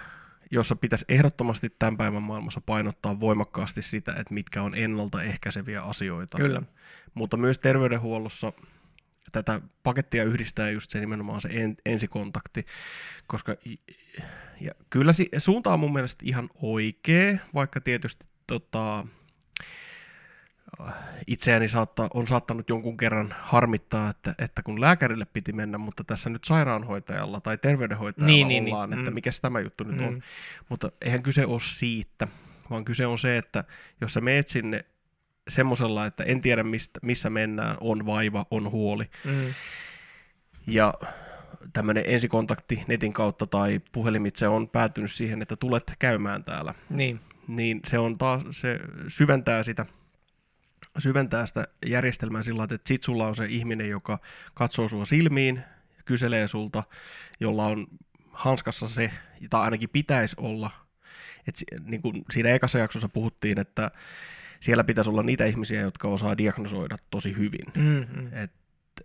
jossa 0.50 0.76
pitäisi 0.76 1.04
ehdottomasti 1.08 1.74
tämän 1.78 1.96
päivän 1.96 2.22
maailmassa 2.22 2.60
painottaa 2.60 3.20
voimakkaasti 3.20 3.82
sitä, 3.82 4.12
että 4.12 4.34
mitkä 4.34 4.62
on 4.62 4.74
ennaltaehkäiseviä 4.74 5.82
asioita. 5.82 6.38
Kyllä. 6.38 6.62
Mutta 7.14 7.36
myös 7.36 7.58
terveydenhuollossa 7.58 8.52
tätä 9.32 9.60
pakettia 9.82 10.24
yhdistää 10.24 10.70
just 10.70 10.90
se 10.90 11.00
nimenomaan 11.00 11.40
se 11.40 11.48
en, 11.52 11.76
ensikontakti, 11.86 12.66
koska 13.26 13.56
ja 14.60 14.72
kyllä 14.90 15.12
si, 15.12 15.28
suunta 15.38 15.72
on 15.72 15.80
mun 15.80 15.92
mielestä 15.92 16.24
ihan 16.26 16.50
oikea, 16.62 17.38
vaikka 17.54 17.80
tietysti 17.80 18.26
tota, 18.46 19.06
itseäni 21.26 21.68
saattaa, 21.68 22.08
on 22.14 22.26
saattanut 22.26 22.68
jonkun 22.68 22.96
kerran 22.96 23.34
harmittaa, 23.38 24.10
että, 24.10 24.34
että 24.38 24.62
kun 24.62 24.80
lääkärille 24.80 25.24
piti 25.24 25.52
mennä, 25.52 25.78
mutta 25.78 26.04
tässä 26.04 26.30
nyt 26.30 26.44
sairaanhoitajalla 26.44 27.40
tai 27.40 27.58
terveydenhoitajalla 27.58 28.32
Niin, 28.32 28.48
niin, 28.48 28.64
ollaan, 28.64 28.90
niin, 28.90 28.98
että 28.98 29.10
mm. 29.10 29.14
mikä 29.14 29.30
tämä 29.42 29.60
juttu 29.60 29.84
nyt 29.84 30.00
on. 30.00 30.14
Mm. 30.14 30.22
Mutta 30.68 30.92
eihän 31.02 31.22
kyse 31.22 31.46
ole 31.46 31.60
siitä, 31.60 32.28
vaan 32.70 32.84
kyse 32.84 33.06
on 33.06 33.18
se, 33.18 33.36
että 33.36 33.64
jos 34.00 34.14
sä 34.14 34.20
meet 34.20 34.48
sinne 34.48 34.84
semmoisella, 35.48 36.06
että 36.06 36.24
en 36.24 36.40
tiedä 36.40 36.62
mistä, 36.62 37.00
missä 37.02 37.30
mennään, 37.30 37.76
on 37.80 38.06
vaiva, 38.06 38.46
on 38.50 38.70
huoli, 38.70 39.10
mm, 39.24 39.54
ja 40.66 40.94
tämmöinen 41.72 42.04
ensikontakti 42.06 42.84
netin 42.88 43.12
kautta 43.12 43.46
tai 43.46 43.80
puhelimitse 43.92 44.48
on 44.48 44.68
päätynyt 44.68 45.12
siihen, 45.12 45.42
että 45.42 45.56
tulet 45.56 45.92
käymään 45.98 46.44
täällä, 46.44 46.74
niin, 46.90 47.20
niin 47.48 47.80
se 47.86 47.98
on 47.98 48.18
taas, 48.18 48.42
se 48.50 48.80
syventää 49.08 49.62
sitä 49.62 49.86
syventää 50.98 51.46
sitä 51.46 51.68
järjestelmää 51.86 52.42
sillä 52.42 52.56
tavalla, 52.56 52.74
että 52.74 52.88
sit 52.88 53.02
sulla 53.02 53.26
on 53.26 53.36
se 53.36 53.46
ihminen, 53.46 53.88
joka 53.88 54.18
katsoo 54.54 54.88
sua 54.88 55.04
silmiin 55.04 55.56
ja 55.96 56.02
kyselee 56.04 56.48
sulta, 56.48 56.82
jolla 57.40 57.66
on 57.66 57.86
hanskassa 58.30 58.88
se, 58.88 59.10
tai 59.50 59.60
ainakin 59.60 59.88
pitäisi 59.90 60.36
olla. 60.38 60.70
Et, 61.46 61.54
niin 61.84 62.02
kuin 62.02 62.24
siinä 62.30 62.48
ekassa 62.48 62.78
jaksossa 62.78 63.08
puhuttiin, 63.08 63.58
että 63.58 63.90
siellä 64.60 64.84
pitäisi 64.84 65.10
olla 65.10 65.22
niitä 65.22 65.44
ihmisiä, 65.44 65.80
jotka 65.80 66.08
osaa 66.08 66.38
diagnosoida 66.38 66.96
tosi 67.10 67.36
hyvin. 67.36 67.66
mm, 67.76 68.06
mm. 68.20 68.32
Et, 68.32 68.52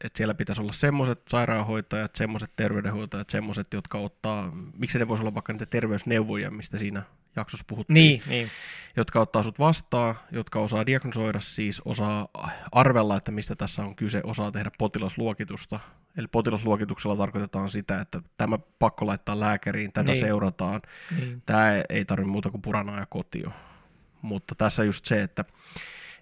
et 0.03 0.15
siellä 0.15 0.33
pitäisi 0.33 0.61
olla 0.61 0.71
semmoiset 0.71 1.21
sairaanhoitajat, 1.27 2.15
semmoiset 2.15 2.51
terveydenhoitajat, 2.55 3.29
semmoiset, 3.29 3.73
jotka 3.73 3.97
ottaa, 3.97 4.51
miksi 4.77 4.99
ne 4.99 5.07
voisi 5.07 5.23
olla 5.23 5.33
vaikka 5.33 5.53
niitä 5.53 5.65
terveysneuvoja, 5.65 6.51
mistä 6.51 6.77
siinä 6.77 7.03
jaksossa 7.35 7.65
puhuttiin 7.67 7.93
Niin, 7.93 8.21
niin, 8.27 8.49
jotka 8.97 9.19
ottaa 9.19 9.43
sut 9.43 9.59
vastaan, 9.59 10.15
jotka 10.31 10.59
osaa 10.59 10.85
diagnosoida, 10.85 11.39
siis 11.39 11.81
osaa 11.85 12.27
arvella, 12.71 13.17
että 13.17 13.31
mistä 13.31 13.55
tässä 13.55 13.83
on 13.83 13.95
kyse, 13.95 14.21
osaa 14.23 14.51
tehdä 14.51 14.71
potilasluokitusta. 14.77 15.79
Eli 16.17 16.27
potilasluokituksella 16.27 17.15
tarkoitetaan 17.15 17.69
sitä, 17.69 18.01
että 18.01 18.21
tämä 18.37 18.59
pakko 18.79 19.07
laittaa 19.07 19.39
lääkäriin, 19.39 19.93
tätä 19.93 20.11
Niin. 20.11 20.19
seurataan. 20.19 20.81
niin. 21.19 21.41
Tämä 21.45 21.83
ei 21.89 22.05
tarvitse 22.05 22.31
muuta 22.31 22.49
kuin 22.51 22.61
puranaa 22.61 22.99
ja 22.99 23.05
kotio. 23.05 23.51
Mutta 24.21 24.55
tässä 24.55 24.83
just 24.83 25.05
se, 25.05 25.23
että, 25.23 25.45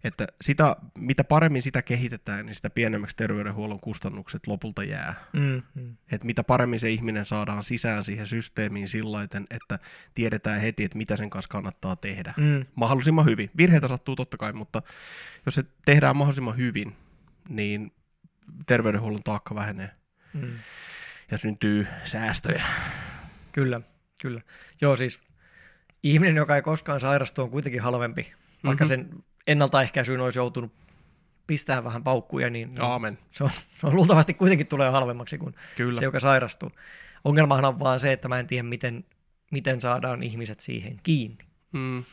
että 0.03 0.27
sitä, 0.41 0.75
mitä 0.97 1.23
paremmin 1.23 1.61
sitä 1.61 1.81
kehitetään, 1.81 2.45
niin 2.45 2.55
sitä 2.55 2.69
pienemmäksi 2.69 3.15
terveydenhuollon 3.15 3.79
kustannukset 3.79 4.47
lopulta 4.47 4.83
jää 4.83 5.13
Mm, 5.33 5.61
mm. 5.75 5.95
että 6.11 6.25
mitä 6.25 6.43
paremmin 6.43 6.79
se 6.79 6.89
ihminen 6.89 7.25
saadaan 7.25 7.63
sisään 7.63 8.03
siihen 8.03 8.27
systeemiin 8.27 8.87
sillä 8.87 9.27
että 9.49 9.79
tiedetään 10.15 10.61
heti, 10.61 10.83
että 10.83 10.97
mitä 10.97 11.15
sen 11.15 11.29
kanssa 11.29 11.49
kannattaa 11.49 11.95
tehdä. 11.95 12.33
Mm, 12.37 12.65
Mahdollisimman 12.75 13.25
hyvin. 13.25 13.49
Virheitä 13.57 13.87
sattuu 13.87 14.15
totta 14.15 14.37
kai, 14.37 14.53
mutta 14.53 14.81
jos 15.45 15.55
se 15.55 15.63
tehdään 15.85 16.15
mahdollisimman 16.17 16.57
hyvin, 16.57 16.95
niin 17.49 17.91
terveydenhuollon 18.67 19.23
taakka 19.23 19.55
vähenee 19.55 19.89
mm. 20.33 20.53
ja 21.31 21.37
syntyy 21.37 21.87
säästöjä. 22.03 22.63
Kyllä, 23.51 23.81
kyllä. 24.21 24.41
Joo, 24.81 24.95
siis 24.95 25.19
ihminen, 26.03 26.35
joka 26.35 26.55
ei 26.55 26.61
koskaan 26.61 26.99
sairastu, 26.99 27.41
on 27.41 27.49
kuitenkin 27.49 27.81
halvempi. 27.81 28.33
Vaikka 28.63 28.83
Mhm. 28.85 28.89
sen 28.89 29.09
ennaltaehkäisyyn 29.51 30.21
olisi 30.21 30.39
joutunut 30.39 30.71
pistää 31.47 31.83
vähän 31.83 32.03
paukkuja, 32.03 32.49
niin 32.49 32.71
Aamen. 32.79 33.17
se 33.31 33.43
on, 33.43 33.49
se 33.49 33.87
on 33.87 33.95
luultavasti 33.95 34.33
kuitenkin 34.33 34.67
tulee 34.67 34.89
halvemmaksi 34.89 35.37
kuin 35.37 35.55
Kyllä. 35.77 35.99
se, 35.99 36.05
joka 36.05 36.19
sairastuu. 36.19 36.71
Ongelmahan 37.23 37.65
on 37.65 37.79
vaan 37.79 37.99
se, 37.99 38.11
että 38.11 38.27
mä 38.27 38.39
en 38.39 38.47
tiedä, 38.47 38.63
miten, 38.63 39.05
miten 39.51 39.81
saadaan 39.81 40.23
ihmiset 40.23 40.59
siihen 40.59 40.99
kiinni. 41.03 41.45
Mm, 41.71 42.03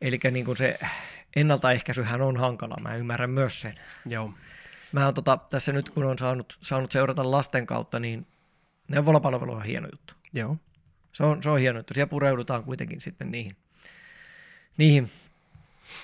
Eli 0.00 0.18
niin 0.30 0.56
se 0.56 0.78
ennaltaehkäisyhän 1.36 2.22
on 2.22 2.36
hankala, 2.36 2.76
mä 2.80 2.96
ymmärrän 2.96 3.30
myös 3.30 3.60
sen. 3.60 3.74
joo. 4.06 4.32
Mä 4.92 5.04
oon 5.04 5.14
tota, 5.14 5.36
tässä 5.50 5.72
nyt, 5.72 5.90
kun 5.90 6.04
on 6.04 6.18
saanut, 6.18 6.58
saanut 6.60 6.92
seurata 6.92 7.30
lasten 7.30 7.66
kautta, 7.66 8.00
niin 8.00 8.26
neuvolapalvelu 8.88 9.52
on 9.52 9.62
hieno 9.62 9.88
juttu. 9.92 10.14
Joo. 10.32 10.56
Se 11.12 11.22
on, 11.24 11.42
se 11.42 11.50
on 11.50 11.58
hieno 11.58 11.78
juttu. 11.78 11.94
Siellä 11.94 12.10
pureudutaan 12.10 12.64
kuitenkin 12.64 13.00
sitten 13.00 13.30
niihin, 13.30 13.56
niihin 14.76 15.10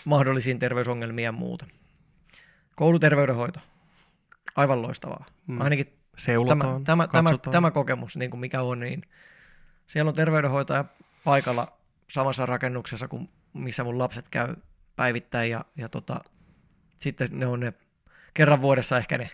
mahdollisiin 0.04 0.58
terveysongelmiin 0.58 1.24
ja 1.24 1.32
muuta. 1.32 1.66
Kouluterveydenhoito. 2.76 3.60
Aivan 4.56 4.82
loistavaa. 4.82 5.24
Mm. 5.46 5.60
Ainakin 5.60 5.86
tämä, 5.86 5.96
Seulotaan, 6.16 6.84
tämä, 6.84 7.08
tämä, 7.08 7.30
katsotaan. 7.30 7.52
tämä 7.52 7.70
kokemus, 7.70 8.16
niin 8.16 8.30
kuin 8.30 8.40
mikä 8.40 8.62
on, 8.62 8.80
niin 8.80 9.02
siellä 9.86 10.08
on 10.08 10.14
terveydenhoitaja 10.14 10.84
paikalla 11.24 11.72
samassa 12.10 12.46
rakennuksessa 12.46 13.08
kuin 13.08 13.28
missä 13.52 13.84
mun 13.84 13.98
lapset 13.98 14.28
käy 14.28 14.56
päivittäin 14.96 15.50
ja, 15.50 15.64
ja 15.76 15.88
tota, 15.88 16.20
sitten 16.98 17.28
ne 17.32 17.46
on 17.46 17.60
ne 17.60 17.72
kerran 18.34 18.62
vuodessa 18.62 18.98
ehkä 18.98 19.18
ne, 19.18 19.30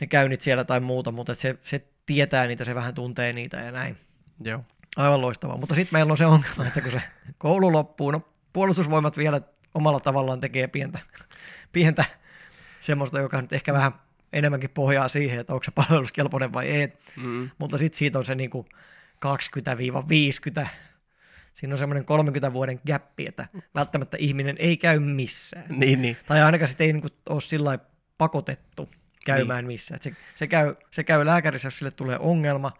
ne 0.00 0.06
käynnit 0.06 0.40
siellä 0.40 0.64
tai 0.64 0.80
muuta, 0.80 1.12
mutta 1.12 1.34
se, 1.34 1.58
se 1.62 1.88
tietää 2.06 2.46
niitä, 2.46 2.64
se 2.64 2.74
vähän 2.74 2.94
tuntee 2.94 3.32
niitä 3.32 3.56
ja 3.56 3.72
näin. 3.72 3.96
Joo. 4.40 4.64
Aivan 4.96 5.20
loistavaa. 5.20 5.56
Mutta 5.56 5.74
sitten 5.74 5.98
meillä 5.98 6.10
on 6.10 6.18
se 6.18 6.26
ongelma, 6.26 6.66
että 6.66 6.80
kun 6.80 6.92
se 6.92 7.02
koulu 7.38 7.72
loppuu, 7.72 8.10
no 8.10 8.28
puolustusvoimat 8.52 9.16
vielä 9.16 9.40
omalla 9.74 10.00
tavallaan 10.00 10.40
tekee 10.40 10.66
pientä, 10.66 10.98
pientä 11.72 12.04
semmoista, 12.80 13.20
joka 13.20 13.42
nyt 13.42 13.52
ehkä 13.52 13.72
vähän 13.72 13.92
enemmänkin 14.32 14.70
pohjaa 14.70 15.08
siihen, 15.08 15.40
että 15.40 15.52
onko 15.52 15.64
se 15.64 15.70
palveluskelpoinen 15.70 16.52
vai 16.52 16.66
ei. 16.68 16.92
Mm, 17.16 17.50
Mutta 17.58 17.78
sitten 17.78 17.98
siitä 17.98 18.18
on 18.18 18.24
se 18.24 18.34
niinku 18.34 18.66
20-50. 20.62 20.66
Siinä 21.52 21.74
on 21.74 21.78
semmoinen 21.78 22.04
30 22.04 22.52
vuoden 22.52 22.80
gappi, 22.86 23.26
että 23.26 23.48
välttämättä 23.74 24.16
ihminen 24.20 24.56
ei 24.58 24.76
käy 24.76 24.98
missään. 24.98 25.64
niin, 25.68 26.02
niin. 26.02 26.16
Tai 26.26 26.42
ainakaan 26.42 26.68
sitten 26.68 26.86
ei 26.86 26.92
niinku 26.92 27.08
ole 27.28 27.40
sillä 27.40 27.78
pakotettu 28.18 28.88
käymään 29.26 29.66
missään. 29.66 29.96
Et 29.96 30.02
Se, 30.02 30.12
se, 30.34 30.46
käy, 30.46 30.74
se 30.90 31.04
käy 31.04 31.26
lääkärissä, 31.26 31.66
jos 31.66 31.78
sille 31.78 31.90
tulee 31.90 32.18
ongelma. 32.18 32.72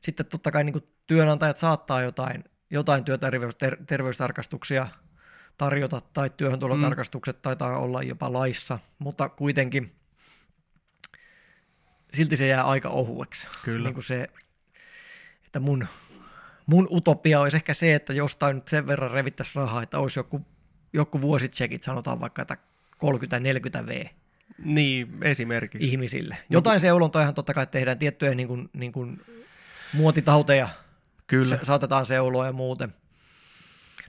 Sitten 0.00 0.26
totta 0.26 0.50
kai 0.50 0.64
niinku 0.64 0.80
työnantajat 1.06 1.56
saattaa 1.56 2.02
jotain, 2.02 2.44
jotain 2.70 3.04
työterveys, 3.04 3.56
ter, 3.56 3.76
terveystarkastuksia 3.86 4.88
tarjota, 5.58 6.00
tai 6.12 6.30
työhöntulotarkastukset 6.36 7.36
mm. 7.36 7.42
taitaa 7.42 7.78
olla 7.78 8.02
jopa 8.02 8.32
laissa, 8.32 8.78
mutta 8.98 9.28
kuitenkin 9.28 9.92
silti 12.14 12.36
se 12.36 12.46
jää 12.46 12.64
aika 12.64 12.88
ohueksi. 12.88 13.48
Kyllä. 13.64 13.88
Niin 13.88 13.94
kuin 13.94 14.04
se, 14.04 14.28
että 15.46 15.60
mun, 15.60 15.86
mun 16.66 16.88
utopia 16.90 17.40
olisi 17.40 17.56
ehkä 17.56 17.74
se, 17.74 17.94
että 17.94 18.12
jostain 18.12 18.56
nyt 18.56 18.68
sen 18.68 18.86
verran 18.86 19.10
revittäisi 19.10 19.52
rahaa, 19.54 19.82
että 19.82 19.98
olisi 19.98 20.18
joku, 20.18 20.46
joku 20.92 21.20
vuositsekit, 21.20 21.82
sanotaan 21.82 22.20
vaikka, 22.20 22.42
että 22.42 22.56
30-40 23.82 23.86
V. 23.86 24.06
Niin, 24.58 25.18
esimerkiksi. 25.22 25.88
ihmisille. 25.88 26.36
Jotain 26.50 26.80
seulontojahan 26.80 27.34
totta 27.34 27.54
kai 27.54 27.66
tehdään, 27.66 27.98
tiettyjä 27.98 28.34
niin 28.34 28.48
kuin, 28.48 28.70
niin 28.72 28.92
kuin 28.92 29.20
muotitauteja 29.92 30.68
Kyllä. 31.26 31.56
se, 31.56 31.64
saatetaan 31.64 32.06
seuloa 32.06 32.46
ja 32.46 32.52
muuten. 32.52 32.94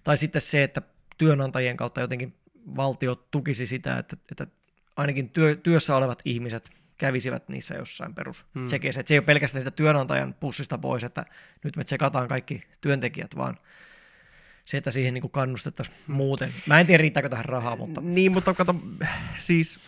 Tai 0.04 0.18
sitten 0.18 0.42
se, 0.42 0.64
että 0.64 0.82
työnantajien 1.18 1.78
kautta 1.78 2.02
jotenkin 2.02 2.34
valtio 2.76 3.16
tukisi 3.16 3.68
sitä, 3.68 3.98
että, 3.98 4.18
että 4.32 4.48
ainakin 4.96 5.30
työ, 5.30 5.56
työssä 5.56 5.96
olevat 5.96 6.22
ihmiset 6.26 6.72
kävisivät 6.98 7.50
niissä 7.50 7.76
jossain 7.76 8.16
perus 8.16 8.46
Hmm. 8.54 8.68
hmm. 8.68 8.76
Että 8.76 9.08
se 9.08 9.14
ei 9.14 9.18
ole 9.18 9.26
pelkästään 9.26 9.62
sitä 9.62 9.72
työnantajan 9.72 10.34
pussista 10.34 10.78
pois, 10.78 11.04
että 11.04 11.26
nyt 11.64 11.76
me 11.76 11.84
tsekataan 11.84 12.28
kaikki 12.28 12.64
työntekijät, 12.82 13.36
vaan 13.36 13.58
se, 14.66 14.78
että 14.78 14.92
siihen 14.92 15.14
niin 15.14 15.30
kannustettaisiin 15.30 15.98
muuten. 16.08 16.54
Mä 16.66 16.80
en 16.80 16.88
tiedä, 16.88 17.02
riittääkö 17.02 17.30
tähän 17.30 17.46
rahaa, 17.46 17.76
mutta 17.76 18.02
Niin, 18.02 18.32
mutta 18.32 18.54
kato, 18.54 18.76
siis 19.40 19.80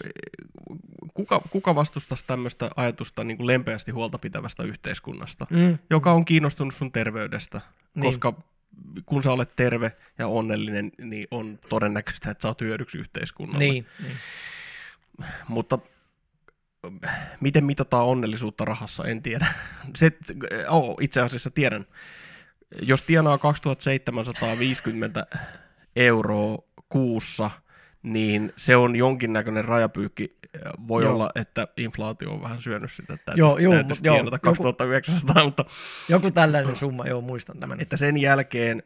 kuka, 1.14 1.42
kuka 1.50 1.76
vastustaisi 1.76 2.24
tämmöistä 2.28 2.70
ajatusta 2.76 3.24
niin 3.24 3.38
kuin 3.38 3.48
lempeästi 3.48 3.92
huolta 3.92 4.18
pitävästä 4.20 4.64
yhteiskunnasta, 4.64 5.48
mm, 5.50 5.78
joka 5.90 6.12
on 6.12 6.26
kiinnostunut 6.26 6.74
sun 6.74 6.92
terveydestä, 6.92 7.62
Niin. 7.96 8.04
koska 8.04 8.34
kun 9.06 9.24
sä 9.24 9.32
olet 9.32 9.56
terve 9.56 9.92
ja 10.18 10.28
onnellinen, 10.28 10.92
niin 10.98 11.28
on 11.32 11.60
todennäköistä, 11.70 12.32
että 12.32 12.42
sä 12.42 12.48
oot 12.48 12.62
hyödyksi 12.62 12.98
yhteiskunnalle. 12.98 13.66
niin, 13.66 13.86
niin. 14.04 14.18
Mutta 15.48 15.80
eh, 17.04 17.10
miten 17.40 17.66
mitataan 17.66 18.06
onnellisuutta 18.06 18.66
rahassa, 18.66 19.06
en 19.06 19.22
tiedä. 19.22 19.46
Se, 19.96 20.12
oh, 20.70 20.98
itse 21.02 21.22
asiassa 21.22 21.52
tiedän. 21.52 21.86
Jos 22.82 23.04
tienaa 23.04 23.38
2750 23.38 25.28
euroa 25.96 26.58
kuussa, 26.90 27.52
niin 28.04 28.54
se 28.58 28.76
on 28.76 28.96
jonkinnäköinen 28.96 29.66
rajapyykki. 29.66 30.38
Voi 30.88 31.04
Joo. 31.04 31.14
olla, 31.14 31.32
että 31.36 31.68
inflaatio 31.78 32.32
on 32.32 32.42
vähän 32.42 32.62
syönyt 32.62 32.92
sitä, 32.92 33.14
että 33.14 33.32
Joo, 33.36 33.58
joo, 33.58 33.74
täytyisi 33.74 34.02
joo, 34.08 34.16
tienata 34.16 34.36
joku- 34.36 34.44
2900, 34.46 35.44
mutta 35.46 35.66
Joku 36.10 36.32
tällainen 36.32 36.76
summa, 36.76 37.08
joo, 37.08 37.22
muistan 37.22 37.60
tämän. 37.60 37.80
että 37.82 37.98
sen 37.98 38.18
jälkeen 38.18 38.84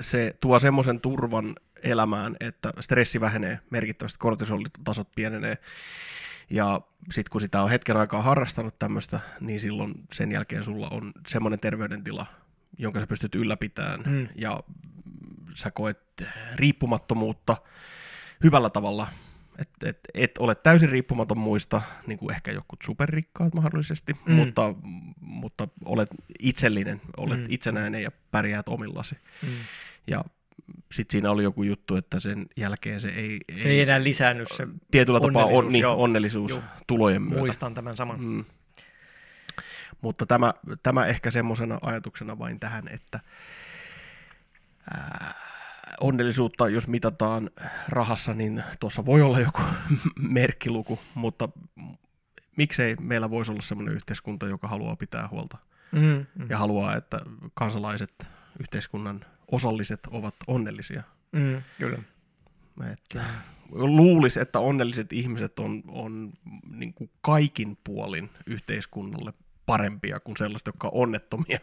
se 0.00 0.36
tuo 0.40 0.58
semmoisen 0.58 1.00
turvan 1.00 1.54
elämään, 1.82 2.36
että 2.40 2.72
stressi 2.80 3.20
vähenee 3.20 3.58
merkittävästi, 3.70 4.18
kortisolitasot 4.18 5.08
pienenee, 5.14 5.58
ja 6.50 6.80
sitten 7.12 7.30
kun 7.32 7.40
sitä 7.40 7.62
on 7.62 7.70
hetken 7.70 7.96
aikaa 7.96 8.22
harrastanut 8.22 8.78
tämmöistä, 8.78 9.20
niin 9.40 9.60
silloin 9.60 9.94
sen 10.12 10.32
jälkeen 10.32 10.64
sulla 10.64 10.88
on 10.88 11.12
semmoinen 11.26 11.60
terveydentila, 11.60 12.26
jonka 12.78 13.00
sä 13.00 13.06
pystyt 13.06 13.34
ylläpitämään, 13.34 14.00
Mm. 14.06 14.28
ja 14.34 14.60
sä 15.54 15.70
koet 15.70 15.98
riippumattomuutta 16.54 17.56
hyvällä 18.44 18.70
tavalla, 18.70 19.08
että 19.58 19.88
et, 19.88 19.98
et 20.14 20.38
ole 20.38 20.54
täysin 20.54 20.88
riippumaton 20.88 21.38
muista, 21.38 21.82
niin 22.06 22.18
kuin 22.18 22.34
ehkä 22.34 22.52
jotkut 22.52 22.78
superrikkaat 22.84 23.54
mahdollisesti, 23.54 24.12
Mm. 24.26 24.32
mutta, 24.34 24.74
mutta 25.20 25.68
olet 25.84 26.08
itsellinen, 26.38 27.00
olet 27.16 27.38
Mm. 27.40 27.46
itsenäinen 27.48 28.02
ja 28.02 28.10
pärjäät 28.30 28.68
omillasi. 28.68 29.14
Mm. 29.42 29.48
Ja 30.06 30.24
sitten 30.92 31.12
siinä 31.12 31.30
oli 31.30 31.42
joku 31.42 31.62
juttu, 31.62 31.96
että 31.96 32.20
sen 32.20 32.46
jälkeen 32.56 33.00
se 33.00 33.08
ei, 33.08 33.40
Se 33.56 33.68
ei 33.68 33.80
enää 33.80 34.02
lisännyt 34.02 34.48
se, 34.48 34.66
tietyllä 34.90 35.20
tapaa 35.20 35.44
on, 35.44 35.48
onnellisuus, 35.52 35.72
niin, 35.72 35.82
joo. 35.82 36.02
onnellisuus 36.02 36.50
Joo. 36.50 36.62
tulojen 36.86 37.22
myötä. 37.22 37.38
muistan 37.38 37.74
tämän 37.74 37.96
saman. 37.96 38.20
Mm. 38.24 38.44
Mutta 40.00 40.26
tämä, 40.26 40.54
tämä 40.82 41.06
ehkä 41.06 41.30
semmoisena 41.30 41.78
ajatuksena 41.82 42.38
vain 42.38 42.60
tähän, 42.60 42.88
että 42.88 43.20
ää, 44.90 45.34
onnellisuutta, 46.00 46.68
jos 46.68 46.88
mitataan 46.88 47.50
rahassa, 47.88 48.34
niin 48.34 48.64
tuossa 48.80 49.06
voi 49.06 49.22
olla 49.22 49.40
joku 49.40 49.60
merkkiluku, 50.38 50.98
mutta 51.14 51.48
miksei 52.56 52.96
meillä 53.00 53.30
voisi 53.30 53.52
olla 53.52 53.62
semmoinen 53.62 53.94
yhteiskunta, 53.94 54.46
joka 54.46 54.68
haluaa 54.68 54.96
pitää 54.96 55.28
huolta 55.28 55.58
Mm, 55.92 56.26
mm, 56.34 56.46
ja 56.50 56.58
haluaa, 56.58 56.96
että 56.96 57.20
kansalaiset, 57.54 58.26
yhteiskunnan 58.60 59.24
osalliset 59.52 60.00
ovat 60.10 60.34
onnellisia. 60.46 61.02
mm, 61.32 61.62
kyllä. 61.78 61.98
Että 62.92 63.24
luulisi, 63.70 64.40
että 64.40 64.58
onnelliset 64.58 65.12
ihmiset 65.12 65.58
on, 65.58 65.82
on 65.88 66.32
niin 66.70 66.94
kuin 66.94 67.10
kaikin 67.20 67.78
puolin 67.84 68.30
yhteiskunnalle 68.46 69.32
parempia 69.66 70.20
kuin 70.20 70.36
sellaiset, 70.36 70.66
jotka 70.66 70.88
on 70.88 70.94
onnettomia, 70.94 71.58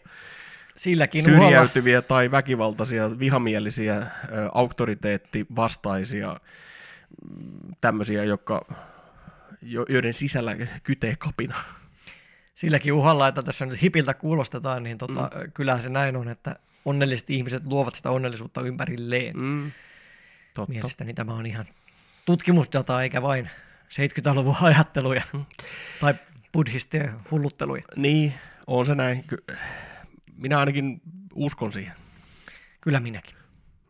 Silläkin 0.75 1.29
uhalla, 1.29 1.45
syrjäytyviä 1.47 2.01
tai 2.01 2.31
väkivaltaisia, 2.31 3.19
vihamielisiä, 3.19 4.07
auktoriteettivastaisia, 4.53 6.39
mm, 7.29 7.75
tämmöisiä, 7.81 8.23
jotka, 8.23 8.65
jo- 9.61 9.85
joiden 9.89 10.13
sisällä 10.13 10.55
kytee 10.83 11.15
kapina. 11.15 11.55
silläkin 12.55 12.93
uhalla, 12.93 13.27
että 13.27 13.43
tässä 13.43 13.65
nyt 13.65 13.81
hipiltä 13.81 14.13
kuulostetaan, 14.13 14.83
niin 14.83 14.97
tota, 14.97 15.21
mm. 15.35 15.51
kyllä 15.51 15.79
se 15.79 15.89
näin 15.89 16.15
on, 16.15 16.27
että 16.27 16.55
onnelliset 16.85 17.29
ihmiset 17.29 17.63
luovat 17.65 17.95
sitä 17.95 18.09
onnellisuutta 18.11 18.61
ympärilleen. 18.61 19.37
Mm, 19.37 19.71
totta. 20.53 20.71
Mielestäni 20.73 21.13
tämä 21.13 21.33
on 21.33 21.45
ihan 21.45 21.65
tutkimusdataa, 22.25 23.03
eikä 23.03 23.21
vain 23.21 23.49
70-luvun 23.89 24.55
ajatteluja 24.69 25.21
Mm. 25.33 25.45
tai 26.01 26.15
buddhistien 26.53 27.13
hullutteluja. 27.31 27.83
Niin, 27.95 28.33
on 28.67 28.85
se 28.85 28.95
näin. 28.95 29.23
Ky- 29.27 29.43
Minä 30.37 30.59
ainakin 30.59 31.01
uskon 31.33 31.73
siihen. 31.73 31.93
Kyllä 32.81 32.99
minäkin. 32.99 33.35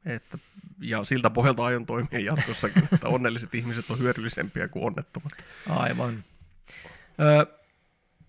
Että, 0.06 0.38
ja 0.82 1.04
siltä 1.04 1.30
pohjalta 1.30 1.66
aion 1.66 1.86
toimia 1.86 2.20
jatkossakin, 2.20 2.84
että 2.94 3.08
onnelliset 3.08 3.56
ihmiset 3.56 3.90
on 3.90 4.00
hyödyllisempiä 4.00 4.68
kuin 4.68 4.86
onnettomat. 4.86 5.32
Aivan. 5.70 6.24
Ö, 7.20 7.46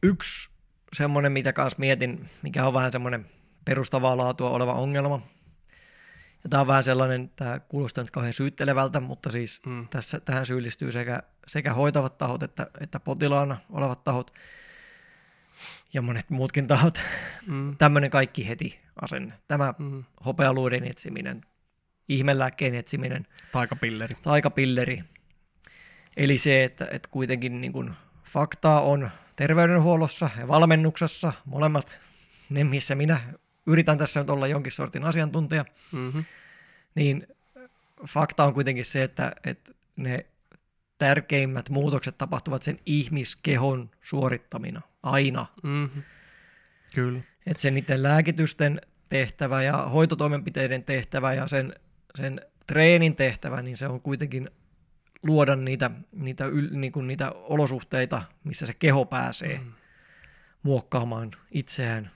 yksi 0.03 0.51
semmoinen, 0.93 1.33
mitä 1.33 1.53
kanssa 1.53 1.79
mietin, 1.79 2.31
mikä 2.43 2.67
on 2.67 2.75
vähän 2.75 2.93
semmoinen 2.93 3.27
perustavaa 3.65 4.17
laatua 4.17 4.51
oleva 4.51 4.73
ongelma. 4.75 5.23
Ja 6.45 6.51
tämä 6.51 6.61
on 6.61 6.67
vähän 6.67 6.85
sellainen, 6.85 7.31
tämä 7.37 7.61
kuulostaa 7.61 8.05
nyt 8.05 8.11
kauhean 8.11 8.33
syyttelevältä, 8.33 9.01
mutta 9.01 9.31
siis 9.31 9.63
Mm. 9.67 9.89
tässä, 9.89 10.21
tähän 10.21 10.47
syyllistyy 10.47 10.93
sekä, 10.93 11.23
sekä 11.47 11.75
hoitavat 11.75 12.19
tahot 12.19 12.43
että, 12.43 12.67
että 12.81 13.01
potilaana 13.01 13.57
olevat 13.71 14.05
tahot 14.05 14.33
ja 15.93 16.03
monet 16.03 16.31
muutkin 16.31 16.67
tahot. 16.67 17.01
Mm. 17.47 17.77
Tämmöinen 17.77 18.11
kaikki 18.11 18.49
heti 18.49 18.79
asenne. 19.03 19.33
Tämä 19.49 19.75
Mm. 19.79 20.05
hopealuiden 20.27 20.85
etsiminen, 20.85 21.41
ihmelääkkeen 22.09 22.75
etsiminen, 22.75 23.27
Taikapilleri. 23.53 24.17
taikapilleri. 24.23 25.05
Eli 26.17 26.39
se, 26.39 26.65
että, 26.65 26.89
että 26.91 27.09
kuitenkin 27.11 27.61
niin 27.61 27.73
kuin 27.73 27.91
faktaa 28.25 28.81
on 28.81 29.11
terveydenhuollossa 29.37 30.31
ja 30.39 30.49
valmennuksessa, 30.49 31.33
molemmat 31.45 31.93
ne, 32.51 32.65
missä 32.65 32.95
minä 32.95 33.21
yritän 33.67 33.99
tässä 33.99 34.21
nyt 34.21 34.31
olla 34.31 34.47
jonkin 34.47 34.73
sortin 34.73 35.05
asiantuntija, 35.05 35.65
Mm-hmm. 35.93 36.25
niin 36.95 37.27
fakta 38.09 38.45
on 38.45 38.55
kuitenkin 38.55 38.85
se, 38.85 39.03
että, 39.03 39.33
että 39.45 39.73
ne 39.97 40.27
tärkeimmät 40.99 41.71
muutokset 41.71 42.19
tapahtuvat 42.19 42.63
sen 42.63 42.79
ihmiskehon 42.87 43.91
suorittamina 44.03 44.81
aina. 45.05 45.47
Mm-hmm. 45.63 46.03
Kyllä. 46.95 47.21
Että 47.47 47.63
se 47.63 47.71
niiden 47.71 48.03
lääkitysten 48.03 48.81
tehtävä 49.09 49.63
ja 49.63 49.77
hoitotoimenpiteiden 49.77 50.85
tehtävä 50.85 51.35
ja 51.35 51.47
sen, 51.47 51.75
sen 52.15 52.41
treenin 52.67 53.17
tehtävä, 53.17 53.63
niin 53.63 53.77
se 53.77 53.87
on 53.87 54.01
kuitenkin 54.01 54.51
luoda 55.23 55.57
niitä, 55.57 55.91
niitä, 56.13 56.47
yl, 56.47 56.69
niin 56.71 56.93
kuin 56.93 57.07
niitä 57.07 57.31
olosuhteita, 57.33 58.23
missä 58.45 58.67
se 58.67 58.75
keho 58.75 59.05
pääsee 59.05 59.59
Mm. 59.59 59.73
muokkaamaan 60.63 61.31
itseään 61.51 62.11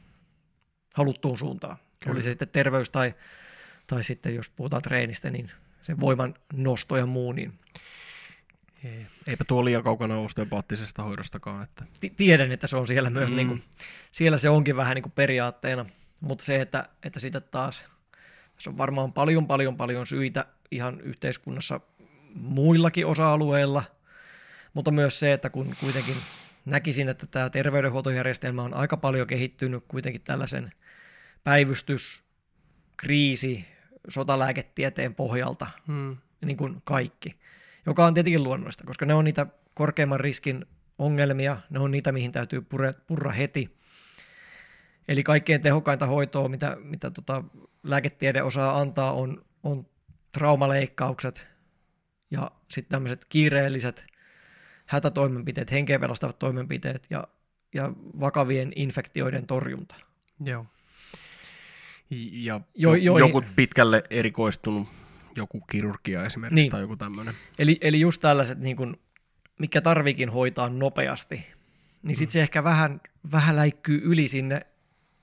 haluttuun 0.94 1.38
suuntaan. 1.38 1.76
Kyllä. 2.04 2.14
Oli 2.14 2.22
se 2.22 2.30
sitten 2.30 2.48
terveys 2.48 2.90
tai, 2.90 3.14
tai 3.86 4.04
sitten 4.04 4.34
jos 4.34 4.50
puhutaan 4.50 4.82
treenistä, 4.82 5.30
niin 5.30 5.50
se 5.82 6.00
voiman 6.00 6.34
nosto 6.52 6.96
ja 6.96 7.06
muu, 7.06 7.32
niin 7.32 7.58
Ei. 8.84 9.06
Eipä 9.26 9.44
tuo 9.44 9.64
liian 9.64 9.82
kaukana 9.82 10.18
osteopaattisesta 10.18 11.02
hoidostakaan. 11.02 11.62
Että... 11.62 11.84
ti- 12.00 12.10
tiedän, 12.16 12.52
että 12.52 12.66
se 12.66 12.76
on 12.76 12.86
siellä 12.86 13.10
myös, 13.10 13.30
Mm. 13.30 13.36
niin 13.36 13.48
kuin, 13.48 13.62
siellä 14.10 14.38
se 14.38 14.48
onkin 14.50 14.76
vähän 14.76 14.94
niin 14.94 15.02
kuin 15.02 15.12
periaatteena, 15.12 15.86
mutta 16.20 16.44
se, 16.44 16.60
että, 16.60 16.88
että 17.02 17.20
sitä 17.20 17.40
taas, 17.40 17.84
tässä 18.54 18.70
on 18.70 18.78
varmaan 18.78 19.12
paljon, 19.12 19.46
paljon, 19.46 19.76
paljon 19.76 20.06
syitä 20.06 20.44
ihan 20.70 21.00
yhteiskunnassa 21.00 21.80
muillakin 22.34 23.06
osa-alueilla, 23.06 23.84
mutta 24.74 24.90
myös 24.90 25.20
se, 25.20 25.32
että 25.32 25.50
kun 25.50 25.76
kuitenkin 25.80 26.16
näkisin, 26.64 27.08
että 27.08 27.26
tämä 27.26 27.50
terveydenhuoltojärjestelmä 27.50 28.62
on 28.62 28.74
aika 28.74 28.96
paljon 28.96 29.26
kehittynyt 29.26 29.84
kuitenkin 29.88 30.22
tällaisen 30.22 30.72
päivystys, 31.44 32.22
kriisi, 32.96 33.64
sotalääketieteen 34.08 35.14
pohjalta, 35.14 35.66
Mm. 35.86 36.16
niin 36.44 36.56
kuin 36.56 36.82
kaikki, 36.84 37.38
joka 37.88 38.06
on 38.06 38.14
tietenkin 38.14 38.42
luonnollista, 38.42 38.84
koska 38.84 39.06
ne 39.06 39.14
on 39.14 39.24
niitä 39.24 39.46
korkeimman 39.74 40.20
riskin 40.20 40.66
ongelmia, 40.98 41.56
ne 41.70 41.78
on 41.78 41.90
niitä, 41.90 42.12
mihin 42.12 42.32
täytyy 42.32 42.60
pure, 42.60 42.94
purra 43.06 43.32
heti. 43.32 43.78
Eli 45.08 45.22
kaikkein 45.22 45.62
tehokkainta 45.62 46.06
hoitoa, 46.06 46.48
mitä, 46.48 46.76
mitä 46.82 47.10
tota 47.10 47.44
lääketiede 47.82 48.42
osaa 48.42 48.80
antaa, 48.80 49.12
on, 49.12 49.44
on 49.62 49.86
traumaleikkaukset 50.32 51.46
ja 52.30 52.50
sitten 52.70 52.90
tämmöiset 52.90 53.24
kiireelliset 53.28 54.04
hätätoimenpiteet, 54.86 55.70
henkeä 55.70 55.98
pelastavat 55.98 56.38
toimenpiteet 56.38 57.06
ja, 57.10 57.28
ja 57.74 57.92
vakavien 58.20 58.72
infektioiden 58.76 59.46
torjunta. 59.46 59.94
Joo. 60.44 60.66
Ja 62.10 62.60
Jo- 62.74 62.94
jo, 62.94 62.94
joihin- 62.94 63.28
joku 63.28 63.42
pitkälle 63.56 64.04
erikoistunut, 64.10 64.88
joku 65.36 65.60
kirurgia 65.60 66.24
esimerkiksi 66.24 66.54
Niin. 66.54 66.70
tai 66.70 66.80
joku 66.80 66.96
tämmöinen. 66.96 67.34
Eli, 67.58 67.78
eli 67.80 68.00
just 68.00 68.20
tällaiset, 68.20 68.58
niin 68.58 68.76
kuin, 68.76 68.96
mikä 69.58 69.80
tarviikin 69.80 70.28
hoitaa 70.30 70.68
nopeasti, 70.68 71.46
niin 72.02 72.16
sitten 72.16 72.32
se 72.32 72.40
ehkä 72.40 72.64
vähän, 72.64 73.00
vähän 73.32 73.56
läikkyy 73.56 74.00
yli 74.04 74.28
sinne 74.28 74.66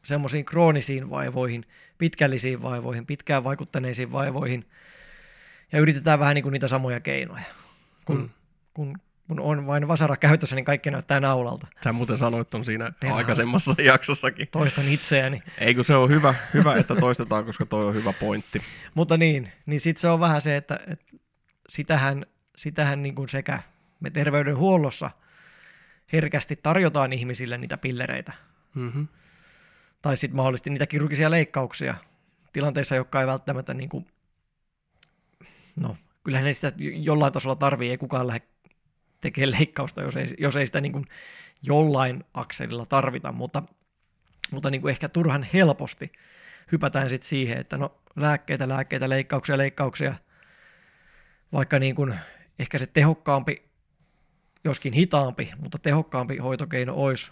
semmoisiin 0.03 0.45
kroonisiin 0.45 1.09
vaivoihin, 1.09 1.65
pitkällisiin 1.97 2.61
vaivoihin, 2.61 3.05
pitkään 3.05 3.43
vaikuttaneisiin 3.43 4.11
vaivoihin, 4.11 4.65
ja 5.71 5.79
yritetään 5.79 6.19
vähän 6.19 6.35
niin 6.35 6.43
kuin 6.43 6.53
niitä 6.53 6.67
samoja 6.67 6.99
keinoja. 6.99 7.43
Kun, 8.05 8.15
mm. 8.15 8.21
Mm. 8.21 8.29
kun, 8.73 8.97
kun 9.27 9.39
on 9.39 9.67
vain 9.67 9.87
vasara 9.87 10.17
käytössä, 10.17 10.55
niin 10.55 10.65
kaikki 10.65 10.91
näyttää 10.91 11.19
naulalta. 11.19 11.67
Sä 11.83 11.93
muuten 11.93 12.17
sanoit 12.17 12.55
on 12.55 12.65
siinä 12.65 12.91
Perhana. 12.99 13.17
aikaisemmassa 13.17 13.75
jaksossakin. 13.83 14.47
Toistan 14.51 14.87
itseäni. 14.87 15.43
Ei 15.57 15.75
kun 15.75 15.83
se 15.85 15.95
on 15.95 16.09
hyvä, 16.09 16.35
hyvä, 16.53 16.75
että 16.75 16.95
toistetaan, 16.95 17.45
koska 17.45 17.65
toi 17.65 17.85
on 17.87 17.93
hyvä 17.93 18.13
pointti. 18.13 18.59
Mutta 18.95 19.17
niin, 19.17 19.51
niin 19.65 19.81
sitten 19.81 20.01
se 20.01 20.07
on 20.09 20.19
vähän 20.19 20.41
se, 20.41 20.55
että, 20.57 20.79
että 20.87 21.05
sitähän, 21.69 22.25
sitähän 22.57 23.01
niin 23.01 23.15
kuin 23.15 23.29
sekä 23.29 23.59
me 23.99 24.09
terveydenhuollossa 24.09 25.09
herkästi 26.13 26.55
tarjotaan 26.55 27.13
ihmisille 27.13 27.57
niitä 27.57 27.77
pillereitä, 27.77 28.33
Mm-hmm. 28.75 29.07
tai 30.01 30.17
sitten 30.17 30.35
mahdollisesti 30.35 30.69
niitä 30.69 30.87
kirurgisia 30.87 31.31
leikkauksia 31.31 31.95
tilanteissa, 32.53 32.95
jotka 32.95 33.21
ei 33.21 33.27
välttämättä, 33.27 33.73
niin 33.73 33.89
kuin, 33.89 34.07
no 35.75 35.97
kyllähän 36.23 36.45
ne 36.45 36.53
sitä 36.53 36.71
jollain 36.77 37.33
tasolla 37.33 37.55
tarvii, 37.55 37.89
ei 37.89 37.97
kukaan 37.97 38.27
lähde 38.27 38.41
tekemään 39.25 39.51
leikkausta, 39.59 40.03
jos 40.03 40.15
ei, 40.15 40.33
jos 40.37 40.55
ei 40.55 40.65
sitä 40.65 40.81
niin 40.81 40.91
kuin 40.91 41.05
jollain 41.61 42.23
akselilla 42.33 42.85
tarvita, 42.85 43.31
mutta, 43.31 43.63
mutta 44.51 44.69
niin 44.69 44.81
kuin 44.81 44.91
ehkä 44.91 45.09
turhan 45.09 45.47
helposti 45.53 46.11
hypätään 46.71 47.09
sitten 47.09 47.29
siihen, 47.29 47.57
että 47.57 47.77
no 47.77 47.97
lääkkeitä, 48.15 48.69
lääkkeitä, 48.69 49.09
leikkauksia, 49.09 49.57
leikkauksia, 49.57 50.15
vaikka 51.53 51.79
niin 51.79 51.95
kuin 51.95 52.15
ehkä 52.59 52.79
se 52.79 52.87
tehokkaampi, 52.87 53.63
joskin 54.63 54.93
hitaampi, 54.93 55.51
mutta 55.57 55.77
tehokkaampi 55.79 56.37
hoitokeino 56.37 56.93
olisi 56.93 57.31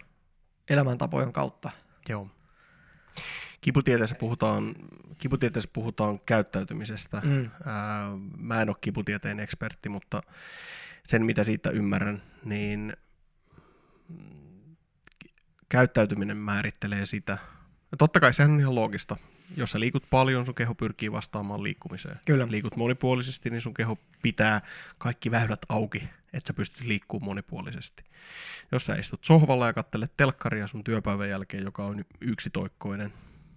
elämäntapojen 0.69 1.33
kautta. 1.33 1.69
Joo. 2.09 2.27
Kiputieteessä 3.61 4.15
puhutaan, 4.15 4.75
kiputieteessä 5.17 5.69
puhutaan 5.73 6.19
käyttäytymisestä. 6.19 7.21
Mm. 7.23 7.49
Ää, 7.65 8.09
mä 8.37 8.61
en 8.61 8.69
ole 8.69 8.77
kiputieteen 8.81 9.39
ekspertti, 9.39 9.89
mutta 9.89 10.23
sen 11.07 11.25
mitä 11.25 11.43
siitä 11.43 11.69
ymmärrän, 11.69 12.23
niin 12.45 12.93
käyttäytyminen 15.69 16.37
määrittelee 16.37 17.05
sitä. 17.05 17.37
Ja 17.91 17.97
totta 17.97 18.19
kai 18.19 18.33
sehän 18.33 18.51
on 18.51 18.59
ihan 18.59 18.75
loogista. 18.75 19.17
Jos 19.57 19.71
sä 19.71 19.79
liikut 19.79 20.03
paljon, 20.09 20.45
sun 20.45 20.55
keho 20.55 20.75
pyrkii 20.75 21.11
vastaamaan 21.11 21.63
liikkumiseen. 21.63 22.19
Kyllä. 22.25 22.47
Liikut 22.49 22.75
monipuolisesti, 22.75 23.49
niin 23.49 23.61
sun 23.61 23.73
keho 23.73 23.97
pitää 24.21 24.61
kaikki 24.97 25.31
väylät 25.31 25.59
auki, 25.69 26.03
että 26.33 26.47
sä 26.47 26.53
pystyt 26.53 26.87
liikkumaan 26.87 27.25
monipuolisesti. 27.25 28.03
Jos 28.71 28.85
sä 28.85 28.95
istut 28.95 29.25
sohvalla 29.25 29.67
ja 29.67 29.73
kattelet 29.73 30.17
telkkaria 30.17 30.67
sun 30.67 30.83
työpäivän 30.83 31.29
jälkeen, 31.29 31.63
joka 31.63 31.85
on 31.85 32.05
yksitoikkoinen 32.21 33.13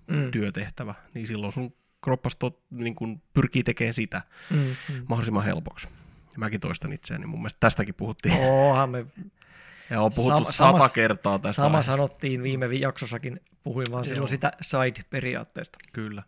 Mm. 0.06 0.30
työtehtävä, 0.30 0.94
niin 1.14 1.26
silloin 1.26 1.52
sun 1.52 1.74
kroppas 2.04 2.36
tot, 2.36 2.62
niin 2.70 2.94
kun 2.94 3.22
pyrkii 3.34 3.62
tekemään 3.62 3.94
sitä 3.94 4.22
Mm, 4.50 4.56
mm. 4.58 5.04
mahdollisimman 5.08 5.44
helpoksi. 5.44 5.88
Ja 6.36 6.40
mäkin 6.40 6.60
toistan 6.60 6.92
itseäni, 6.92 7.26
mun 7.26 7.38
mielestä 7.40 7.56
tästäkin 7.60 7.94
puhuttiin. 7.94 8.34
Oohan 8.34 8.90
me, 8.90 9.06
Ja 9.90 10.00
on 10.00 10.10
puhuttu 10.14 10.38
Sama- 10.38 10.52
sata 10.52 10.78
sama- 10.78 10.88
kertaa 10.88 11.38
tästä. 11.38 11.52
sama 11.56 11.66
aiheesta. 11.66 11.92
sanottiin 11.92 12.42
viime 12.42 12.70
vi- 12.70 12.80
jaksossakin, 12.80 13.40
puhuin 13.64 13.86
vaan 13.90 14.04
silloin 14.04 14.28
sitä 14.28 14.52
side-periaatteesta. 14.62 15.78
Kyllä. 15.92 16.22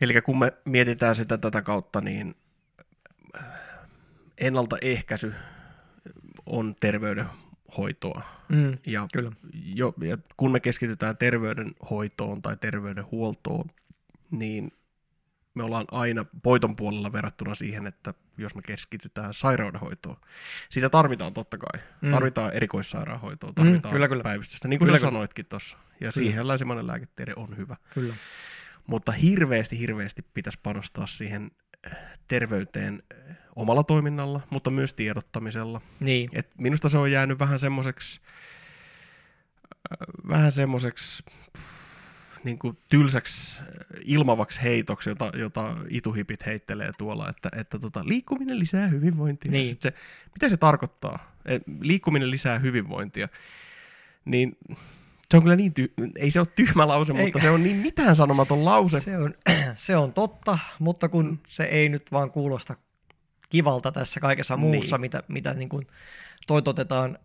Eli 0.00 0.22
kun 0.22 0.38
me 0.38 0.52
mietitään 0.64 1.14
sitä 1.14 1.38
tätä 1.38 1.62
kautta, 1.62 2.00
niin 2.00 2.34
ennaltaehkäisy 4.38 5.34
on 6.46 6.74
terveydenhoitoa. 6.80 8.22
Mm. 8.48 8.78
Ja, 8.86 9.06
Kyllä. 9.12 9.32
jo, 9.52 9.94
ja 10.02 10.18
kun 10.36 10.52
me 10.52 10.60
keskitytään 10.60 11.16
terveydenhoitoon 11.16 12.42
tai 12.42 12.56
terveydenhuoltoon, 12.60 13.64
niin 14.30 14.72
me 15.56 15.62
ollaan 15.62 15.84
aina 15.90 16.24
voiton 16.44 16.76
puolella 16.76 17.12
verrattuna 17.12 17.54
siihen, 17.54 17.86
että 17.86 18.14
jos 18.38 18.54
me 18.54 18.62
keskitytään 18.62 19.34
sairaudenhoitoon. 19.34 20.16
Sitä 20.70 20.90
tarvitaan 20.90 21.34
totta 21.34 21.58
kai. 21.58 21.82
Mm. 22.00 22.08
Mm. 22.08 22.12
Tarvitaan 22.12 22.52
erikoissairaanhoitoa, 22.52 23.52
tarvitaan 23.52 23.92
kyllä, 23.92 24.08
kyllä. 24.08 24.22
päivystystä, 24.22 24.68
niin 24.68 24.78
kuin 24.78 24.86
Kyllä, 24.86 24.98
sä 24.98 25.00
kyllä. 25.00 25.12
sanoitkin 25.12 25.46
tuossa. 25.46 25.76
Ja 26.00 26.12
siihen 26.12 26.48
länsimainen 26.48 26.86
lääketiede 26.86 27.32
on 27.36 27.56
hyvä. 27.56 27.76
Kyllä. 27.94 28.14
Mutta 28.86 29.12
hirveästi, 29.12 29.78
hirveästi 29.78 30.22
pitäisi 30.34 30.58
panostaa 30.62 31.06
siihen 31.06 31.50
eh, 31.86 31.92
terveyteen 32.28 33.02
eh, 33.14 33.36
omalla 33.56 33.84
toiminnalla, 33.84 34.40
mutta 34.50 34.70
myös 34.70 34.94
tiedottamisella. 34.94 35.80
Niin. 36.00 36.30
Et 36.32 36.50
minusta 36.58 36.88
se 36.88 36.98
on 36.98 37.12
jäänyt 37.12 37.38
vähän 37.38 37.58
semmoiseksi, 37.58 38.20
vähän 40.28 40.52
semmoiseksi 40.52 41.24
niin 42.46 42.58
kuin 42.58 42.78
tylsäksi 42.88 43.60
äh, 43.60 43.66
ilmavaksi 44.04 44.62
heitoksi, 44.62 45.08
jota, 45.10 45.32
jota 45.38 45.76
ituhipit 45.90 46.46
heittelee 46.46 46.90
tuolla, 46.98 47.28
että, 47.28 47.48
että 47.56 47.78
tota, 47.78 48.04
liikkuminen 48.04 48.58
lisää 48.58 48.88
hyvinvointia. 48.88 49.52
Niin. 49.52 49.68
Sit 49.68 49.82
se, 49.82 49.92
mitä 50.34 50.48
se 50.48 50.56
tarkoittaa? 50.56 51.32
Et 51.44 51.62
liikkuminen 51.80 52.30
lisää 52.30 52.58
hyvinvointia. 52.58 53.28
Niin 54.24 54.56
se 55.30 55.36
on 55.36 55.42
kyllä 55.42 55.56
niin, 55.56 55.72
ty- 55.80 56.10
ei 56.16 56.30
se 56.30 56.38
ole 56.40 56.46
tyhmä 56.56 56.88
lause, 56.88 57.12
Ei. 57.12 57.22
mutta 57.24 57.38
se 57.40 57.50
on 57.50 57.62
niin 57.62 57.76
mitään 57.76 58.16
sanomaton 58.16 58.64
lause. 58.64 59.00
Se 59.00 59.18
on, 59.18 59.34
se 59.76 59.96
on 59.96 60.12
totta, 60.12 60.58
mutta 60.78 61.08
kun 61.08 61.38
se 61.48 61.64
ei 61.64 61.88
nyt 61.88 62.12
vaan 62.12 62.30
kuulosta 62.30 62.76
kivalta 63.48 63.92
tässä 63.92 64.20
kaikessa 64.20 64.56
muussa, 64.56 64.96
Niin. 64.96 65.00
mitä, 65.00 65.22
mitä 65.28 65.54
niin 65.54 65.68
kuin 65.68 65.86
toitotetaan. 66.46 67.18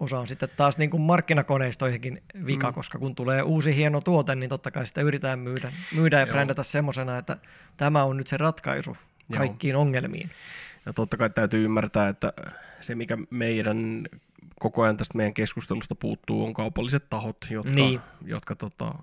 Osa 0.00 0.18
on 0.18 0.28
sitten 0.28 0.48
taas 0.56 0.78
niin 0.78 0.90
kuin 0.90 1.00
markkinakoneistoihinkin 1.00 2.22
vika, 2.46 2.70
mm. 2.70 2.74
Koska 2.74 2.98
kun 2.98 3.14
tulee 3.14 3.42
uusi 3.42 3.76
hieno 3.76 4.00
tuote, 4.00 4.34
niin 4.34 4.48
totta 4.50 4.70
kai 4.70 4.86
sitä 4.86 5.00
yritetään 5.00 5.38
myydä, 5.38 5.72
myydä 5.94 6.20
ja 6.20 6.26
Joo. 6.26 6.32
brändätä 6.32 6.62
semmoisena, 6.62 7.18
että 7.18 7.36
tämä 7.76 8.04
on 8.04 8.16
nyt 8.16 8.26
se 8.26 8.36
ratkaisu 8.36 8.96
Joo. 9.28 9.38
kaikkiin 9.38 9.76
ongelmiin. 9.76 10.30
Ja 10.86 10.92
totta 10.92 11.16
kai 11.16 11.30
täytyy 11.30 11.64
ymmärtää, 11.64 12.08
että 12.08 12.32
se 12.80 12.94
mikä 12.94 13.18
meidän 13.30 14.06
koko 14.60 14.82
ajan 14.82 14.96
tästä 14.96 15.16
meidän 15.16 15.34
keskustelusta 15.34 15.94
puuttuu 15.94 16.44
on 16.46 16.54
kaupalliset 16.54 17.10
tahot, 17.10 17.36
jotka, 17.50 17.72
Niin. 17.72 18.00
jotka, 18.24 18.54
tota, 18.54 18.94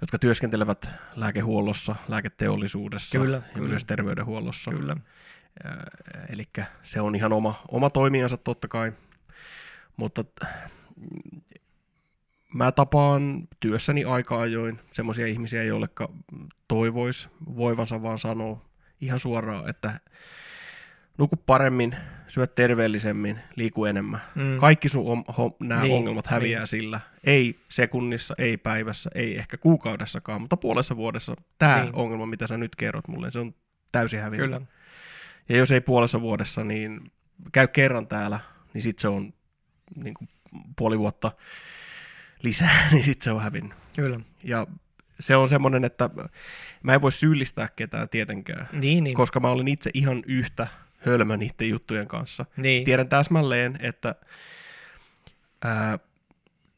jotka 0.00 0.18
työskentelevät 0.18 0.90
lääkehuollossa, 1.16 1.96
lääketeollisuudessa 2.08 3.18
Kyllä, 3.18 3.36
ja 3.36 3.42
kyllä. 3.54 3.68
myös 3.68 3.84
terveydenhuollossa. 3.84 4.70
Kyllä. 4.70 4.96
Eli 6.28 6.44
se 6.82 7.00
on 7.00 7.14
ihan 7.14 7.32
oma, 7.32 7.62
oma 7.68 7.90
toimijansa 7.90 8.36
totta 8.36 8.68
kai, 8.68 8.92
mutta 9.98 10.24
mm, 10.96 11.40
mä 12.54 12.72
tapaan 12.72 13.48
työssäni 13.60 14.04
aika 14.04 14.40
ajoin 14.40 14.80
semmoisia 14.92 15.26
ihmisiä, 15.26 15.62
joille 15.62 15.88
toivois 16.68 17.28
voivansa 17.56 18.02
vaan 18.02 18.18
sanoa 18.18 18.64
ihan 19.00 19.20
suoraan, 19.20 19.68
että 19.70 20.00
nuku 21.18 21.36
paremmin, 21.36 21.96
syö 22.28 22.46
terveellisemmin, 22.46 23.40
liiku 23.56 23.84
enemmän. 23.84 24.20
Mm. 24.34 24.56
Kaikki 24.56 24.88
sun 24.88 25.12
om, 25.12 25.24
hom, 25.38 25.52
nämä 25.60 25.80
Niin, 25.82 25.94
ongelmat 25.94 26.26
häviää 26.26 26.60
niin. 26.60 26.66
sillä. 26.66 27.00
Ei 27.24 27.58
sekunnissa, 27.68 28.34
ei 28.38 28.56
päivässä, 28.56 29.10
ei 29.14 29.36
ehkä 29.38 29.56
kuukaudessakaan, 29.56 30.40
mutta 30.40 30.56
puolessa 30.56 30.96
vuodessa 30.96 31.36
tämä 31.58 31.74
Niin. 31.76 31.84
niin. 31.84 31.94
ongelma, 31.94 32.26
mitä 32.26 32.46
sä 32.46 32.56
nyt 32.56 32.76
kerrot 32.76 33.08
mulle, 33.08 33.30
se 33.30 33.38
on 33.38 33.54
täysin 33.92 34.20
hävinnyt. 34.20 34.46
Kyllä. 34.46 34.60
Ja 35.48 35.56
jos 35.56 35.72
ei 35.72 35.80
puolessa 35.80 36.20
vuodessa, 36.20 36.64
niin 36.64 37.12
käy 37.52 37.68
kerran 37.68 38.06
täällä, 38.06 38.40
niin 38.74 38.82
sitten 38.82 39.02
se 39.02 39.08
on 39.08 39.32
niin 39.96 40.14
kuin 40.14 40.28
puoli 40.76 40.98
vuotta 40.98 41.32
lisää, 42.42 42.88
niin 42.92 43.04
sitten 43.04 43.24
se 43.24 43.30
on 43.32 43.42
hävinnyt. 43.42 43.78
Kyllä. 43.96 44.20
Ja 44.44 44.66
se 45.20 45.36
on 45.36 45.48
semmoinen, 45.48 45.84
että 45.84 46.10
mä 46.82 46.94
en 46.94 47.02
voi 47.02 47.12
syyllistää 47.12 47.68
ketään 47.76 48.08
tietenkään, 48.08 48.68
Niin, 48.72 49.04
niin. 49.04 49.14
koska 49.16 49.40
mä 49.40 49.48
olen 49.50 49.68
itse 49.68 49.90
ihan 49.94 50.22
yhtä 50.26 50.66
hölmö 50.98 51.36
niiden 51.36 51.68
juttujen 51.68 52.08
kanssa. 52.08 52.44
niin. 52.56 52.84
Tiedän 52.84 53.08
täsmälleen, 53.08 53.78
että 53.82 54.14
ää, 55.64 55.98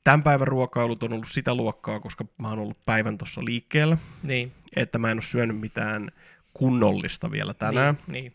tämän 0.04 0.22
päivän 0.22 0.48
ruokailut 0.48 1.02
on 1.02 1.12
ollut 1.12 1.28
sitä 1.28 1.54
luokkaa, 1.54 2.00
koska 2.00 2.24
mä 2.38 2.48
oon 2.48 2.58
ollut 2.58 2.84
päivän 2.84 3.18
tuossa 3.18 3.44
liikkeellä, 3.44 3.96
niin. 4.22 4.52
että 4.76 4.98
mä 4.98 5.10
en 5.10 5.16
ole 5.16 5.22
syönyt 5.22 5.58
mitään 5.60 6.10
kunnollista 6.54 7.30
vielä 7.30 7.54
tänään. 7.54 7.94
Niin. 8.06 8.12
niin. 8.24 8.34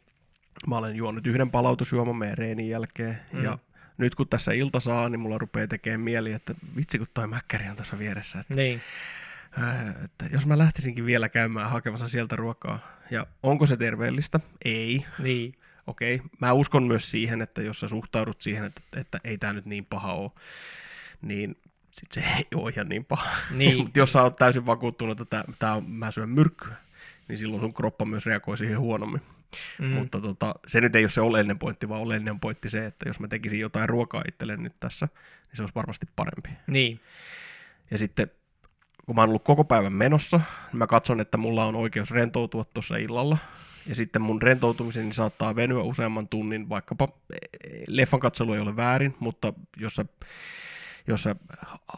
Mä 0.68 0.78
olen 0.78 0.96
juonut 0.96 1.28
yhden 1.28 1.52
palautusjuoman 1.52 2.16
meidän 2.16 2.38
reenin 2.38 2.70
jälkeen, 2.70 3.18
Mm. 3.32 3.38
mm. 3.40 3.44
ja 3.44 3.58
nyt 3.98 4.16
kun 4.16 4.28
tässä 4.28 4.52
ilta 4.52 4.80
saa, 4.80 5.10
niin 5.10 5.20
mulla 5.20 5.38
rupeaa 5.38 5.68
tekemään 5.68 6.02
mieli, 6.02 6.32
että 6.32 6.56
vitsi 6.76 6.98
kun 6.98 7.08
toi 7.14 7.28
mäkkäri 7.28 7.70
on 7.70 7.76
tässä 7.76 8.00
vieressä, 8.00 8.40
että, 8.40 8.56
niin. 8.56 8.82
ää, 9.60 9.96
että 10.04 10.26
jos 10.32 10.46
mä 10.46 10.58
lähtisinkin 10.58 11.06
vielä 11.06 11.30
käymään 11.30 11.70
hakemassa 11.70 12.08
sieltä 12.08 12.36
ruokaa, 12.36 12.80
ja 13.12 13.28
onko 13.44 13.66
se 13.66 13.78
terveellistä? 13.78 14.40
Ei. 14.66 15.06
niin. 15.20 15.54
okei, 15.88 16.22
mä 16.42 16.54
uskon 16.54 16.84
myös 16.84 17.12
siihen, 17.12 17.42
että 17.42 17.62
jos 17.62 17.80
sä 17.80 17.88
suhtaudut 17.88 18.42
siihen, 18.42 18.64
että, 18.66 18.82
että 18.96 19.20
ei 19.24 19.38
tämä 19.38 19.54
nyt 19.54 19.66
niin 19.66 19.86
paha 19.86 20.14
ole, 20.14 20.32
niin 21.22 21.58
sit 21.92 22.12
se 22.12 22.24
ei 22.38 22.48
ole 22.56 22.72
ihan 22.72 22.90
niin 22.90 23.06
paha. 23.06 23.30
Niin. 23.52 23.78
Mutta 23.84 24.00
jos 24.00 24.12
sä 24.12 24.22
oot 24.22 24.36
täysin 24.36 24.66
vakuuttunut, 24.66 25.22
että 25.22 25.44
tää, 25.44 25.54
tää 25.60 25.76
on, 25.76 25.90
mä 25.90 26.12
syön 26.12 26.30
myrkkyä, 26.30 26.76
niin 27.28 27.38
silloin 27.38 27.62
sun 27.62 27.74
kroppa 27.74 28.06
myös 28.06 28.26
reagoi 28.26 28.58
siihen 28.58 28.80
huonommin. 28.80 29.22
Mm. 29.80 29.88
Mutta 29.88 30.22
tota, 30.22 30.56
se 30.68 30.82
nyt 30.82 30.96
ei 30.96 31.04
ole 31.04 31.10
se 31.10 31.22
oleellinen 31.22 31.60
pointti, 31.60 31.90
vaan 31.90 32.02
oleellinen 32.02 32.40
pointti 32.40 32.70
se, 32.70 32.86
että 32.86 33.10
jos 33.10 33.20
mä 33.20 33.28
tekisin 33.28 33.60
jotain 33.60 33.90
ruokaa 33.90 34.24
itselleni 34.28 34.64
nyt 34.64 34.80
tässä, 34.80 35.06
niin 35.48 35.56
se 35.58 35.64
olisi 35.64 35.76
varmasti 35.76 36.08
parempi. 36.16 36.50
Niin. 36.68 37.00
Ja 37.92 37.98
sitten 37.98 38.32
kun 39.06 39.16
mä 39.16 39.22
oon 39.22 39.30
ollut 39.30 39.44
koko 39.44 39.64
päivän 39.64 39.94
menossa, 39.94 40.38
niin 40.38 40.78
mä 40.78 40.88
katson, 40.88 41.20
että 41.20 41.38
mulla 41.38 41.66
on 41.66 41.76
oikeus 41.76 42.12
rentoutua 42.12 42.66
tuossa 42.74 42.98
illalla. 42.98 43.38
Ja 43.88 43.96
sitten 43.96 44.22
mun 44.22 44.42
rentoutumiseni 44.42 45.14
saattaa 45.14 45.56
venyä 45.56 45.82
useamman 45.82 46.28
tunnin, 46.28 46.70
vaikkapa 46.70 47.08
eh, 47.30 47.84
leffan 47.88 48.20
katselu 48.20 48.54
ei 48.54 48.60
ole 48.60 48.76
väärin, 48.76 49.16
mutta 49.20 49.54
jos 49.78 49.96
sä, 49.96 50.06
jos 51.08 51.24
sä 51.24 51.36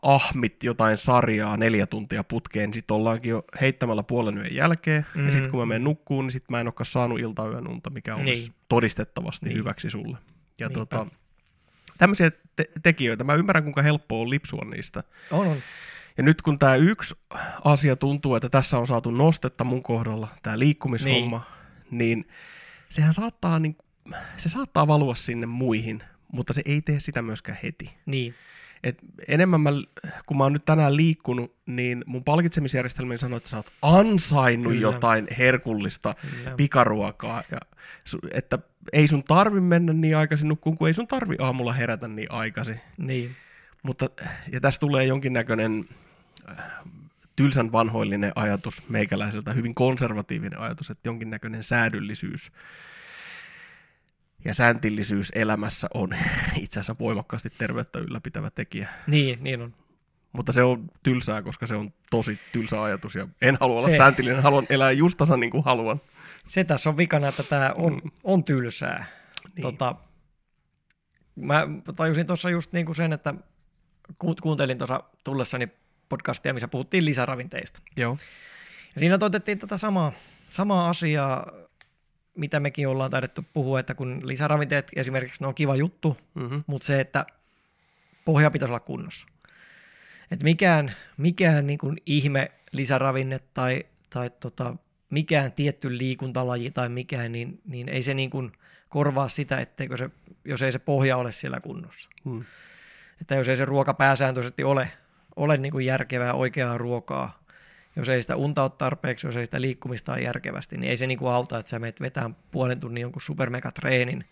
ahmit 0.01 0.63
jotain 0.63 0.97
sarjaa 0.97 1.57
neljä 1.57 1.85
tuntia 1.85 2.23
putkeen, 2.23 2.69
niin 2.69 2.73
sitten 2.73 2.95
ollaankin 2.95 3.29
jo 3.29 3.43
heittämällä 3.61 4.03
puolen 4.03 4.37
yön 4.37 4.55
jälkeen. 4.55 5.05
Mm. 5.15 5.25
Ja 5.25 5.31
sitten 5.31 5.51
kun 5.51 5.59
mä 5.59 5.65
menen 5.65 5.83
nukkuun, 5.83 6.25
niin 6.25 6.31
sitten 6.31 6.47
mä 6.53 6.59
en 6.59 6.67
olekaan 6.67 6.85
saanut 6.85 7.19
iltayön 7.19 7.67
unta, 7.67 7.89
mikä 7.89 8.15
olisi 8.15 8.25
Niin. 8.31 8.39
niin. 8.43 8.53
todistettavasti 8.69 9.45
Niin. 9.45 9.49
niin. 9.53 9.59
hyväksi 9.59 9.89
sulle. 9.89 10.17
Ja 10.59 10.67
Niinpä. 10.67 10.79
tota, 10.79 11.07
tämmöisiä 11.97 12.31
te- 12.55 12.69
tekijöitä, 12.83 13.23
mä 13.23 13.33
ymmärrän 13.33 13.63
kuinka 13.63 13.81
helppoa 13.81 14.21
on 14.21 14.29
lipsua 14.29 14.65
niistä. 14.65 15.03
On, 15.31 15.47
on. 15.47 15.57
Ja 16.17 16.23
nyt 16.23 16.41
kun 16.41 16.59
tämä 16.59 16.75
yksi 16.75 17.15
asia 17.63 17.95
tuntuu, 17.95 18.35
että 18.35 18.49
tässä 18.49 18.77
on 18.77 18.87
saatu 18.87 19.11
nostetta 19.11 19.63
mun 19.63 19.83
kohdalla, 19.83 20.27
tämä 20.43 20.59
liikkumishomma, 20.59 21.45
niin. 21.91 21.97
niin 21.97 22.27
sehän 22.89 23.13
saattaa, 23.13 23.59
niin, 23.59 23.77
se 24.37 24.49
saattaa 24.49 24.87
valua 24.87 25.15
sinne 25.15 25.45
muihin, 25.45 26.03
mutta 26.31 26.53
se 26.53 26.61
ei 26.65 26.81
tee 26.81 26.99
sitä 26.99 27.21
myöskään 27.21 27.57
heti. 27.63 27.93
Niin. 28.05 28.33
Et 28.83 28.97
enemmän 29.27 29.61
mä, 29.61 29.69
kun 30.25 30.37
mä 30.37 30.43
oon 30.43 30.53
nyt 30.53 30.65
tänään 30.65 30.95
liikkunut, 30.95 31.55
niin 31.65 32.03
mun 32.07 32.23
palkitsemisjärjestelmäni 32.23 33.17
sanoo, 33.17 33.37
että 33.37 33.49
sä 33.49 33.57
oot 33.57 33.73
ansainnut 33.81 34.73
Kyllä. 34.73 34.81
jotain 34.81 35.27
herkullista 35.37 36.15
Kyllä. 36.21 36.55
pikaruokaa. 36.55 37.43
Ja, 37.51 37.57
että 38.33 38.59
ei 38.93 39.07
sun 39.07 39.23
tarvi 39.23 39.61
mennä 39.61 39.93
niin 39.93 40.17
aikaisin 40.17 40.47
nukkuun, 40.47 40.77
kun 40.77 40.87
ei 40.87 40.93
sun 40.93 41.07
tarvi 41.07 41.35
aamulla 41.39 41.73
herätä 41.73 42.07
niin 42.07 42.31
aikaisin. 42.31 42.79
Niin. 42.97 43.35
Mutta, 43.83 44.09
ja 44.51 44.61
tässä 44.61 44.79
tulee 44.79 45.05
jonkinnäköinen 45.05 45.85
äh, 46.49 46.65
tylsän 47.35 47.71
vanhoillinen 47.71 48.31
ajatus 48.35 48.89
meikäläiseltä, 48.89 49.53
hyvin 49.53 49.75
konservatiivinen 49.75 50.59
ajatus, 50.59 50.89
että 50.89 51.09
jonkinnäköinen 51.09 51.63
säädyllisyys 51.63 52.51
ja 54.45 54.53
sääntillisyys 54.53 55.31
elämässä 55.35 55.87
on 55.93 56.09
itse 56.61 56.79
asiassa 56.79 56.95
voimakkaasti 56.99 57.49
terveyttä 57.57 57.99
ylläpitävä 57.99 58.49
tekijä. 58.49 58.89
Niin, 59.07 59.43
niin 59.43 59.61
on. 59.61 59.73
Mutta 60.33 60.51
se 60.51 60.63
on 60.63 60.89
tylsää, 61.03 61.41
koska 61.41 61.67
se 61.67 61.75
on 61.75 61.93
tosi 62.11 62.39
tylsä 62.51 62.83
ajatus 62.83 63.15
ja 63.15 63.27
en 63.41 63.57
halua 63.59 63.79
olla 63.79 63.89
Se- 63.89 63.97
sääntillinen, 63.97 64.43
haluan 64.43 64.65
elää 64.69 64.91
just 64.91 65.17
tasan 65.17 65.39
niin 65.39 65.51
kuin 65.51 65.63
haluan. 65.63 66.01
Se 66.47 66.63
tässä 66.63 66.89
on 66.89 66.97
vikana, 66.97 67.27
että 67.27 67.43
tämä 67.43 67.73
on, 67.75 68.01
on 68.23 68.43
tylsää. 68.43 69.05
Niin. 69.55 69.61
Tota, 69.61 69.95
mä 71.35 71.67
tajusin 71.95 72.27
tuossa 72.27 72.49
just 72.49 72.73
niin 72.73 72.85
kuin 72.85 72.95
sen, 72.95 73.13
että 73.13 73.33
ku- 74.17 74.35
kuuntelin 74.41 74.77
tuossa 74.77 75.03
tullessani 75.23 75.67
podcastia, 76.09 76.53
missä 76.53 76.67
puhuttiin 76.67 77.05
lisäravinteista. 77.05 77.79
Joo. 77.97 78.17
Ja 78.95 78.99
siinä 78.99 79.17
otettiin 79.21 79.59
tätä 79.59 79.77
samaa, 79.77 80.11
samaa 80.49 80.89
asiaa, 80.89 81.51
mitä 82.37 82.59
mekin 82.59 82.87
ollaan 82.87 83.11
taidettu 83.11 83.45
puhua, 83.53 83.79
että 83.79 83.95
kun 83.95 84.27
lisäravinteet 84.27 84.91
esimerkiksi 84.95 85.43
ne 85.43 85.47
on 85.47 85.55
kiva 85.55 85.75
juttu, 85.75 86.17
Mm-hmm. 86.35 86.63
mutta 86.67 86.85
se, 86.85 86.99
että 86.99 87.25
pohja 88.25 88.51
pitäisi 88.51 88.71
olla 88.71 88.79
kunnossa. 88.79 89.27
Et 90.31 90.43
mikään 90.43 90.95
mikään 91.17 91.67
niin 91.67 91.79
kuin 91.79 91.97
ihme 92.05 92.51
lisäravinne 92.71 93.39
tai, 93.53 93.85
tai 94.09 94.29
tota, 94.39 94.75
mikään 95.09 95.51
tietty 95.51 95.97
liikuntalaji 95.97 96.71
tai 96.71 96.89
mikään, 96.89 97.31
niin, 97.31 97.61
niin 97.65 97.89
ei 97.89 98.03
se 98.03 98.13
niin 98.13 98.29
kuin 98.29 98.51
korvaa 98.89 99.27
sitä, 99.27 99.59
etteikö 99.59 99.97
se, 99.97 100.09
jos 100.45 100.61
ei 100.61 100.71
se 100.71 100.79
pohja 100.79 101.17
ole 101.17 101.31
siellä 101.31 101.59
kunnossa. 101.59 102.09
Mm. 102.23 102.43
Että 103.21 103.35
jos 103.35 103.49
ei 103.49 103.57
se 103.57 103.65
ruoka 103.65 103.93
pääsääntöisesti 103.93 104.63
ole, 104.63 104.91
ole 105.35 105.57
niin 105.57 105.71
kuin 105.71 105.85
järkevää 105.85 106.33
oikeaa 106.33 106.77
ruokaa, 106.77 107.39
jos 107.97 108.09
ei 108.09 108.21
sitä 108.21 108.35
unta 108.35 108.63
ole 108.63 108.71
tarpeeksi, 108.77 109.27
jos 109.27 109.37
ei 109.37 109.45
sitä 109.45 109.61
liikkumista 109.61 110.13
ole 110.13 110.21
järkevästi, 110.21 110.77
niin 110.77 110.89
ei 110.89 110.97
se 110.97 111.07
niin 111.07 111.17
kuin 111.19 111.31
auta, 111.31 111.59
että 111.59 111.69
sä 111.69 111.79
menet 111.79 112.01
vetään 112.01 112.35
puolen 112.51 112.79
tunnin 112.79 113.01
jonkun 113.01 113.21
supermegatreenin 113.21 114.25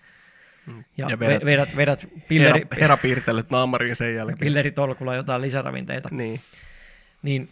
Mm. 0.65 0.83
ja, 0.97 1.07
Ja 1.09 1.17
vedät- 1.19 1.45
vedät, 1.45 1.75
vedät, 1.75 2.07
pilleri, 2.27 2.59
Herra, 2.59 2.77
herra 2.81 2.97
piirtelet 2.97 3.49
naamariin 3.49 3.95
sen 3.95 4.15
jälkeen. 4.15 4.37
pilleritolkulla 4.39 5.15
jotain 5.15 5.41
lisäravinteita, 5.41 6.09
Niin. 6.11 6.41
niin 7.21 7.49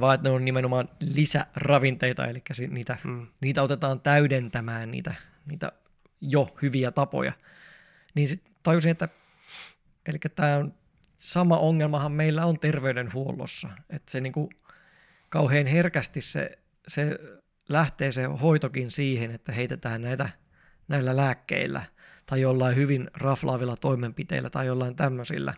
vaan 0.00 0.14
että 0.14 0.28
ne 0.28 0.34
on 0.34 0.44
nimenomaan 0.44 0.88
lisäravinteita, 1.00 2.26
eli 2.26 2.42
niitä, 2.68 2.96
Mm. 3.04 3.26
niitä 3.40 3.62
otetaan 3.62 4.00
täydentämään 4.00 4.90
niitä, 4.90 5.14
niitä 5.46 5.72
jo 6.20 6.56
hyviä 6.62 6.90
tapoja. 6.90 7.32
Niin 8.14 8.28
sitten 8.28 8.52
tajusin, 8.62 8.90
että 8.90 9.08
eli 10.06 10.18
tämä 10.36 10.56
on 10.56 10.74
sama 11.18 11.58
ongelmahan 11.58 12.12
meillä 12.12 12.46
on 12.46 12.58
terveydenhuollossa, 12.58 13.68
että 13.90 14.12
se 14.12 14.20
niinku 14.20 14.50
kauhean 15.28 15.66
herkästi 15.66 16.20
se, 16.20 16.58
se 16.88 17.18
lähtee 17.68 18.12
se 18.12 18.24
hoitokin 18.24 18.90
siihen, 18.90 19.30
että 19.30 19.52
heitetään 19.52 20.02
näitä 20.02 20.28
näillä 20.88 21.16
lääkkeillä 21.16 21.82
tai 22.26 22.40
jollain 22.40 22.76
hyvin 22.76 23.10
raflaavilla 23.14 23.76
toimenpiteillä 23.76 24.50
tai 24.50 24.66
jollain 24.66 24.96
tämmöisillä 24.96 25.54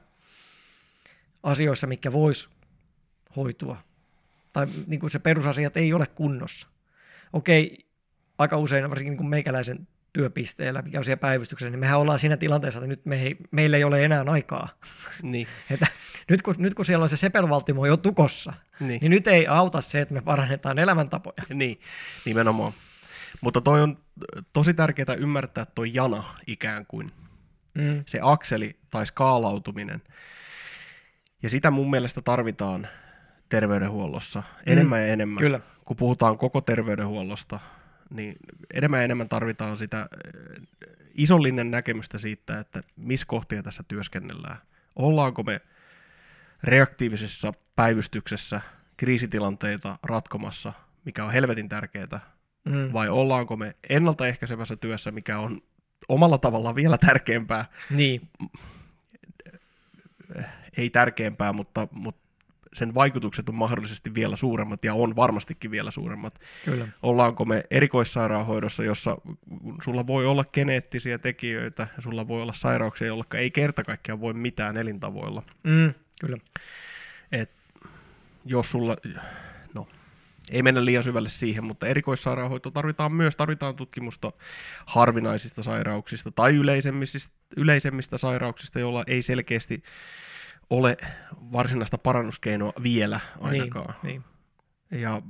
asioissa, 1.42 1.86
mikä 1.86 2.12
voisi 2.12 2.48
hoitua. 3.36 3.76
Tai 4.52 4.66
niin 4.86 5.00
kuin 5.00 5.10
se 5.10 5.18
perusasiat 5.18 5.76
ei 5.76 5.92
ole 5.92 6.06
kunnossa. 6.06 6.68
Okei, 7.32 7.86
aika 8.38 8.56
usein, 8.56 8.90
varsinkin 8.90 9.10
niin 9.10 9.18
kuin 9.18 9.30
meikäläisen 9.30 9.88
työpisteellä, 10.12 10.82
mikä 10.82 10.98
on 10.98 11.04
siellä 11.04 11.20
päivystyksessä, 11.20 11.70
niin 11.70 11.80
mehän 11.80 11.98
ollaan 11.98 12.18
siinä 12.18 12.36
tilanteessa, 12.36 12.78
että 12.80 12.88
nyt 12.88 13.06
me 13.06 13.22
ei, 13.22 13.36
meillä 13.50 13.76
ei 13.76 13.84
ole 13.84 14.04
enää 14.04 14.24
aikaa. 14.26 14.68
Niin. 15.22 15.46
Että 15.70 15.86
nyt, 16.30 16.42
kun, 16.42 16.54
nyt 16.58 16.74
kun 16.74 16.84
siellä 16.84 17.02
on 17.02 17.08
se 17.08 17.16
sepelvaltimo 17.16 17.86
jo 17.86 17.96
tukossa, 17.96 18.52
Niin. 18.80 19.00
niin 19.00 19.10
nyt 19.10 19.26
ei 19.26 19.46
auta 19.46 19.80
se, 19.80 20.00
että 20.00 20.14
me 20.14 20.20
parannetaan 20.20 20.78
elämäntapoja. 20.78 21.42
Niin, 21.54 21.80
nimenomaan. 22.24 22.72
Mutta 23.40 23.60
toi 23.60 23.82
on 23.82 23.98
tosi 24.52 24.74
tärkeää 24.74 25.14
ymmärtää 25.18 25.64
toi 25.74 25.90
jana 25.94 26.24
ikään 26.46 26.86
kuin, 26.86 27.12
Mm. 27.74 28.02
se 28.06 28.18
akseli 28.22 28.76
tai 28.90 29.06
skaalautuminen. 29.06 30.02
Ja 31.42 31.50
sitä 31.50 31.70
mun 31.70 31.90
mielestä 31.90 32.22
tarvitaan 32.22 32.88
terveydenhuollossa 33.48 34.42
enemmän 34.66 35.00
ja 35.00 35.06
enemmän. 35.06 35.38
Kyllä. 35.38 35.60
Kun 35.84 35.96
puhutaan 35.96 36.38
koko 36.38 36.60
terveydenhuollosta, 36.60 37.60
niin 38.10 38.36
enemmän 38.74 38.98
ja 39.00 39.04
enemmän 39.04 39.28
tarvitaan 39.28 39.78
sitä 39.78 40.08
eh, 40.24 40.62
isollinen 41.14 41.70
näkemystä 41.70 42.18
siitä, 42.18 42.58
että 42.58 42.82
missä 42.96 43.26
kohtia 43.26 43.62
tässä 43.62 43.82
työskennellään. 43.88 44.56
Ollaanko 44.96 45.42
me 45.42 45.60
reaktiivisessa 46.64 47.52
päivystyksessä 47.76 48.60
kriisitilanteita 48.96 49.98
ratkomassa, 50.02 50.72
mikä 51.04 51.24
on 51.24 51.32
helvetin 51.32 51.68
tärkeää, 51.68 52.20
Mm. 52.64 52.92
vai 52.92 53.08
ollaanko 53.08 53.56
me 53.56 53.76
ennaltaehkäisevässä 53.88 54.76
työssä, 54.76 55.10
mikä 55.10 55.38
on 55.38 55.62
omalla 56.08 56.38
tavallaan 56.38 56.74
vielä 56.74 56.98
tärkeämpää, 56.98 57.64
Niin, 57.90 58.28
ei 60.76 60.90
tärkeämpää, 60.90 61.52
mutta, 61.52 61.88
mutta 61.90 62.20
sen 62.72 62.94
vaikutukset 62.94 63.48
on 63.48 63.54
mahdollisesti 63.54 64.14
vielä 64.14 64.36
suuremmat 64.36 64.84
ja 64.84 64.94
on 64.94 65.16
varmastikin 65.16 65.70
vielä 65.70 65.90
suuremmat. 65.90 66.40
kyllä. 66.64 66.88
Ollaanko 67.02 67.44
me 67.44 67.64
erikoissairaanhoidossa, 67.70 68.84
jossa 68.84 69.16
sulla 69.82 70.06
voi 70.06 70.26
olla 70.26 70.44
geneettisiä 70.44 71.18
tekijöitä 71.18 71.88
ja 71.96 72.02
sulla 72.02 72.28
voi 72.28 72.42
olla 72.42 72.52
sairauksia, 72.52 73.06
jolla 73.06 73.24
ei 73.34 73.50
kerta 73.50 73.84
kaikkiaan 73.84 74.20
voi 74.20 74.34
mitään 74.34 74.76
elintavoilla. 74.76 75.42
Mm. 75.62 75.94
Kyllä. 76.20 76.36
Et 77.32 77.50
jos 78.44 78.70
sulla, 78.70 78.96
no 79.74 79.88
ei 80.50 80.62
mennä 80.62 80.84
liian 80.84 81.02
syvälle 81.02 81.28
siihen, 81.28 81.64
mutta 81.64 81.86
erikoissairaanhoito 81.86 82.70
tarvitaan 82.70 83.12
myös, 83.12 83.36
tarvitaan 83.36 83.76
tutkimusta 83.76 84.32
harvinaisista 84.86 85.62
sairauksista 85.62 86.30
tai 86.30 86.54
yleisemmistä, 86.54 87.34
yleisemmistä 87.56 88.18
sairauksista, 88.18 88.80
joilla 88.80 89.04
ei 89.06 89.22
selkeästi 89.22 89.82
ole 90.70 90.96
varsinaista 91.52 91.98
parannuskeinoa 91.98 92.72
vielä 92.82 93.20
ainakaan. 93.40 93.94
Niin, 94.02 94.24
niin. 94.90 95.02
Ja, 95.02 95.22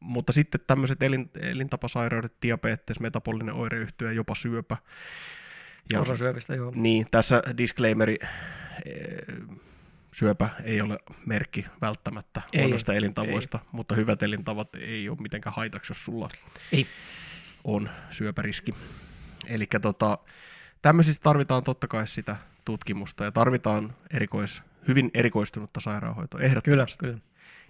mutta 0.00 0.32
sitten 0.32 0.60
tämmöiset 0.66 1.02
elin, 1.02 1.30
elintapasairaudet, 1.40 2.34
diabetes, 2.42 3.00
metabolinen 3.00 3.54
oireyhtyö, 3.54 4.12
jopa 4.12 4.34
syöpä. 4.34 4.76
Ja, 5.92 6.00
Osa 6.00 6.16
syövistä, 6.16 6.54
joo. 6.54 6.72
Niin, 6.74 7.06
tässä 7.10 7.42
disclaimeri, 7.58 8.16
eh, 8.22 9.46
syöpä 10.14 10.48
ei 10.64 10.80
ole 10.80 10.98
merkki 11.26 11.66
välttämättä 11.80 12.42
Ei, 12.52 12.60
huonoista 12.60 12.94
elintavoista, 12.94 13.58
mutta 13.72 13.94
hyvät 13.94 14.22
elintavat 14.22 14.68
ei 14.74 15.08
ole 15.08 15.18
mitenkään 15.20 15.54
haitaksi, 15.54 15.90
jos 15.90 16.04
sulla 16.04 16.28
Ei. 16.72 16.86
on 17.64 17.90
syöpäriski. 18.10 18.74
Eli 19.46 19.66
tota, 19.82 20.18
tämmöisistä 20.82 21.22
tarvitaan 21.22 21.64
totta 21.64 21.88
kai 21.88 22.06
sitä 22.06 22.36
tutkimusta 22.64 23.24
ja 23.24 23.32
tarvitaan 23.32 23.94
erikois, 24.10 24.62
hyvin 24.88 25.10
erikoistunutta 25.14 25.80
sairaanhoitoa 25.80 26.38
Kyllä, 26.40 26.48
ehdottomasti. 26.50 26.98
kyllä. 27.06 27.18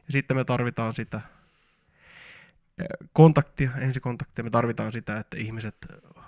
Ja 0.07 0.13
sitten 0.13 0.37
me 0.37 0.45
tarvitaan 0.45 0.95
sitä 0.95 1.21
eh, 2.79 2.87
kontaktia, 3.13 3.71
ensikontaktia. 3.79 4.45
Me 4.45 4.51
tarvitaan 4.51 4.93
sitä, 4.93 5.17
että 5.17 5.37
ihmiset 5.37 5.77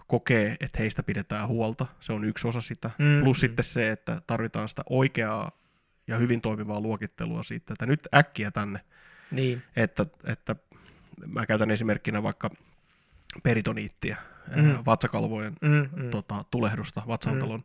kokee, 0.07 0.57
että 0.61 0.79
heistä 0.79 1.03
pidetään 1.03 1.49
huolta. 1.49 1.87
Se 2.01 2.13
on 2.13 2.25
yksi 2.25 2.49
osa 2.49 2.61
sitä. 2.61 2.91
Mm, 2.99 3.21
Plus 3.23 3.37
mm. 3.37 3.41
sitten 3.41 3.65
se, 3.65 3.91
että 3.91 4.23
tarvitaan 4.27 4.69
sitä 4.69 4.83
oikeaa 4.91 5.51
ja 6.07 6.19
hyvin 6.19 6.41
toimivaa 6.41 6.81
luokittelua 6.81 7.43
siitä, 7.43 7.73
että 7.73 7.87
nyt 7.87 8.09
äkkiä 8.15 8.51
tänne. 8.51 8.81
Niin, 9.31 9.63
Että, 9.77 10.07
että 10.25 10.57
mä 11.27 11.47
käytän 11.47 11.71
esimerkkinä 11.71 12.23
vaikka 12.23 12.51
peritoniittia, 13.43 14.17
Mm. 14.57 14.63
mm. 14.63 14.79
vatsakalvojen 14.87 15.53
mm, 15.61 15.89
mm. 15.97 16.11
tota, 16.11 16.45
tulehdusta, 16.51 17.03
vatsaontelon 17.09 17.65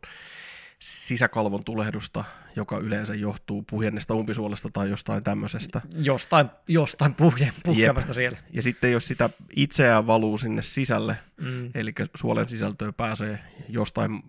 sisäkalvon 0.80 1.64
tulehdusta, 1.64 2.24
joka 2.56 2.78
yleensä 2.78 3.14
johtuu 3.14 3.62
puhjennesta 3.70 4.14
umpisuolesta 4.14 4.68
tai 4.72 4.90
jostain 4.90 5.24
tämmöisestä. 5.24 5.80
jostain, 5.94 6.50
jostain 6.68 7.14
puhje, 7.14 7.52
puhkeamasta 7.64 8.12
siellä. 8.12 8.38
Ja 8.52 8.62
sitten 8.62 8.92
jos 8.92 9.08
sitä 9.08 9.30
itseään 9.56 10.06
valuu 10.06 10.38
sinne 10.38 10.62
sisälle, 10.62 11.16
Mm. 11.40 11.70
eli 11.74 11.92
suolen 12.16 12.48
sisältöä 12.48 12.92
pääsee 12.92 13.38
jostain 13.68 14.22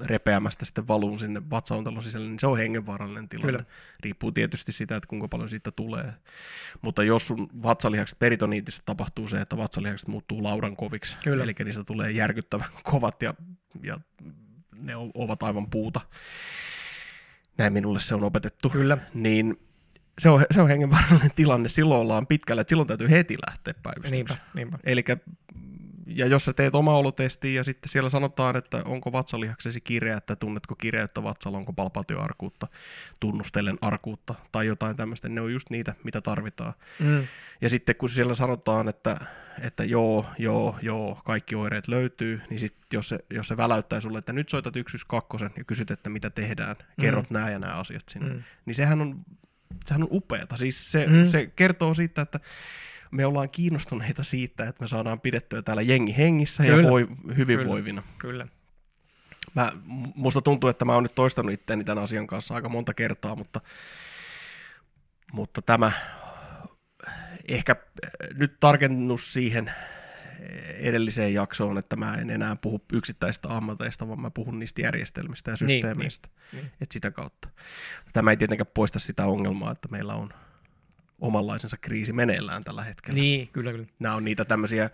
repeämästä 0.00 0.64
sitten 0.64 0.88
valuu 0.88 1.18
sinne 1.18 1.42
vatsaontelon 1.50 2.02
sisälle, 2.02 2.28
niin 2.28 2.38
se 2.40 2.46
on 2.46 2.58
hengenvaarallinen 2.58 3.28
tilanne. 3.28 3.52
Kyllä. 3.52 3.64
Riippuu 4.00 4.32
tietysti 4.32 4.72
sitä, 4.72 4.96
että 4.96 5.06
kuinka 5.06 5.28
paljon 5.28 5.48
siitä 5.48 5.70
tulee. 5.70 6.12
Mutta 6.82 7.02
jos 7.02 7.26
sun 7.26 7.48
vatsalihakset 7.62 8.18
peritoniitissa 8.18 8.82
tapahtuu 8.86 9.28
se, 9.28 9.36
että 9.36 9.56
vatsalihakset 9.56 10.08
muuttuu 10.08 10.42
laudan 10.42 10.76
koviksi, 10.76 11.16
Kyllä. 11.24 11.44
eli 11.44 11.54
niistä 11.64 11.84
tulee 11.84 12.10
järkyttävän 12.10 12.68
kovat 12.82 13.22
ja, 13.22 13.34
ja 13.82 14.00
ne 14.82 14.96
ovat 15.14 15.42
aivan 15.42 15.70
puuta. 15.70 16.00
Näin 17.58 17.72
minulle 17.72 18.00
se 18.00 18.14
on 18.14 18.24
opetettu. 18.24 18.70
Kyllä, 18.70 18.98
Niin 19.14 19.60
se 20.18 20.28
on, 20.28 20.44
se 20.50 20.60
on 20.60 20.68
hengenvaarallinen 20.68 21.30
tilanne. 21.36 21.68
Silloin 21.68 22.00
ollaan 22.00 22.26
pitkällä, 22.26 22.60
että 22.60 22.70
silloin 22.70 22.86
täytyy 22.86 23.10
heti 23.10 23.36
lähteä 23.46 23.74
päivystykseen. 23.82 24.12
niinpä, 24.12 24.36
niinpä. 24.54 24.78
Eli 24.84 25.04
jos 26.16 26.44
sä 26.44 26.52
teet 26.52 26.74
oma 26.74 26.96
olotesti 26.96 27.54
ja 27.54 27.64
sitten 27.64 27.88
siellä 27.88 28.08
sanotaan, 28.10 28.56
että 28.56 28.82
onko 28.84 29.12
vatsalihaksesi 29.12 29.80
kireä, 29.80 30.16
että 30.16 30.36
tunnetko 30.36 30.74
kireyttä 30.74 31.22
vatsalla, 31.22 31.58
onko 31.58 31.72
palpaatioarkuutta, 31.72 32.66
tunnustellen 33.20 33.78
arkuutta 33.80 34.34
tai 34.52 34.66
jotain 34.66 34.96
tämmöistä, 34.96 35.28
ne 35.28 35.40
on 35.40 35.52
just 35.52 35.70
niitä, 35.70 35.94
mitä 36.04 36.20
tarvitaan. 36.20 36.72
Mm. 36.98 37.26
Ja 37.60 37.68
sitten 37.68 37.96
kun 37.96 38.08
siellä 38.08 38.34
sanotaan, 38.34 38.88
että, 38.88 39.16
että 39.62 39.84
joo, 39.84 40.26
joo, 40.38 40.78
joo, 40.82 41.20
kaikki 41.24 41.54
oireet 41.54 41.88
löytyy, 41.88 42.40
niin 42.50 42.60
sitten 42.60 42.82
jos 42.92 43.08
se, 43.08 43.18
jos 43.30 43.48
se 43.48 43.56
väläyttää 43.56 44.00
sulle, 44.00 44.18
että 44.18 44.32
nyt 44.32 44.48
soitat 44.48 44.74
112 44.74 45.50
ja 45.58 45.64
kysyt, 45.64 45.90
että 45.90 46.10
mitä 46.10 46.30
tehdään, 46.30 46.76
kerrot 47.00 47.30
mm. 47.30 47.34
nämä 47.34 47.50
ja 47.50 47.58
nämä 47.58 47.72
asiat 47.72 48.08
sinne, 48.08 48.28
Mm. 48.28 48.34
mm. 48.34 48.42
niin 48.66 48.74
sehän 48.74 49.00
on, 49.00 49.24
sehän 49.86 50.02
on 50.02 50.08
upeata. 50.10 50.56
Siis 50.56 50.92
se, 50.92 51.06
Mm. 51.06 51.16
mm. 51.16 51.26
se 51.26 51.46
kertoo 51.56 51.94
siitä, 51.94 52.22
että 52.22 52.40
me 53.12 53.26
ollaan 53.26 53.50
kiinnostuneita 53.50 54.22
siitä, 54.24 54.64
että 54.68 54.82
me 54.82 54.88
saadaan 54.88 55.20
pidettyä 55.20 55.62
täällä 55.62 55.82
jengi 55.82 56.16
hengissä 56.16 56.62
Kyllä. 56.62 56.82
ja 56.82 56.90
voi, 56.90 57.08
hyvinvoivina. 57.36 58.02
Kyllä. 58.18 58.46
Mä, 59.54 59.72
musta 60.14 60.40
tuntuu, 60.42 60.70
että 60.70 60.84
mä 60.84 60.94
oon 60.94 61.02
nyt 61.02 61.14
toistanut 61.14 61.52
itteeni 61.52 61.84
tämän 61.84 62.04
asian 62.04 62.26
kanssa 62.26 62.54
aika 62.54 62.68
monta 62.68 62.94
kertaa, 62.94 63.36
mutta, 63.36 63.60
mutta 65.32 65.62
tämä 65.62 65.92
ehkä 67.48 67.76
nyt 68.34 68.56
tarkennus 68.60 69.32
siihen 69.32 69.70
edelliseen 70.78 71.34
jaksoon, 71.34 71.78
että 71.78 71.96
mä 71.96 72.14
en 72.14 72.30
enää 72.30 72.56
puhu 72.56 72.84
yksittäisistä 72.92 73.56
ammateista, 73.56 74.08
vaan 74.08 74.20
mä 74.20 74.30
puhun 74.30 74.58
niistä 74.58 74.82
järjestelmistä 74.82 75.50
ja 75.50 75.56
Niin, 75.60 75.68
systeemeistä. 75.68 76.28
niin. 76.52 76.70
Et 76.80 76.92
sitä 76.92 77.10
kautta. 77.10 77.48
Tämä 78.12 78.30
ei 78.30 78.36
tietenkään 78.36 78.70
poista 78.74 78.98
sitä 78.98 79.26
ongelmaa, 79.26 79.72
että 79.72 79.88
meillä 79.88 80.14
on 80.14 80.34
omanlaisensa 81.22 81.76
kriisi 81.80 82.12
meneillään 82.12 82.64
tällä 82.64 82.84
hetkellä. 82.84 83.20
Niin, 83.20 83.48
kyllä, 83.48 83.70
kyllä. 83.72 83.86
Nämä 83.98 84.14
on 84.14 84.24
niitä 84.24 84.44
tämmöisiä 84.44 84.90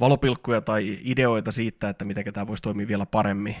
valopilkkuja 0.00 0.60
tai 0.60 0.98
ideoita 1.02 1.52
siitä, 1.52 1.88
että 1.88 2.04
miten 2.04 2.32
tämä 2.32 2.46
voisi 2.46 2.62
toimia 2.62 2.88
vielä 2.88 3.06
paremmin 3.06 3.56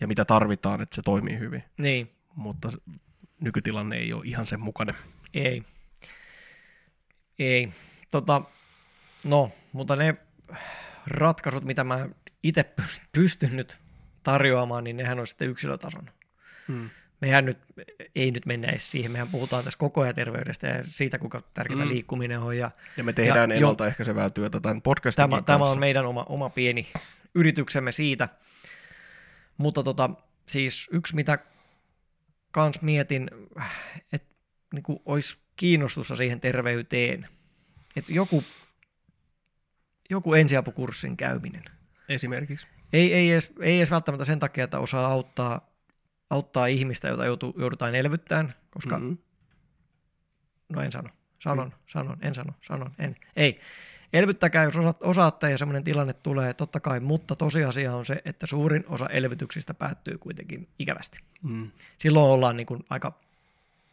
ja 0.00 0.06
mitä 0.06 0.24
tarvitaan, 0.24 0.80
että 0.80 0.96
se 0.96 1.02
toimii 1.02 1.38
hyvin. 1.38 1.64
Niin, 1.78 2.10
Mutta 2.34 2.68
nykytilanne 3.40 3.96
ei 3.96 4.12
ole 4.12 4.22
ihan 4.24 4.46
sen 4.46 4.60
mukainen. 4.60 4.94
ei. 5.34 5.62
Ei. 7.38 7.72
Tota, 8.10 8.42
no, 9.24 9.52
mutta 9.72 9.96
ne 9.96 10.16
ratkaisut, 11.06 11.64
mitä 11.64 11.84
mä 11.84 12.08
itse 12.42 12.64
pyst- 12.80 13.02
pystyn 13.12 13.56
nyt 13.56 13.78
tarjoamaan, 14.22 14.84
niin 14.84 14.96
nehän 14.96 15.18
on 15.18 15.26
sitten 15.26 15.48
yksilötason. 15.48 16.10
Hmm. 16.68 16.90
Mehän 17.20 17.44
nyt, 17.44 17.58
ei 18.14 18.30
nyt 18.30 18.46
mennä 18.46 18.68
edes 18.68 18.90
siihen, 18.90 19.12
mehän 19.12 19.28
puhutaan 19.28 19.64
tässä 19.64 19.78
koko 19.78 20.00
ajan 20.00 20.14
terveydestä 20.14 20.66
ja 20.66 20.84
siitä, 20.90 21.18
kuinka 21.18 21.42
tärkeää 21.54 21.84
Mm. 21.84 21.88
liikkuminen 21.88 22.38
on. 22.40 22.56
Ja 22.58 22.70
Ja 22.96 23.04
me 23.04 23.12
tehdään 23.12 23.50
Ja 23.50 23.56
ennaltaehkäisevää 23.56 24.30
työtä 24.30 24.60
tämän 24.60 24.82
podcastin 24.82 25.22
tämä, 25.22 25.30
kanssa. 25.36 25.46
tämä 25.46 25.64
on 25.64 25.78
meidän 25.78 26.06
oma, 26.06 26.26
oma 26.28 26.50
pieni 26.50 26.86
yrityksemme 27.34 27.92
siitä. 27.92 28.28
Mutta 29.58 29.82
tota, 29.82 30.10
siis 30.46 30.88
yksi, 30.92 31.14
mitä 31.14 31.38
kans 32.50 32.82
mietin, 32.82 33.30
että 34.12 34.34
niin 34.74 34.84
olisi 35.04 35.38
kiinnostusta 35.56 36.16
siihen 36.16 36.40
terveyteen. 36.40 37.28
Että 37.96 38.12
joku, 38.12 38.44
joku 40.10 40.34
ensiapukurssin 40.34 41.16
käyminen. 41.16 41.64
Esimerkiksi. 42.08 42.66
Ei, 42.92 43.14
ei, 43.14 43.30
edes, 43.32 43.52
ei 43.60 43.76
edes 43.76 43.90
välttämättä 43.90 44.24
sen 44.24 44.38
takia, 44.38 44.64
että 44.64 44.78
osaa 44.78 45.06
auttaa, 45.06 45.75
auttaa 46.30 46.66
ihmistä, 46.66 47.08
jota 47.08 47.24
joutuu, 47.24 47.54
joudutaan 47.58 47.94
elvyttämään, 47.94 48.54
koska 48.70 48.98
Mm-hmm. 48.98 49.18
No 50.68 50.82
en 50.82 50.92
sano. 50.92 51.08
Sanon, 51.38 51.74
sanon, 51.86 52.16
en 52.22 52.34
sano, 52.34 52.52
sanon, 52.62 52.94
en. 52.98 53.16
Ei. 53.36 53.60
Elvyttäkää, 54.12 54.64
jos 54.64 54.76
osaat, 54.76 55.02
osaatte 55.02 55.50
ja 55.50 55.58
semmoinen 55.58 55.84
tilanne 55.84 56.12
tulee, 56.12 56.54
totta 56.54 56.80
kai, 56.80 57.00
mutta 57.00 57.36
tosiasia 57.36 57.94
on 57.94 58.06
se, 58.06 58.22
että 58.24 58.46
suurin 58.46 58.84
osa 58.88 59.08
elvytyksistä 59.08 59.74
päättyy 59.74 60.18
kuitenkin 60.18 60.68
ikävästi. 60.78 61.18
Mm. 61.42 61.70
Silloin 61.98 62.30
ollaan 62.30 62.56
niin 62.56 62.66
kuin 62.66 62.84
aika 62.90 63.20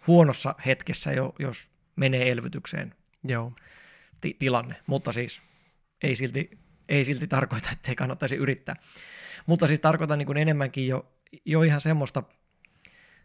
huonossa 0.08 0.56
hetkessä 0.66 1.12
jo, 1.12 1.36
jos 1.40 1.70
menee 1.96 2.32
elvytykseen 2.32 2.96
Joo. 3.24 3.54
ti- 4.22 4.36
tilanne, 4.40 4.76
mutta 4.88 5.14
siis 5.14 5.42
ei 6.04 6.16
silti, 6.16 6.60
ei 6.90 7.06
silti 7.06 7.28
tarkoita, 7.28 7.70
että 7.72 7.92
ei 7.92 7.96
kannattaisi 7.96 8.36
yrittää. 8.36 8.76
Mutta 9.46 9.68
siis 9.68 9.80
tarkoitan 9.80 10.20
niin 10.20 10.28
kuin 10.28 10.38
enemmänkin 10.38 10.88
jo, 10.88 11.12
jo 11.46 11.64
ihan 11.64 11.82
semmoista, 11.82 12.24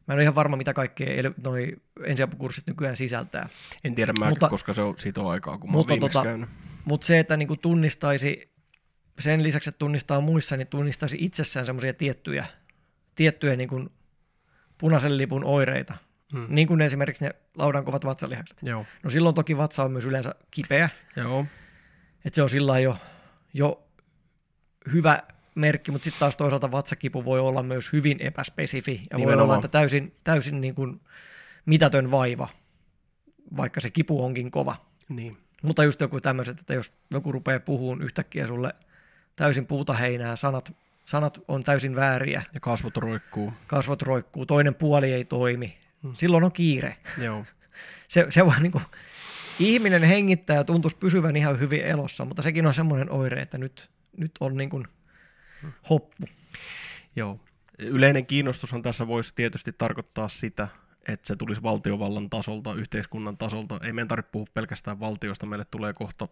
mä 0.07 0.15
en 0.15 0.15
ole 0.15 0.23
ihan 0.23 0.35
varma, 0.35 0.57
mitä 0.57 0.75
kaikkea 0.75 1.31
noi 1.45 1.77
ensiapukurssit 2.05 2.67
nykyään 2.67 2.97
sisältää, 2.97 3.49
En 3.85 3.95
tiedä 3.95 4.13
mä, 4.19 4.31
Mutta- 4.31 4.49
koska 4.49 4.73
se 4.73 4.83
on, 4.83 4.99
siitä 4.99 5.21
on 5.21 5.31
aikaa, 5.31 5.59
kun 5.59 5.71
mä 5.71 5.77
Mutta 5.77 5.95
viimeksi 5.95 6.19
tota- 6.19 6.23
käynyt. 6.25 6.51
Mutta 6.85 7.07
se, 7.07 7.19
että 7.19 7.37
niinku 7.37 7.57
tunnistaisi, 7.57 8.53
sen 9.19 9.43
lisäksi, 9.43 9.69
että 9.69 9.79
tunnistaa 9.79 10.21
muissa, 10.21 10.57
niin 10.57 10.67
tunnistaisi 10.67 11.17
itsessään 11.21 11.67
semmoisia 11.67 11.95
tiettyjä, 11.95 12.47
tiettyjä 13.15 13.57
niinku 13.57 13.87
punaisen 14.79 15.19
lipun 15.19 15.45
oireita. 15.45 15.95
Mm. 16.33 16.47
Niin 16.49 16.69
kuin 16.69 16.81
esimerkiksi 16.81 17.25
ne 17.25 17.31
laudan 17.57 17.85
kovat 17.85 18.05
vatsalihakset. 18.05 18.59
Joo. 18.63 18.87
No 19.03 19.11
silloin 19.11 19.35
toki 19.35 19.57
vatsa 19.57 19.85
on 19.85 19.93
myös 19.93 20.05
yleensä 20.05 20.35
kipeä, 20.51 20.89
Joo. 21.17 21.47
että 22.25 22.35
se 22.35 22.43
on 22.43 22.51
sillä 22.51 22.79
jo, 22.79 22.97
jo 23.55 23.89
hyvä 24.93 25.23
merkki, 25.59 25.91
mutta 25.91 26.05
sitten 26.05 26.21
taas 26.21 26.37
toisaalta 26.37 26.73
vatsakipu 26.73 27.25
voi 27.25 27.41
olla 27.41 27.63
myös 27.63 27.93
hyvin 27.93 28.17
epäspesifi 28.21 28.93
ja 29.11 29.19
voi 29.19 29.21
Nimenomaan. 29.21 29.45
olla, 29.45 29.55
että 29.57 29.69
täysin, 29.69 30.15
täysin 30.25 30.61
niin 30.61 30.75
kuin 30.75 31.01
mitätön 31.67 32.11
vaiva, 32.11 32.49
vaikka 33.57 33.81
se 33.81 33.91
kipu 33.91 34.25
onkin 34.25 34.51
kova. 34.51 34.77
Niin. 35.09 35.37
Mutta 35.63 35.85
just 35.85 36.01
joku 36.01 36.21
tämmöiset, 36.21 36.61
että 36.61 36.75
jos 36.75 36.93
joku 37.11 37.33
rupeaa 37.33 37.61
puhumaan 37.61 38.03
yhtäkkiä 38.03 38.47
sulle 38.47 38.73
täysin 39.37 39.67
puuta 39.67 39.93
heinää, 39.93 40.37
sanat, 40.37 40.73
sanat 41.05 41.41
on 41.49 41.63
täysin 41.63 41.97
vääriä, 41.97 42.43
Ja 42.55 42.61
kasvot 42.61 42.97
roikkuu. 42.97 43.53
kasvot 43.67 44.03
roikkuu, 44.03 44.47
toinen 44.47 44.75
puoli 44.75 45.13
ei 45.13 45.25
toimi, 45.25 45.79
Hmm. 46.03 46.13
silloin 46.17 46.45
on 46.45 46.53
kiire. 46.53 46.97
Joo. 47.23 47.45
Se, 48.09 48.27
se 48.31 48.47
vaan 48.47 48.63
niin 48.63 48.73
kuin, 48.73 48.85
ihminen 49.61 50.03
hengittää 50.03 50.57
ja 50.57 50.65
tuntuisi 50.65 50.97
pysyvän 50.97 51.37
ihan 51.37 51.61
hyvin 51.61 51.81
elossa, 51.81 52.25
mutta 52.25 52.43
sekin 52.43 52.67
on 52.67 52.75
semmoinen 52.75 53.11
oire, 53.11 53.43
että 53.43 53.59
nyt, 53.59 53.91
nyt 54.17 54.31
on 54.41 54.57
niin 54.57 54.71
kuin 54.71 54.85
hoppu. 55.91 56.27
Joo. 57.17 57.41
Yleinen 57.79 58.27
kiinnostushan 58.27 58.83
tässä 58.83 59.07
voisi 59.07 59.33
tietysti 59.35 59.73
tarkoittaa 59.73 60.29
sitä, 60.29 60.69
että 61.09 61.27
se 61.27 61.37
tulisi 61.37 61.63
valtiovallan 61.63 62.31
tasolta, 62.31 62.75
yhteiskunnan 62.75 63.37
tasolta. 63.37 63.81
Ei 63.83 63.93
meidän 63.93 64.09
tarvitse 64.09 64.33
puhua 64.33 64.47
pelkästään 64.55 65.01
valtiosta, 65.01 65.47
meille 65.47 65.65
tulee 65.65 65.93
kohta 65.93 66.29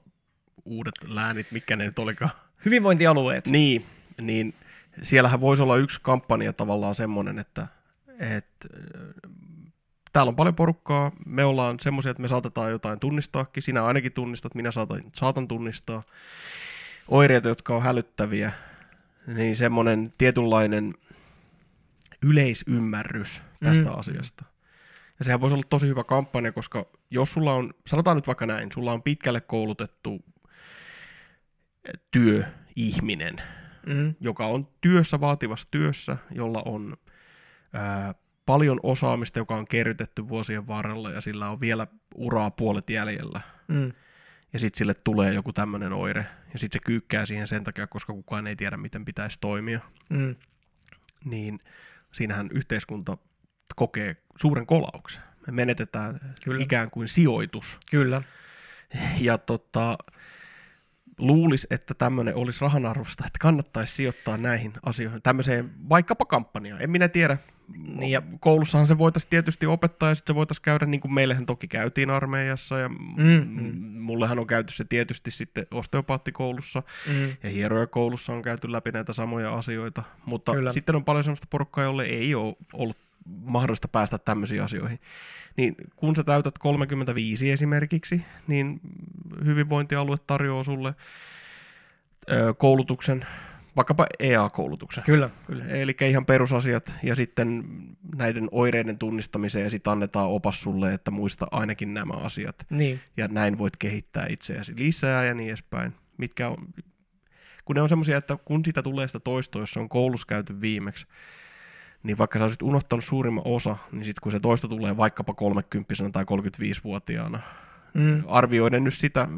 uudet 0.64 0.94
läänit, 1.04 1.46
mikä 1.52 1.76
ne 1.76 1.84
nyt 1.84 1.98
olikaan. 1.98 2.30
Hyvinvointialueet. 2.64 3.46
Niin, 3.46 3.86
niin 4.20 4.54
siellähän 5.02 5.40
voisi 5.40 5.62
olla 5.62 5.76
yksi 5.76 6.00
kampanja 6.02 6.52
tavallaan 6.52 6.94
semmoinen, 6.94 7.38
että, 7.38 7.66
että 8.18 8.68
täällä 10.12 10.30
on 10.30 10.36
paljon 10.36 10.54
porukkaa, 10.54 11.12
me 11.26 11.44
ollaan 11.44 11.80
semmoisia, 11.80 12.10
että 12.10 12.22
me 12.22 12.28
saatetaan 12.28 12.70
jotain 12.70 13.00
tunnistaakin, 13.00 13.62
sinä 13.62 13.84
ainakin 13.84 14.12
tunnistat, 14.12 14.54
minä 14.54 14.70
saatan, 14.70 15.02
saatan 15.14 15.48
tunnistaa 15.48 16.02
oireita, 17.08 17.48
jotka 17.48 17.76
on 17.76 17.82
hälyttäviä, 17.82 18.52
niin 19.26 19.56
semmoinen 19.56 20.12
tietynlainen 20.18 20.92
yleisymmärrys 22.22 23.42
tästä 23.64 23.88
mm. 23.88 23.98
asiasta. 23.98 24.44
Ja 25.18 25.24
sehän 25.24 25.40
voisi 25.40 25.54
olla 25.54 25.66
tosi 25.68 25.88
hyvä 25.88 26.04
kampanja, 26.04 26.52
koska 26.52 26.86
jos 27.10 27.32
sulla 27.32 27.54
on, 27.54 27.74
sanotaan 27.86 28.16
nyt 28.16 28.26
vaikka 28.26 28.46
näin, 28.46 28.72
sulla 28.72 28.92
on 28.92 29.02
pitkälle 29.02 29.40
koulutettu 29.40 30.24
työihminen, 32.10 33.42
mm. 33.86 34.14
joka 34.20 34.46
on 34.46 34.68
työssä, 34.80 35.20
vaativassa 35.20 35.68
työssä, 35.70 36.16
jolla 36.30 36.62
on 36.64 36.96
ää, 37.72 38.14
paljon 38.46 38.80
osaamista, 38.82 39.38
joka 39.38 39.56
on 39.56 39.66
kerrytetty 39.68 40.28
vuosien 40.28 40.66
varrella 40.66 41.10
ja 41.10 41.20
sillä 41.20 41.50
on 41.50 41.60
vielä 41.60 41.86
uraa 42.14 42.50
puolet 42.50 42.90
jäljellä. 42.90 43.40
Mm. 43.68 43.92
Ja 44.52 44.58
sitten 44.58 44.78
sille 44.78 44.94
tulee 44.94 45.34
joku 45.34 45.52
tämmöinen 45.52 45.92
oire 45.92 46.26
ja 46.52 46.58
sitten 46.58 46.80
se 46.80 46.84
kyykkää 46.86 47.26
siihen 47.26 47.46
sen 47.46 47.64
takia, 47.64 47.86
koska 47.86 48.12
kukaan 48.12 48.46
ei 48.46 48.56
tiedä, 48.56 48.76
miten 48.76 49.04
pitäisi 49.04 49.38
toimia. 49.40 49.80
Mm. 50.08 50.36
Niin 51.24 51.58
siinähän 52.12 52.48
yhteiskunta 52.52 53.18
kokee 53.76 54.16
suuren 54.36 54.66
kolauksen. 54.66 55.22
Me 55.46 55.52
menetetään 55.52 56.34
Kyllä. 56.44 56.62
ikään 56.64 56.90
kuin 56.90 57.08
sijoitus. 57.08 57.78
Kyllä. 57.90 58.22
Ja 59.20 59.38
tota, 59.38 59.98
luulisi, 61.18 61.66
että 61.70 61.94
tämmöinen 61.94 62.34
olisi 62.34 62.60
rahanarvosta, 62.60 63.24
että 63.26 63.38
kannattaisi 63.40 63.94
sijoittaa 63.94 64.36
näihin 64.36 64.72
asioihin, 64.82 65.22
tämmöiseen 65.22 65.70
vaikkapa 65.88 66.24
kampanjaan. 66.24 66.82
En 66.82 66.90
minä 66.90 67.08
tiedä. 67.08 67.38
Niin 67.68 68.10
ja 68.10 68.22
koulussahan 68.40 68.86
se 68.86 68.98
voitaisiin 68.98 69.30
tietysti 69.30 69.66
opettaa 69.66 70.08
ja 70.08 70.14
sitten 70.14 70.34
se 70.34 70.36
voitaisiin 70.36 70.62
käydä, 70.62 70.86
niin 70.86 71.00
kuin 71.00 71.14
meillähän 71.14 71.46
toki 71.46 71.68
käytiin 71.68 72.10
armeijassa 72.10 72.78
ja 72.78 72.88
mm, 72.88 72.96
mm. 73.16 73.82
mullehan 74.00 74.38
on 74.38 74.46
käyty 74.46 74.72
se 74.72 74.84
tietysti 74.84 75.30
sitten 75.30 75.66
osteopaattikoulussa 75.70 76.82
mm. 77.06 77.36
ja 77.42 77.50
hierojakoulussa 77.50 78.32
on 78.32 78.42
käyty 78.42 78.72
läpi 78.72 78.92
näitä 78.92 79.12
samoja 79.12 79.54
asioita, 79.54 80.02
mutta 80.26 80.52
Kyllä. 80.52 80.72
sitten 80.72 80.96
on 80.96 81.04
paljon 81.04 81.24
sellaista 81.24 81.46
porukkaa, 81.50 81.84
jolle 81.84 82.04
ei 82.04 82.34
ole 82.34 82.56
ollut 82.72 82.96
mahdollista 83.44 83.88
päästä 83.88 84.18
tämmöisiin 84.18 84.62
asioihin. 84.62 85.00
Niin 85.56 85.74
kun 85.96 86.16
sä 86.16 86.24
täytät 86.24 86.58
35 86.58 87.50
esimerkiksi, 87.50 88.22
niin 88.46 88.80
hyvinvointialue 89.44 90.16
tarjoaa 90.26 90.64
sulle 90.64 90.94
koulutuksen, 92.58 93.26
vaikkapa 93.76 94.06
EA-koulutuksen. 94.18 95.04
Kyllä, 95.04 95.30
kyllä. 95.46 95.64
Eli 95.64 95.96
ihan 96.00 96.26
perusasiat 96.26 96.92
ja 97.02 97.14
sitten 97.14 97.64
näiden 98.16 98.48
oireiden 98.52 98.98
tunnistamiseen 98.98 99.64
ja 99.64 99.70
sitten 99.70 99.90
annetaan 99.90 100.28
opas 100.28 100.62
sulle, 100.62 100.94
että 100.94 101.10
muista 101.10 101.46
ainakin 101.50 101.94
nämä 101.94 102.12
asiat. 102.12 102.56
Niin. 102.70 103.00
Ja 103.16 103.28
näin 103.28 103.58
voit 103.58 103.76
kehittää 103.76 104.26
itseäsi 104.28 104.72
lisää 104.76 105.24
ja 105.24 105.34
niin 105.34 105.48
edespäin. 105.48 105.94
Mitkä 106.18 106.48
on, 106.48 106.56
kun 107.64 107.76
ne 107.76 107.82
on 107.82 107.88
semmoisia, 107.88 108.16
että 108.16 108.38
kun 108.44 108.64
sitä 108.64 108.82
tulee 108.82 109.06
sitä 109.06 109.20
toistoa, 109.20 109.62
jos 109.62 109.72
se 109.72 109.80
on 109.80 109.88
koulussa 109.88 110.26
käyty 110.26 110.60
viimeksi, 110.60 111.06
niin 112.02 112.18
vaikka 112.18 112.38
sä 112.38 112.44
olisit 112.44 112.62
unohtanut 112.62 113.04
suurimman 113.04 113.46
osa, 113.46 113.76
niin 113.92 114.04
sitten 114.04 114.22
kun 114.22 114.32
se 114.32 114.40
toisto 114.40 114.68
tulee 114.68 114.96
vaikkapa 114.96 115.34
30 115.34 115.94
tai 116.12 116.24
35-vuotiaana, 116.24 117.40
mm. 117.94 118.22
arvioiden 118.26 118.84
nyt 118.84 118.94
sitä, 118.94 119.28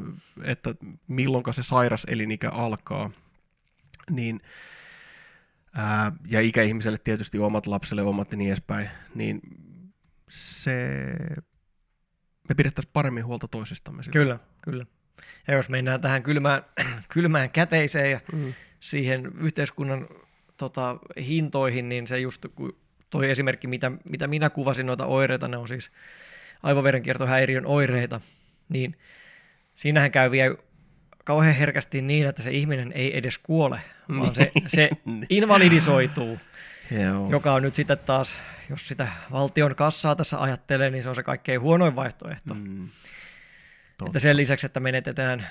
että 0.43 0.75
milloin 1.09 1.45
se 1.51 1.63
sairas 1.63 2.05
elinikä 2.05 2.51
alkaa, 2.51 3.11
niin 4.11 4.41
ää, 5.77 6.13
ja 6.27 6.41
ikäihmiselle 6.41 6.99
tietysti 6.99 7.39
omat 7.39 7.67
lapselle 7.67 8.03
omat 8.03 8.31
ja 8.31 8.37
niin 8.39 8.49
edespäin, 8.49 8.89
niin 9.15 9.41
se, 10.31 10.77
me 12.49 12.55
pidettäisiin 12.57 12.93
paremmin 12.93 13.27
huolta 13.27 13.49
toisistamme. 13.49 14.03
Sitä. 14.03 14.13
Kyllä, 14.13 14.39
kyllä. 14.63 14.87
Ja 15.49 15.55
jos 15.55 15.69
mennään 15.69 16.01
tähän 16.01 16.23
kylmään, 16.23 16.63
kylmään 17.15 17.51
käteiseen 17.51 18.11
ja 18.11 18.21
mm. 18.33 18.55
siihen 18.81 19.27
yhteiskunnan 19.41 20.09
tota, 20.57 20.99
hintoihin, 21.21 21.89
niin 21.89 22.07
se 22.07 22.19
just 22.21 22.47
toi 23.11 23.31
esimerkki, 23.31 23.67
mitä, 23.67 23.93
mitä 24.05 24.27
minä 24.27 24.51
kuvasin 24.51 24.87
noita 24.87 25.07
oireita, 25.07 25.49
ne 25.49 25.57
on 25.57 25.69
siis 25.69 25.91
aivoverenkiertohäiriön 26.63 27.67
oireita, 27.67 28.21
niin 28.69 28.97
siinähän 29.75 30.11
käy 30.11 30.31
vielä 30.31 30.57
kauhean 31.29 31.55
herkästi 31.55 32.03
niin, 32.03 32.27
että 32.27 32.43
se 32.43 32.51
ihminen 32.51 32.93
ei 32.93 33.19
edes 33.19 33.39
kuole, 33.39 33.81
vaan 34.19 34.35
se, 34.35 34.53
se 34.67 34.91
niin. 35.05 35.27
invalidisoituu, 35.31 36.39
Joo. 36.91 37.31
joka 37.31 37.55
on 37.55 37.63
nyt 37.63 37.75
sitten 37.75 37.99
taas, 37.99 38.37
jos 38.71 38.89
sitä 38.89 39.09
valtion 39.33 39.75
kassaa 39.75 40.17
tässä 40.17 40.41
ajattelee, 40.41 40.91
niin 40.91 41.03
se 41.03 41.09
on 41.09 41.15
se 41.15 41.23
kaikkein 41.23 41.61
huonoin 41.61 41.97
vaihtoehto. 41.97 42.55
Mm. 42.55 42.89
Että 44.07 44.19
sen 44.19 44.37
lisäksi, 44.37 44.67
että 44.67 44.81
menetetään 44.81 45.47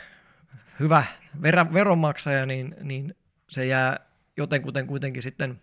hyvä 0.80 1.04
ver- 1.42 1.74
veronmaksaja, 1.74 2.46
niin, 2.46 2.76
niin 2.82 3.16
se 3.50 3.66
jää 3.66 4.00
jotenkuten 4.38 4.88
kuitenkin 4.88 5.24
sitten, 5.24 5.62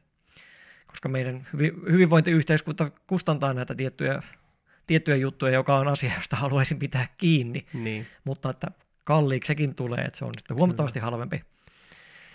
koska 0.87 1.09
meidän 1.09 1.47
hyvinvointiyhteiskunta 1.91 2.91
kustantaa 3.07 3.55
näitä 3.55 3.75
tiettyjä, 3.75 4.23
tiettyjä 4.87 5.17
juttuja, 5.17 5.53
joka 5.53 5.77
on 5.77 5.89
asia, 5.89 6.13
josta 6.17 6.37
haluaisin 6.37 6.79
pitää 6.79 7.07
kiinni, 7.19 7.67
niin. 7.73 8.07
mutta 8.25 8.51
että 8.51 8.71
kalliiksi 9.05 9.47
sekin 9.47 9.75
tulee, 9.75 10.05
että 10.05 10.19
se 10.19 10.25
on 10.25 10.35
sitten 10.39 10.57
huomattavasti 10.57 10.99
Kyllä. 11.01 11.11
halvempi 11.11 11.43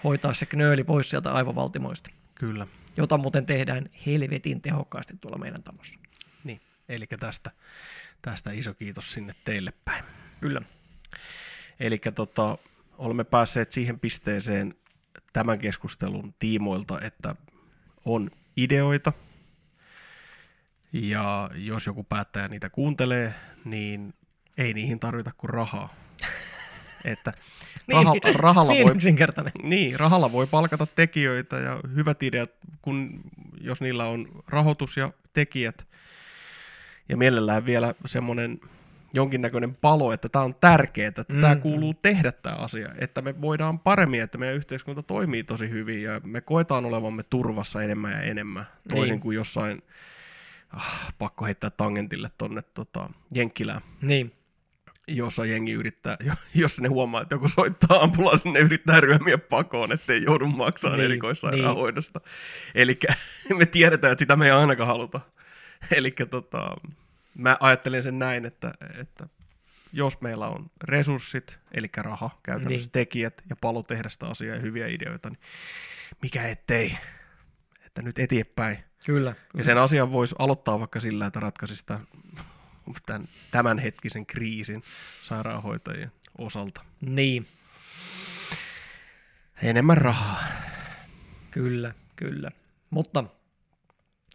hoitaa 0.03 0.33
se 0.33 0.45
knööli 0.45 0.83
pois 0.83 1.09
sieltä 1.09 1.33
aivovaltimoista. 1.33 2.09
Kyllä. 2.35 2.67
Jota 2.97 3.17
muuten 3.17 3.45
tehdään 3.45 3.89
helvetin 4.05 4.61
tehokkaasti 4.61 5.13
tuolla 5.21 5.37
meidän 5.37 5.63
talossa. 5.63 5.95
Niin, 6.43 6.61
eli 6.89 7.05
tästä, 7.19 7.51
tästä 8.21 8.51
iso 8.51 8.73
kiitos 8.73 9.13
sinne 9.13 9.35
teille 9.43 9.73
päin. 9.85 10.03
Kyllä. 10.39 10.61
Eli 11.79 12.01
tota, 12.15 12.57
olemme 12.97 13.23
päässeet 13.23 13.71
siihen 13.71 13.99
pisteeseen 13.99 14.75
tämän 15.33 15.59
keskustelun 15.59 16.33
tiimoilta, 16.39 17.01
että 17.01 17.35
on 18.05 18.31
ideoita, 18.57 19.13
ja 20.93 21.49
jos 21.55 21.85
joku 21.85 22.03
päättäjä 22.03 22.47
niitä 22.47 22.69
kuuntelee, 22.69 23.33
niin 23.65 24.13
ei 24.57 24.73
niihin 24.73 24.99
tarvita 24.99 25.31
kuin 25.37 25.49
rahaa. 25.49 25.93
että 27.05 27.33
raha, 27.93 28.13
niin, 28.13 28.35
rahalla, 28.35 28.71
niin 28.73 28.87
voi, 28.87 28.95
niin, 29.63 29.99
rahalla 29.99 30.31
voi 30.31 30.47
palkata 30.47 30.85
tekijöitä 30.85 31.55
ja 31.55 31.79
hyvät 31.95 32.23
ideat, 32.23 32.51
kun, 32.81 33.21
jos 33.61 33.81
niillä 33.81 34.05
on 34.05 34.27
rahoitus 34.47 34.97
ja 34.97 35.11
tekijät, 35.33 35.87
ja 37.09 37.17
mielellään 37.17 37.65
vielä 37.65 37.93
semmoinen 38.05 38.59
jonkinnäköinen 39.13 39.75
palo, 39.75 40.11
että 40.13 40.29
tämä 40.29 40.45
on 40.45 40.55
tärkeää, 40.55 41.07
että 41.07 41.25
mm. 41.33 41.41
tämä 41.41 41.55
kuuluu 41.55 41.93
tehdä 41.93 42.31
tämä 42.31 42.55
asia, 42.55 42.89
että 42.97 43.21
me 43.21 43.41
voidaan 43.41 43.79
paremmin, 43.79 44.21
että 44.21 44.37
meidän 44.37 44.55
yhteiskunta 44.55 45.03
toimii 45.03 45.43
tosi 45.43 45.69
hyvin 45.69 46.03
ja 46.03 46.21
me 46.23 46.41
koetaan 46.41 46.85
olevamme 46.85 47.23
turvassa 47.23 47.83
enemmän 47.83 48.11
ja 48.11 48.21
enemmän, 48.21 48.65
toisin 48.89 49.13
niin. 49.13 49.19
kuin 49.19 49.35
jossain, 49.35 49.83
ah, 50.69 51.13
pakko 51.19 51.45
heittää 51.45 51.69
tangentille 51.69 52.31
tonne 52.37 52.61
tota, 52.73 53.09
Jenkkilään. 53.33 53.81
Niin 54.01 54.38
jossa 55.09 55.45
jengi 55.45 55.71
yrittää, 55.71 56.17
jos 56.53 56.79
ne 56.79 56.87
huomaa, 56.87 57.21
että 57.21 57.35
joku 57.35 57.49
soittaa 57.49 58.03
ambulanssin, 58.03 58.53
ne 58.53 58.59
yrittää 58.59 58.99
ryömiä 58.99 59.37
pakoon, 59.37 59.91
ettei 59.91 60.23
joudu 60.23 60.47
maksamaan 60.47 60.99
niin, 60.99 61.05
erikoissairaanhoidosta. 61.05 62.21
Niin. 62.23 62.31
Eli 62.75 62.99
me 63.59 63.65
tiedetään, 63.65 64.11
että 64.11 64.19
sitä 64.19 64.35
me 64.35 64.45
ei 64.45 64.51
ainakaan 64.51 64.87
haluta. 64.87 65.19
Eli 65.91 66.11
tota, 66.11 66.75
mä 67.35 67.57
ajattelen 67.59 68.03
sen 68.03 68.19
näin, 68.19 68.45
että, 68.45 68.73
että 68.99 69.27
jos 69.93 70.21
meillä 70.21 70.47
on 70.47 70.71
resurssit, 70.83 71.59
eli 71.71 71.89
raha, 71.97 72.29
käytännössä 72.43 72.85
niin. 72.85 72.91
tekijät 72.91 73.43
ja 73.49 73.55
palo 73.61 73.83
tehdä 73.83 74.09
sitä 74.09 74.27
asiaa 74.27 74.55
ja 74.55 74.61
hyviä 74.61 74.87
ideoita, 74.87 75.29
niin 75.29 75.39
mikä 76.21 76.47
ettei, 76.47 76.97
että 77.85 78.01
nyt 78.01 78.19
eteenpäin. 78.19 78.77
Kyllä, 79.05 79.33
kyllä. 79.33 79.35
Ja 79.57 79.63
sen 79.63 79.77
asian 79.77 80.11
voisi 80.11 80.35
aloittaa 80.39 80.79
vaikka 80.79 80.99
sillä, 80.99 81.25
että 81.25 81.39
ratkaisisi 81.39 81.85
tämän 83.05 83.27
tämänhetkisen 83.51 84.25
kriisin 84.25 84.83
sairaanhoitajien 85.23 86.11
osalta. 86.37 86.81
Niin. 87.01 87.47
Enemmän 89.61 89.97
rahaa. 89.97 90.43
Kyllä, 91.51 91.93
kyllä. 92.15 92.51
Mutta 92.89 93.23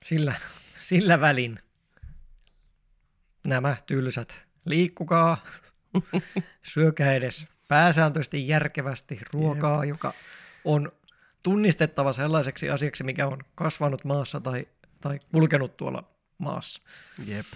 sillä, 0.02 0.34
sillä 0.78 1.20
välin 1.20 1.58
nämä 3.46 3.76
tylsät, 3.86 4.44
liikkukaa, 4.64 5.44
syökää 6.72 7.12
edes 7.12 7.46
pääsääntöisesti 7.68 8.48
järkevästi 8.48 9.20
ruokaa, 9.34 9.84
Jep. 9.84 9.88
joka 9.88 10.12
on 10.64 10.92
tunnistettava 11.42 12.12
sellaiseksi 12.12 12.70
asiaksi, 12.70 13.04
mikä 13.04 13.26
on 13.26 13.38
kasvanut 13.54 14.04
maassa 14.04 14.40
tai, 14.40 14.68
tai 15.00 15.20
kulkenut 15.32 15.76
tuolla 15.76 16.04
maassa. 16.38 16.82
Jep. 17.26 17.46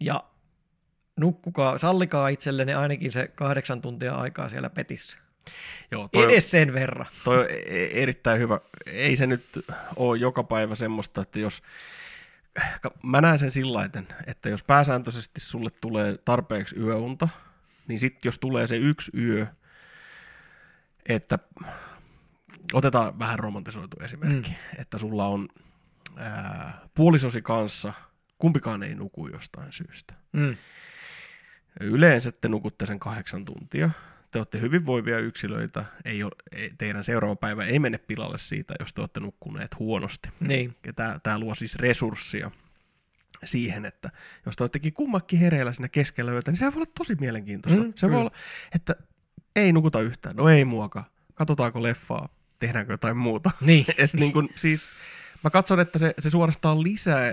Ja 0.00 0.24
nukkukaa, 1.16 1.78
sallikaa 1.78 2.28
itsellenne 2.28 2.74
ainakin 2.74 3.12
se 3.12 3.28
kahdeksan 3.34 3.80
tuntia 3.80 4.14
aikaa 4.14 4.48
siellä 4.48 4.70
petissä. 4.70 5.18
Joo, 5.90 6.08
toi 6.08 6.24
Edes 6.24 6.44
on, 6.44 6.50
sen 6.50 6.72
verran. 6.72 7.06
Toi 7.24 7.38
on 7.38 7.46
e- 7.50 7.54
e- 7.54 8.02
erittäin 8.02 8.40
hyvä. 8.40 8.60
Ei 8.86 9.16
se 9.16 9.26
nyt 9.26 9.44
ole 9.96 10.18
joka 10.18 10.44
päivä 10.44 10.74
semmoista, 10.74 11.20
että 11.20 11.38
jos 11.38 11.62
mä 13.02 13.20
näen 13.20 13.38
sen 13.38 13.50
sillä 13.50 13.84
että, 13.84 14.02
että 14.26 14.48
jos 14.48 14.62
pääsääntöisesti 14.62 15.40
sulle 15.40 15.70
tulee 15.70 16.18
tarpeeksi 16.24 16.76
yöunta, 16.76 17.28
niin 17.88 17.98
sitten 17.98 18.28
jos 18.28 18.38
tulee 18.38 18.66
se 18.66 18.76
yksi 18.76 19.10
yö, 19.18 19.46
että 21.08 21.38
otetaan 22.72 23.18
vähän 23.18 23.38
romantisoitu 23.38 23.96
esimerkki, 24.02 24.50
mm. 24.50 24.80
että 24.80 24.98
sulla 24.98 25.26
on 25.26 25.48
ää, 26.16 26.80
puolisosi 26.94 27.42
kanssa, 27.42 27.92
kumpikaan 28.40 28.82
ei 28.82 28.94
nuku 28.94 29.28
jostain 29.28 29.72
syystä. 29.72 30.14
Mm. 30.32 30.56
Yleensä 31.80 32.32
te 32.32 32.48
nukutte 32.48 32.86
sen 32.86 32.98
kahdeksan 32.98 33.44
tuntia. 33.44 33.90
Te 34.30 34.38
olette 34.38 34.60
hyvinvoivia 34.60 35.18
yksilöitä. 35.18 35.84
Ei 36.04 36.22
ole, 36.22 36.32
ei, 36.52 36.70
teidän 36.78 37.04
seuraava 37.04 37.36
päivä 37.36 37.64
ei 37.64 37.78
mene 37.78 37.98
pilalle 37.98 38.38
siitä, 38.38 38.74
jos 38.80 38.94
te 38.94 39.00
olette 39.00 39.20
nukkuneet 39.20 39.78
huonosti. 39.78 40.28
Niin. 40.40 40.76
Tämä, 41.22 41.38
luo 41.38 41.54
siis 41.54 41.76
resurssia 41.76 42.50
siihen, 43.44 43.84
että 43.84 44.10
jos 44.46 44.56
te 44.56 44.62
olettekin 44.62 44.92
kummakin 44.92 45.38
hereillä 45.38 45.72
siinä 45.72 45.88
keskellä 45.88 46.32
yötä, 46.32 46.50
niin 46.50 46.56
se 46.56 46.64
voi 46.64 46.72
olla 46.76 46.92
tosi 46.98 47.14
mielenkiintoista. 47.14 47.82
Mm, 47.82 47.92
se 47.96 48.06
kyllä. 48.06 48.12
voi 48.12 48.20
olla, 48.20 48.36
että 48.74 48.96
ei 49.56 49.72
nukuta 49.72 50.00
yhtään, 50.00 50.36
no 50.36 50.48
ei 50.48 50.64
muakaan, 50.64 51.06
katsotaanko 51.34 51.82
leffaa, 51.82 52.28
tehdäänkö 52.58 52.92
jotain 52.92 53.16
muuta. 53.16 53.50
Niin. 53.60 53.86
Et 53.98 54.12
niin 54.12 54.32
kun, 54.32 54.48
siis, 54.56 54.88
mä 55.44 55.50
katson, 55.50 55.80
että 55.80 55.98
se, 55.98 56.14
se 56.18 56.30
suorastaan 56.30 56.82
lisää 56.82 57.32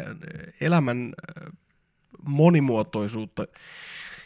elämän 0.62 1.14
äh, 1.44 1.54
monimuotoisuutta, 2.28 3.48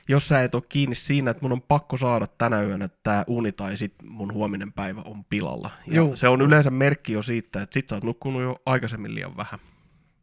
jos 0.10 0.28
sä 0.28 0.44
et 0.44 0.56
ole 0.56 0.64
kiinni 0.70 0.96
siinä, 0.96 1.32
että 1.32 1.42
mun 1.42 1.52
on 1.52 1.62
pakko 1.62 1.98
saada 1.98 2.28
tänä 2.28 2.62
yönä 2.64 2.90
tämä 3.04 3.24
uni 3.28 3.52
tai 3.52 3.78
sit 3.78 3.94
mun 4.04 4.34
huominen 4.34 4.74
päivä 4.74 5.02
on 5.06 5.26
pilalla. 5.26 5.70
Ja 5.88 5.96
Juu. 5.96 6.16
se 6.16 6.28
on 6.28 6.42
yleensä 6.42 6.70
merkki 6.72 7.14
jo 7.14 7.22
siitä, 7.22 7.62
että 7.62 7.74
sit 7.74 7.90
sä 7.90 7.96
oot 7.96 8.04
nukkunut 8.04 8.42
jo 8.42 8.56
aikaisemmin 8.66 9.16
liian 9.16 9.38
vähän. 9.38 9.60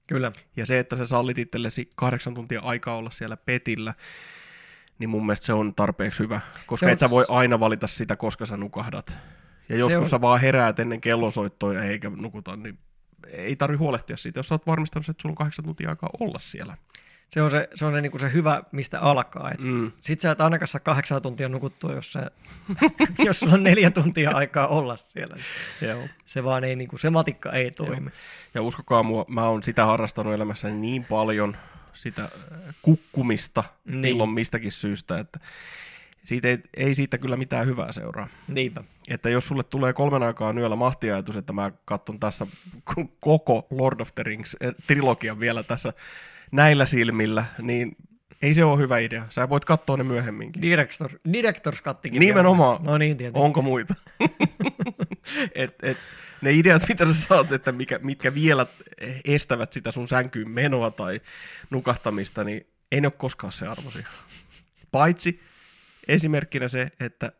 Kyllä. 0.06 0.32
Ja 0.56 0.66
se, 0.66 0.78
että 0.78 0.96
sä 0.96 1.06
sallit 1.06 1.38
itsellesi 1.38 1.92
kahdeksan 1.94 2.34
tuntia 2.34 2.60
aikaa 2.60 2.96
olla 2.96 3.10
siellä 3.10 3.36
petillä, 3.36 3.94
niin 4.98 5.10
mun 5.10 5.26
mielestä 5.26 5.46
se 5.46 5.52
on 5.52 5.74
tarpeeksi 5.74 6.18
hyvä, 6.18 6.40
koska 6.66 6.86
Se 6.86 6.86
on- 6.86 6.92
et 6.92 6.98
sä 6.98 7.10
voi 7.10 7.24
aina 7.28 7.60
valita 7.60 7.86
sitä, 7.86 8.16
koska 8.16 8.46
sä 8.46 8.56
nukahdat. 8.56 9.16
Ja 9.68 9.76
joskus 9.76 10.02
on- 10.04 10.08
sä 10.10 10.20
vaan 10.20 10.40
heräät 10.40 10.78
ennen 10.78 11.00
kellosoittoa 11.00 11.82
eikä 11.82 12.10
nukuta, 12.10 12.56
niin 12.56 12.78
ei 13.32 13.56
tarvi 13.56 13.76
huolehtia 13.76 14.16
siitä, 14.16 14.38
jos 14.38 14.48
sä 14.48 14.54
oot 14.54 14.66
varmistanut, 14.66 15.08
että 15.08 15.22
sulla 15.22 15.32
on 15.32 15.36
kahdeksan 15.36 15.64
tuntia 15.64 15.90
aikaa 15.90 16.10
olla 16.20 16.38
siellä. 16.38 16.76
Se 17.28 17.42
on 17.42 17.50
se, 17.50 17.68
se, 17.74 17.86
on 17.86 17.94
se, 17.94 18.00
niin 18.00 18.10
kuin 18.10 18.20
se 18.20 18.32
hyvä, 18.32 18.62
mistä 18.72 19.00
alkaa. 19.00 19.50
Et 19.50 19.60
Mm. 19.60 19.92
Sit 20.00 20.20
sä 20.20 20.30
et 20.30 20.40
ainakaan 20.40 20.68
saa 20.68 20.80
kahdeksan 20.80 21.22
tuntia 21.22 21.48
nukuttua, 21.48 21.92
jos, 21.92 22.12
sä, 22.12 22.30
jos 23.24 23.40
sulla 23.40 23.54
on 23.54 23.62
neljä 23.62 23.90
tuntia 23.90 24.30
aikaa 24.30 24.66
olla 24.66 24.96
siellä. 24.96 25.36
Joo. 25.82 26.08
Se 26.26 26.44
vaan 26.44 26.64
ei, 26.64 26.76
niin 26.76 26.88
kuin, 26.88 27.00
se 27.00 27.10
matikka 27.10 27.52
ei 27.52 27.70
toimi. 27.70 28.10
Ja 28.54 28.62
uskokaa 28.62 29.02
mua, 29.02 29.24
mä 29.28 29.48
oon 29.48 29.62
sitä 29.62 29.86
harrastanut 29.86 30.34
elämässäni 30.34 30.74
niin 30.80 31.04
paljon, 31.04 31.56
sitä 31.94 32.28
kukkumista 32.82 33.64
Niin. 33.84 33.98
milloin 34.00 34.30
mistäkin 34.30 34.72
syystä, 34.72 35.18
että 35.18 35.40
siitä 36.28 36.48
ei, 36.48 36.58
ei 36.76 36.94
siitä 36.94 37.18
kyllä 37.18 37.36
mitään 37.36 37.66
hyvää 37.66 37.92
seuraa. 37.92 38.28
Niinpä. 38.48 38.84
Että 39.08 39.30
jos 39.30 39.46
sulle 39.46 39.62
tulee 39.62 39.92
kolmen 39.92 40.22
aikaan 40.22 40.58
yöllä 40.58 40.76
mahtiajatus, 40.76 41.36
että 41.36 41.52
mä 41.52 41.72
katson 41.84 42.20
tässä 42.20 42.46
koko 43.20 43.66
Lord 43.70 44.00
of 44.00 44.14
the 44.14 44.22
Rings 44.22 44.56
eh, 44.60 44.74
trilogian 44.86 45.40
vielä 45.40 45.62
tässä 45.62 45.92
näillä 46.52 46.86
silmillä, 46.86 47.44
niin 47.62 47.96
ei 48.42 48.54
se 48.54 48.64
ole 48.64 48.78
hyvä 48.78 48.98
idea. 48.98 49.26
Sä 49.30 49.48
voit 49.48 49.64
katsoa 49.64 49.96
ne 49.96 50.04
myöhemminkin. 50.04 50.62
Director, 50.62 51.10
director's 51.10 51.82
cuttikin. 51.82 52.20
Nimenomaan. 52.20 52.78
vielä. 52.78 52.92
No 52.92 52.98
niin, 52.98 53.16
tietenkin. 53.16 53.42
Onko 53.42 53.62
muita? 53.62 53.94
et, 55.54 55.74
et, 55.82 55.98
ne 56.42 56.52
ideat, 56.52 56.88
mitä 56.88 57.04
sä 57.04 57.14
saat, 57.14 57.52
että 57.52 57.72
mikä, 57.72 57.98
mitkä 58.02 58.34
vielä 58.34 58.66
estävät 59.24 59.72
sitä 59.72 59.92
sun 59.92 60.08
sänkyyn 60.08 60.50
menoa 60.50 60.90
tai 60.90 61.20
nukahtamista, 61.70 62.44
niin 62.44 62.66
ei 62.92 63.00
ne 63.00 63.06
ole 63.06 63.14
koskaan 63.18 63.52
se 63.52 63.66
arvoisia. 63.66 64.08
Paitsi 64.92 65.40
esimerkkinä 66.08 66.68
se, 66.68 66.88
että 67.00 67.32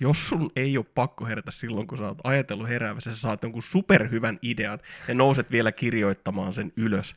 jos 0.00 0.28
sun 0.28 0.50
ei 0.56 0.76
ole 0.76 0.86
pakko 0.94 1.26
herätä 1.26 1.50
silloin, 1.50 1.86
kun 1.86 1.98
sä 1.98 2.06
oot 2.06 2.18
ajatellut 2.24 2.68
heräävässä, 2.68 3.10
sä 3.10 3.18
saat 3.18 3.42
jonkun 3.42 3.62
superhyvän 3.62 4.38
idean 4.42 4.78
ja 5.08 5.14
nouset 5.14 5.50
vielä 5.50 5.72
kirjoittamaan 5.72 6.52
sen 6.52 6.72
ylös, 6.76 7.14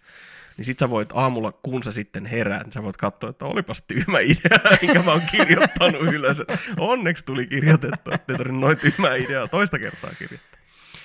niin 0.57 0.65
sit 0.65 0.79
sä 0.79 0.89
voit 0.89 1.09
aamulla, 1.13 1.51
kun 1.51 1.83
sä 1.83 1.91
sitten 1.91 2.25
heräät, 2.25 2.63
niin 2.63 2.71
sä 2.71 2.83
voit 2.83 2.97
katsoa, 2.97 3.29
että 3.29 3.45
olipas 3.45 3.81
tyhmä 3.81 4.19
idea, 4.19 4.59
minkä 4.81 5.01
mä 5.03 5.11
oon 5.11 5.21
kirjoittanut 5.31 6.01
ylös. 6.01 6.43
Onneksi 6.77 7.25
tuli 7.25 7.47
kirjoitettu, 7.47 8.11
että 8.11 8.33
ei 8.33 8.37
tarvitse 8.37 8.59
noin 8.59 8.77
tyhmää 8.77 9.15
ideaa 9.15 9.47
toista 9.47 9.79
kertaa 9.79 10.11
kirjoittaa. 10.19 10.59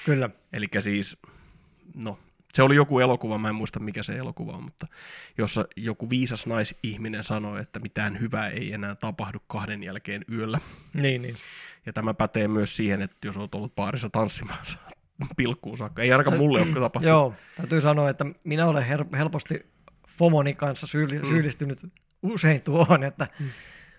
Kyllä. 0.05 0.31
Eli 0.53 0.67
siis, 0.81 1.17
no, 1.95 2.19
se 2.55 2.63
oli 2.63 2.77
joku 2.77 2.99
elokuva, 2.99 3.39
mä 3.39 3.49
en 3.49 3.55
muista 3.55 3.81
mikä 3.81 4.03
se 4.03 4.17
elokuva 4.17 4.53
on, 4.53 4.63
mutta 4.63 4.87
jossa 5.39 5.65
joku 5.77 6.11
viisas 6.11 6.47
naisihminen 6.47 7.25
sanoi, 7.25 7.61
että 7.61 7.81
mitään 7.81 8.21
hyvää 8.21 8.49
ei 8.49 8.73
enää 8.73 8.95
tapahdu 8.95 9.39
kahden 9.47 9.83
jälkeen 9.83 10.25
yöllä. 10.33 10.59
Niin, 10.95 11.23
niin. 11.23 11.35
Ja 11.87 11.93
tämä 11.93 12.15
pätee 12.15 12.49
myös 12.49 12.77
siihen, 12.77 13.03
että 13.03 13.17
jos 13.25 13.39
olet 13.39 13.55
ollut 13.55 13.75
baarissa 13.75 14.11
tanssimassa 14.11 14.79
pilkkuun 15.37 15.79
saakka. 15.79 16.03
Ei 16.03 16.13
ainakaan 16.13 16.37
mulle 16.39 16.61
ole 16.61 16.75
tapahtunut. 16.75 17.05
Joo, 17.09 17.35
täytyy 17.57 17.81
sanoa, 17.81 18.09
että 18.11 18.27
minä 18.45 18.67
olen 18.67 18.85
her- 18.85 19.17
helposti 19.17 19.67
Fomoni 20.09 20.55
kanssa 20.55 20.87
syylli- 20.87 21.19
Mm. 21.19 21.25
syyllistynyt 21.29 21.87
usein 22.23 22.63
tuohon, 22.63 23.05
että 23.05 23.27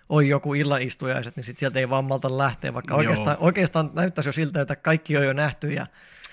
on 0.08 0.28
joku 0.28 0.54
illanistujaiset, 0.54 1.36
niin 1.36 1.44
sit 1.44 1.58
sieltä 1.58 1.78
ei 1.78 1.90
vaan 1.90 2.04
malta 2.04 2.38
lähteä, 2.38 2.74
vaikka 2.74 2.94
Joo. 2.94 2.98
oikeastaan, 2.98 3.36
oikeastaan 3.40 3.90
näyttäisi 3.94 4.28
jo 4.28 4.32
siltä, 4.32 4.60
että 4.60 4.76
kaikki 4.76 5.16
on 5.16 5.24
jo 5.24 5.32
nähty 5.32 5.72
ja 5.72 5.86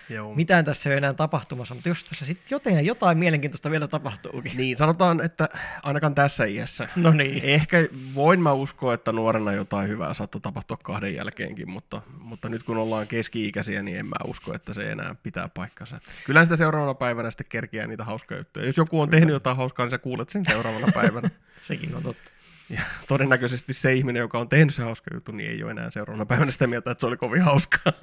Joo. 0.10 0.36
mitään 0.36 0.66
tässä 0.66 0.90
ei 0.90 0.94
ole 0.94 0.98
enää 0.98 1.14
tapahtumassa, 1.14 1.74
mutta 1.74 1.90
jos 1.90 2.04
tässä 2.04 2.26
sitten 2.26 2.48
jotain, 2.52 2.86
jotain 2.86 3.18
mielenkiintoista 3.18 3.72
vielä 3.72 3.88
tapahtuukin. 3.88 4.52
Niin, 4.58 4.78
sanotaan, 4.78 5.22
että 5.22 5.50
ainakaan 5.84 6.16
tässä 6.16 6.46
iässä. 6.46 6.88
No 6.96 7.12
niin, 7.12 7.40
Ehkä 7.44 7.78
voin 8.16 8.42
mä 8.42 8.54
uskoa, 8.54 8.94
että 8.94 9.12
nuorena 9.12 9.52
jotain 9.52 9.90
hyvää 9.90 10.14
saattoi 10.14 10.42
tapahtua 10.42 10.78
kahden 10.84 11.16
jälkeenkin, 11.16 11.70
mutta, 11.70 12.02
mutta 12.20 12.50
nyt 12.50 12.64
kun 12.64 12.78
ollaan 12.78 13.08
keski-ikäisiä, 13.08 13.84
niin 13.84 13.98
en 13.98 14.06
mä 14.06 14.16
usko, 14.28 14.54
että 14.54 14.74
se 14.74 14.92
enää 14.92 15.16
pitää 15.24 15.50
paikkansa. 15.50 16.00
Kyllä 16.26 16.46
sitä 16.46 16.58
seuraavana 16.58 16.94
päivänä 16.94 17.32
sitten 17.32 17.46
kerkiää 17.50 17.88
niitä 17.88 18.04
hauskoja 18.04 18.40
juttuja. 18.40 18.66
Jos 18.66 18.78
joku 18.78 19.02
on 19.02 19.10
tehnyt 19.10 19.34
jotain 19.34 19.58
hauskaa, 19.58 19.86
niin 19.86 19.92
sä 19.92 19.98
kuulet 19.98 20.30
sen 20.30 20.46
seuraavana 20.46 20.88
päivänä. 21.02 21.30
sekin 21.62 21.96
on 21.96 22.04
totta. 22.04 22.32
Ja 22.70 22.82
todennäköisesti 23.08 23.74
se 23.74 23.94
ihminen, 23.94 24.20
joka 24.20 24.40
on 24.40 24.50
tehnyt 24.50 24.76
se 24.76 24.84
hauska 24.84 25.12
juttu, 25.14 25.32
niin 25.32 25.50
ei 25.52 25.64
ole 25.64 25.72
enää 25.72 25.92
seuraavana 25.92 26.26
päivänä 26.26 26.52
sitä 26.52 26.68
mieltä, 26.68 26.92
että 26.92 27.00
se 27.00 27.08
oli 27.08 27.18
kovin 27.18 27.42
hauskaa. 27.42 27.94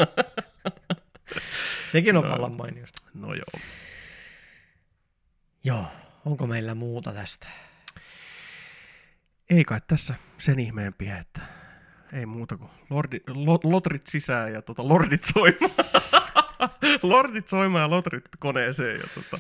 Sekin 1.93 2.17
on 2.17 2.25
No. 2.25 2.31
vallan 2.31 2.53
mainiosta. 2.53 3.03
No 3.15 3.29
joo. 3.35 3.63
Joo, 5.65 5.87
onko 6.25 6.47
meillä 6.47 6.75
muuta 6.75 7.13
tästä? 7.13 7.49
Ei 9.51 9.65
kai 9.65 9.81
tässä 9.87 10.15
sen 10.39 10.59
ihmeempiä, 10.59 11.19
että 11.19 11.41
ei 12.13 12.27
muuta 12.27 12.57
kuin 12.57 12.71
lordi, 12.91 13.21
lo, 13.27 13.61
lotrit 13.65 14.07
sisään 14.07 14.53
ja 14.53 14.63
tota, 14.63 14.89
lordit 14.89 15.23
soimaan. 15.23 15.71
lordit 17.03 17.49
soimaan 17.49 17.83
ja 17.83 17.91
lotrit 17.91 18.25
koneeseen 18.39 19.01
ja 19.01 19.07
tota, 19.15 19.39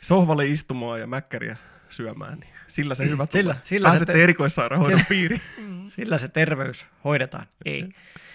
sohvalle 0.00 0.46
istumaan 0.46 1.00
ja 1.00 1.06
mäkkäriä 1.06 1.56
syömään. 1.90 2.38
Niin 2.38 2.52
sillä 2.68 2.94
se 2.94 3.08
hyvä 3.08 3.26
Sillä- 3.30 3.52
tulee. 3.54 3.66
sillä 3.66 3.88
se 3.88 3.90
Pääsette 3.92 4.12
te- 4.12 4.22
erikoissairaanhoidon 4.24 4.98
sillä- 4.98 5.08
piiriin. 5.08 5.42
Sillä 5.96 6.18
se 6.18 6.28
terveys 6.28 6.86
hoidetaan. 7.04 7.46
Ei. 7.64 7.88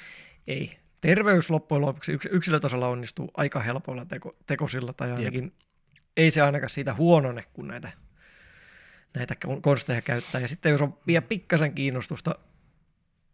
Ei. 0.47 0.77
Terveys 1.03 1.49
loppujen 1.49 1.81
lopuksi 1.81 2.11
yks- 2.13 2.29
yksilötasolla 2.31 2.87
onnistuu 2.87 3.31
aika 3.37 3.59
helpoilla 3.59 4.05
teko, 4.05 4.31
tekosilla, 4.47 4.93
tai 4.93 5.11
ainakin 5.11 5.53
ei 6.17 6.31
se 6.31 6.41
ainakaan 6.41 6.69
siitä 6.69 6.93
huonone, 6.93 7.43
kun 7.53 7.67
näitä, 7.67 7.91
näitä 9.13 9.35
kon- 9.45 9.61
konsteja 9.61 10.01
käyttää. 10.01 10.41
Ja 10.41 10.47
sitten 10.47 10.71
jos 10.71 10.81
on 10.81 10.97
vielä 11.07 11.21
pikkasen 11.21 11.73
kiinnostusta 11.75 12.35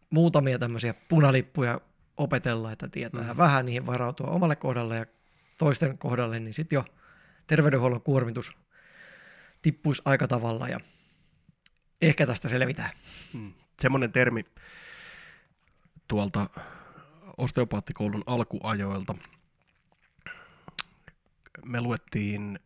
muutamia 0.10 0.60
tämmöisiä 0.60 0.94
punalippuja 0.94 1.82
opetella, 2.18 2.72
että 2.72 2.88
tietää 2.88 3.22
Mhm. 3.22 3.32
mm. 3.32 3.38
vähän 3.38 3.66
niihin 3.66 3.86
varautua 3.86 4.28
omalle 4.28 4.56
kohdalle 4.56 4.96
ja 4.98 5.06
toisten 5.58 5.98
kohdalle, 5.98 6.40
niin 6.40 6.54
sitten 6.54 6.78
jo 6.78 6.86
terveydenhuollon 7.48 8.02
kuormitus 8.02 8.58
tippuisi 9.62 10.02
aika 10.06 10.28
tavalla 10.28 10.68
ja 10.68 10.80
ehkä 12.02 12.28
tästä 12.28 12.48
selvitään. 12.50 12.90
Mm. 13.34 13.54
Semmoinen 13.82 14.12
termi 14.12 14.46
tuolta 16.08 16.50
osteopaattikoulun 17.40 18.24
alkuajoilta. 18.26 19.16
Me 21.66 21.82
luettiin 21.82 22.60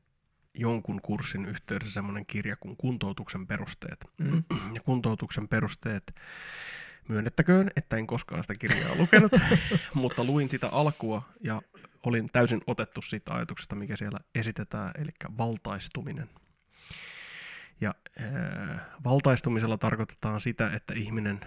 jonkun 0.54 1.02
kurssin 1.02 1.45
yhteydessä 1.45 1.94
semmoinen 1.94 2.26
kirja 2.26 2.56
kuin 2.56 2.78
Kuntoutuksen 2.78 3.48
perusteet. 3.48 4.06
Mm. 4.18 4.44
Ja 4.74 4.82
kuntoutuksen 4.82 5.48
perusteet, 5.48 6.16
myönnettäköön, 7.08 7.72
että 7.76 7.98
en 7.98 8.08
koskaan 8.08 8.44
sitä 8.44 8.56
kirjaa 8.56 8.95
lukenut, 8.98 9.32
mutta 9.94 10.24
luin 10.24 10.50
sitä 10.50 10.70
alkua 10.70 11.22
ja 11.41 11.62
olin 12.06 12.30
täysin 12.34 12.62
otettu 12.68 13.02
siitä 13.02 13.34
ajatuksesta, 13.34 13.76
mikä 13.76 13.95
siellä 13.95 14.20
esitetään, 14.36 14.91
eli 14.98 15.10
valtaistuminen. 15.38 16.30
Ja 17.82 17.95
äh, 18.22 18.80
valtaistumisella 19.04 19.78
tarkoitetaan 19.78 20.41
sitä, 20.41 20.72
että 20.74 20.94
ihminen 20.94 21.41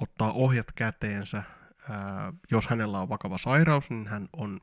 ottaa 0.00 0.32
ohjat 0.32 0.72
käteensä. 0.72 1.42
Jos 2.50 2.66
hänellä 2.66 3.00
on 3.00 3.08
vakava 3.08 3.38
sairaus, 3.38 3.90
niin 3.90 4.06
hän 4.06 4.28
on 4.32 4.60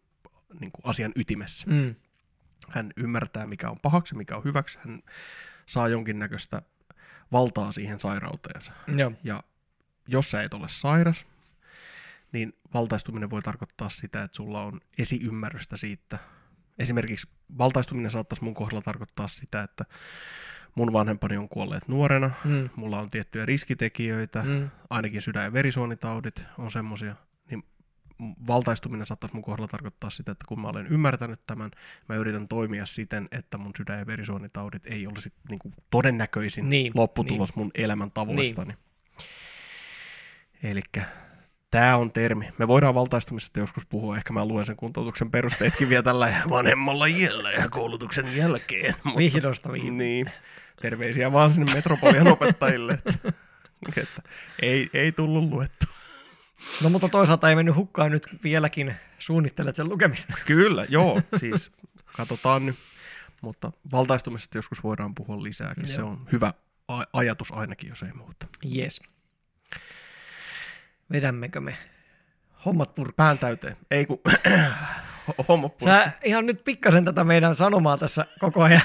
niin 0.60 0.72
kuin 0.72 0.86
asian 0.86 1.12
ytimessä. 1.16 1.68
Mm. 1.70 1.96
Hän 2.70 2.92
ymmärtää, 2.98 3.48
mikä 3.48 3.70
on 3.70 3.80
pahaksi, 3.80 4.16
mikä 4.16 4.38
on 4.38 4.44
hyväksi. 4.44 4.78
Hän 4.82 5.04
saa 5.66 5.88
jonkinnäköistä 5.88 6.62
valtaa 7.32 7.72
siihen 7.72 8.00
sairauteensa. 8.00 8.72
Joo. 8.98 9.12
Ja 9.24 9.44
jos 10.08 10.32
sä 10.32 10.44
et 10.44 10.54
ole 10.54 10.68
sairas, 10.70 11.26
niin 12.32 12.54
valtaistuminen 12.74 13.30
voi 13.30 13.42
tarkoittaa 13.42 13.90
sitä, 13.90 14.24
että 14.24 14.36
sulla 14.36 14.64
on 14.64 14.82
esiymmärrystä 14.98 15.78
siitä. 15.78 16.20
Esimerkiksi 16.80 17.28
valtaistuminen 17.58 18.12
saattaisi 18.12 18.44
mun 18.44 18.54
kohdalla 18.54 18.82
tarkoittaa 18.82 19.28
sitä, 19.28 19.64
että 19.64 19.86
mun 20.76 20.94
vanhempani 20.94 21.38
on 21.38 21.50
kuolleet 21.50 21.88
nuorena, 21.88 22.32
Mm. 22.46 22.70
mulla 22.76 23.00
on 23.00 23.10
tiettyjä 23.10 23.46
riskitekijöitä, 23.46 24.44
Mm. 24.44 24.70
ainakin 24.90 25.22
sydän- 25.22 25.44
ja 25.44 25.54
verisuonitaudit 25.54 26.44
on 26.58 26.72
semmosia, 26.72 27.16
niin 27.52 27.64
valtaistuminen 28.48 29.08
saattaisi 29.08 29.36
mun 29.36 29.44
kohdalla 29.44 29.68
tarkoittaa 29.68 30.10
sitä, 30.10 30.32
että 30.32 30.46
kun 30.48 30.62
mä 30.62 30.68
olen 30.68 30.88
ymmärtänyt 30.88 31.40
tämän, 31.48 31.72
mä 32.10 32.16
yritän 32.16 32.48
toimia 32.48 32.86
siten, 32.86 33.28
että 33.32 33.58
mun 33.58 33.72
sydän- 33.78 34.00
ja 34.00 34.08
verisuonitaudit 34.08 34.86
ei 34.86 35.08
olisi 35.08 35.34
niin 35.50 35.60
kuin 35.60 35.74
todennäköisin 35.90 36.70
Niin, 36.70 36.92
lopputulos 36.96 37.56
mun 37.56 37.72
elämän 37.76 38.12
tavoistani. 38.12 38.74
Eli 40.64 40.82
tämä 41.72 41.98
on 41.98 42.12
termi. 42.12 42.54
Me 42.58 42.68
voidaan 42.68 42.96
valtaistumisesta 42.96 43.60
joskus 43.60 43.86
puhua, 43.86 44.18
ehkä 44.18 44.34
mä 44.34 44.46
luen 44.46 44.66
sen 44.66 44.76
kuntoutuksen 44.76 45.32
perusteetkin 45.32 45.90
vielä 45.90 46.04
tällä 46.04 46.42
vanhemmalla 46.50 47.06
iällä 47.06 47.52
ja 47.52 47.70
koulutuksen 47.70 48.38
jälkeen. 48.38 48.96
Mutta, 49.04 49.18
Vihdosta 49.18 49.72
viimein. 49.72 49.98
niin, 49.98 50.32
terveisiä 50.82 51.32
vaan 51.32 51.54
sinne 51.54 51.74
metropolian 51.74 52.28
opettajille, 52.28 52.94
että, 52.94 53.34
että 53.98 54.22
ei, 54.62 54.90
ei 54.94 55.12
tullut 55.12 55.44
luettu. 55.44 55.86
No 56.84 56.90
mutta 56.90 57.10
toisaalta 57.10 57.50
ei 57.50 57.56
mennyt 57.56 57.76
hukkaan 57.76 58.12
nyt 58.12 58.28
vieläkin 58.44 58.96
suunnittelet 59.20 59.76
sen 59.76 59.90
lukemista. 59.90 60.34
Kyllä, 60.46 60.86
joo, 60.90 61.22
siis 61.38 61.72
katsotaan 62.18 62.66
nyt. 62.66 62.76
Mutta 63.42 63.72
valtaistumisesta 63.92 64.58
joskus 64.58 64.84
voidaan 64.84 65.16
puhua 65.16 65.44
lisääkin. 65.44 65.88
Se 65.88 66.02
Joo. 66.02 66.10
on 66.10 66.28
hyvä 66.32 66.54
ajatus 67.14 67.52
ainakin, 67.52 67.90
jos 67.90 68.04
ei 68.04 68.14
muuta. 68.14 68.48
Yes. 68.76 69.02
Vedämmekö 71.12 71.60
me 71.62 71.76
hommat 72.66 72.96
purkkaan? 72.96 73.16
Pään 73.28 73.38
täyteen. 73.38 73.78
Ei 73.92 74.06
kun 74.06 74.20
homma 75.48 75.70
purkki. 75.70 75.86
Sä 75.86 76.12
ihan 76.24 76.46
nyt 76.46 76.64
pikkasen 76.64 77.06
tätä 77.06 77.24
meidän 77.24 77.56
sanomaa 77.56 77.98
tässä 77.98 78.26
koko 78.40 78.64
ajan 78.64 78.82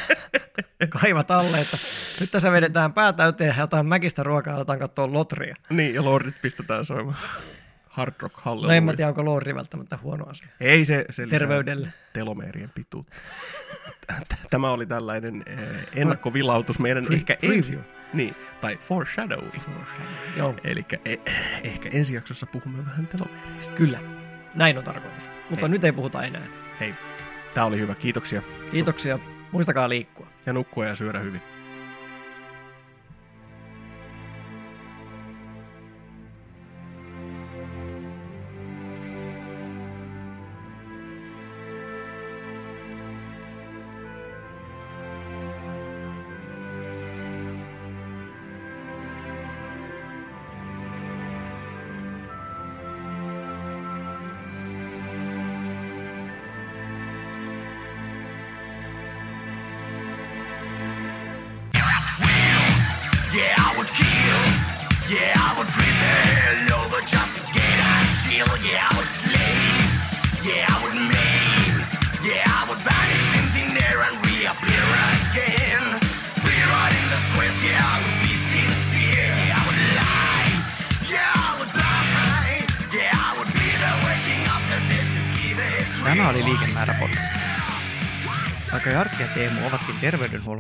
kaivat 1.01 1.31
alle, 1.31 1.61
että 1.61 1.77
nyt 2.21 2.31
tässä 2.31 2.53
vedetään 2.53 2.93
pää 2.93 3.13
täyteen 3.13 3.49
ja 3.49 3.63
jotain 3.63 3.87
mäkistä 3.87 4.23
ruokaa 4.23 4.55
aletaan 4.57 4.79
katsoa 4.79 5.13
lotria. 5.13 5.55
Niin, 5.71 5.95
ja 5.95 6.05
lordit 6.05 6.43
pistetään 6.43 6.85
soimaan. 6.85 7.17
Hard 7.89 8.15
rock 8.21 8.37
No 8.37 8.43
halleluja. 8.45 8.77
en 8.77 8.85
mä 8.85 8.93
tiedä, 8.95 9.09
onko 9.09 9.25
lorri 9.25 9.55
välttämättä 9.55 9.99
huono 10.03 10.25
asia. 10.27 10.49
Ei 10.61 10.85
se, 10.85 11.05
se 11.11 11.27
Terveydelle. 11.27 11.89
telomeerien 12.13 12.71
pituutta. 12.75 13.17
Tämä 14.51 14.71
oli 14.71 14.87
tällainen 14.87 15.43
eh, 15.47 15.59
ennakkovilautus 15.95 16.79
meidän 16.79 17.07
ehkä 17.13 17.37
ensi... 17.43 17.79
Niin, 18.15 18.35
tai 18.61 18.77
foreshadowing. 18.77 19.53
Joo, 20.37 20.55
Eli 20.65 20.85
eh, 21.05 21.19
ehkä 21.63 21.89
ensi 21.93 22.15
jaksossa 22.15 22.47
puhumme 22.47 22.87
vähän 22.87 23.07
telomeeristä. 23.07 23.75
kyllä. 23.75 23.99
Näin 24.55 24.79
on 24.79 24.85
tarkoitus. 24.85 25.25
Mutta 25.51 25.67
Ei. 25.67 25.71
nyt 25.71 25.85
ei 25.85 25.93
puhuta 25.93 26.23
enää. 26.23 26.47
Hei, 26.81 26.95
tämä 27.55 27.67
oli 27.67 27.79
hyvä. 27.79 27.95
Kiitoksia. 27.95 28.43
Kiitoksia. 28.71 29.19
Muistakaa 29.53 29.89
liikkua. 29.89 30.27
Ja 30.47 30.53
nukkua 30.53 30.87
ja 30.87 30.95
syödä 30.95 31.19
hyvin. 31.19 31.43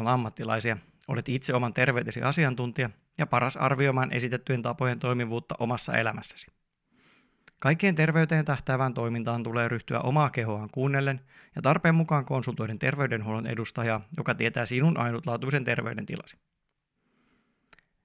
Terveydenhuollon 0.04 0.12
ammattilaisia, 0.12 0.76
olet 1.08 1.28
itse 1.28 1.54
oman 1.54 1.74
terveytesi 1.74 2.22
asiantuntija 2.22 2.90
ja 3.18 3.26
paras 3.26 3.56
arvioimaan 3.56 4.12
esitettyjen 4.12 4.62
tapojen 4.62 4.98
toimivuutta 4.98 5.54
omassa 5.58 5.92
elämässäsi. 5.98 6.46
Kaikkeen 7.58 7.94
terveyteen 7.94 8.44
tähtäävään 8.44 8.94
toimintaan 8.94 9.42
tulee 9.42 9.68
ryhtyä 9.68 10.00
omaa 10.00 10.30
kehoaan 10.30 10.70
kuunnellen 10.70 11.20
ja 11.56 11.62
tarpeen 11.62 11.94
mukaan 11.94 12.24
konsultoiden 12.24 12.78
terveydenhuollon 12.78 13.46
edustajaa, 13.46 14.00
joka 14.16 14.34
tietää 14.34 14.66
sinun 14.66 14.98
ainutlaatuisen 14.98 15.64
terveydentilasi. 15.64 16.36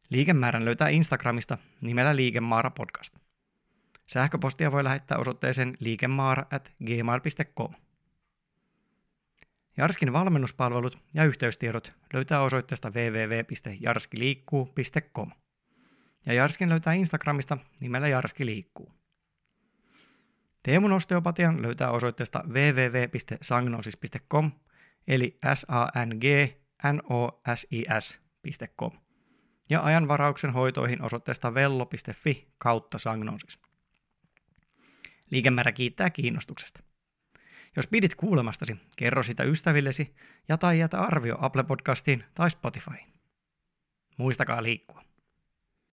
Liikemäärän 0.10 0.66
löytää 0.66 0.90
Instagramista 0.90 1.58
nimellä 1.82 2.16
Liikemaara 2.16 2.70
podcast. 2.70 3.16
Sähköpostia 4.08 4.72
voi 4.72 4.84
lähettää 4.84 5.18
osoitteeseen 5.18 5.78
liikemaara 5.80 6.46
at 6.52 6.72
gmail.com. 6.86 7.74
Jarskin 9.80 10.14
valmennuspalvelut 10.14 10.98
ja 11.14 11.24
yhteystiedot 11.24 11.94
löytää 12.14 12.42
osoitteesta 12.42 12.90
www.jarskiliikkuu.com. 12.90 15.32
Ja 16.26 16.34
Jarskin 16.34 16.70
löytää 16.70 16.94
Instagramista 16.94 17.58
nimellä 17.80 18.08
Jarski 18.08 18.46
liikkuu. 18.46 18.94
Teemun 20.64 20.92
osteopatian 20.92 21.62
löytää 21.62 21.92
osoitteesta 21.92 22.44
www.sagnosis.com 22.48 24.52
eli 25.08 25.38
s 25.56 25.66
a 25.70 25.88
n 26.06 26.10
g 26.20 26.24
n 26.94 27.02
o 27.10 27.42
s 27.56 27.68
i 27.72 27.86
s.com 28.00 28.92
ja 29.70 29.84
ajanvarauksen 29.84 30.54
hoitoihin 30.54 31.02
osoitteesta 31.02 31.54
vello.fi 31.54 32.54
kautta 32.58 32.98
sagnosis. 32.98 33.60
Liikemäärä 35.32 35.72
kiittää 35.72 36.10
kiinnostuksesta. 36.10 36.89
Jos 37.76 37.88
pidit 37.88 38.16
kuulemastasi, 38.16 38.78
kerro 38.98 39.24
sitä 39.24 39.44
ystävillesi 39.44 40.16
ja 40.48 40.58
tai 40.58 40.80
jätä 40.80 41.00
arvio 41.00 41.38
Apple 41.42 41.64
Podcastiin 41.64 42.24
tai 42.34 42.50
Spotifyin. 42.50 43.14
Muistakaa 44.18 44.64
liikkua. 44.64 45.09